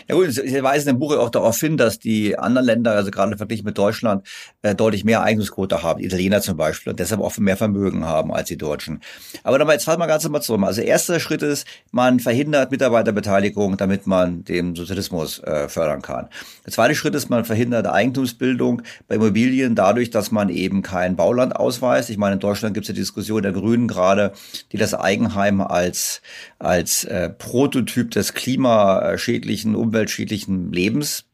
Ja 0.09 0.14
gut, 0.14 0.32
Sie 0.32 0.62
weisen 0.62 0.90
im 0.90 0.98
Buch 0.98 1.16
auch 1.16 1.31
darauf 1.31 1.59
hin, 1.59 1.76
dass 1.76 1.98
die 1.98 2.39
anderen 2.39 2.66
Länder, 2.66 2.93
also 2.93 3.10
gerade 3.10 3.36
verglichen 3.36 3.64
mit 3.64 3.78
Deutschland, 3.78 4.26
äh, 4.62 4.74
deutlich 4.74 5.05
mehr 5.05 5.22
Eigentumsquote 5.22 5.82
haben, 5.82 6.01
Italiener 6.01 6.40
zum 6.40 6.56
Beispiel, 6.56 6.90
und 6.90 7.01
deshalb 7.01 7.20
auch 7.20 7.36
mehr 7.39 7.56
Vermögen 7.56 8.05
haben 8.05 8.32
als 8.32 8.48
die 8.48 8.59
Deutschen. 8.59 9.01
Aber 9.43 9.59
dann 9.59 9.68
jetzt 9.68 9.85
fassen 9.85 10.01
wir 10.01 10.06
ganz 10.06 10.28
mal 10.28 10.40
zusammen. 10.40 10.64
Also 10.64 10.82
erster 10.82 11.20
Schritt 11.20 11.43
ist, 11.43 11.66
man 11.90 12.20
verhindert 12.20 12.70
Mitarbeiterbeteiligung, 12.70 13.76
damit 13.76 14.06
man 14.06 14.44
den 14.44 14.74
Sozialismus 14.74 15.39
äh, 15.40 15.68
fördern 15.68 16.02
kann. 16.02 16.28
Der 16.66 16.72
zweite 16.72 16.94
Schritt 16.94 17.14
ist, 17.14 17.31
man 17.31 17.44
verhindert 17.44 17.86
Eigentumsbildung 17.86 18.82
bei 19.09 19.16
Immobilien 19.16 19.74
dadurch, 19.74 20.10
dass 20.10 20.31
man 20.31 20.48
eben 20.48 20.82
kein 20.82 21.16
Bauland 21.16 21.56
ausweist. 21.56 22.10
Ich 22.10 22.18
meine, 22.18 22.35
in 22.35 22.40
Deutschland 22.40 22.74
gibt 22.74 22.85
es 22.85 22.94
die 22.94 23.01
Diskussion 23.01 23.43
der 23.43 23.52
Grünen 23.52 23.89
gerade, 23.89 24.32
die 24.72 24.76
das 24.76 24.94
Eigenheim 24.94 25.60
als, 25.60 26.20
als 26.65 27.05
äh, 27.05 27.31
Prototyp 27.31 28.11
des 28.11 28.35
klimaschädlichen, 28.35 29.74
umweltschädlichen 29.74 30.73
Lebens 30.73 31.24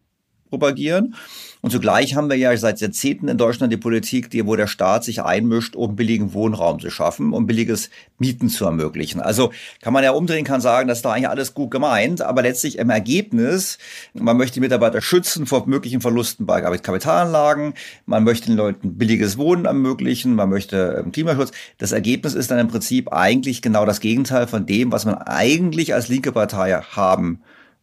propagieren. 0.49 1.15
Und 1.63 1.71
zugleich 1.71 2.15
haben 2.15 2.31
wir 2.31 2.37
ja 2.37 2.57
seit 2.57 2.81
Jahrzehnten 2.81 3.29
in 3.29 3.37
Deutschland 3.37 3.73
die 3.73 3.77
Politik, 3.77 4.31
die, 4.31 4.47
wo 4.47 4.57
der 4.57 4.67
Staat 4.67 5.05
sich 5.05 5.23
einmischt, 5.23 5.77
um 5.77 5.95
billigen 5.95 6.33
Wohnraum 6.33 6.81
zu 6.81 6.91
schaffen, 6.91 7.33
um 7.35 7.47
billiges 7.47 7.91
Mieten 8.19 8.49
zu 8.49 8.65
ermöglichen. 8.65 9.21
Also 9.21 9.53
kann 9.83 9.93
man 9.93 10.03
ja 10.03 10.13
umdrehen, 10.13 10.45
kann 10.45 10.61
sagen, 10.61 10.89
das 10.89 10.99
ist 10.99 11.05
da 11.05 11.13
eigentlich 11.13 11.29
alles 11.29 11.53
gut 11.53 11.71
gemeint, 11.71 12.23
aber 12.23 12.43
letztlich 12.43 12.79
im 12.79 12.89
Ergebnis, 12.89 13.79
man 14.15 14.39
möchte 14.39 14.55
die 14.55 14.61
Mitarbeiter 14.61 15.03
schützen 15.03 15.47
vor 15.47 15.67
möglichen 15.67 16.01
Verlusten 16.01 16.47
bei 16.47 16.61
Kapitalanlagen, 16.61 17.75
man 18.07 18.25
möchte 18.25 18.47
den 18.47 18.57
Leuten 18.57 18.97
billiges 18.97 19.37
Wohnen 19.37 19.67
ermöglichen, 19.67 20.35
man 20.35 20.49
möchte 20.49 21.03
ähm, 21.05 21.13
Klimaschutz. 21.13 21.53
Das 21.77 21.93
Ergebnis 21.93 22.35
ist 22.35 22.51
dann 22.51 22.59
im 22.59 22.69
Prinzip 22.69 23.13
eigentlich 23.13 23.61
genau 23.61 23.85
das 23.85 24.01
Gegenteil 24.01 24.47
von 24.47 24.65
dem, 24.65 24.93
was 24.93 25.05
man 25.05 25.17
eigentlich 25.17 25.93
als 25.93 26.09
linke 26.09 26.33
Partei 26.33 26.73
haben 26.73 27.43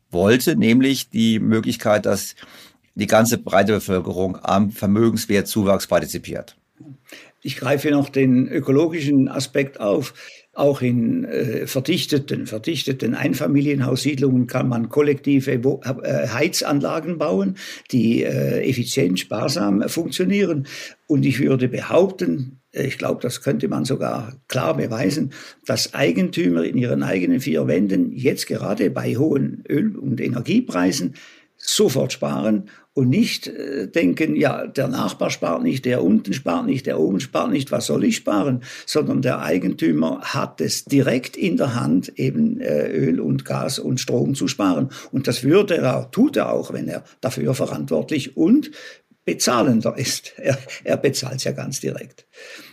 wollte, 0.09 0.55
nämlich 0.55 1.09
die 1.09 1.39
Möglichkeit, 1.39 2.05
dass 2.05 2.35
die 2.97 3.07
ganze 3.07 3.37
breite 3.37 3.73
Bevölkerung 3.73 4.37
am 4.41 4.71
Vermögenswertzuwachs 4.71 5.87
partizipiert. 5.87 6.57
Ich 7.43 7.55
greife 7.55 7.91
noch 7.91 8.09
den 8.09 8.47
ökologischen 8.47 9.29
Aspekt 9.29 9.79
auf. 9.79 10.13
Auch 10.53 10.81
in 10.81 11.23
äh, 11.23 11.67
verdichteten, 11.67 12.47
verdichteten 12.47 13.13
Einfamilienhaussiedlungen 13.13 14.47
kann 14.47 14.67
man 14.67 14.89
kollektive 14.89 15.51
äh, 15.51 16.27
Heizanlagen 16.29 17.19
bauen, 17.19 17.57
die 17.91 18.23
äh, 18.23 18.67
effizient, 18.67 19.19
sparsam 19.19 19.87
funktionieren. 19.87 20.65
Und 21.05 21.27
ich 21.27 21.39
würde 21.39 21.67
behaupten, 21.67 22.59
äh, 22.71 22.87
ich 22.87 22.97
glaube, 22.97 23.21
das 23.21 23.41
könnte 23.41 23.67
man 23.67 23.85
sogar 23.85 24.33
klar 24.47 24.75
beweisen, 24.75 25.31
dass 25.67 25.93
Eigentümer 25.93 26.63
in 26.63 26.75
ihren 26.75 27.03
eigenen 27.03 27.39
vier 27.39 27.67
Wänden 27.67 28.11
jetzt 28.11 28.47
gerade 28.47 28.89
bei 28.89 29.15
hohen 29.15 29.63
Öl- 29.69 29.95
und 29.95 30.19
Energiepreisen 30.19 31.13
sofort 31.69 32.13
sparen 32.13 32.69
und 32.93 33.09
nicht 33.09 33.47
äh, 33.47 33.87
denken, 33.87 34.35
ja, 34.35 34.65
der 34.65 34.87
Nachbar 34.87 35.29
spart 35.29 35.61
nicht, 35.61 35.85
der 35.85 36.03
unten 36.03 36.33
spart 36.33 36.65
nicht, 36.65 36.85
der 36.85 36.99
oben 36.99 37.19
spart 37.19 37.51
nicht, 37.51 37.71
was 37.71 37.85
soll 37.85 38.05
ich 38.05 38.15
sparen, 38.15 38.63
sondern 38.85 39.21
der 39.21 39.41
Eigentümer 39.41 40.21
hat 40.21 40.61
es 40.61 40.85
direkt 40.85 41.37
in 41.37 41.57
der 41.57 41.75
Hand, 41.75 42.17
eben 42.17 42.59
äh, 42.61 42.87
Öl 42.89 43.19
und 43.19 43.45
Gas 43.45 43.79
und 43.79 43.99
Strom 43.99 44.33
zu 44.33 44.47
sparen. 44.47 44.89
Und 45.11 45.27
das 45.27 45.43
würde 45.43 45.77
er, 45.77 46.09
tut 46.09 46.37
er 46.37 46.51
auch, 46.51 46.73
wenn 46.73 46.87
er 46.87 47.03
dafür 47.21 47.53
verantwortlich 47.53 48.37
und 48.37 48.71
bezahlender 49.25 49.95
ist. 49.97 50.33
Er, 50.37 50.57
er 50.83 50.97
bezahlt 50.97 51.43
ja 51.43 51.51
ganz 51.51 51.79
direkt. 51.79 52.25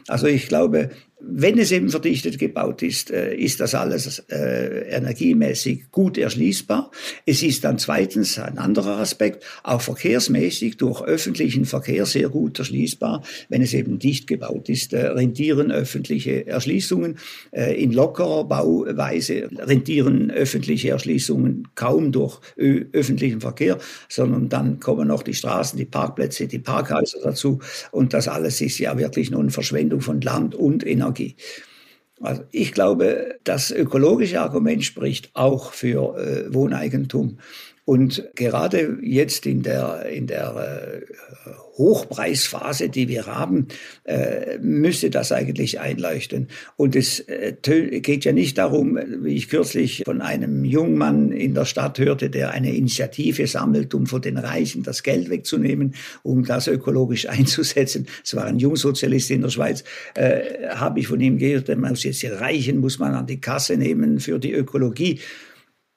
Also 0.09 0.27
ich 0.27 0.49
glaube, 0.49 0.91
wenn 1.27 1.59
es 1.59 1.73
eben 1.73 1.89
verdichtet 1.89 2.39
gebaut 2.39 2.83
ist, 2.83 3.11
äh, 3.11 3.35
ist 3.35 3.61
das 3.61 3.75
alles 3.75 4.19
äh, 4.31 4.89
energiemäßig 4.91 5.91
gut 5.91 6.19
erschließbar. 6.19 6.91
Es 7.25 7.43
ist 7.43 7.65
dann 7.65 7.79
zweitens 7.79 8.39
ein 8.39 8.59
anderer 8.59 8.99
Aspekt, 8.99 9.45
auch 9.63 9.81
verkehrsmäßig 9.81 10.77
durch 10.77 11.03
öffentlichen 11.03 11.65
Verkehr 11.65 12.05
sehr 12.05 12.29
gut 12.29 12.59
erschließbar. 12.59 13.23
Wenn 13.49 13.63
es 13.63 13.75
eben 13.75 13.99
dicht 13.99 14.27
gebaut 14.27 14.69
ist, 14.69 14.93
äh, 14.93 15.07
rentieren 15.07 15.71
öffentliche 15.73 16.47
Erschließungen. 16.47 17.17
In 17.53 17.93
lockerer 17.93 18.45
Bauweise 18.45 19.49
rentieren 19.59 20.31
öffentliche 20.31 20.91
Erschließungen 20.91 21.69
kaum 21.75 22.13
durch 22.13 22.41
öffentlichen 22.57 23.41
Verkehr, 23.41 23.79
sondern 24.09 24.49
dann 24.49 24.81
kommen 24.81 25.09
noch 25.09 25.23
die 25.23 25.35
Straßen, 25.35 25.79
die 25.79 25.85
Parkplätze, 25.85 26.47
die 26.47 26.59
Parkhäuser 26.59 27.19
dazu. 27.23 27.61
Und 27.93 28.13
das 28.13 28.29
alles 28.29 28.61
ist 28.61 28.79
ja 28.79 28.99
wirklich 28.99 29.31
nur 29.31 29.41
eine 29.41 29.51
Verschwendung 29.95 30.01
von 30.01 30.21
Land 30.21 30.55
und 30.55 30.87
Energie. 30.87 31.37
Also 32.21 32.43
ich 32.53 32.73
glaube, 32.73 33.39
das 33.45 33.71
ökologische 33.71 34.41
Argument 34.41 34.85
spricht 34.85 35.31
auch 35.35 35.73
für 35.73 36.17
äh, 36.17 36.55
Wohneigentum. 36.55 37.39
Und 37.87 38.31
gerade 38.35 38.99
jetzt 39.03 39.45
in 39.45 39.63
der, 39.63 40.07
in 40.07 40.27
der 40.27 41.03
äh, 41.05 41.51
Hochpreisphase, 41.77 42.89
die 42.89 43.09
wir 43.09 43.27
haben, 43.27 43.69
äh, 44.05 44.59
müsste 44.59 45.11
das 45.11 45.33
eigentlich 45.33 45.81
einleuchten. 45.81 46.49
Und 46.77 46.97
es 46.97 47.21
äh, 47.21 47.53
geht 47.63 48.25
ja 48.25 48.33
nicht 48.33 48.57
darum, 48.57 48.99
wie 49.21 49.35
ich 49.35 49.51
kürzlich 49.51 50.03
von 50.07 50.23
einem 50.23 50.65
jungen 50.65 50.97
Mann 50.97 51.31
in 51.31 51.53
der 51.53 51.67
Stadt 51.67 51.99
hörte, 51.99 52.31
der 52.31 52.53
eine 52.53 52.75
Initiative 52.75 53.47
sammelt, 53.47 53.93
um 53.93 54.07
von 54.07 54.23
den 54.23 54.39
Reichen 54.39 54.83
das 54.83 55.03
Geld 55.03 55.29
wegzunehmen, 55.29 55.95
um 56.23 56.45
das 56.45 56.69
ökologisch 56.69 57.29
einzusetzen. 57.29 58.07
Es 58.25 58.35
war 58.35 58.45
ein 58.45 58.59
Jungsozialist 58.59 59.31
in 59.31 59.43
der 59.43 59.51
Schweiz, 59.51 59.85
habe 60.75 61.01
ich 61.01 61.09
von 61.09 61.21
ihm 61.21 61.39
gehört, 61.39 61.69
man 61.69 61.91
muss 61.91 62.05
jetzt 62.05 62.23
die 62.23 62.29
Reichen 62.29 62.79
muss 62.79 62.99
man 62.99 63.15
an 63.15 63.27
die 63.27 63.41
Kasse 63.41 63.77
nehmen 63.77 64.21
für 64.21 64.39
die 64.39 64.53
Ökologie. 64.53 65.21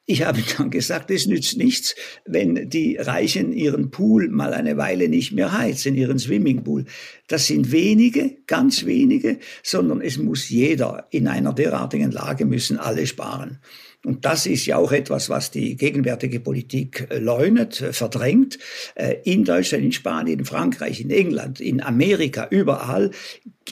Ich 0.09 0.23
habe 0.23 0.41
dann 0.57 0.69
gesagt, 0.69 1.11
es 1.11 1.27
nützt 1.27 1.57
nichts, 1.57 1.93
wenn 2.25 2.69
die 2.69 2.95
Reichen 2.95 3.51
ihren 3.51 3.91
Pool 3.91 4.29
mal 4.29 4.53
eine 4.53 4.77
Weile 4.77 5.09
nicht 5.09 5.33
mehr 5.33 5.51
heizen, 5.51 5.95
ihren 5.95 6.17
Swimmingpool. 6.17 6.85
Das 7.27 7.47
sind 7.47 7.73
wenige, 7.73 8.37
ganz 8.47 8.85
wenige, 8.85 9.37
sondern 9.63 9.99
es 9.99 10.17
muss 10.17 10.47
jeder 10.47 11.07
in 11.11 11.27
einer 11.27 11.51
derartigen 11.51 12.11
Lage 12.11 12.45
müssen 12.45 12.77
alle 12.77 13.05
sparen. 13.05 13.59
Und 14.05 14.25
das 14.25 14.45
ist 14.45 14.65
ja 14.65 14.77
auch 14.77 14.91
etwas, 14.91 15.29
was 15.29 15.51
die 15.51 15.75
gegenwärtige 15.75 16.39
Politik 16.39 17.07
äh, 17.09 17.17
leugnet, 17.17 17.81
äh, 17.81 17.93
verdrängt. 17.93 18.59
Äh, 18.95 19.15
in 19.23 19.43
Deutschland, 19.43 19.83
in 19.83 19.91
Spanien, 19.91 20.39
in 20.39 20.45
Frankreich, 20.45 21.01
in 21.01 21.09
England, 21.09 21.59
in 21.59 21.81
Amerika, 21.81 22.47
überall 22.49 23.11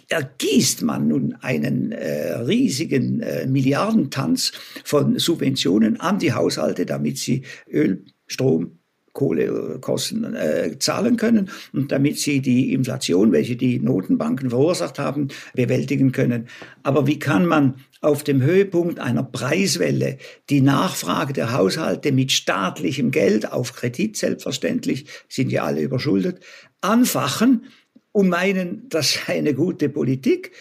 ergießt 0.10 0.82
man 0.82 1.08
nun 1.08 1.36
einen 1.42 1.92
äh, 1.92 2.34
riesigen 2.34 3.22
äh, 3.22 3.46
Milliardentanz 3.46 4.52
von 4.84 5.20
Subventionen 5.20 6.00
an 6.00 6.20
die 6.20 6.34
Haushalte, 6.34 6.86
damit 6.86 7.18
sie 7.18 7.44
Öl, 7.72 8.04
Strom, 8.28 8.80
Kohlekosten 9.16 10.36
äh, 10.36 10.78
zahlen 10.78 11.18
können 11.18 11.50
und 11.74 11.92
damit 11.92 12.20
sie 12.20 12.42
die 12.42 12.74
Inflation, 12.74 13.32
welche 13.32 13.56
die 13.56 13.80
Notenbanken 13.80 14.52
verursacht 14.52 15.00
haben, 15.00 15.30
bewältigen 15.56 16.12
können. 16.12 16.48
Aber 16.84 17.08
wie 17.08 17.18
kann 17.18 17.48
man 17.48 17.76
auf 18.02 18.24
dem 18.24 18.44
Höhepunkt 18.44 19.00
einer 19.00 19.24
Preiswelle 19.24 20.20
die 20.52 20.62
Nachfrage 20.62 21.34
der 21.34 21.54
Haushalte 21.54 22.12
mit 22.12 22.32
staatlichem 22.32 23.10
Geld 23.10 23.52
auf 23.52 23.74
Kredit 23.74 24.18
selbstverständlich, 24.18 25.08
sind 25.28 25.52
ja 25.52 25.64
alle 25.64 25.82
überschuldet, 25.82 26.42
anfachen 26.82 27.66
und 28.12 28.30
meinen, 28.30 28.88
das 28.90 29.14
sei 29.14 29.38
eine 29.40 29.54
gute 29.54 29.90
Politik. 29.90 30.52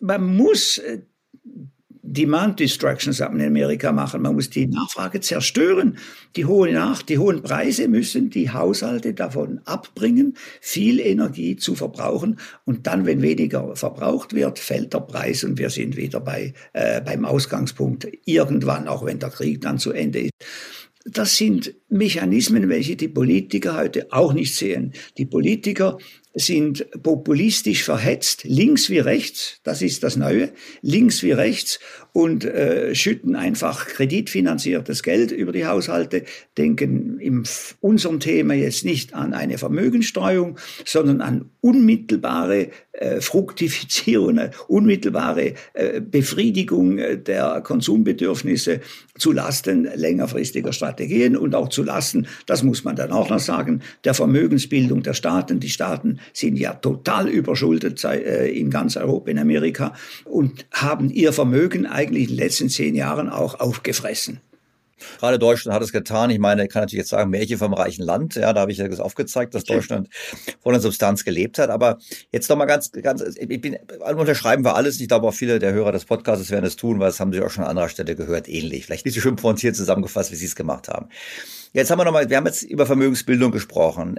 Man 0.00 0.36
muss 0.36 0.78
äh, 0.78 1.00
Demand 2.08 2.60
Destruction, 2.60 3.12
sagt 3.12 3.32
man 3.32 3.40
in 3.40 3.48
Amerika, 3.48 3.92
machen. 3.92 4.22
Man 4.22 4.34
muss 4.34 4.48
die 4.48 4.66
Nachfrage 4.66 5.20
zerstören. 5.20 5.98
Die 6.36 6.44
hohen, 6.44 6.74
Nach 6.74 7.02
die 7.02 7.18
hohen 7.18 7.42
Preise 7.42 7.88
müssen 7.88 8.30
die 8.30 8.50
Haushalte 8.50 9.12
davon 9.12 9.60
abbringen, 9.64 10.36
viel 10.60 11.00
Energie 11.00 11.56
zu 11.56 11.74
verbrauchen. 11.74 12.38
Und 12.64 12.86
dann, 12.86 13.06
wenn 13.06 13.22
weniger 13.22 13.74
verbraucht 13.74 14.34
wird, 14.34 14.58
fällt 14.58 14.94
der 14.94 15.00
Preis 15.00 15.42
und 15.44 15.58
wir 15.58 15.70
sind 15.70 15.96
wieder 15.96 16.20
bei, 16.20 16.54
äh, 16.72 17.00
beim 17.00 17.24
Ausgangspunkt 17.24 18.06
irgendwann, 18.24 18.86
auch 18.88 19.04
wenn 19.04 19.18
der 19.18 19.30
Krieg 19.30 19.60
dann 19.60 19.78
zu 19.78 19.92
Ende 19.92 20.20
ist. 20.20 20.32
Das 21.08 21.36
sind 21.36 21.72
Mechanismen, 21.88 22.68
welche 22.68 22.96
die 22.96 23.08
Politiker 23.08 23.76
heute 23.76 24.08
auch 24.10 24.32
nicht 24.32 24.56
sehen. 24.56 24.92
Die 25.18 25.26
Politiker 25.26 25.98
sind 26.38 26.86
populistisch 27.02 27.82
verhetzt, 27.82 28.44
links 28.44 28.90
wie 28.90 28.98
rechts, 28.98 29.58
das 29.64 29.80
ist 29.80 30.02
das 30.02 30.16
Neue, 30.16 30.52
links 30.82 31.22
wie 31.22 31.32
rechts 31.32 31.80
und 32.16 32.46
äh, 32.46 32.94
schütten 32.94 33.36
einfach 33.36 33.88
kreditfinanziertes 33.88 35.02
Geld 35.02 35.32
über 35.32 35.52
die 35.52 35.66
Haushalte, 35.66 36.24
denken 36.56 37.20
in 37.20 37.44
unserem 37.82 38.20
Thema 38.20 38.54
jetzt 38.54 38.86
nicht 38.86 39.12
an 39.12 39.34
eine 39.34 39.58
Vermögenssteuerung, 39.58 40.56
sondern 40.86 41.20
an 41.20 41.50
unmittelbare 41.60 42.70
äh, 42.92 43.20
Fruktifizierung, 43.20 44.40
unmittelbare 44.66 45.52
äh, 45.74 46.00
Befriedigung 46.00 46.96
der 46.96 47.60
Konsumbedürfnisse 47.60 48.80
zu 49.18 49.32
Lasten 49.32 49.86
längerfristiger 49.94 50.72
Strategien 50.72 51.36
und 51.36 51.54
auch 51.54 51.68
zu 51.68 51.82
Lasten, 51.82 52.26
das 52.46 52.62
muss 52.62 52.84
man 52.84 52.96
dann 52.96 53.12
auch 53.12 53.28
noch 53.28 53.40
sagen, 53.40 53.82
der 54.04 54.14
Vermögensbildung 54.14 55.02
der 55.02 55.12
Staaten. 55.12 55.60
Die 55.60 55.68
Staaten 55.68 56.20
sind 56.32 56.58
ja 56.58 56.72
total 56.72 57.28
überschuldet 57.28 58.02
äh, 58.04 58.48
in 58.48 58.70
ganz 58.70 58.96
Europa, 58.96 59.30
in 59.30 59.38
Amerika 59.38 59.92
und 60.24 60.64
haben 60.72 61.10
ihr 61.10 61.34
Vermögen 61.34 61.84
eigentlich 61.84 62.05
in 62.14 62.26
den 62.26 62.36
letzten 62.36 62.68
zehn 62.68 62.94
Jahren 62.94 63.28
auch 63.28 63.58
aufgefressen. 63.60 64.40
Gerade 65.18 65.38
Deutschland 65.38 65.74
hat 65.74 65.82
es 65.82 65.92
getan. 65.92 66.30
Ich 66.30 66.38
meine, 66.38 66.64
ich 66.64 66.70
kann 66.70 66.82
natürlich 66.82 67.00
jetzt 67.00 67.10
sagen, 67.10 67.30
Märchen 67.30 67.58
vom 67.58 67.74
reichen 67.74 68.02
Land. 68.02 68.34
Ja, 68.34 68.52
da 68.52 68.62
habe 68.62 68.72
ich 68.72 68.78
ja 68.78 68.88
das 68.88 69.00
aufgezeigt, 69.00 69.54
dass 69.54 69.64
Deutschland 69.64 70.08
von 70.62 70.72
der 70.72 70.80
Substanz 70.80 71.24
gelebt 71.24 71.58
hat. 71.58 71.68
Aber 71.68 71.98
jetzt 72.32 72.48
nochmal 72.48 72.66
ganz, 72.66 72.90
ganz, 72.92 73.22
ich 73.22 73.60
bin, 73.60 73.76
unterschreiben 74.16 74.64
wir 74.64 74.74
alles. 74.74 74.98
Ich 75.00 75.08
glaube 75.08 75.28
auch 75.28 75.34
viele 75.34 75.58
der 75.58 75.72
Hörer 75.72 75.92
des 75.92 76.06
Podcasts 76.06 76.50
werden 76.50 76.64
es 76.64 76.76
tun, 76.76 76.98
weil 76.98 77.08
das 77.08 77.20
haben 77.20 77.32
sie 77.32 77.42
auch 77.42 77.50
schon 77.50 77.64
an 77.64 77.70
anderer 77.70 77.90
Stelle 77.90 78.16
gehört, 78.16 78.48
ähnlich. 78.48 78.86
Vielleicht 78.86 79.04
nicht 79.04 79.14
so 79.14 79.20
schön 79.20 79.36
pointiert 79.36 79.76
zusammengefasst, 79.76 80.32
wie 80.32 80.36
sie 80.36 80.46
es 80.46 80.56
gemacht 80.56 80.88
haben. 80.88 81.08
Jetzt 81.72 81.90
haben 81.90 81.98
wir 81.98 82.04
nochmal, 82.04 82.30
wir 82.30 82.36
haben 82.36 82.46
jetzt 82.46 82.62
über 82.62 82.86
Vermögensbildung 82.86 83.50
gesprochen. 83.50 84.16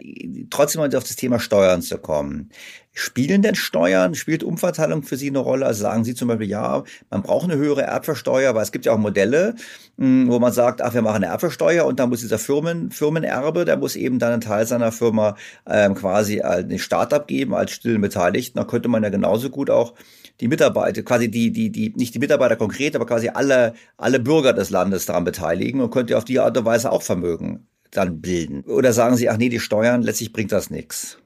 Trotzdem 0.50 0.82
mal 0.82 0.96
auf 0.96 1.04
das 1.04 1.16
Thema 1.16 1.40
Steuern 1.40 1.82
zu 1.82 1.98
kommen. 1.98 2.50
Spielen 2.94 3.42
denn 3.42 3.56
Steuern, 3.56 4.16
spielt 4.16 4.44
Umverteilung 4.44 5.04
für 5.04 5.18
Sie 5.18 5.28
eine 5.28 5.40
Rolle? 5.40 5.66
Also 5.66 5.84
sagen 5.84 6.04
Sie 6.04 6.16
zum 6.16 6.28
Beispiel, 6.30 6.48
ja, 6.50 6.84
man 7.12 7.22
braucht 7.22 7.46
eine 7.46 7.56
höhere 7.56 7.84
Erbversteuer, 7.84 8.56
weil 8.56 8.64
es 8.64 8.72
gibt 8.72 8.86
ja 8.86 8.94
auch 8.94 8.98
Modelle, 8.98 9.56
hm, 9.98 10.30
wo 10.30 10.40
man 10.40 10.52
sagt, 10.52 10.82
ach, 10.82 10.94
wir 10.94 11.02
machen 11.04 11.18
eine 11.18 11.28
Erbversteuer 11.28 11.86
und 11.86 12.00
dann 12.00 12.10
muss 12.10 12.22
dieser 12.22 12.40
Firmen, 12.40 12.90
Firmenerbe, 12.92 13.66
der 13.66 13.78
muss 13.78 13.96
eben 13.96 14.18
dann 14.18 14.34
einen 14.34 14.42
Teil 14.42 14.66
seiner 14.66 14.92
Firma 14.92 15.36
ähm, 15.68 15.94
quasi 15.94 16.42
als 16.42 16.68
den 16.68 16.80
Staat 16.80 17.14
abgeben, 17.14 17.54
als 17.54 17.72
stillen 17.72 18.02
Beteiligten. 18.02 18.58
Da 18.58 18.66
könnte 18.66 18.90
man 18.90 19.04
ja 19.04 19.10
genauso 19.10 19.50
gut 19.50 19.70
auch 19.70 19.94
die 20.40 20.48
Mitarbeiter, 20.48 21.02
quasi 21.04 21.30
die, 21.30 21.52
die, 21.52 21.72
die, 21.72 21.94
nicht 21.96 22.14
die 22.14 22.20
Mitarbeiter 22.20 22.56
konkret, 22.56 22.96
aber 22.96 23.06
quasi 23.06 23.30
alle, 23.30 23.74
alle 23.98 24.20
Bürger 24.20 24.54
des 24.54 24.70
Landes 24.70 25.06
daran 25.06 25.24
beteiligen 25.24 25.82
und 25.82 25.92
könnte 25.92 26.18
auf 26.18 26.26
die 26.26 26.40
Art 26.40 26.58
und 26.58 26.66
Weise 26.66 26.92
auch 26.92 27.02
Vermögen 27.02 27.68
dann 27.92 28.22
bilden. 28.22 28.62
Oder 28.64 28.94
sagen 28.94 29.18
Sie, 29.18 29.30
ach 29.30 29.38
nee, 29.38 29.50
die 29.50 29.60
Steuern, 29.60 30.02
letztlich 30.02 30.34
bringt 30.34 30.52
das 30.52 30.70
nichts. 30.70 31.18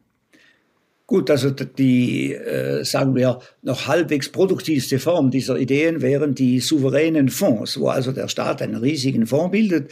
Gut, 1.07 1.29
also 1.29 1.49
die, 1.49 2.33
äh, 2.33 2.85
sagen 2.85 3.15
wir, 3.15 3.39
noch 3.63 3.87
halbwegs 3.87 4.29
produktivste 4.29 4.97
Form 4.97 5.29
dieser 5.29 5.57
Ideen 5.57 6.01
wären 6.01 6.35
die 6.35 6.61
souveränen 6.61 7.27
Fonds, 7.27 7.77
wo 7.77 7.89
also 7.89 8.13
der 8.13 8.29
Staat 8.29 8.61
einen 8.61 8.77
riesigen 8.77 9.27
Fonds 9.27 9.51
bildet, 9.51 9.91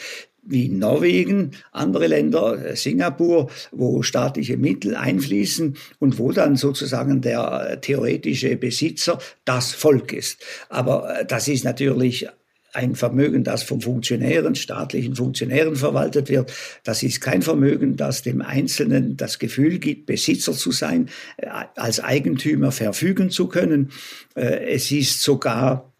wie 0.49 0.69
Norwegen, 0.69 1.51
andere 1.71 2.07
Länder, 2.07 2.65
äh, 2.65 2.75
Singapur, 2.75 3.49
wo 3.71 4.01
staatliche 4.01 4.57
Mittel 4.57 4.95
einfließen 4.95 5.77
und 5.99 6.19
wo 6.19 6.31
dann 6.31 6.55
sozusagen 6.55 7.21
der 7.21 7.79
theoretische 7.81 8.55
Besitzer 8.57 9.19
das 9.45 9.71
Volk 9.71 10.11
ist. 10.11 10.41
Aber 10.69 11.19
äh, 11.19 11.25
das 11.25 11.47
ist 11.47 11.63
natürlich 11.63 12.27
ein 12.73 12.95
Vermögen, 12.95 13.43
das 13.43 13.63
von 13.63 13.81
Funktionären, 13.81 14.53
staatlichen 14.53 15.15
Funktionären 15.15 15.75
verwaltet 15.75 16.29
wird. 16.29 16.53
Das 16.83 17.01
ist 17.01 17.19
kein 17.19 17.41
Vermögen, 17.41 17.95
das 17.95 18.21
dem 18.21 18.41
Einzelnen 18.41 19.17
das 19.17 19.39
Gefühl 19.39 19.79
gibt, 19.79 20.05
Besitzer 20.05 20.53
zu 20.53 20.71
sein, 20.71 21.09
äh, 21.37 21.47
als 21.75 21.99
Eigentümer 21.99 22.71
verfügen 22.71 23.29
zu 23.29 23.47
können. 23.47 23.91
Es 24.35 24.91
ist 24.91 25.21
sogar 25.21 25.91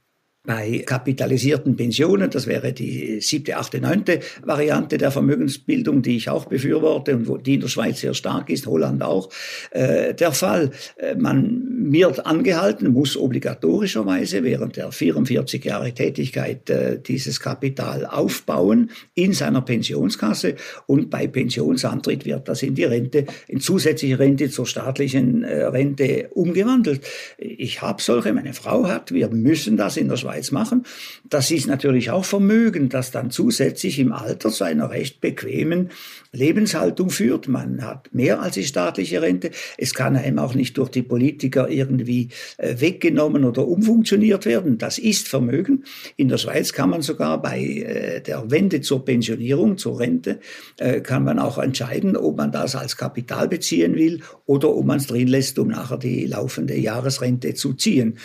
bei 0.44 0.84
kapitalisierten 0.86 1.76
Pensionen, 1.76 2.30
das 2.30 2.48
wäre 2.48 2.72
die 2.72 3.20
siebte, 3.22 3.58
achte, 3.58 3.82
neunte 3.82 4.22
Variante 4.42 4.98
der 4.98 5.12
Vermögensbildung, 5.12 6.02
die 6.02 6.16
ich 6.16 6.30
auch 6.30 6.46
befürworte 6.46 7.16
und 7.16 7.28
wo, 7.28 7.38
die 7.38 7.56
in 7.56 7.62
der 7.62 7.68
Schweiz 7.68 8.00
sehr 8.00 8.14
stark 8.14 8.50
ist, 8.50 8.66
Holland 8.66 9.04
auch, 9.04 9.30
äh, 9.72 10.14
der 10.14 10.32
Fall. 10.32 10.72
Äh, 10.96 11.16
man 11.16 11.92
wird 11.92 12.26
angehalten, 12.26 12.92
muss 12.94 13.18
obligatorischerweise 13.18 14.44
während 14.44 14.78
der 14.78 14.92
44 14.92 15.64
Jahre 15.64 15.94
Tätigkeit 15.94 16.70
äh, 16.70 17.00
dieses 17.00 17.40
Kapital 17.42 18.06
aufbauen 18.06 18.92
in 19.16 19.34
seiner 19.34 19.62
Pensionskasse 19.62 20.56
und 20.88 21.10
bei 21.10 21.28
Pensionsantritt 21.28 22.26
wird 22.26 22.48
das 22.48 22.64
in 22.64 22.76
die 22.76 22.86
Rente, 22.86 23.26
in 23.48 23.60
zusätzliche 23.60 24.18
Rente 24.20 24.50
zur 24.50 24.66
staatlichen 24.66 25.44
äh, 25.44 25.64
Rente 25.64 26.30
umgewandelt. 26.32 27.02
Ich 27.38 27.82
habe 27.82 28.02
solche, 28.02 28.34
meine 28.34 28.54
Frau 28.54 28.88
hat, 28.88 29.12
wir 29.12 29.30
müssen 29.30 29.76
das 29.76 29.98
in 29.98 30.08
der 30.08 30.18
Schweiz 30.18 30.39
Schweiz 30.40 30.52
machen. 30.52 30.86
Das 31.30 31.52
ist 31.52 31.68
natürlich 31.68 32.12
auch 32.12 32.26
Vermögen, 32.26 32.90
das 32.90 33.12
dann 33.12 33.32
zusätzlich 33.32 34.00
im 34.00 34.14
Alter 34.14 34.50
zu 34.50 34.64
einer 34.64 34.90
recht 34.90 35.22
bequemen 35.22 35.92
Lebenshaltung 36.32 37.10
führt. 37.10 37.48
Man 37.48 37.84
hat 37.84 38.14
mehr 38.14 38.42
als 38.42 38.56
die 38.56 38.64
staatliche 38.64 39.22
Rente. 39.22 39.52
Es 39.78 39.94
kann 39.94 40.16
einem 40.16 40.40
auch 40.40 40.54
nicht 40.54 40.78
durch 40.78 40.90
die 40.90 41.02
Politiker 41.02 41.70
irgendwie 41.70 42.30
äh, 42.58 42.80
weggenommen 42.80 43.46
oder 43.46 43.68
umfunktioniert 43.68 44.46
werden. 44.46 44.78
Das 44.78 45.00
ist 45.00 45.28
Vermögen. 45.28 45.84
In 46.18 46.28
der 46.28 46.38
Schweiz 46.38 46.74
kann 46.74 46.92
man 46.92 47.02
sogar 47.02 47.42
bei 47.42 47.60
äh, 47.60 48.22
der 48.22 48.52
Wende 48.52 48.82
zur 48.82 49.04
Pensionierung, 49.04 49.78
zur 49.78 50.00
Rente, 50.00 50.40
äh, 50.78 51.02
kann 51.02 51.24
man 51.24 51.40
auch 51.40 51.58
entscheiden, 51.58 52.16
ob 52.16 52.38
man 52.38 52.52
das 52.52 52.76
als 52.76 52.96
Kapital 52.96 53.48
beziehen 53.48 53.96
will 53.96 54.22
oder 54.46 54.76
ob 54.76 54.86
man 54.86 54.98
es 54.98 55.08
drin 55.08 55.28
lässt, 55.28 55.58
um 55.58 55.70
nachher 55.70 55.98
die 55.98 56.26
laufende 56.26 56.78
Jahresrente 56.78 57.54
zu 57.56 57.74
ziehen. 57.74 58.18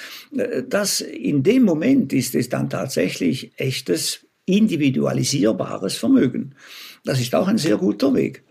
Das 0.69 1.01
in 1.01 1.43
dem 1.43 1.63
Moment 1.63 2.13
ist 2.13 2.35
es 2.35 2.49
dann 2.49 2.69
tatsächlich 2.69 3.53
echtes 3.57 4.27
individualisierbares 4.47 5.97
Vermögen. 5.97 6.55
Das 7.05 7.21
ist 7.21 7.35
auch 7.35 7.49
ein 7.49 7.59
sehr 7.59 7.77
guter 7.77 8.15
Weg. 8.15 8.43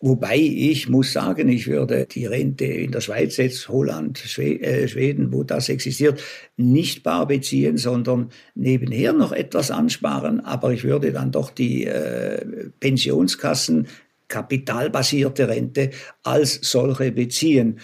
Wobei 0.00 0.36
ich 0.36 0.88
muss 0.88 1.12
sagen, 1.12 1.48
ich 1.48 1.66
würde 1.66 2.06
die 2.06 2.26
Rente 2.26 2.66
in 2.66 2.90
der 2.90 3.00
Schweiz 3.00 3.38
jetzt, 3.38 3.68
Holland, 3.68 4.22
äh, 4.38 4.86
Schweden, 4.86 5.32
wo 5.32 5.44
das 5.44 5.70
existiert, 5.70 6.22
nicht 6.58 7.02
bar 7.02 7.26
beziehen, 7.26 7.78
sondern 7.78 8.28
nebenher 8.54 9.14
noch 9.14 9.32
etwas 9.32 9.70
ansparen. 9.70 10.40
Aber 10.40 10.72
ich 10.72 10.84
würde 10.84 11.12
dann 11.12 11.30
doch 11.30 11.50
die 11.50 11.86
äh, 11.86 12.68
Pensionskassen 12.80 13.86
kapitalbasierte 14.28 15.48
Rente 15.48 15.90
als 16.22 16.58
solche 16.62 17.12
beziehen. 17.12 17.78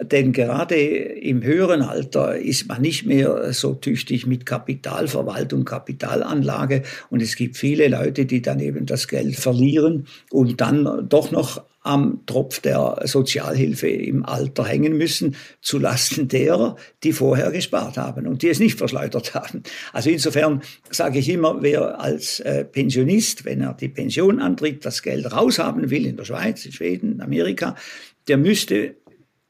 Denn 0.00 0.32
gerade 0.32 0.74
im 0.74 1.42
höheren 1.42 1.82
Alter 1.82 2.36
ist 2.36 2.66
man 2.66 2.80
nicht 2.80 3.06
mehr 3.06 3.52
so 3.52 3.74
tüchtig 3.74 4.26
mit 4.26 4.46
Kapitalverwaltung, 4.46 5.64
Kapitalanlage. 5.64 6.82
Und 7.10 7.20
es 7.20 7.36
gibt 7.36 7.56
viele 7.56 7.88
Leute, 7.88 8.24
die 8.24 8.42
dann 8.42 8.58
eben 8.60 8.86
das 8.86 9.06
Geld 9.06 9.36
verlieren 9.36 10.06
und 10.30 10.60
dann 10.60 11.08
doch 11.08 11.30
noch 11.30 11.62
am 11.84 12.20
Tropf 12.26 12.60
der 12.60 13.02
Sozialhilfe 13.04 13.88
im 13.88 14.24
Alter 14.24 14.64
hängen 14.64 14.96
müssen, 14.96 15.34
zulasten 15.60 16.28
derer, 16.28 16.76
die 17.02 17.12
vorher 17.12 17.50
gespart 17.50 17.96
haben 17.96 18.26
und 18.26 18.42
die 18.42 18.48
es 18.48 18.60
nicht 18.60 18.78
verschleudert 18.78 19.34
haben. 19.34 19.64
Also 19.92 20.10
insofern 20.10 20.62
sage 20.90 21.18
ich 21.18 21.28
immer, 21.28 21.60
wer 21.60 22.00
als 22.00 22.40
äh, 22.40 22.64
Pensionist, 22.64 23.44
wenn 23.44 23.62
er 23.62 23.74
die 23.74 23.88
Pension 23.88 24.38
antritt, 24.40 24.84
das 24.84 25.02
Geld 25.02 25.32
raushaben 25.32 25.90
will 25.90 26.06
in 26.06 26.16
der 26.16 26.24
Schweiz, 26.24 26.64
in 26.64 26.72
Schweden, 26.72 27.14
in 27.14 27.20
Amerika, 27.20 27.74
der 28.28 28.36
müsste 28.36 28.94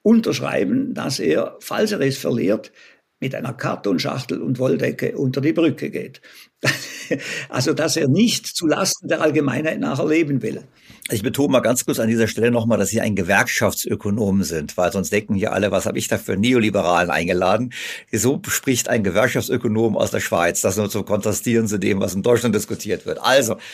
unterschreiben, 0.02 0.94
dass 0.94 1.18
er, 1.18 1.56
falls 1.60 1.92
er 1.92 2.00
es 2.00 2.18
verliert, 2.18 2.72
mit 3.20 3.34
einer 3.34 3.52
Kartonschachtel 3.52 4.42
und 4.42 4.58
Wolldecke 4.58 5.16
unter 5.16 5.40
die 5.40 5.52
Brücke 5.52 5.90
geht. 5.90 6.20
also, 7.48 7.72
dass 7.72 7.96
er 7.96 8.08
nicht 8.08 8.46
zu 8.46 8.66
Lasten 8.66 9.08
der 9.08 9.20
Allgemeinheit 9.20 9.80
nachher 9.80 10.06
leben 10.06 10.42
will. 10.42 10.62
Ich 11.10 11.22
betone 11.22 11.50
mal 11.50 11.60
ganz 11.60 11.84
kurz 11.84 11.98
an 11.98 12.08
dieser 12.08 12.28
Stelle 12.28 12.52
nochmal, 12.52 12.78
dass 12.78 12.90
Sie 12.90 13.00
ein 13.00 13.16
Gewerkschaftsökonom 13.16 14.44
sind, 14.44 14.76
weil 14.76 14.92
sonst 14.92 15.12
denken 15.12 15.34
hier 15.34 15.52
alle, 15.52 15.72
was 15.72 15.84
habe 15.84 15.98
ich 15.98 16.06
da 16.06 16.16
für 16.16 16.36
Neoliberalen 16.36 17.10
eingeladen? 17.10 17.72
So 18.12 18.40
spricht 18.46 18.88
ein 18.88 19.02
Gewerkschaftsökonom 19.02 19.96
aus 19.96 20.12
der 20.12 20.20
Schweiz, 20.20 20.60
das 20.60 20.76
nur 20.76 20.88
zu 20.88 21.02
kontrastieren 21.02 21.66
zu 21.66 21.78
dem, 21.78 22.00
was 22.00 22.14
in 22.14 22.22
Deutschland 22.22 22.54
diskutiert 22.54 23.04
wird. 23.06 23.18
Also. 23.20 23.56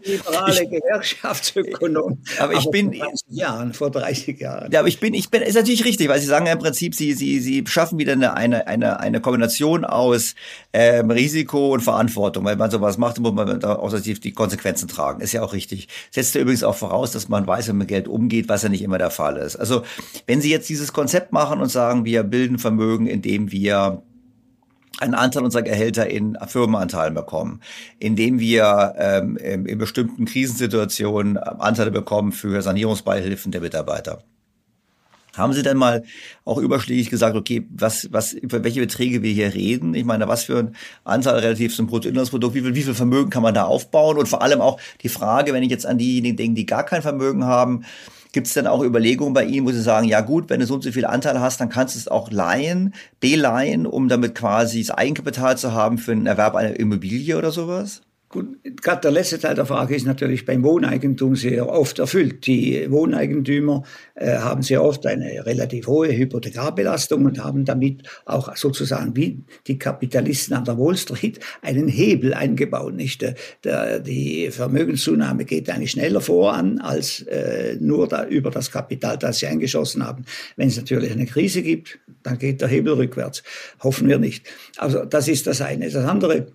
Ich 0.00 0.14
liberale 0.14 0.66
Gewerkschaftsökonom. 0.66 2.22
Aber 2.38 2.52
ich 2.52 2.60
aber 2.60 2.70
bin. 2.70 2.94
Vor 2.94 3.06
30 3.08 3.20
Jahren, 3.28 3.74
vor 3.74 3.90
30 3.90 4.40
Jahren. 4.40 4.72
Ja, 4.72 4.80
aber 4.80 4.88
ich 4.88 5.00
bin, 5.00 5.12
ich 5.12 5.28
bin, 5.28 5.42
ist 5.42 5.54
natürlich 5.54 5.84
richtig, 5.84 6.08
weil 6.08 6.20
Sie 6.20 6.26
sagen 6.26 6.46
ja 6.46 6.52
im 6.52 6.58
Prinzip, 6.58 6.94
Sie, 6.94 7.12
Sie, 7.12 7.40
Sie 7.40 7.64
schaffen 7.66 7.98
wieder 7.98 8.12
eine, 8.12 8.34
eine, 8.34 8.66
eine, 8.66 9.00
eine 9.00 9.20
Kombination 9.20 9.84
aus 9.84 10.34
ähm, 10.72 11.10
Risiko 11.10 11.47
und 11.52 11.80
Verantwortung. 11.80 12.44
Weil 12.44 12.56
man 12.56 12.70
sowas 12.70 12.98
macht, 12.98 13.18
muss 13.20 13.32
man 13.32 13.62
auch 13.64 13.92
die 14.00 14.32
Konsequenzen 14.32 14.88
tragen. 14.88 15.20
Ist 15.20 15.32
ja 15.32 15.42
auch 15.42 15.52
richtig 15.52 15.88
setzt 16.10 16.36
er 16.36 16.42
übrigens 16.42 16.64
auch 16.64 16.74
voraus, 16.74 17.12
dass 17.12 17.28
man 17.28 17.46
weiß, 17.46 17.66
wie 17.66 17.70
man 17.70 17.78
mit 17.78 17.88
Geld 17.88 18.08
umgeht, 18.08 18.48
was 18.48 18.62
ja 18.62 18.68
nicht 18.68 18.82
immer 18.82 18.98
der 18.98 19.10
Fall 19.10 19.36
ist. 19.36 19.56
Also 19.56 19.82
wenn 20.26 20.40
Sie 20.40 20.50
jetzt 20.50 20.68
dieses 20.68 20.92
Konzept 20.92 21.32
machen 21.32 21.60
und 21.60 21.68
sagen, 21.68 22.04
wir 22.04 22.22
bilden 22.22 22.58
Vermögen, 22.58 23.06
indem 23.06 23.52
wir 23.52 24.02
einen 25.00 25.14
Anteil 25.14 25.44
unserer 25.44 25.62
Gehälter 25.62 26.08
in 26.08 26.36
Firmenanteilen 26.46 27.14
bekommen, 27.14 27.60
indem 28.00 28.40
wir 28.40 28.94
ähm, 28.98 29.36
in 29.36 29.78
bestimmten 29.78 30.24
Krisensituationen 30.24 31.36
Anteile 31.36 31.92
bekommen 31.92 32.32
für 32.32 32.62
Sanierungsbeihilfen 32.62 33.52
der 33.52 33.60
Mitarbeiter. 33.60 34.24
Haben 35.38 35.52
Sie 35.52 35.62
denn 35.62 35.76
mal 35.76 36.02
auch 36.44 36.58
überschlägig 36.58 37.10
gesagt, 37.10 37.36
okay, 37.36 37.66
was, 37.70 38.12
was, 38.12 38.32
über 38.32 38.64
welche 38.64 38.80
Beträge 38.80 39.22
wir 39.22 39.32
hier 39.32 39.54
reden? 39.54 39.94
Ich 39.94 40.04
meine, 40.04 40.28
was 40.28 40.44
für 40.44 40.58
ein 40.58 40.76
Anteil 41.04 41.38
relativ 41.38 41.74
zum 41.74 41.86
Bruttoinlandsprodukt, 41.86 42.54
wie 42.54 42.62
viel, 42.62 42.74
wie 42.74 42.82
viel 42.82 42.94
Vermögen 42.94 43.30
kann 43.30 43.42
man 43.42 43.54
da 43.54 43.64
aufbauen? 43.64 44.18
Und 44.18 44.28
vor 44.28 44.42
allem 44.42 44.60
auch 44.60 44.80
die 45.02 45.08
Frage, 45.08 45.52
wenn 45.52 45.62
ich 45.62 45.70
jetzt 45.70 45.86
an 45.86 45.98
diejenigen 45.98 46.36
denke, 46.36 46.54
die 46.54 46.66
gar 46.66 46.84
kein 46.84 47.02
Vermögen 47.02 47.44
haben, 47.44 47.84
gibt 48.32 48.46
es 48.46 48.54
denn 48.54 48.66
auch 48.66 48.82
Überlegungen 48.82 49.32
bei 49.32 49.44
Ihnen, 49.44 49.66
wo 49.66 49.72
Sie 49.72 49.82
sagen, 49.82 50.06
ja 50.06 50.20
gut, 50.20 50.50
wenn 50.50 50.60
du 50.60 50.66
so 50.66 50.74
und 50.74 50.82
so 50.82 50.92
viel 50.92 51.06
Anteil 51.06 51.40
hast, 51.40 51.60
dann 51.60 51.68
kannst 51.68 51.94
du 51.94 51.98
es 51.98 52.08
auch 52.08 52.30
leihen, 52.30 52.94
beleihen, 53.20 53.86
um 53.86 54.08
damit 54.08 54.34
quasi 54.34 54.82
das 54.82 54.90
Eigenkapital 54.90 55.56
zu 55.56 55.72
haben 55.72 55.98
für 55.98 56.14
den 56.14 56.26
Erwerb 56.26 56.54
einer 56.54 56.78
Immobilie 56.78 57.36
oder 57.38 57.50
sowas? 57.50 58.02
Gut, 58.30 58.58
gerade 58.82 59.00
der 59.00 59.10
letzte 59.10 59.38
Teil 59.38 59.54
der 59.54 59.64
Frage 59.64 59.96
ist 59.96 60.04
natürlich 60.04 60.44
beim 60.44 60.62
Wohneigentum 60.62 61.34
sehr 61.34 61.66
oft 61.66 61.98
erfüllt. 61.98 62.46
Die 62.46 62.90
Wohneigentümer 62.90 63.84
äh, 64.16 64.36
haben 64.36 64.60
sehr 64.60 64.84
oft 64.84 65.06
eine 65.06 65.46
relativ 65.46 65.86
hohe 65.86 66.14
Hypothekarbelastung 66.14 67.24
und 67.24 67.42
haben 67.42 67.64
damit 67.64 68.02
auch 68.26 68.54
sozusagen 68.54 69.16
wie 69.16 69.44
die 69.66 69.78
Kapitalisten 69.78 70.54
an 70.54 70.66
der 70.66 70.78
Wall 70.78 70.98
Street 70.98 71.40
einen 71.62 71.88
Hebel 71.88 72.34
eingebaut. 72.34 72.94
Nicht? 72.94 73.22
Der, 73.22 73.34
der, 73.64 73.98
die 74.00 74.50
Vermögenszunahme 74.50 75.46
geht 75.46 75.70
eigentlich 75.70 75.92
schneller 75.92 76.20
voran 76.20 76.80
als 76.80 77.22
äh, 77.22 77.78
nur 77.80 78.08
da, 78.08 78.26
über 78.26 78.50
das 78.50 78.70
Kapital, 78.70 79.16
das 79.16 79.38
sie 79.38 79.46
eingeschossen 79.46 80.06
haben. 80.06 80.26
Wenn 80.56 80.68
es 80.68 80.76
natürlich 80.76 81.12
eine 81.12 81.24
Krise 81.24 81.62
gibt, 81.62 81.98
dann 82.22 82.36
geht 82.36 82.60
der 82.60 82.68
Hebel 82.68 82.92
rückwärts. 82.92 83.42
Hoffen 83.82 84.06
wir 84.06 84.18
nicht. 84.18 84.46
Also 84.76 85.06
das 85.06 85.28
ist 85.28 85.46
das 85.46 85.62
eine. 85.62 85.88
Das 85.88 86.04
andere 86.04 86.48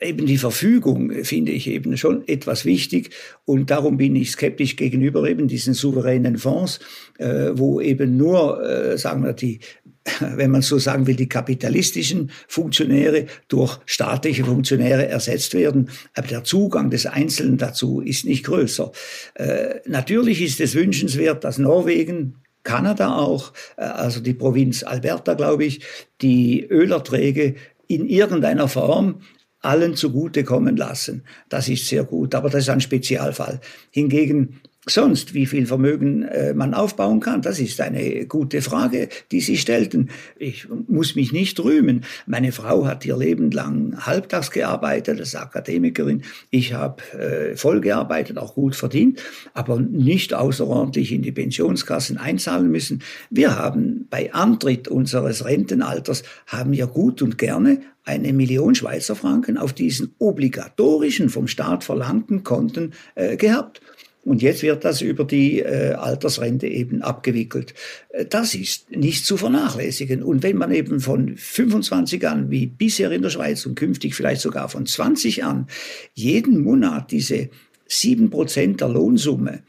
eben 0.00 0.26
die 0.26 0.38
Verfügung 0.38 1.12
finde 1.24 1.52
ich 1.52 1.66
eben 1.66 1.96
schon 1.96 2.26
etwas 2.28 2.64
wichtig 2.64 3.10
und 3.44 3.70
darum 3.70 3.96
bin 3.96 4.14
ich 4.14 4.32
skeptisch 4.32 4.76
gegenüber 4.76 5.28
eben 5.28 5.48
diesen 5.48 5.74
souveränen 5.74 6.38
Fonds, 6.38 6.80
äh, 7.18 7.50
wo 7.54 7.80
eben 7.80 8.16
nur, 8.16 8.62
äh, 8.62 8.98
sagen 8.98 9.24
wir, 9.24 9.32
die, 9.32 9.60
wenn 10.20 10.50
man 10.50 10.62
so 10.62 10.78
sagen 10.78 11.06
will, 11.06 11.16
die 11.16 11.28
kapitalistischen 11.28 12.30
Funktionäre 12.46 13.26
durch 13.48 13.78
staatliche 13.86 14.44
Funktionäre 14.44 15.08
ersetzt 15.08 15.54
werden. 15.54 15.90
Aber 16.14 16.28
der 16.28 16.44
Zugang 16.44 16.90
des 16.90 17.06
Einzelnen 17.06 17.58
dazu 17.58 18.00
ist 18.00 18.24
nicht 18.24 18.44
größer. 18.44 18.92
Äh, 19.34 19.76
natürlich 19.86 20.42
ist 20.42 20.60
es 20.60 20.74
wünschenswert, 20.74 21.44
dass 21.44 21.58
Norwegen 21.58 22.36
Kanada 22.62 23.16
auch, 23.16 23.52
äh, 23.76 23.82
also 23.82 24.20
die 24.20 24.34
Provinz 24.34 24.82
Alberta, 24.82 25.34
glaube 25.34 25.64
ich, 25.64 25.80
die 26.20 26.64
Ölerträge 26.64 27.56
in 27.88 28.06
irgendeiner 28.06 28.68
Form 28.68 29.22
allen 29.60 29.96
zugutekommen 29.96 30.76
lassen. 30.76 31.24
Das 31.48 31.68
ist 31.68 31.86
sehr 31.86 32.04
gut, 32.04 32.34
aber 32.34 32.50
das 32.50 32.64
ist 32.64 32.68
ein 32.70 32.80
Spezialfall. 32.80 33.60
Hingegen 33.90 34.60
sonst, 34.90 35.34
wie 35.34 35.46
viel 35.46 35.66
Vermögen 35.66 36.22
äh, 36.22 36.54
man 36.54 36.74
aufbauen 36.74 37.20
kann, 37.20 37.42
das 37.42 37.58
ist 37.58 37.80
eine 37.80 38.26
gute 38.26 38.62
Frage, 38.62 39.08
die 39.30 39.40
Sie 39.40 39.56
stellten. 39.56 40.10
Ich 40.38 40.66
muss 40.88 41.14
mich 41.14 41.32
nicht 41.32 41.58
rühmen. 41.60 42.04
Meine 42.26 42.52
Frau 42.52 42.86
hat 42.86 43.04
ihr 43.04 43.16
Leben 43.16 43.50
lang 43.50 44.06
halbtags 44.06 44.50
gearbeitet, 44.50 45.20
als 45.20 45.34
Akademikerin. 45.34 46.22
Ich 46.50 46.72
habe 46.72 47.02
äh, 47.12 47.56
voll 47.56 47.80
gearbeitet, 47.80 48.38
auch 48.38 48.54
gut 48.54 48.76
verdient, 48.76 49.22
aber 49.54 49.80
nicht 49.80 50.34
außerordentlich 50.34 51.12
in 51.12 51.22
die 51.22 51.32
Pensionskassen 51.32 52.18
einzahlen 52.18 52.70
müssen. 52.70 53.02
Wir 53.30 53.56
haben 53.56 54.06
bei 54.10 54.32
Antritt 54.32 54.88
unseres 54.88 55.44
Rentenalters, 55.44 56.22
haben 56.46 56.72
wir 56.72 56.86
gut 56.86 57.22
und 57.22 57.38
gerne 57.38 57.80
eine 58.08 58.32
Million 58.32 58.74
Schweizer 58.74 59.14
Franken 59.14 59.58
auf 59.58 59.74
diesen 59.74 60.14
obligatorischen 60.18 61.28
vom 61.28 61.46
Staat 61.46 61.84
verlangten 61.84 62.42
Konten 62.42 62.94
äh, 63.14 63.36
gehabt. 63.36 63.82
Und 64.24 64.42
jetzt 64.42 64.62
wird 64.62 64.84
das 64.84 65.00
über 65.00 65.24
die 65.24 65.60
äh, 65.60 65.92
Altersrente 65.92 66.66
eben 66.66 67.02
abgewickelt. 67.02 67.74
Äh, 68.10 68.26
das 68.26 68.54
ist 68.54 68.90
nicht 68.90 69.24
zu 69.24 69.36
vernachlässigen. 69.36 70.22
Und 70.22 70.42
wenn 70.42 70.56
man 70.56 70.72
eben 70.72 71.00
von 71.00 71.36
25 71.36 72.26
an, 72.28 72.50
wie 72.50 72.66
bisher 72.66 73.10
in 73.10 73.22
der 73.22 73.30
Schweiz 73.30 73.64
und 73.64 73.74
künftig 73.74 74.14
vielleicht 74.14 74.42
sogar 74.42 74.68
von 74.68 74.86
20 74.86 75.44
an, 75.44 75.66
jeden 76.14 76.60
Monat 76.60 77.10
diese 77.10 77.48
7% 77.88 78.76
der 78.76 78.88
Lohnsumme 78.88 79.62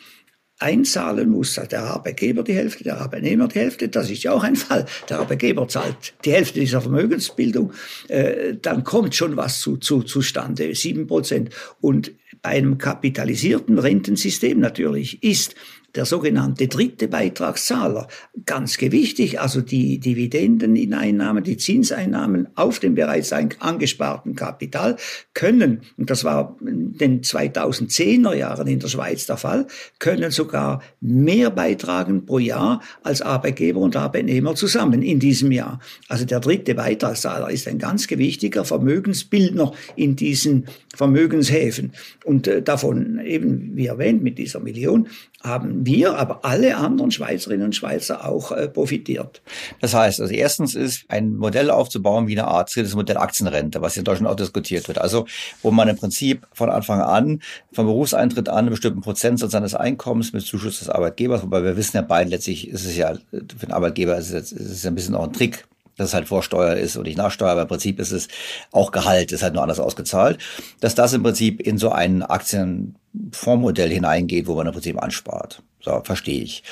einzahlen 0.59 1.29
muss, 1.29 1.55
der 1.55 1.83
Arbeitgeber 1.83 2.43
die 2.43 2.53
Hälfte, 2.53 2.83
der 2.83 2.99
Arbeitnehmer 2.99 3.47
die 3.47 3.59
Hälfte, 3.59 3.87
das 3.87 4.09
ist 4.09 4.23
ja 4.23 4.33
auch 4.33 4.43
ein 4.43 4.55
Fall. 4.55 4.85
Der 5.09 5.19
Arbeitgeber 5.19 5.67
zahlt 5.67 6.13
die 6.25 6.33
Hälfte 6.33 6.59
dieser 6.59 6.81
Vermögensbildung, 6.81 7.71
äh, 8.09 8.55
dann 8.61 8.83
kommt 8.83 9.15
schon 9.15 9.37
was 9.37 9.61
zu, 9.61 9.77
zu, 9.77 10.03
zustande, 10.03 10.75
sieben 10.75 11.07
Prozent. 11.07 11.49
Und 11.79 12.11
bei 12.41 12.51
einem 12.51 12.77
kapitalisierten 12.77 13.79
Rentensystem 13.79 14.59
natürlich 14.59 15.23
ist 15.23 15.55
der 15.95 16.05
sogenannte 16.05 16.67
dritte 16.67 17.07
Beitragszahler. 17.07 18.07
Ganz 18.45 18.77
gewichtig, 18.77 19.39
also 19.39 19.61
die 19.61 19.99
Dividendeneinnahmen, 19.99 21.43
die 21.43 21.57
Zinseinnahmen 21.57 22.47
auf 22.55 22.79
dem 22.79 22.95
bereits 22.95 23.33
angesparten 23.33 24.35
Kapital 24.35 24.97
können, 25.33 25.81
und 25.97 26.09
das 26.09 26.23
war 26.23 26.57
in 26.61 26.97
den 26.97 27.21
2010er 27.21 28.33
Jahren 28.33 28.67
in 28.67 28.79
der 28.79 28.87
Schweiz 28.87 29.25
der 29.25 29.37
Fall, 29.37 29.67
können 29.99 30.31
sogar 30.31 30.81
mehr 31.01 31.49
beitragen 31.49 32.25
pro 32.25 32.39
Jahr 32.39 32.81
als 33.03 33.21
Arbeitgeber 33.21 33.79
und 33.79 33.95
Arbeitnehmer 33.95 34.55
zusammen 34.55 35.01
in 35.01 35.19
diesem 35.19 35.51
Jahr. 35.51 35.79
Also 36.07 36.25
der 36.25 36.39
dritte 36.39 36.75
Beitragszahler 36.75 37.49
ist 37.49 37.67
ein 37.67 37.79
ganz 37.79 38.07
gewichtiger 38.07 38.65
Vermögensbildner 38.65 39.73
in 39.95 40.15
diesen 40.15 40.65
Vermögenshäfen. 40.95 41.93
Und 42.25 42.47
äh, 42.47 42.61
davon 42.61 43.19
eben, 43.19 43.75
wie 43.75 43.87
erwähnt, 43.87 44.23
mit 44.23 44.37
dieser 44.37 44.59
Million 44.59 45.07
haben 45.41 45.85
wir, 45.85 46.17
aber 46.17 46.43
alle 46.43 46.75
anderen 46.77 47.11
Schweizerinnen 47.11 47.65
und 47.65 47.75
Schweizer 47.75 48.27
auch 48.27 48.51
äh, 48.51 48.67
profitiert. 48.67 49.41
Das 49.79 49.93
heißt, 49.93 50.19
also 50.19 50.33
erstens 50.33 50.75
ist 50.75 51.05
ein 51.07 51.35
Modell 51.37 51.71
aufzubauen 51.71 52.27
wie 52.27 52.37
eine 52.37 52.47
Art 52.47 52.75
drittes 52.75 52.95
Modell 52.95 53.17
Aktienrente, 53.17 53.81
was 53.81 53.95
in 53.95 54.03
Deutschland 54.03 54.29
auch 54.29 54.35
diskutiert 54.35 54.87
wird. 54.87 54.99
Also 54.99 55.25
wo 55.61 55.71
man 55.71 55.87
im 55.87 55.95
Prinzip 55.95 56.45
von 56.53 56.69
Anfang 56.69 57.01
an, 57.01 57.41
vom 57.71 57.85
Berufseintritt 57.85 58.49
an, 58.49 58.59
einen 58.59 58.69
bestimmten 58.71 59.01
Prozentsatz 59.01 59.51
seines 59.51 59.75
Einkommens 59.75 60.33
mit 60.33 60.43
Zuschuss 60.43 60.79
des 60.79 60.89
Arbeitgebers, 60.89 61.43
wobei 61.43 61.63
wir 61.63 61.77
wissen 61.77 61.95
ja 61.95 62.01
beide, 62.01 62.29
letztlich 62.29 62.67
ist 62.67 62.85
es 62.85 62.97
ja 62.97 63.13
für 63.31 63.65
den 63.65 63.71
Arbeitgeber 63.71 64.17
ist 64.17 64.31
es, 64.31 64.51
ist 64.51 64.71
es 64.71 64.85
ein 64.85 64.95
bisschen 64.95 65.15
auch 65.15 65.23
ein 65.23 65.33
Trick, 65.33 65.65
dass 65.99 66.09
es 66.09 66.13
halt 66.13 66.27
Vorsteuer 66.27 66.75
ist 66.75 66.95
und 66.95 67.03
nicht 67.03 67.17
Nachsteuer, 67.17 67.51
aber 67.51 67.63
im 67.63 67.67
Prinzip 67.67 67.99
ist 67.99 68.11
es 68.11 68.29
auch 68.71 68.91
Gehalt, 68.91 69.31
ist 69.31 69.43
halt 69.43 69.53
nur 69.53 69.63
anders 69.63 69.79
ausgezahlt, 69.79 70.39
dass 70.79 70.95
das 70.95 71.13
im 71.13 71.23
Prinzip 71.23 71.59
in 71.61 71.77
so 71.77 71.89
ein 71.89 72.23
Aktienfondsmodell 72.23 73.89
hineingeht, 73.89 74.47
wo 74.47 74.55
man 74.55 74.67
im 74.67 74.73
Prinzip 74.73 75.01
anspart. 75.01 75.61
So, 75.81 76.01
verstehe 76.03 76.41
ich. 76.41 76.63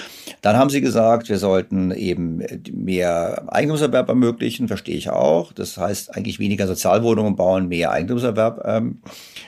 Dann 0.41 0.58
haben 0.58 0.70
Sie 0.70 0.82
gesagt, 0.82 1.30
wir 1.30 1.38
sollten 1.38 1.91
eben 1.91 2.41
mehr 2.72 3.45
Eigentumserwerb 3.48 4.10
ermöglichen, 4.10 4.68
verstehe 4.68 4.98
ich 4.98 5.10
auch. 5.10 5.54
Das 5.54 5.78
heißt 5.78 6.16
eigentlich 6.16 6.40
weniger 6.40 6.68
Sozialwohnungen 6.68 7.38
bauen, 7.38 7.70
mehr 7.70 7.91
Eigentumserwerb. 7.91 8.64
Ähm. 8.66 9.02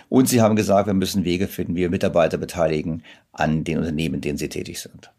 Und 0.08 0.30
Sie 0.30 0.42
haben 0.42 0.56
gesagt, 0.56 0.88
wir 0.88 0.94
müssen 0.94 1.26
Wege 1.26 1.48
finden, 1.48 1.76
wie 1.76 1.82
wir 1.82 1.90
Mitarbeiter 1.90 2.38
beteiligen 2.38 3.04
an 3.34 3.66
den 3.66 3.80
Unternehmen, 3.80 4.16
in 4.16 4.22
denen 4.22 4.38
sie 4.38 4.50
tätig 4.50 4.80
sind. 4.80 5.12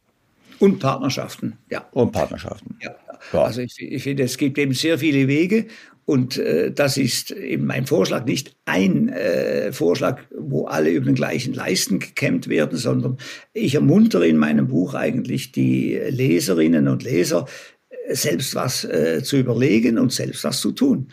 Und 0.60 0.78
Partnerschaften, 0.78 1.58
ja. 1.70 1.86
Und 1.92 2.12
Partnerschaften. 2.12 2.76
Ja. 2.80 2.94
ja. 3.32 3.42
Also 3.42 3.62
ich, 3.62 3.74
ich 3.80 4.02
finde, 4.02 4.22
es 4.22 4.38
gibt 4.38 4.56
eben 4.58 4.74
sehr 4.74 4.98
viele 4.98 5.26
Wege 5.26 5.66
und 6.04 6.38
äh, 6.38 6.72
das 6.72 6.96
ist 6.96 7.30
eben 7.30 7.66
mein 7.66 7.86
Vorschlag, 7.86 8.24
nicht 8.24 8.56
ein 8.64 9.08
äh, 9.08 9.72
Vorschlag, 9.72 10.20
wo 10.36 10.66
alle 10.66 10.90
über 10.90 11.06
den 11.06 11.14
gleichen 11.14 11.54
Leisten 11.54 11.98
gekämmt 11.98 12.48
werden, 12.48 12.76
sondern 12.76 13.16
ich 13.52 13.74
ermuntere 13.74 14.26
in 14.26 14.36
meinem 14.36 14.68
Buch 14.68 14.94
eigentlich 14.94 15.52
die 15.52 15.94
Leserinnen 16.08 16.88
und 16.88 17.04
Leser, 17.04 17.46
selbst 18.08 18.54
was 18.54 18.84
äh, 18.84 19.22
zu 19.22 19.36
überlegen 19.36 19.98
und 19.98 20.12
selbst 20.12 20.44
was 20.44 20.60
zu 20.60 20.72
tun. 20.72 21.10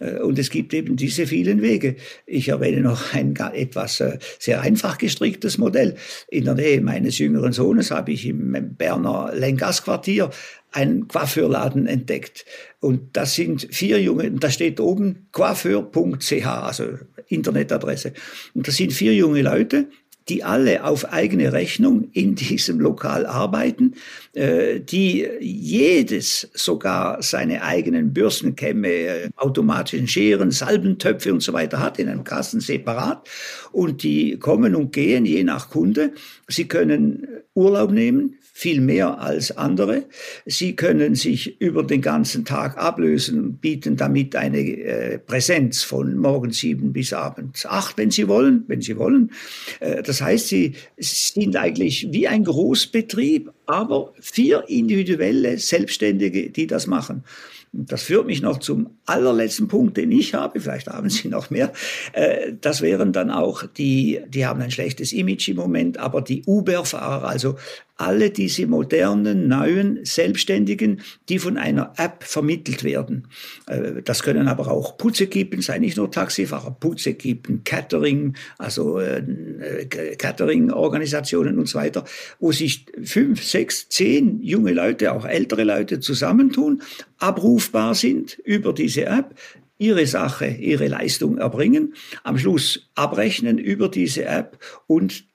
Äh, 0.00 0.18
und 0.20 0.38
es 0.38 0.50
gibt 0.50 0.74
eben 0.74 0.96
diese 0.96 1.26
vielen 1.26 1.62
Wege. 1.62 1.96
Ich 2.26 2.48
erwähne 2.48 2.80
noch 2.80 3.14
ein 3.14 3.36
etwas 3.36 4.00
äh, 4.00 4.18
sehr 4.38 4.60
einfach 4.62 4.98
gestricktes 4.98 5.58
Modell. 5.58 5.94
In 6.28 6.44
der 6.44 6.54
Nähe 6.54 6.80
meines 6.80 7.18
jüngeren 7.18 7.52
Sohnes 7.52 7.90
habe 7.90 8.12
ich 8.12 8.26
im 8.26 8.74
Berner 8.76 9.32
Lengas-Quartier 9.34 10.30
einen 10.72 11.08
Coiffeurladen 11.08 11.86
entdeckt. 11.86 12.44
Und 12.80 13.16
das 13.16 13.34
sind 13.34 13.68
vier 13.70 14.00
junge, 14.00 14.30
da 14.30 14.50
steht 14.50 14.80
oben 14.80 15.26
coiffeur.ch, 15.32 16.46
also 16.46 16.84
Internetadresse. 17.28 18.12
Und 18.54 18.68
das 18.68 18.76
sind 18.76 18.92
vier 18.92 19.14
junge 19.14 19.42
Leute, 19.42 19.86
die 20.28 20.44
alle 20.44 20.84
auf 20.84 21.12
eigene 21.12 21.52
Rechnung 21.52 22.08
in 22.12 22.34
diesem 22.34 22.78
Lokal 22.78 23.26
arbeiten, 23.26 23.94
äh, 24.32 24.80
die 24.80 25.26
jedes 25.40 26.48
sogar 26.54 27.22
seine 27.22 27.62
eigenen 27.62 28.12
Bürstenkämme, 28.12 28.88
äh, 28.88 29.28
automatischen 29.36 30.06
Scheren, 30.06 30.50
Salbentöpfe 30.50 31.32
und 31.32 31.42
so 31.42 31.52
weiter 31.52 31.80
hat 31.80 31.98
in 31.98 32.08
einem 32.08 32.24
Kasten 32.24 32.60
separat 32.60 33.28
und 33.72 34.02
die 34.02 34.38
kommen 34.38 34.74
und 34.74 34.92
gehen 34.92 35.24
je 35.24 35.42
nach 35.42 35.70
Kunde. 35.70 36.12
Sie 36.48 36.68
können 36.68 37.26
Urlaub 37.54 37.90
nehmen, 37.90 38.36
viel 38.60 38.82
mehr 38.82 39.18
als 39.20 39.56
andere. 39.56 40.04
Sie 40.44 40.76
können 40.76 41.14
sich 41.14 41.58
über 41.62 41.82
den 41.82 42.02
ganzen 42.02 42.44
Tag 42.44 42.76
ablösen 42.76 43.54
bieten 43.54 43.96
damit 43.96 44.36
eine 44.36 44.58
äh, 44.58 45.18
Präsenz 45.18 45.82
von 45.82 46.18
morgens 46.18 46.58
sieben 46.58 46.92
bis 46.92 47.14
abends 47.14 47.64
acht, 47.64 47.96
wenn 47.96 48.10
Sie 48.10 48.28
wollen, 48.28 48.64
wenn 48.66 48.82
Sie 48.82 48.98
wollen. 48.98 49.32
Äh, 49.80 50.02
das 50.02 50.20
heißt, 50.20 50.48
Sie 50.48 50.74
sind 50.98 51.56
eigentlich 51.56 52.08
wie 52.10 52.28
ein 52.28 52.44
Großbetrieb, 52.44 53.50
aber 53.64 54.12
vier 54.20 54.64
individuelle 54.68 55.56
Selbstständige, 55.56 56.50
die 56.50 56.66
das 56.66 56.86
machen. 56.86 57.24
Das 57.72 58.02
führt 58.02 58.26
mich 58.26 58.42
noch 58.42 58.58
zum 58.58 58.98
allerletzten 59.06 59.68
Punkt, 59.68 59.96
den 59.96 60.10
ich 60.10 60.34
habe. 60.34 60.58
Vielleicht 60.58 60.88
haben 60.88 61.08
Sie 61.08 61.28
noch 61.28 61.50
mehr. 61.50 61.72
Äh, 62.12 62.54
das 62.60 62.82
wären 62.82 63.12
dann 63.12 63.30
auch 63.30 63.64
die, 63.64 64.20
die 64.28 64.44
haben 64.44 64.60
ein 64.60 64.72
schlechtes 64.72 65.12
Image 65.12 65.48
im 65.48 65.56
Moment, 65.56 65.96
aber 65.96 66.20
die 66.20 66.42
Uber-Fahrer, 66.46 67.28
also 67.28 67.56
alle 68.00 68.30
diese 68.30 68.66
modernen, 68.66 69.46
neuen 69.46 70.04
Selbstständigen, 70.04 71.02
die 71.28 71.38
von 71.38 71.58
einer 71.58 71.92
App 71.98 72.24
vermittelt 72.24 72.82
werden. 72.82 73.28
Äh, 73.66 74.02
das 74.02 74.22
können 74.22 74.48
aber 74.48 74.70
auch 74.70 74.96
Putzekippen 74.96 75.60
sein, 75.60 75.82
nicht 75.82 75.98
nur 75.98 76.10
Taxifahrer, 76.10 76.70
Putzekippen, 76.70 77.62
Catering, 77.62 78.34
also 78.56 78.98
äh, 78.98 79.86
Catering-Organisationen 80.16 81.58
und 81.58 81.68
so 81.68 81.78
weiter, 81.78 82.04
wo 82.38 82.52
sich 82.52 82.86
fünf, 83.02 83.44
sechs, 83.44 83.88
zehn 83.90 84.42
junge 84.42 84.72
Leute, 84.72 85.12
auch 85.12 85.26
ältere 85.26 85.64
Leute 85.64 86.00
zusammentun, 86.00 86.82
abrufbar 87.18 87.94
sind 87.94 88.38
über 88.44 88.72
diese 88.72 89.04
App, 89.04 89.34
ihre 89.76 90.06
Sache, 90.06 90.46
ihre 90.46 90.88
Leistung 90.88 91.38
erbringen, 91.38 91.94
am 92.22 92.38
Schluss 92.38 92.90
abrechnen 92.94 93.58
über 93.58 93.88
diese 93.88 94.24
App 94.24 94.58
und 94.86 95.29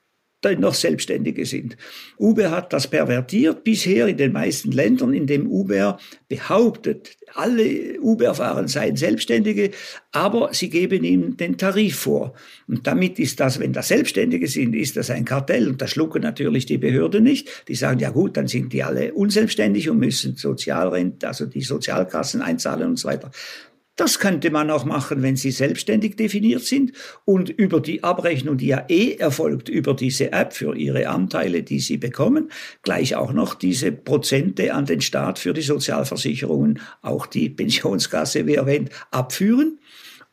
noch 0.53 0.73
Selbstständige 0.73 1.45
sind. 1.45 1.77
Uber 2.17 2.51
hat 2.51 2.73
das 2.73 2.87
pervertiert 2.87 3.63
bisher 3.63 4.07
in 4.07 4.17
den 4.17 4.31
meisten 4.31 4.71
Ländern, 4.71 5.13
in 5.13 5.27
dem 5.27 5.47
Uber 5.47 5.97
behauptet, 6.27 7.17
alle 7.33 7.99
Uber-Fahrer 7.99 8.67
seien 8.67 8.95
Selbstständige, 8.95 9.71
aber 10.11 10.53
sie 10.53 10.69
geben 10.69 11.03
ihm 11.03 11.37
den 11.37 11.57
Tarif 11.57 11.97
vor. 11.97 12.33
Und 12.67 12.87
damit 12.87 13.19
ist 13.19 13.39
das, 13.39 13.59
wenn 13.59 13.73
das 13.73 13.89
Selbstständige 13.89 14.47
sind, 14.47 14.73
ist 14.73 14.95
das 14.95 15.09
ein 15.09 15.25
Kartell 15.25 15.67
und 15.67 15.81
das 15.81 15.91
schlucken 15.91 16.21
natürlich 16.21 16.65
die 16.65 16.77
Behörden 16.77 17.23
nicht. 17.23 17.49
Die 17.67 17.75
sagen, 17.75 17.99
ja 17.99 18.11
gut, 18.11 18.37
dann 18.37 18.47
sind 18.47 18.71
die 18.73 18.83
alle 18.83 19.13
unselbstständig 19.13 19.89
und 19.89 19.97
müssen 19.97 20.35
Sozialrente, 20.35 21.27
also 21.27 21.45
die 21.45 21.61
Sozialkassen 21.61 22.41
einzahlen 22.41 22.89
und 22.89 22.99
so 22.99 23.07
weiter. 23.07 23.31
Das 23.95 24.19
könnte 24.19 24.51
man 24.51 24.69
auch 24.69 24.83
machen, 24.83 25.21
wenn 25.21 25.37
Sie 25.37 25.51
selbstständig 25.51 26.17
definiert 26.17 26.63
sind 26.63 26.91
und 27.23 27.49
über 27.49 27.79
die 27.79 28.03
Abrechnung, 28.03 28.57
die 28.57 28.67
ja 28.67 28.83
eh 28.89 29.13
erfolgt 29.13 29.69
über 29.69 29.93
diese 29.93 30.33
App 30.33 30.53
für 30.53 30.75
Ihre 30.75 31.07
Anteile, 31.07 31.63
die 31.63 31.79
Sie 31.79 31.97
bekommen, 31.97 32.51
gleich 32.81 33.15
auch 33.15 33.31
noch 33.31 33.55
diese 33.55 33.93
Prozente 33.93 34.73
an 34.73 34.85
den 34.85 34.99
Staat 34.99 35.39
für 35.39 35.53
die 35.53 35.61
Sozialversicherungen, 35.61 36.81
auch 37.01 37.25
die 37.25 37.49
Pensionskasse, 37.49 38.45
wie 38.47 38.55
erwähnt, 38.55 38.89
abführen. 39.11 39.79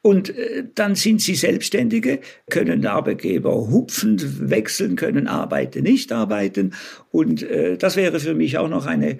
Und 0.04 0.36
äh, 0.36 0.64
dann 0.74 0.96
sind 0.96 1.22
sie 1.22 1.36
Selbstständige, 1.36 2.20
können 2.50 2.84
Arbeitgeber 2.84 3.54
hupfen, 3.70 4.50
wechseln, 4.50 4.96
können 4.96 5.28
arbeiten, 5.28 5.84
nicht 5.84 6.10
arbeiten. 6.10 6.74
Und 7.12 7.44
äh, 7.44 7.78
das 7.78 7.94
wäre 7.94 8.18
für 8.18 8.34
mich 8.34 8.58
auch 8.58 8.68
noch 8.68 8.86
eine 8.86 9.18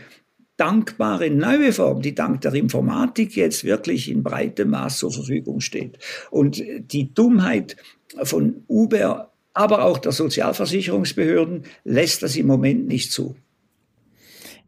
dankbare 0.62 1.28
neue 1.28 1.72
Form, 1.72 2.02
die 2.02 2.14
dank 2.14 2.43
der 2.43 2.55
Informatik 2.55 3.34
jetzt 3.34 3.64
wirklich 3.64 4.09
in 4.09 4.22
breitem 4.22 4.70
Maß 4.70 4.98
zur 4.98 5.12
Verfügung 5.12 5.60
steht. 5.60 5.98
Und 6.30 6.62
die 6.93 7.12
Dummheit 7.12 7.76
von 8.22 8.62
Uber, 8.68 9.32
aber 9.55 9.84
auch 9.84 9.98
der 9.98 10.12
Sozialversicherungsbehörden 10.12 11.64
lässt 11.82 12.22
das 12.22 12.36
im 12.36 12.47
Moment 12.47 12.86
nicht 12.86 13.10
zu. 13.10 13.34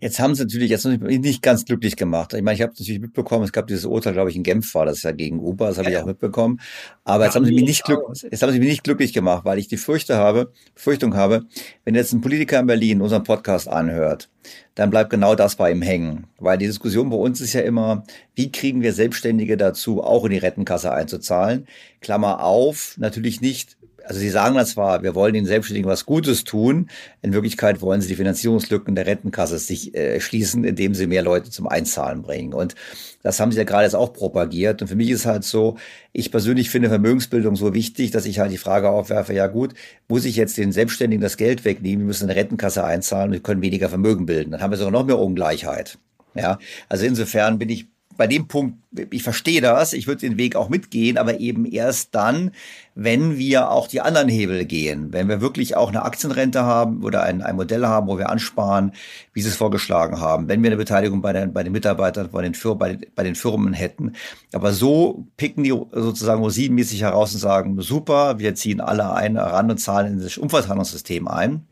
Jetzt 0.01 0.19
haben 0.19 0.35
sie 0.35 0.43
natürlich 0.43 0.71
jetzt 0.71 0.85
nicht 0.85 1.43
ganz 1.43 1.65
glücklich 1.65 1.97
gemacht. 1.97 2.35
Ich 2.35 2.43
meine, 2.43 2.57
ich 2.57 2.63
habe 2.63 2.73
natürlich 2.73 3.01
mitbekommen, 3.01 3.45
es 3.45 3.53
gab 3.53 3.67
dieses 3.67 3.85
Urteil, 3.85 4.13
glaube 4.13 4.31
ich, 4.31 4.37
in 4.37 4.43
Genf 4.43 4.75
war 4.75 4.85
das 4.87 5.03
ja 5.03 5.13
gegen 5.13 5.39
Uber, 5.39 5.69
das 5.69 5.79
habe 5.79 5.91
ja, 5.91 5.99
ich 5.99 6.03
auch 6.03 6.07
mitbekommen. 6.07 6.61
Aber 7.05 7.25
jetzt 7.25 7.35
haben 7.35 7.45
sie 7.45 7.55
mich 7.55 7.65
nicht 7.65 7.85
glück, 7.85 8.03
jetzt 8.23 8.43
haben 8.43 8.53
sie 8.53 8.59
mich 8.59 8.69
nicht 8.69 8.85
glücklich 8.85 9.13
gemacht, 9.13 9.45
weil 9.45 9.59
ich 9.59 9.69
die 9.69 9.77
Fürchte 9.77 10.17
habe, 10.17 10.53
Fürchtung 10.75 11.17
habe, 11.17 11.45
wenn 11.85 11.95
jetzt 11.95 12.13
ein 12.13 12.21
Politiker 12.21 12.61
in 12.61 12.67
Berlin 12.67 13.01
unseren 13.01 13.23
Podcast 13.23 13.69
anhört, 13.69 14.29
dann 14.75 14.91
bleibt 14.91 15.11
genau 15.11 15.35
das 15.35 15.57
bei 15.57 15.71
ihm 15.71 15.83
hängen. 15.83 16.27
Weil 16.39 16.59
die 16.59 16.67
Diskussion 16.67 17.11
bei 17.11 17.17
uns 17.17 17.41
ist 17.41 17.53
ja 17.53 17.61
immer, 17.63 18.05
wie 18.35 18.53
kriegen 18.53 18.83
wir 18.83 18.93
Selbstständige 18.93 19.57
dazu, 19.57 20.03
auch 20.03 20.25
in 20.25 20.33
die 20.33 20.39
Rentenkasse 20.39 20.93
einzuzahlen? 20.93 21.67
Klammer 22.01 22.43
auf, 22.43 22.97
natürlich 22.99 23.41
nicht 23.41 23.77
also 24.07 24.21
Sie 24.21 24.31
sagen 24.31 24.55
das 24.55 24.71
zwar, 24.71 25.03
wir 25.03 25.15
wollen 25.15 25.35
den 25.35 25.47
Selbstständigen 25.47 25.91
was 25.91 26.07
Gutes 26.07 26.45
tun. 26.45 26.89
In 27.23 27.33
Wirklichkeit 27.33 27.81
wollen 27.81 28.01
Sie 28.01 28.09
die 28.09 28.15
Finanzierungslücken 28.15 28.95
der 28.95 29.07
Rentenkasse 29.07 29.59
sich 29.59 29.95
äh, 29.95 30.21
schließen, 30.21 30.65
indem 30.65 30.95
Sie 30.95 31.07
mehr 31.07 31.23
Leute 31.23 31.51
zum 31.51 31.67
Einzahlen 31.67 32.23
bringen. 32.23 32.53
Und 32.53 32.75
das 33.23 33.41
haben 33.41 33.53
Sie 33.53 33.59
ja 33.59 33.65
gerade 33.65 33.85
jetzt 33.85 33.95
auch 33.95 34.13
propagiert. 34.13 34.83
Und 34.83 34.89
für 34.89 34.97
mich 34.97 35.11
ist 35.11 35.27
halt 35.27 35.45
so, 35.45 35.77
ich 36.13 36.31
persönlich 36.31 36.71
finde 36.71 36.89
Vermögensbildung 36.89 37.57
so 37.57 37.75
wichtig, 37.75 38.11
dass 38.11 38.27
ich 38.27 38.39
halt 38.39 38.53
die 38.53 38.59
Frage 38.59 38.91
aufwerfe, 38.91 39.33
ja 39.33 39.47
gut, 39.47 39.75
muss 40.09 40.25
ich 40.25 40.37
jetzt 40.37 40.57
den 40.59 40.73
Selbstständigen 40.73 41.23
das 41.23 41.37
Geld 41.37 41.65
wegnehmen? 41.65 42.01
Wir 42.01 42.07
müssen 42.07 42.29
eine 42.29 42.39
Rentenkasse 42.39 42.85
einzahlen 42.85 43.29
und 43.29 43.33
wir 43.35 43.43
können 43.43 43.63
weniger 43.63 43.89
Vermögen 43.89 44.27
bilden. 44.27 44.51
Dann 44.51 44.61
haben 44.61 44.71
wir 44.71 44.79
sogar 44.79 44.93
noch 44.93 45.07
mehr 45.07 45.19
Ungleichheit. 45.19 45.99
Ja, 46.35 46.59
also 46.89 47.07
insofern 47.07 47.59
bin 47.59 47.69
ich 47.69 47.87
bei 48.17 48.27
dem 48.27 48.47
Punkt, 48.49 48.79
ich 49.11 49.23
verstehe 49.23 49.61
das, 49.61 49.93
ich 49.93 50.07
würde 50.07 50.21
den 50.21 50.37
Weg 50.37 50.57
auch 50.57 50.69
mitgehen, 50.69 51.19
aber 51.19 51.41
eben 51.41 51.67
erst 51.67 52.15
dann, 52.15 52.53
wenn 52.95 53.39
wir 53.39 53.71
auch 53.71 53.89
die 53.89 54.01
anderen 54.01 54.29
Hebel 54.29 54.65
gehen, 54.65 55.13
wenn 55.13 55.29
wir 55.29 55.41
wirklich 55.41 55.77
auch 55.77 55.89
eine 55.89 56.03
Aktienrente 56.03 56.63
haben 56.63 57.03
oder 57.03 57.23
ein, 57.23 57.43
ein 57.43 57.57
Modell 57.57 57.87
haben, 57.87 58.07
wo 58.07 58.19
wir 58.19 58.31
ansparen, 58.31 58.93
wie 59.33 59.43
Sie 59.43 59.49
es 59.49 59.57
vorgeschlagen 59.57 60.21
haben, 60.21 60.49
wenn 60.49 60.63
wir 60.63 60.69
eine 60.69 60.77
Beteiligung 60.77 61.23
bei 61.23 61.33
den, 61.33 61.53
bei 61.53 61.63
den 61.63 61.73
Mitarbeitern, 61.73 62.31
bei 62.31 62.43
den, 62.43 62.55
Fir 62.55 62.77
bei, 62.77 62.99
bei 63.15 63.25
den 63.25 63.35
Firmen 63.35 63.73
hätten. 63.73 64.13
Aber 64.53 64.73
so 64.73 65.27
picken 65.37 65.65
die 65.65 65.71
sozusagen 65.71 66.43
rosinenmäßig 66.43 67.03
heraus 67.03 67.35
und 67.35 67.41
sagen, 67.41 67.81
super, 67.81 68.39
wir 68.39 68.55
ziehen 68.55 68.81
alle 68.81 69.13
ein, 69.13 69.37
ran 69.37 69.71
und 69.71 69.79
zahlen 69.79 70.15
in 70.15 70.21
das 70.21 70.39
Umverteilungssystem 70.39 71.27
ein. 71.27 71.67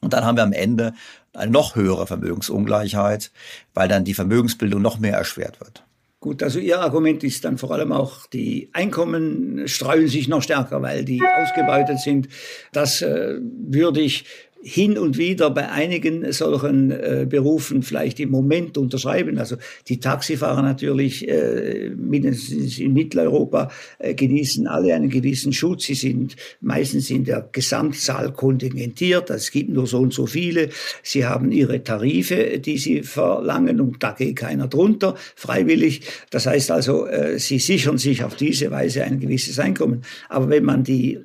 Und 0.00 0.12
dann 0.12 0.24
haben 0.24 0.36
wir 0.36 0.42
am 0.42 0.52
Ende 0.52 0.94
eine 1.32 1.50
noch 1.50 1.76
höhere 1.76 2.06
Vermögensungleichheit, 2.06 3.30
weil 3.74 3.88
dann 3.88 4.04
die 4.04 4.14
Vermögensbildung 4.14 4.82
noch 4.82 4.98
mehr 4.98 5.16
erschwert 5.16 5.60
wird. 5.60 5.84
Gut, 6.22 6.40
also 6.44 6.60
Ihr 6.60 6.80
Argument 6.80 7.24
ist 7.24 7.44
dann 7.44 7.58
vor 7.58 7.72
allem 7.72 7.90
auch, 7.90 8.28
die 8.28 8.70
Einkommen 8.72 9.66
streuen 9.66 10.06
sich 10.06 10.28
noch 10.28 10.40
stärker, 10.40 10.80
weil 10.80 11.04
die 11.04 11.20
ausgebeutet 11.20 11.98
sind. 11.98 12.28
Das 12.72 13.02
äh, 13.02 13.40
würde 13.40 14.00
ich 14.00 14.24
hin 14.62 14.96
und 14.96 15.18
wieder 15.18 15.50
bei 15.50 15.68
einigen 15.68 16.32
solchen 16.32 16.92
äh, 16.92 17.26
Berufen 17.28 17.82
vielleicht 17.82 18.20
im 18.20 18.30
Moment 18.30 18.78
unterschreiben. 18.78 19.38
Also 19.38 19.56
die 19.88 19.98
Taxifahrer 19.98 20.62
natürlich 20.62 21.28
äh, 21.28 21.90
mindestens 21.96 22.78
in 22.78 22.92
Mitteleuropa 22.92 23.70
äh, 23.98 24.14
genießen 24.14 24.68
alle 24.68 24.94
einen 24.94 25.10
gewissen 25.10 25.52
Schutz. 25.52 25.84
Sie 25.84 25.94
sind 25.94 26.36
meistens 26.60 27.10
in 27.10 27.24
der 27.24 27.48
Gesamtzahl 27.50 28.32
kontingentiert. 28.32 29.30
Es 29.30 29.50
gibt 29.50 29.70
nur 29.70 29.86
so 29.86 29.98
und 29.98 30.12
so 30.12 30.26
viele. 30.26 30.68
Sie 31.02 31.26
haben 31.26 31.50
ihre 31.50 31.82
Tarife, 31.82 32.60
die 32.60 32.78
sie 32.78 33.02
verlangen 33.02 33.80
und 33.80 34.02
da 34.02 34.12
geht 34.12 34.36
keiner 34.36 34.68
drunter, 34.68 35.16
freiwillig. 35.34 36.02
Das 36.30 36.46
heißt 36.46 36.70
also, 36.70 37.06
äh, 37.06 37.38
sie 37.38 37.58
sichern 37.58 37.98
sich 37.98 38.22
auf 38.22 38.36
diese 38.36 38.70
Weise 38.70 39.02
ein 39.02 39.18
gewisses 39.18 39.58
Einkommen. 39.58 40.02
Aber 40.28 40.48
wenn 40.48 40.64
man 40.64 40.84
die 40.84 41.18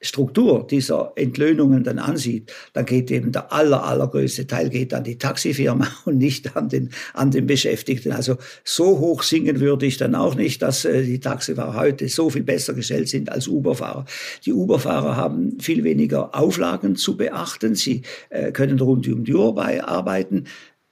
Struktur 0.00 0.66
dieser 0.66 1.12
Entlöhnungen 1.16 1.82
dann 1.82 1.98
ansieht, 1.98 2.52
dann 2.74 2.84
geht 2.84 3.10
eben 3.10 3.32
der 3.32 3.52
aller, 3.52 3.82
allergrößte 3.84 4.46
Teil 4.46 4.68
geht 4.68 4.92
an 4.92 5.04
die 5.04 5.16
Taxifirma 5.16 5.88
und 6.04 6.18
nicht 6.18 6.56
an 6.56 6.68
den, 6.68 6.90
an 7.14 7.30
den 7.30 7.46
Beschäftigten. 7.46 8.12
Also 8.12 8.36
so 8.62 8.98
hoch 8.98 9.22
singen 9.22 9.60
würde 9.60 9.86
ich 9.86 9.96
dann 9.96 10.14
auch 10.14 10.34
nicht, 10.34 10.60
dass 10.60 10.84
äh, 10.84 11.02
die 11.02 11.20
Taxifahrer 11.20 11.74
heute 11.74 12.08
so 12.08 12.28
viel 12.28 12.42
besser 12.42 12.74
gestellt 12.74 13.08
sind 13.08 13.32
als 13.32 13.48
Uberfahrer. 13.48 14.04
Die 14.44 14.52
Uberfahrer 14.52 15.16
haben 15.16 15.58
viel 15.60 15.82
weniger 15.82 16.34
Auflagen 16.34 16.96
zu 16.96 17.16
beachten. 17.16 17.74
Sie 17.74 18.02
äh, 18.28 18.52
können 18.52 18.78
rund 18.78 19.08
um 19.08 19.24
die 19.24 19.34
Uhr 19.34 19.56
arbeiten. 19.56 20.44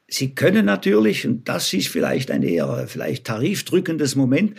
Sie 0.07 0.35
können 0.35 0.67
natürlich, 0.67 1.27
und 1.27 1.49
das 1.49 1.73
ist 1.73 1.89
vielleicht 1.89 2.31
ein 2.31 2.43
eher 2.43 2.87
vielleicht 2.87 3.27
tarifdrückendes 3.27 4.17
Moment, 4.17 4.55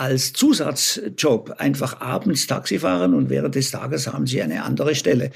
als 0.00 0.32
Zusatzjob 0.32 1.56
einfach 1.58 2.00
abends 2.00 2.46
Taxi 2.46 2.78
fahren 2.78 3.12
und 3.12 3.28
während 3.28 3.54
des 3.54 3.70
Tages 3.70 4.06
haben 4.06 4.26
sie 4.26 4.40
eine 4.40 4.62
andere 4.62 4.94
Stelle. 4.94 5.30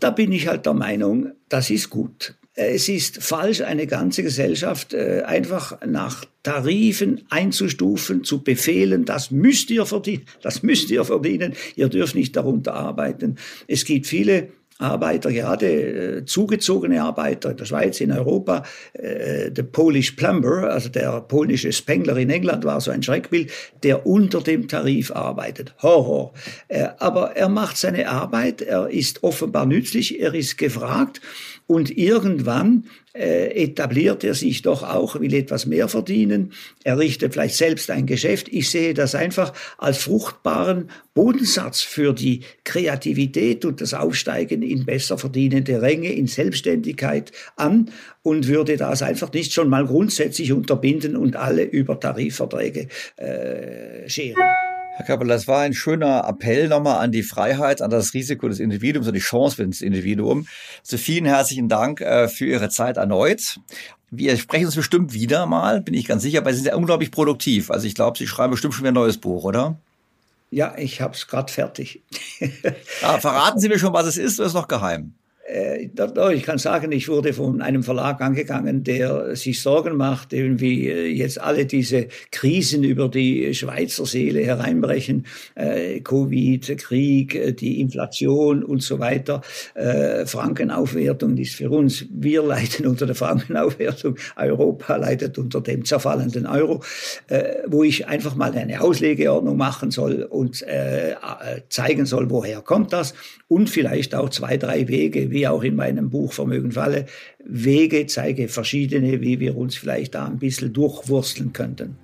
Da 0.00 0.10
bin 0.10 0.32
ich 0.32 0.48
halt 0.48 0.64
der 0.64 0.72
Meinung, 0.72 1.32
das 1.50 1.68
ist 1.68 1.90
gut. 1.90 2.34
Es 2.54 2.88
ist 2.88 3.22
falsch, 3.22 3.60
eine 3.60 3.86
ganze 3.86 4.22
Gesellschaft 4.22 4.94
äh, 4.94 5.22
einfach 5.26 5.78
nach 5.86 6.24
Tarifen 6.42 7.26
einzustufen, 7.28 8.24
zu 8.24 8.42
befehlen, 8.42 9.04
das 9.04 9.30
müsst 9.30 9.68
ihr 9.68 9.84
verdienen, 9.84 10.24
das 10.40 10.62
müsst 10.62 10.90
ihr 10.90 11.04
verdienen, 11.04 11.52
ihr 11.74 11.90
dürft 11.90 12.14
nicht 12.14 12.34
darunter 12.36 12.72
arbeiten. 12.72 13.36
Es 13.66 13.84
gibt 13.84 14.06
viele 14.06 14.48
Arbeiter, 14.78 15.32
gerade 15.32 15.66
äh, 15.66 16.24
zugezogene 16.26 17.02
Arbeiter 17.02 17.50
in 17.50 17.56
der 17.56 17.64
Schweiz, 17.64 18.00
in 18.00 18.12
Europa. 18.12 18.62
Äh, 18.92 19.50
der 19.50 19.62
Polish 19.62 20.12
Plumber, 20.12 20.70
also 20.70 20.88
der 20.90 21.22
polnische 21.22 21.72
Spengler 21.72 22.16
in 22.18 22.28
England 22.28 22.64
war 22.64 22.80
so 22.80 22.90
ein 22.90 23.02
Schreckbild, 23.02 23.50
der 23.82 24.06
unter 24.06 24.42
dem 24.42 24.68
Tarif 24.68 25.10
arbeitet. 25.10 25.74
Horror. 25.82 26.34
Äh, 26.68 26.88
aber 26.98 27.36
er 27.36 27.48
macht 27.48 27.78
seine 27.78 28.08
Arbeit, 28.08 28.60
er 28.60 28.88
ist 28.90 29.22
offenbar 29.22 29.64
nützlich, 29.64 30.20
er 30.20 30.34
ist 30.34 30.58
gefragt 30.58 31.20
und 31.66 31.96
irgendwann 31.96 32.84
äh, 33.12 33.64
etabliert 33.64 34.22
er 34.22 34.34
sich 34.34 34.62
doch 34.62 34.82
auch, 34.82 35.18
will 35.20 35.34
etwas 35.34 35.66
mehr 35.66 35.88
verdienen, 35.88 36.52
er 36.84 36.98
richtet 36.98 37.32
vielleicht 37.32 37.56
selbst 37.56 37.90
ein 37.90 38.06
Geschäft. 38.06 38.48
Ich 38.48 38.70
sehe 38.70 38.94
das 38.94 39.14
einfach 39.14 39.52
als 39.78 39.98
fruchtbaren 39.98 40.90
Bodensatz 41.14 41.80
für 41.80 42.12
die 42.12 42.42
Kreativität 42.64 43.64
und 43.64 43.80
das 43.80 43.94
Aufsteigen 43.94 44.62
in 44.62 44.84
besser 44.84 45.18
verdienende 45.18 45.82
Ränge, 45.82 46.12
in 46.12 46.26
Selbstständigkeit 46.26 47.32
an 47.56 47.90
und 48.22 48.48
würde 48.48 48.76
das 48.76 49.02
einfach 49.02 49.32
nicht 49.32 49.52
schon 49.52 49.68
mal 49.68 49.86
grundsätzlich 49.86 50.52
unterbinden 50.52 51.16
und 51.16 51.36
alle 51.36 51.62
über 51.62 51.98
Tarifverträge 51.98 52.88
äh, 53.16 54.08
scheren. 54.08 54.42
Herr 54.96 55.04
Kappel, 55.04 55.28
das 55.28 55.46
war 55.46 55.60
ein 55.60 55.74
schöner 55.74 56.26
Appell 56.26 56.68
nochmal 56.68 57.04
an 57.04 57.12
die 57.12 57.22
Freiheit, 57.22 57.82
an 57.82 57.90
das 57.90 58.14
Risiko 58.14 58.48
des 58.48 58.60
Individuums 58.60 59.06
und 59.06 59.12
die 59.12 59.20
Chance 59.20 59.56
für 59.56 59.66
das 59.66 59.82
Individuum. 59.82 60.46
Also 60.80 60.96
vielen 60.96 61.26
herzlichen 61.26 61.68
Dank 61.68 62.00
äh, 62.00 62.28
für 62.28 62.46
Ihre 62.46 62.70
Zeit 62.70 62.96
erneut. 62.96 63.60
Wir 64.10 64.38
sprechen 64.38 64.64
uns 64.64 64.74
bestimmt 64.74 65.12
wieder 65.12 65.44
mal, 65.44 65.82
bin 65.82 65.92
ich 65.92 66.06
ganz 66.06 66.22
sicher, 66.22 66.42
weil 66.46 66.54
Sie 66.54 66.60
sind 66.60 66.68
ja 66.68 66.76
unglaublich 66.76 67.10
produktiv. 67.10 67.70
Also 67.70 67.86
ich 67.86 67.94
glaube, 67.94 68.16
Sie 68.16 68.26
schreiben 68.26 68.52
bestimmt 68.52 68.72
schon 68.72 68.84
wieder 68.84 68.92
ein 68.92 68.94
neues 68.94 69.18
Buch, 69.18 69.44
oder? 69.44 69.76
Ja, 70.50 70.74
ich 70.78 71.02
habe 71.02 71.12
es 71.12 71.26
gerade 71.26 71.52
fertig. 71.52 72.00
ah, 73.02 73.18
verraten 73.18 73.58
Sie 73.60 73.68
mir 73.68 73.78
schon, 73.78 73.92
was 73.92 74.06
es 74.06 74.16
ist, 74.16 74.38
oder 74.38 74.46
ist 74.46 74.52
es 74.52 74.58
noch 74.58 74.68
geheim? 74.68 75.12
Äh, 75.46 75.88
ich 76.34 76.42
kann 76.42 76.58
sagen, 76.58 76.92
ich 76.92 77.08
wurde 77.08 77.32
von 77.32 77.62
einem 77.62 77.82
Verlag 77.82 78.20
angegangen, 78.20 78.82
der 78.82 79.36
sich 79.36 79.60
Sorgen 79.60 79.96
macht, 79.96 80.32
wie 80.32 80.88
äh, 80.88 81.06
jetzt 81.06 81.40
alle 81.40 81.66
diese 81.66 82.08
Krisen 82.30 82.82
über 82.82 83.08
die 83.08 83.54
Schweizer 83.54 84.06
Seele 84.06 84.44
hereinbrechen, 84.44 85.26
äh, 85.54 86.00
Covid, 86.00 86.78
Krieg, 86.78 87.56
die 87.58 87.80
Inflation 87.80 88.64
und 88.64 88.82
so 88.82 88.98
weiter. 88.98 89.40
Frankenaufwertung 90.24 91.36
ist 91.36 91.54
für 91.54 91.70
uns, 91.70 92.06
wir 92.10 92.42
leiden 92.42 92.86
unter 92.86 93.06
der 93.06 93.14
Frankenaufwertung, 93.14 94.16
Europa 94.36 94.96
leidet 94.96 95.38
unter 95.38 95.60
dem 95.60 95.84
zerfallenden 95.84 96.46
Euro, 96.46 96.82
wo 97.66 97.82
ich 97.82 98.06
einfach 98.06 98.34
mal 98.34 98.52
eine 98.52 98.80
Auslegeordnung 98.80 99.56
machen 99.56 99.90
soll 99.90 100.22
und 100.22 100.64
zeigen 101.68 102.06
soll, 102.06 102.30
woher 102.30 102.60
kommt 102.62 102.92
das 102.92 103.14
und 103.48 103.70
vielleicht 103.70 104.14
auch 104.14 104.30
zwei, 104.30 104.56
drei 104.56 104.88
Wege, 104.88 105.30
wie 105.30 105.46
auch 105.46 105.62
in 105.62 105.76
meinem 105.76 106.10
Buch 106.10 106.32
Vermögen 106.32 106.72
Falle, 106.72 107.06
Wege 107.44 108.06
zeige 108.06 108.48
verschiedene, 108.48 109.20
wie 109.20 109.40
wir 109.40 109.56
uns 109.56 109.76
vielleicht 109.76 110.14
da 110.14 110.26
ein 110.26 110.38
bisschen 110.38 110.72
durchwursteln 110.72 111.52
könnten. 111.52 111.96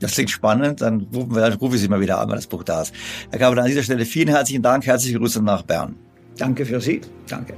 Das 0.00 0.12
klingt 0.12 0.30
spannend. 0.30 0.80
Dann 0.80 1.00
rufen 1.14 1.34
wir, 1.34 1.40
dann 1.40 1.54
rufe 1.54 1.76
ich 1.76 1.82
Sie 1.82 1.88
mal 1.88 2.00
wieder 2.00 2.18
an, 2.20 2.28
wenn 2.28 2.36
das 2.36 2.46
Buch 2.46 2.62
da 2.62 2.82
ist. 2.82 2.94
Herr 3.30 3.38
Kabel, 3.38 3.58
an 3.58 3.66
dieser 3.66 3.82
Stelle 3.82 4.04
vielen 4.04 4.28
herzlichen 4.28 4.62
Dank. 4.62 4.86
Herzliche 4.86 5.18
Grüße 5.18 5.42
nach 5.42 5.62
Bern. 5.62 5.96
Danke 6.36 6.64
für 6.64 6.80
Sie. 6.80 7.00
Danke. 7.28 7.54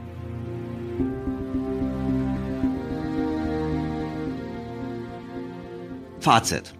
Fazit. 6.20 6.74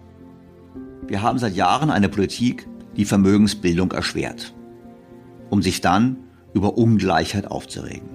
Wir 1.07 1.21
haben 1.21 1.39
seit 1.39 1.55
Jahren 1.55 1.89
eine 1.89 2.09
Politik, 2.09 2.67
die 2.95 3.05
Vermögensbildung 3.05 3.91
erschwert, 3.91 4.53
um 5.51 5.61
sich 5.61 5.81
dann 5.81 6.17
über 6.53 6.77
Ungleichheit 6.77 7.51
aufzuregen. 7.51 8.09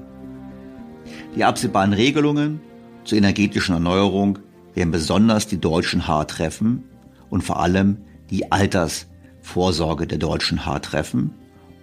Die 1.36 1.44
absehbaren 1.44 1.92
Regelungen 1.92 2.60
zur 3.04 3.18
energetischen 3.18 3.74
Erneuerung 3.74 4.40
werden 4.74 4.90
besonders 4.90 5.46
die 5.46 5.60
Deutschen 5.60 6.08
hart 6.08 6.30
treffen 6.30 6.84
und 7.30 7.42
vor 7.42 7.60
allem 7.60 7.98
die 8.30 8.50
Altersvorsorge 8.50 10.06
der 10.06 10.18
Deutschen 10.18 10.66
hart 10.66 10.86
treffen 10.86 11.34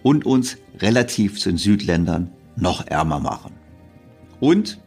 und 0.01 0.25
uns 0.25 0.57
relativ 0.79 1.39
zu 1.39 1.49
den 1.49 1.57
Südländern 1.57 2.31
noch 2.55 2.85
ärmer 2.87 3.19
machen. 3.19 3.53
Und 4.39 4.81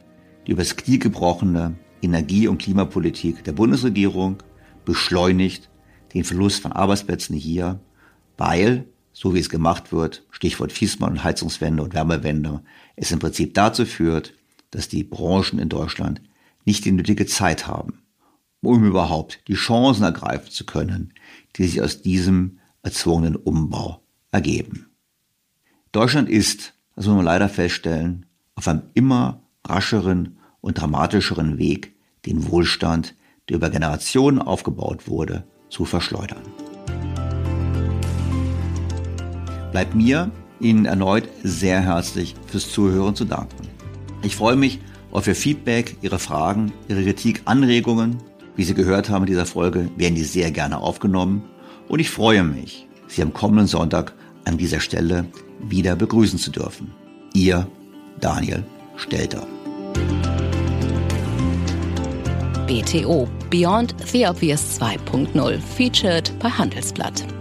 die 0.46 0.52
übers 0.52 0.76
Knie 0.76 0.98
gebrochene 0.98 1.76
Energie- 2.02 2.48
und 2.48 2.58
Klimapolitik 2.58 3.44
der 3.44 3.52
Bundesregierung 3.52 4.38
beschleunigt 4.84 5.70
den 6.12 6.24
Verlust 6.24 6.60
von 6.60 6.72
Arbeitsplätzen 6.72 7.36
hier, 7.36 7.80
weil, 8.36 8.86
so 9.16 9.32
wie 9.32 9.38
es 9.38 9.48
gemacht 9.48 9.92
wird, 9.92 10.26
Stichwort 10.30 10.72
Fiesmann 10.72 11.12
und 11.12 11.24
Heizungswende 11.24 11.82
und 11.82 11.94
Wärmewende, 11.94 12.60
es 12.96 13.12
im 13.12 13.18
Prinzip 13.18 13.54
dazu 13.54 13.86
führt, 13.86 14.34
dass 14.72 14.88
die 14.88 15.04
Branchen 15.04 15.58
in 15.58 15.70
Deutschland 15.70 16.20
nicht 16.66 16.84
die 16.84 16.92
nötige 16.92 17.24
Zeit 17.24 17.66
haben, 17.66 18.02
um 18.60 18.84
überhaupt 18.84 19.40
die 19.48 19.54
Chancen 19.54 20.02
ergreifen 20.02 20.50
zu 20.50 20.66
können, 20.66 21.14
die 21.56 21.66
sich 21.66 21.80
aus 21.80 22.02
diesem 22.02 22.58
erzwungenen 22.82 23.36
Umbau 23.36 24.02
ergeben. 24.32 24.90
Deutschland 25.92 26.28
ist, 26.28 26.74
das 26.94 27.06
muss 27.06 27.16
man 27.16 27.24
leider 27.24 27.48
feststellen, 27.48 28.26
auf 28.54 28.68
einem 28.68 28.82
immer 28.92 29.40
rascheren 29.64 30.36
und 30.60 30.78
dramatischeren 30.78 31.56
Weg, 31.56 31.96
den 32.26 32.50
Wohlstand, 32.50 33.14
der 33.48 33.56
über 33.56 33.70
Generationen 33.70 34.42
aufgebaut 34.42 35.08
wurde, 35.08 35.46
zu 35.70 35.86
verschleudern. 35.86 36.42
Bleibt 39.76 39.94
mir, 39.94 40.30
Ihnen 40.58 40.86
erneut 40.86 41.28
sehr 41.42 41.82
herzlich 41.82 42.34
fürs 42.46 42.72
Zuhören 42.72 43.14
zu 43.14 43.26
danken. 43.26 43.68
Ich 44.22 44.34
freue 44.34 44.56
mich 44.56 44.80
auf 45.12 45.26
Ihr 45.26 45.34
Feedback, 45.34 45.98
Ihre 46.00 46.18
Fragen, 46.18 46.72
Ihre 46.88 47.04
Kritik, 47.04 47.42
Anregungen. 47.44 48.16
Wie 48.54 48.64
Sie 48.64 48.72
gehört 48.72 49.10
haben 49.10 49.24
in 49.24 49.26
dieser 49.26 49.44
Folge, 49.44 49.90
werden 49.98 50.14
die 50.14 50.24
sehr 50.24 50.50
gerne 50.50 50.78
aufgenommen. 50.80 51.44
Und 51.88 51.98
ich 51.98 52.08
freue 52.08 52.42
mich, 52.42 52.88
Sie 53.06 53.20
am 53.20 53.34
kommenden 53.34 53.66
Sonntag 53.66 54.14
an 54.46 54.56
dieser 54.56 54.80
Stelle 54.80 55.26
wieder 55.60 55.94
begrüßen 55.94 56.38
zu 56.38 56.50
dürfen. 56.50 56.94
Ihr 57.34 57.66
Daniel 58.18 58.64
Stelter. 58.96 59.46
BTO 62.66 63.28
Beyond 63.50 63.94
the 64.10 64.26
Obvious 64.26 64.80
2.0 64.80 65.58
featured 65.60 66.32
bei 66.38 66.48
Handelsblatt. 66.48 67.35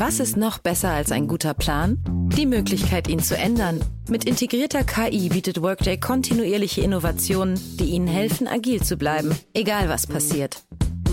Was 0.00 0.20
ist 0.20 0.36
noch 0.36 0.58
besser 0.58 0.90
als 0.90 1.10
ein 1.10 1.26
guter 1.26 1.54
Plan? 1.54 1.98
Die 2.36 2.46
Möglichkeit, 2.46 3.08
ihn 3.08 3.18
zu 3.18 3.36
ändern. 3.36 3.84
Mit 4.08 4.26
integrierter 4.26 4.84
KI 4.84 5.28
bietet 5.28 5.60
Workday 5.60 5.98
kontinuierliche 5.98 6.82
Innovationen, 6.82 7.58
die 7.80 7.86
Ihnen 7.86 8.06
helfen, 8.06 8.46
agil 8.46 8.80
zu 8.80 8.96
bleiben, 8.96 9.36
egal 9.54 9.88
was 9.88 10.06
passiert. 10.06 10.62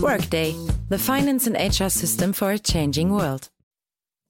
Workday, 0.00 0.54
the 0.88 0.98
finance 0.98 1.48
and 1.48 1.56
HR 1.56 1.90
system 1.90 2.32
for 2.32 2.50
a 2.50 2.60
changing 2.60 3.10
world. 3.10 3.50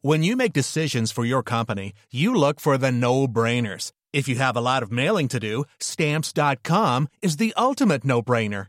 When 0.00 0.22
you 0.22 0.36
make 0.36 0.54
decisions 0.54 1.12
for 1.12 1.26
your 1.26 1.42
company, 1.42 1.92
you 2.10 2.34
look 2.34 2.58
for 2.58 2.78
the 2.78 2.90
no-brainers. 2.90 3.92
If 4.14 4.26
you 4.26 4.36
have 4.38 4.56
a 4.56 4.62
lot 4.62 4.82
of 4.82 4.90
mailing 4.90 5.28
to 5.28 5.38
do, 5.38 5.66
stamps.com 5.80 7.08
is 7.20 7.36
the 7.36 7.52
ultimate 7.58 8.06
no-brainer. 8.06 8.68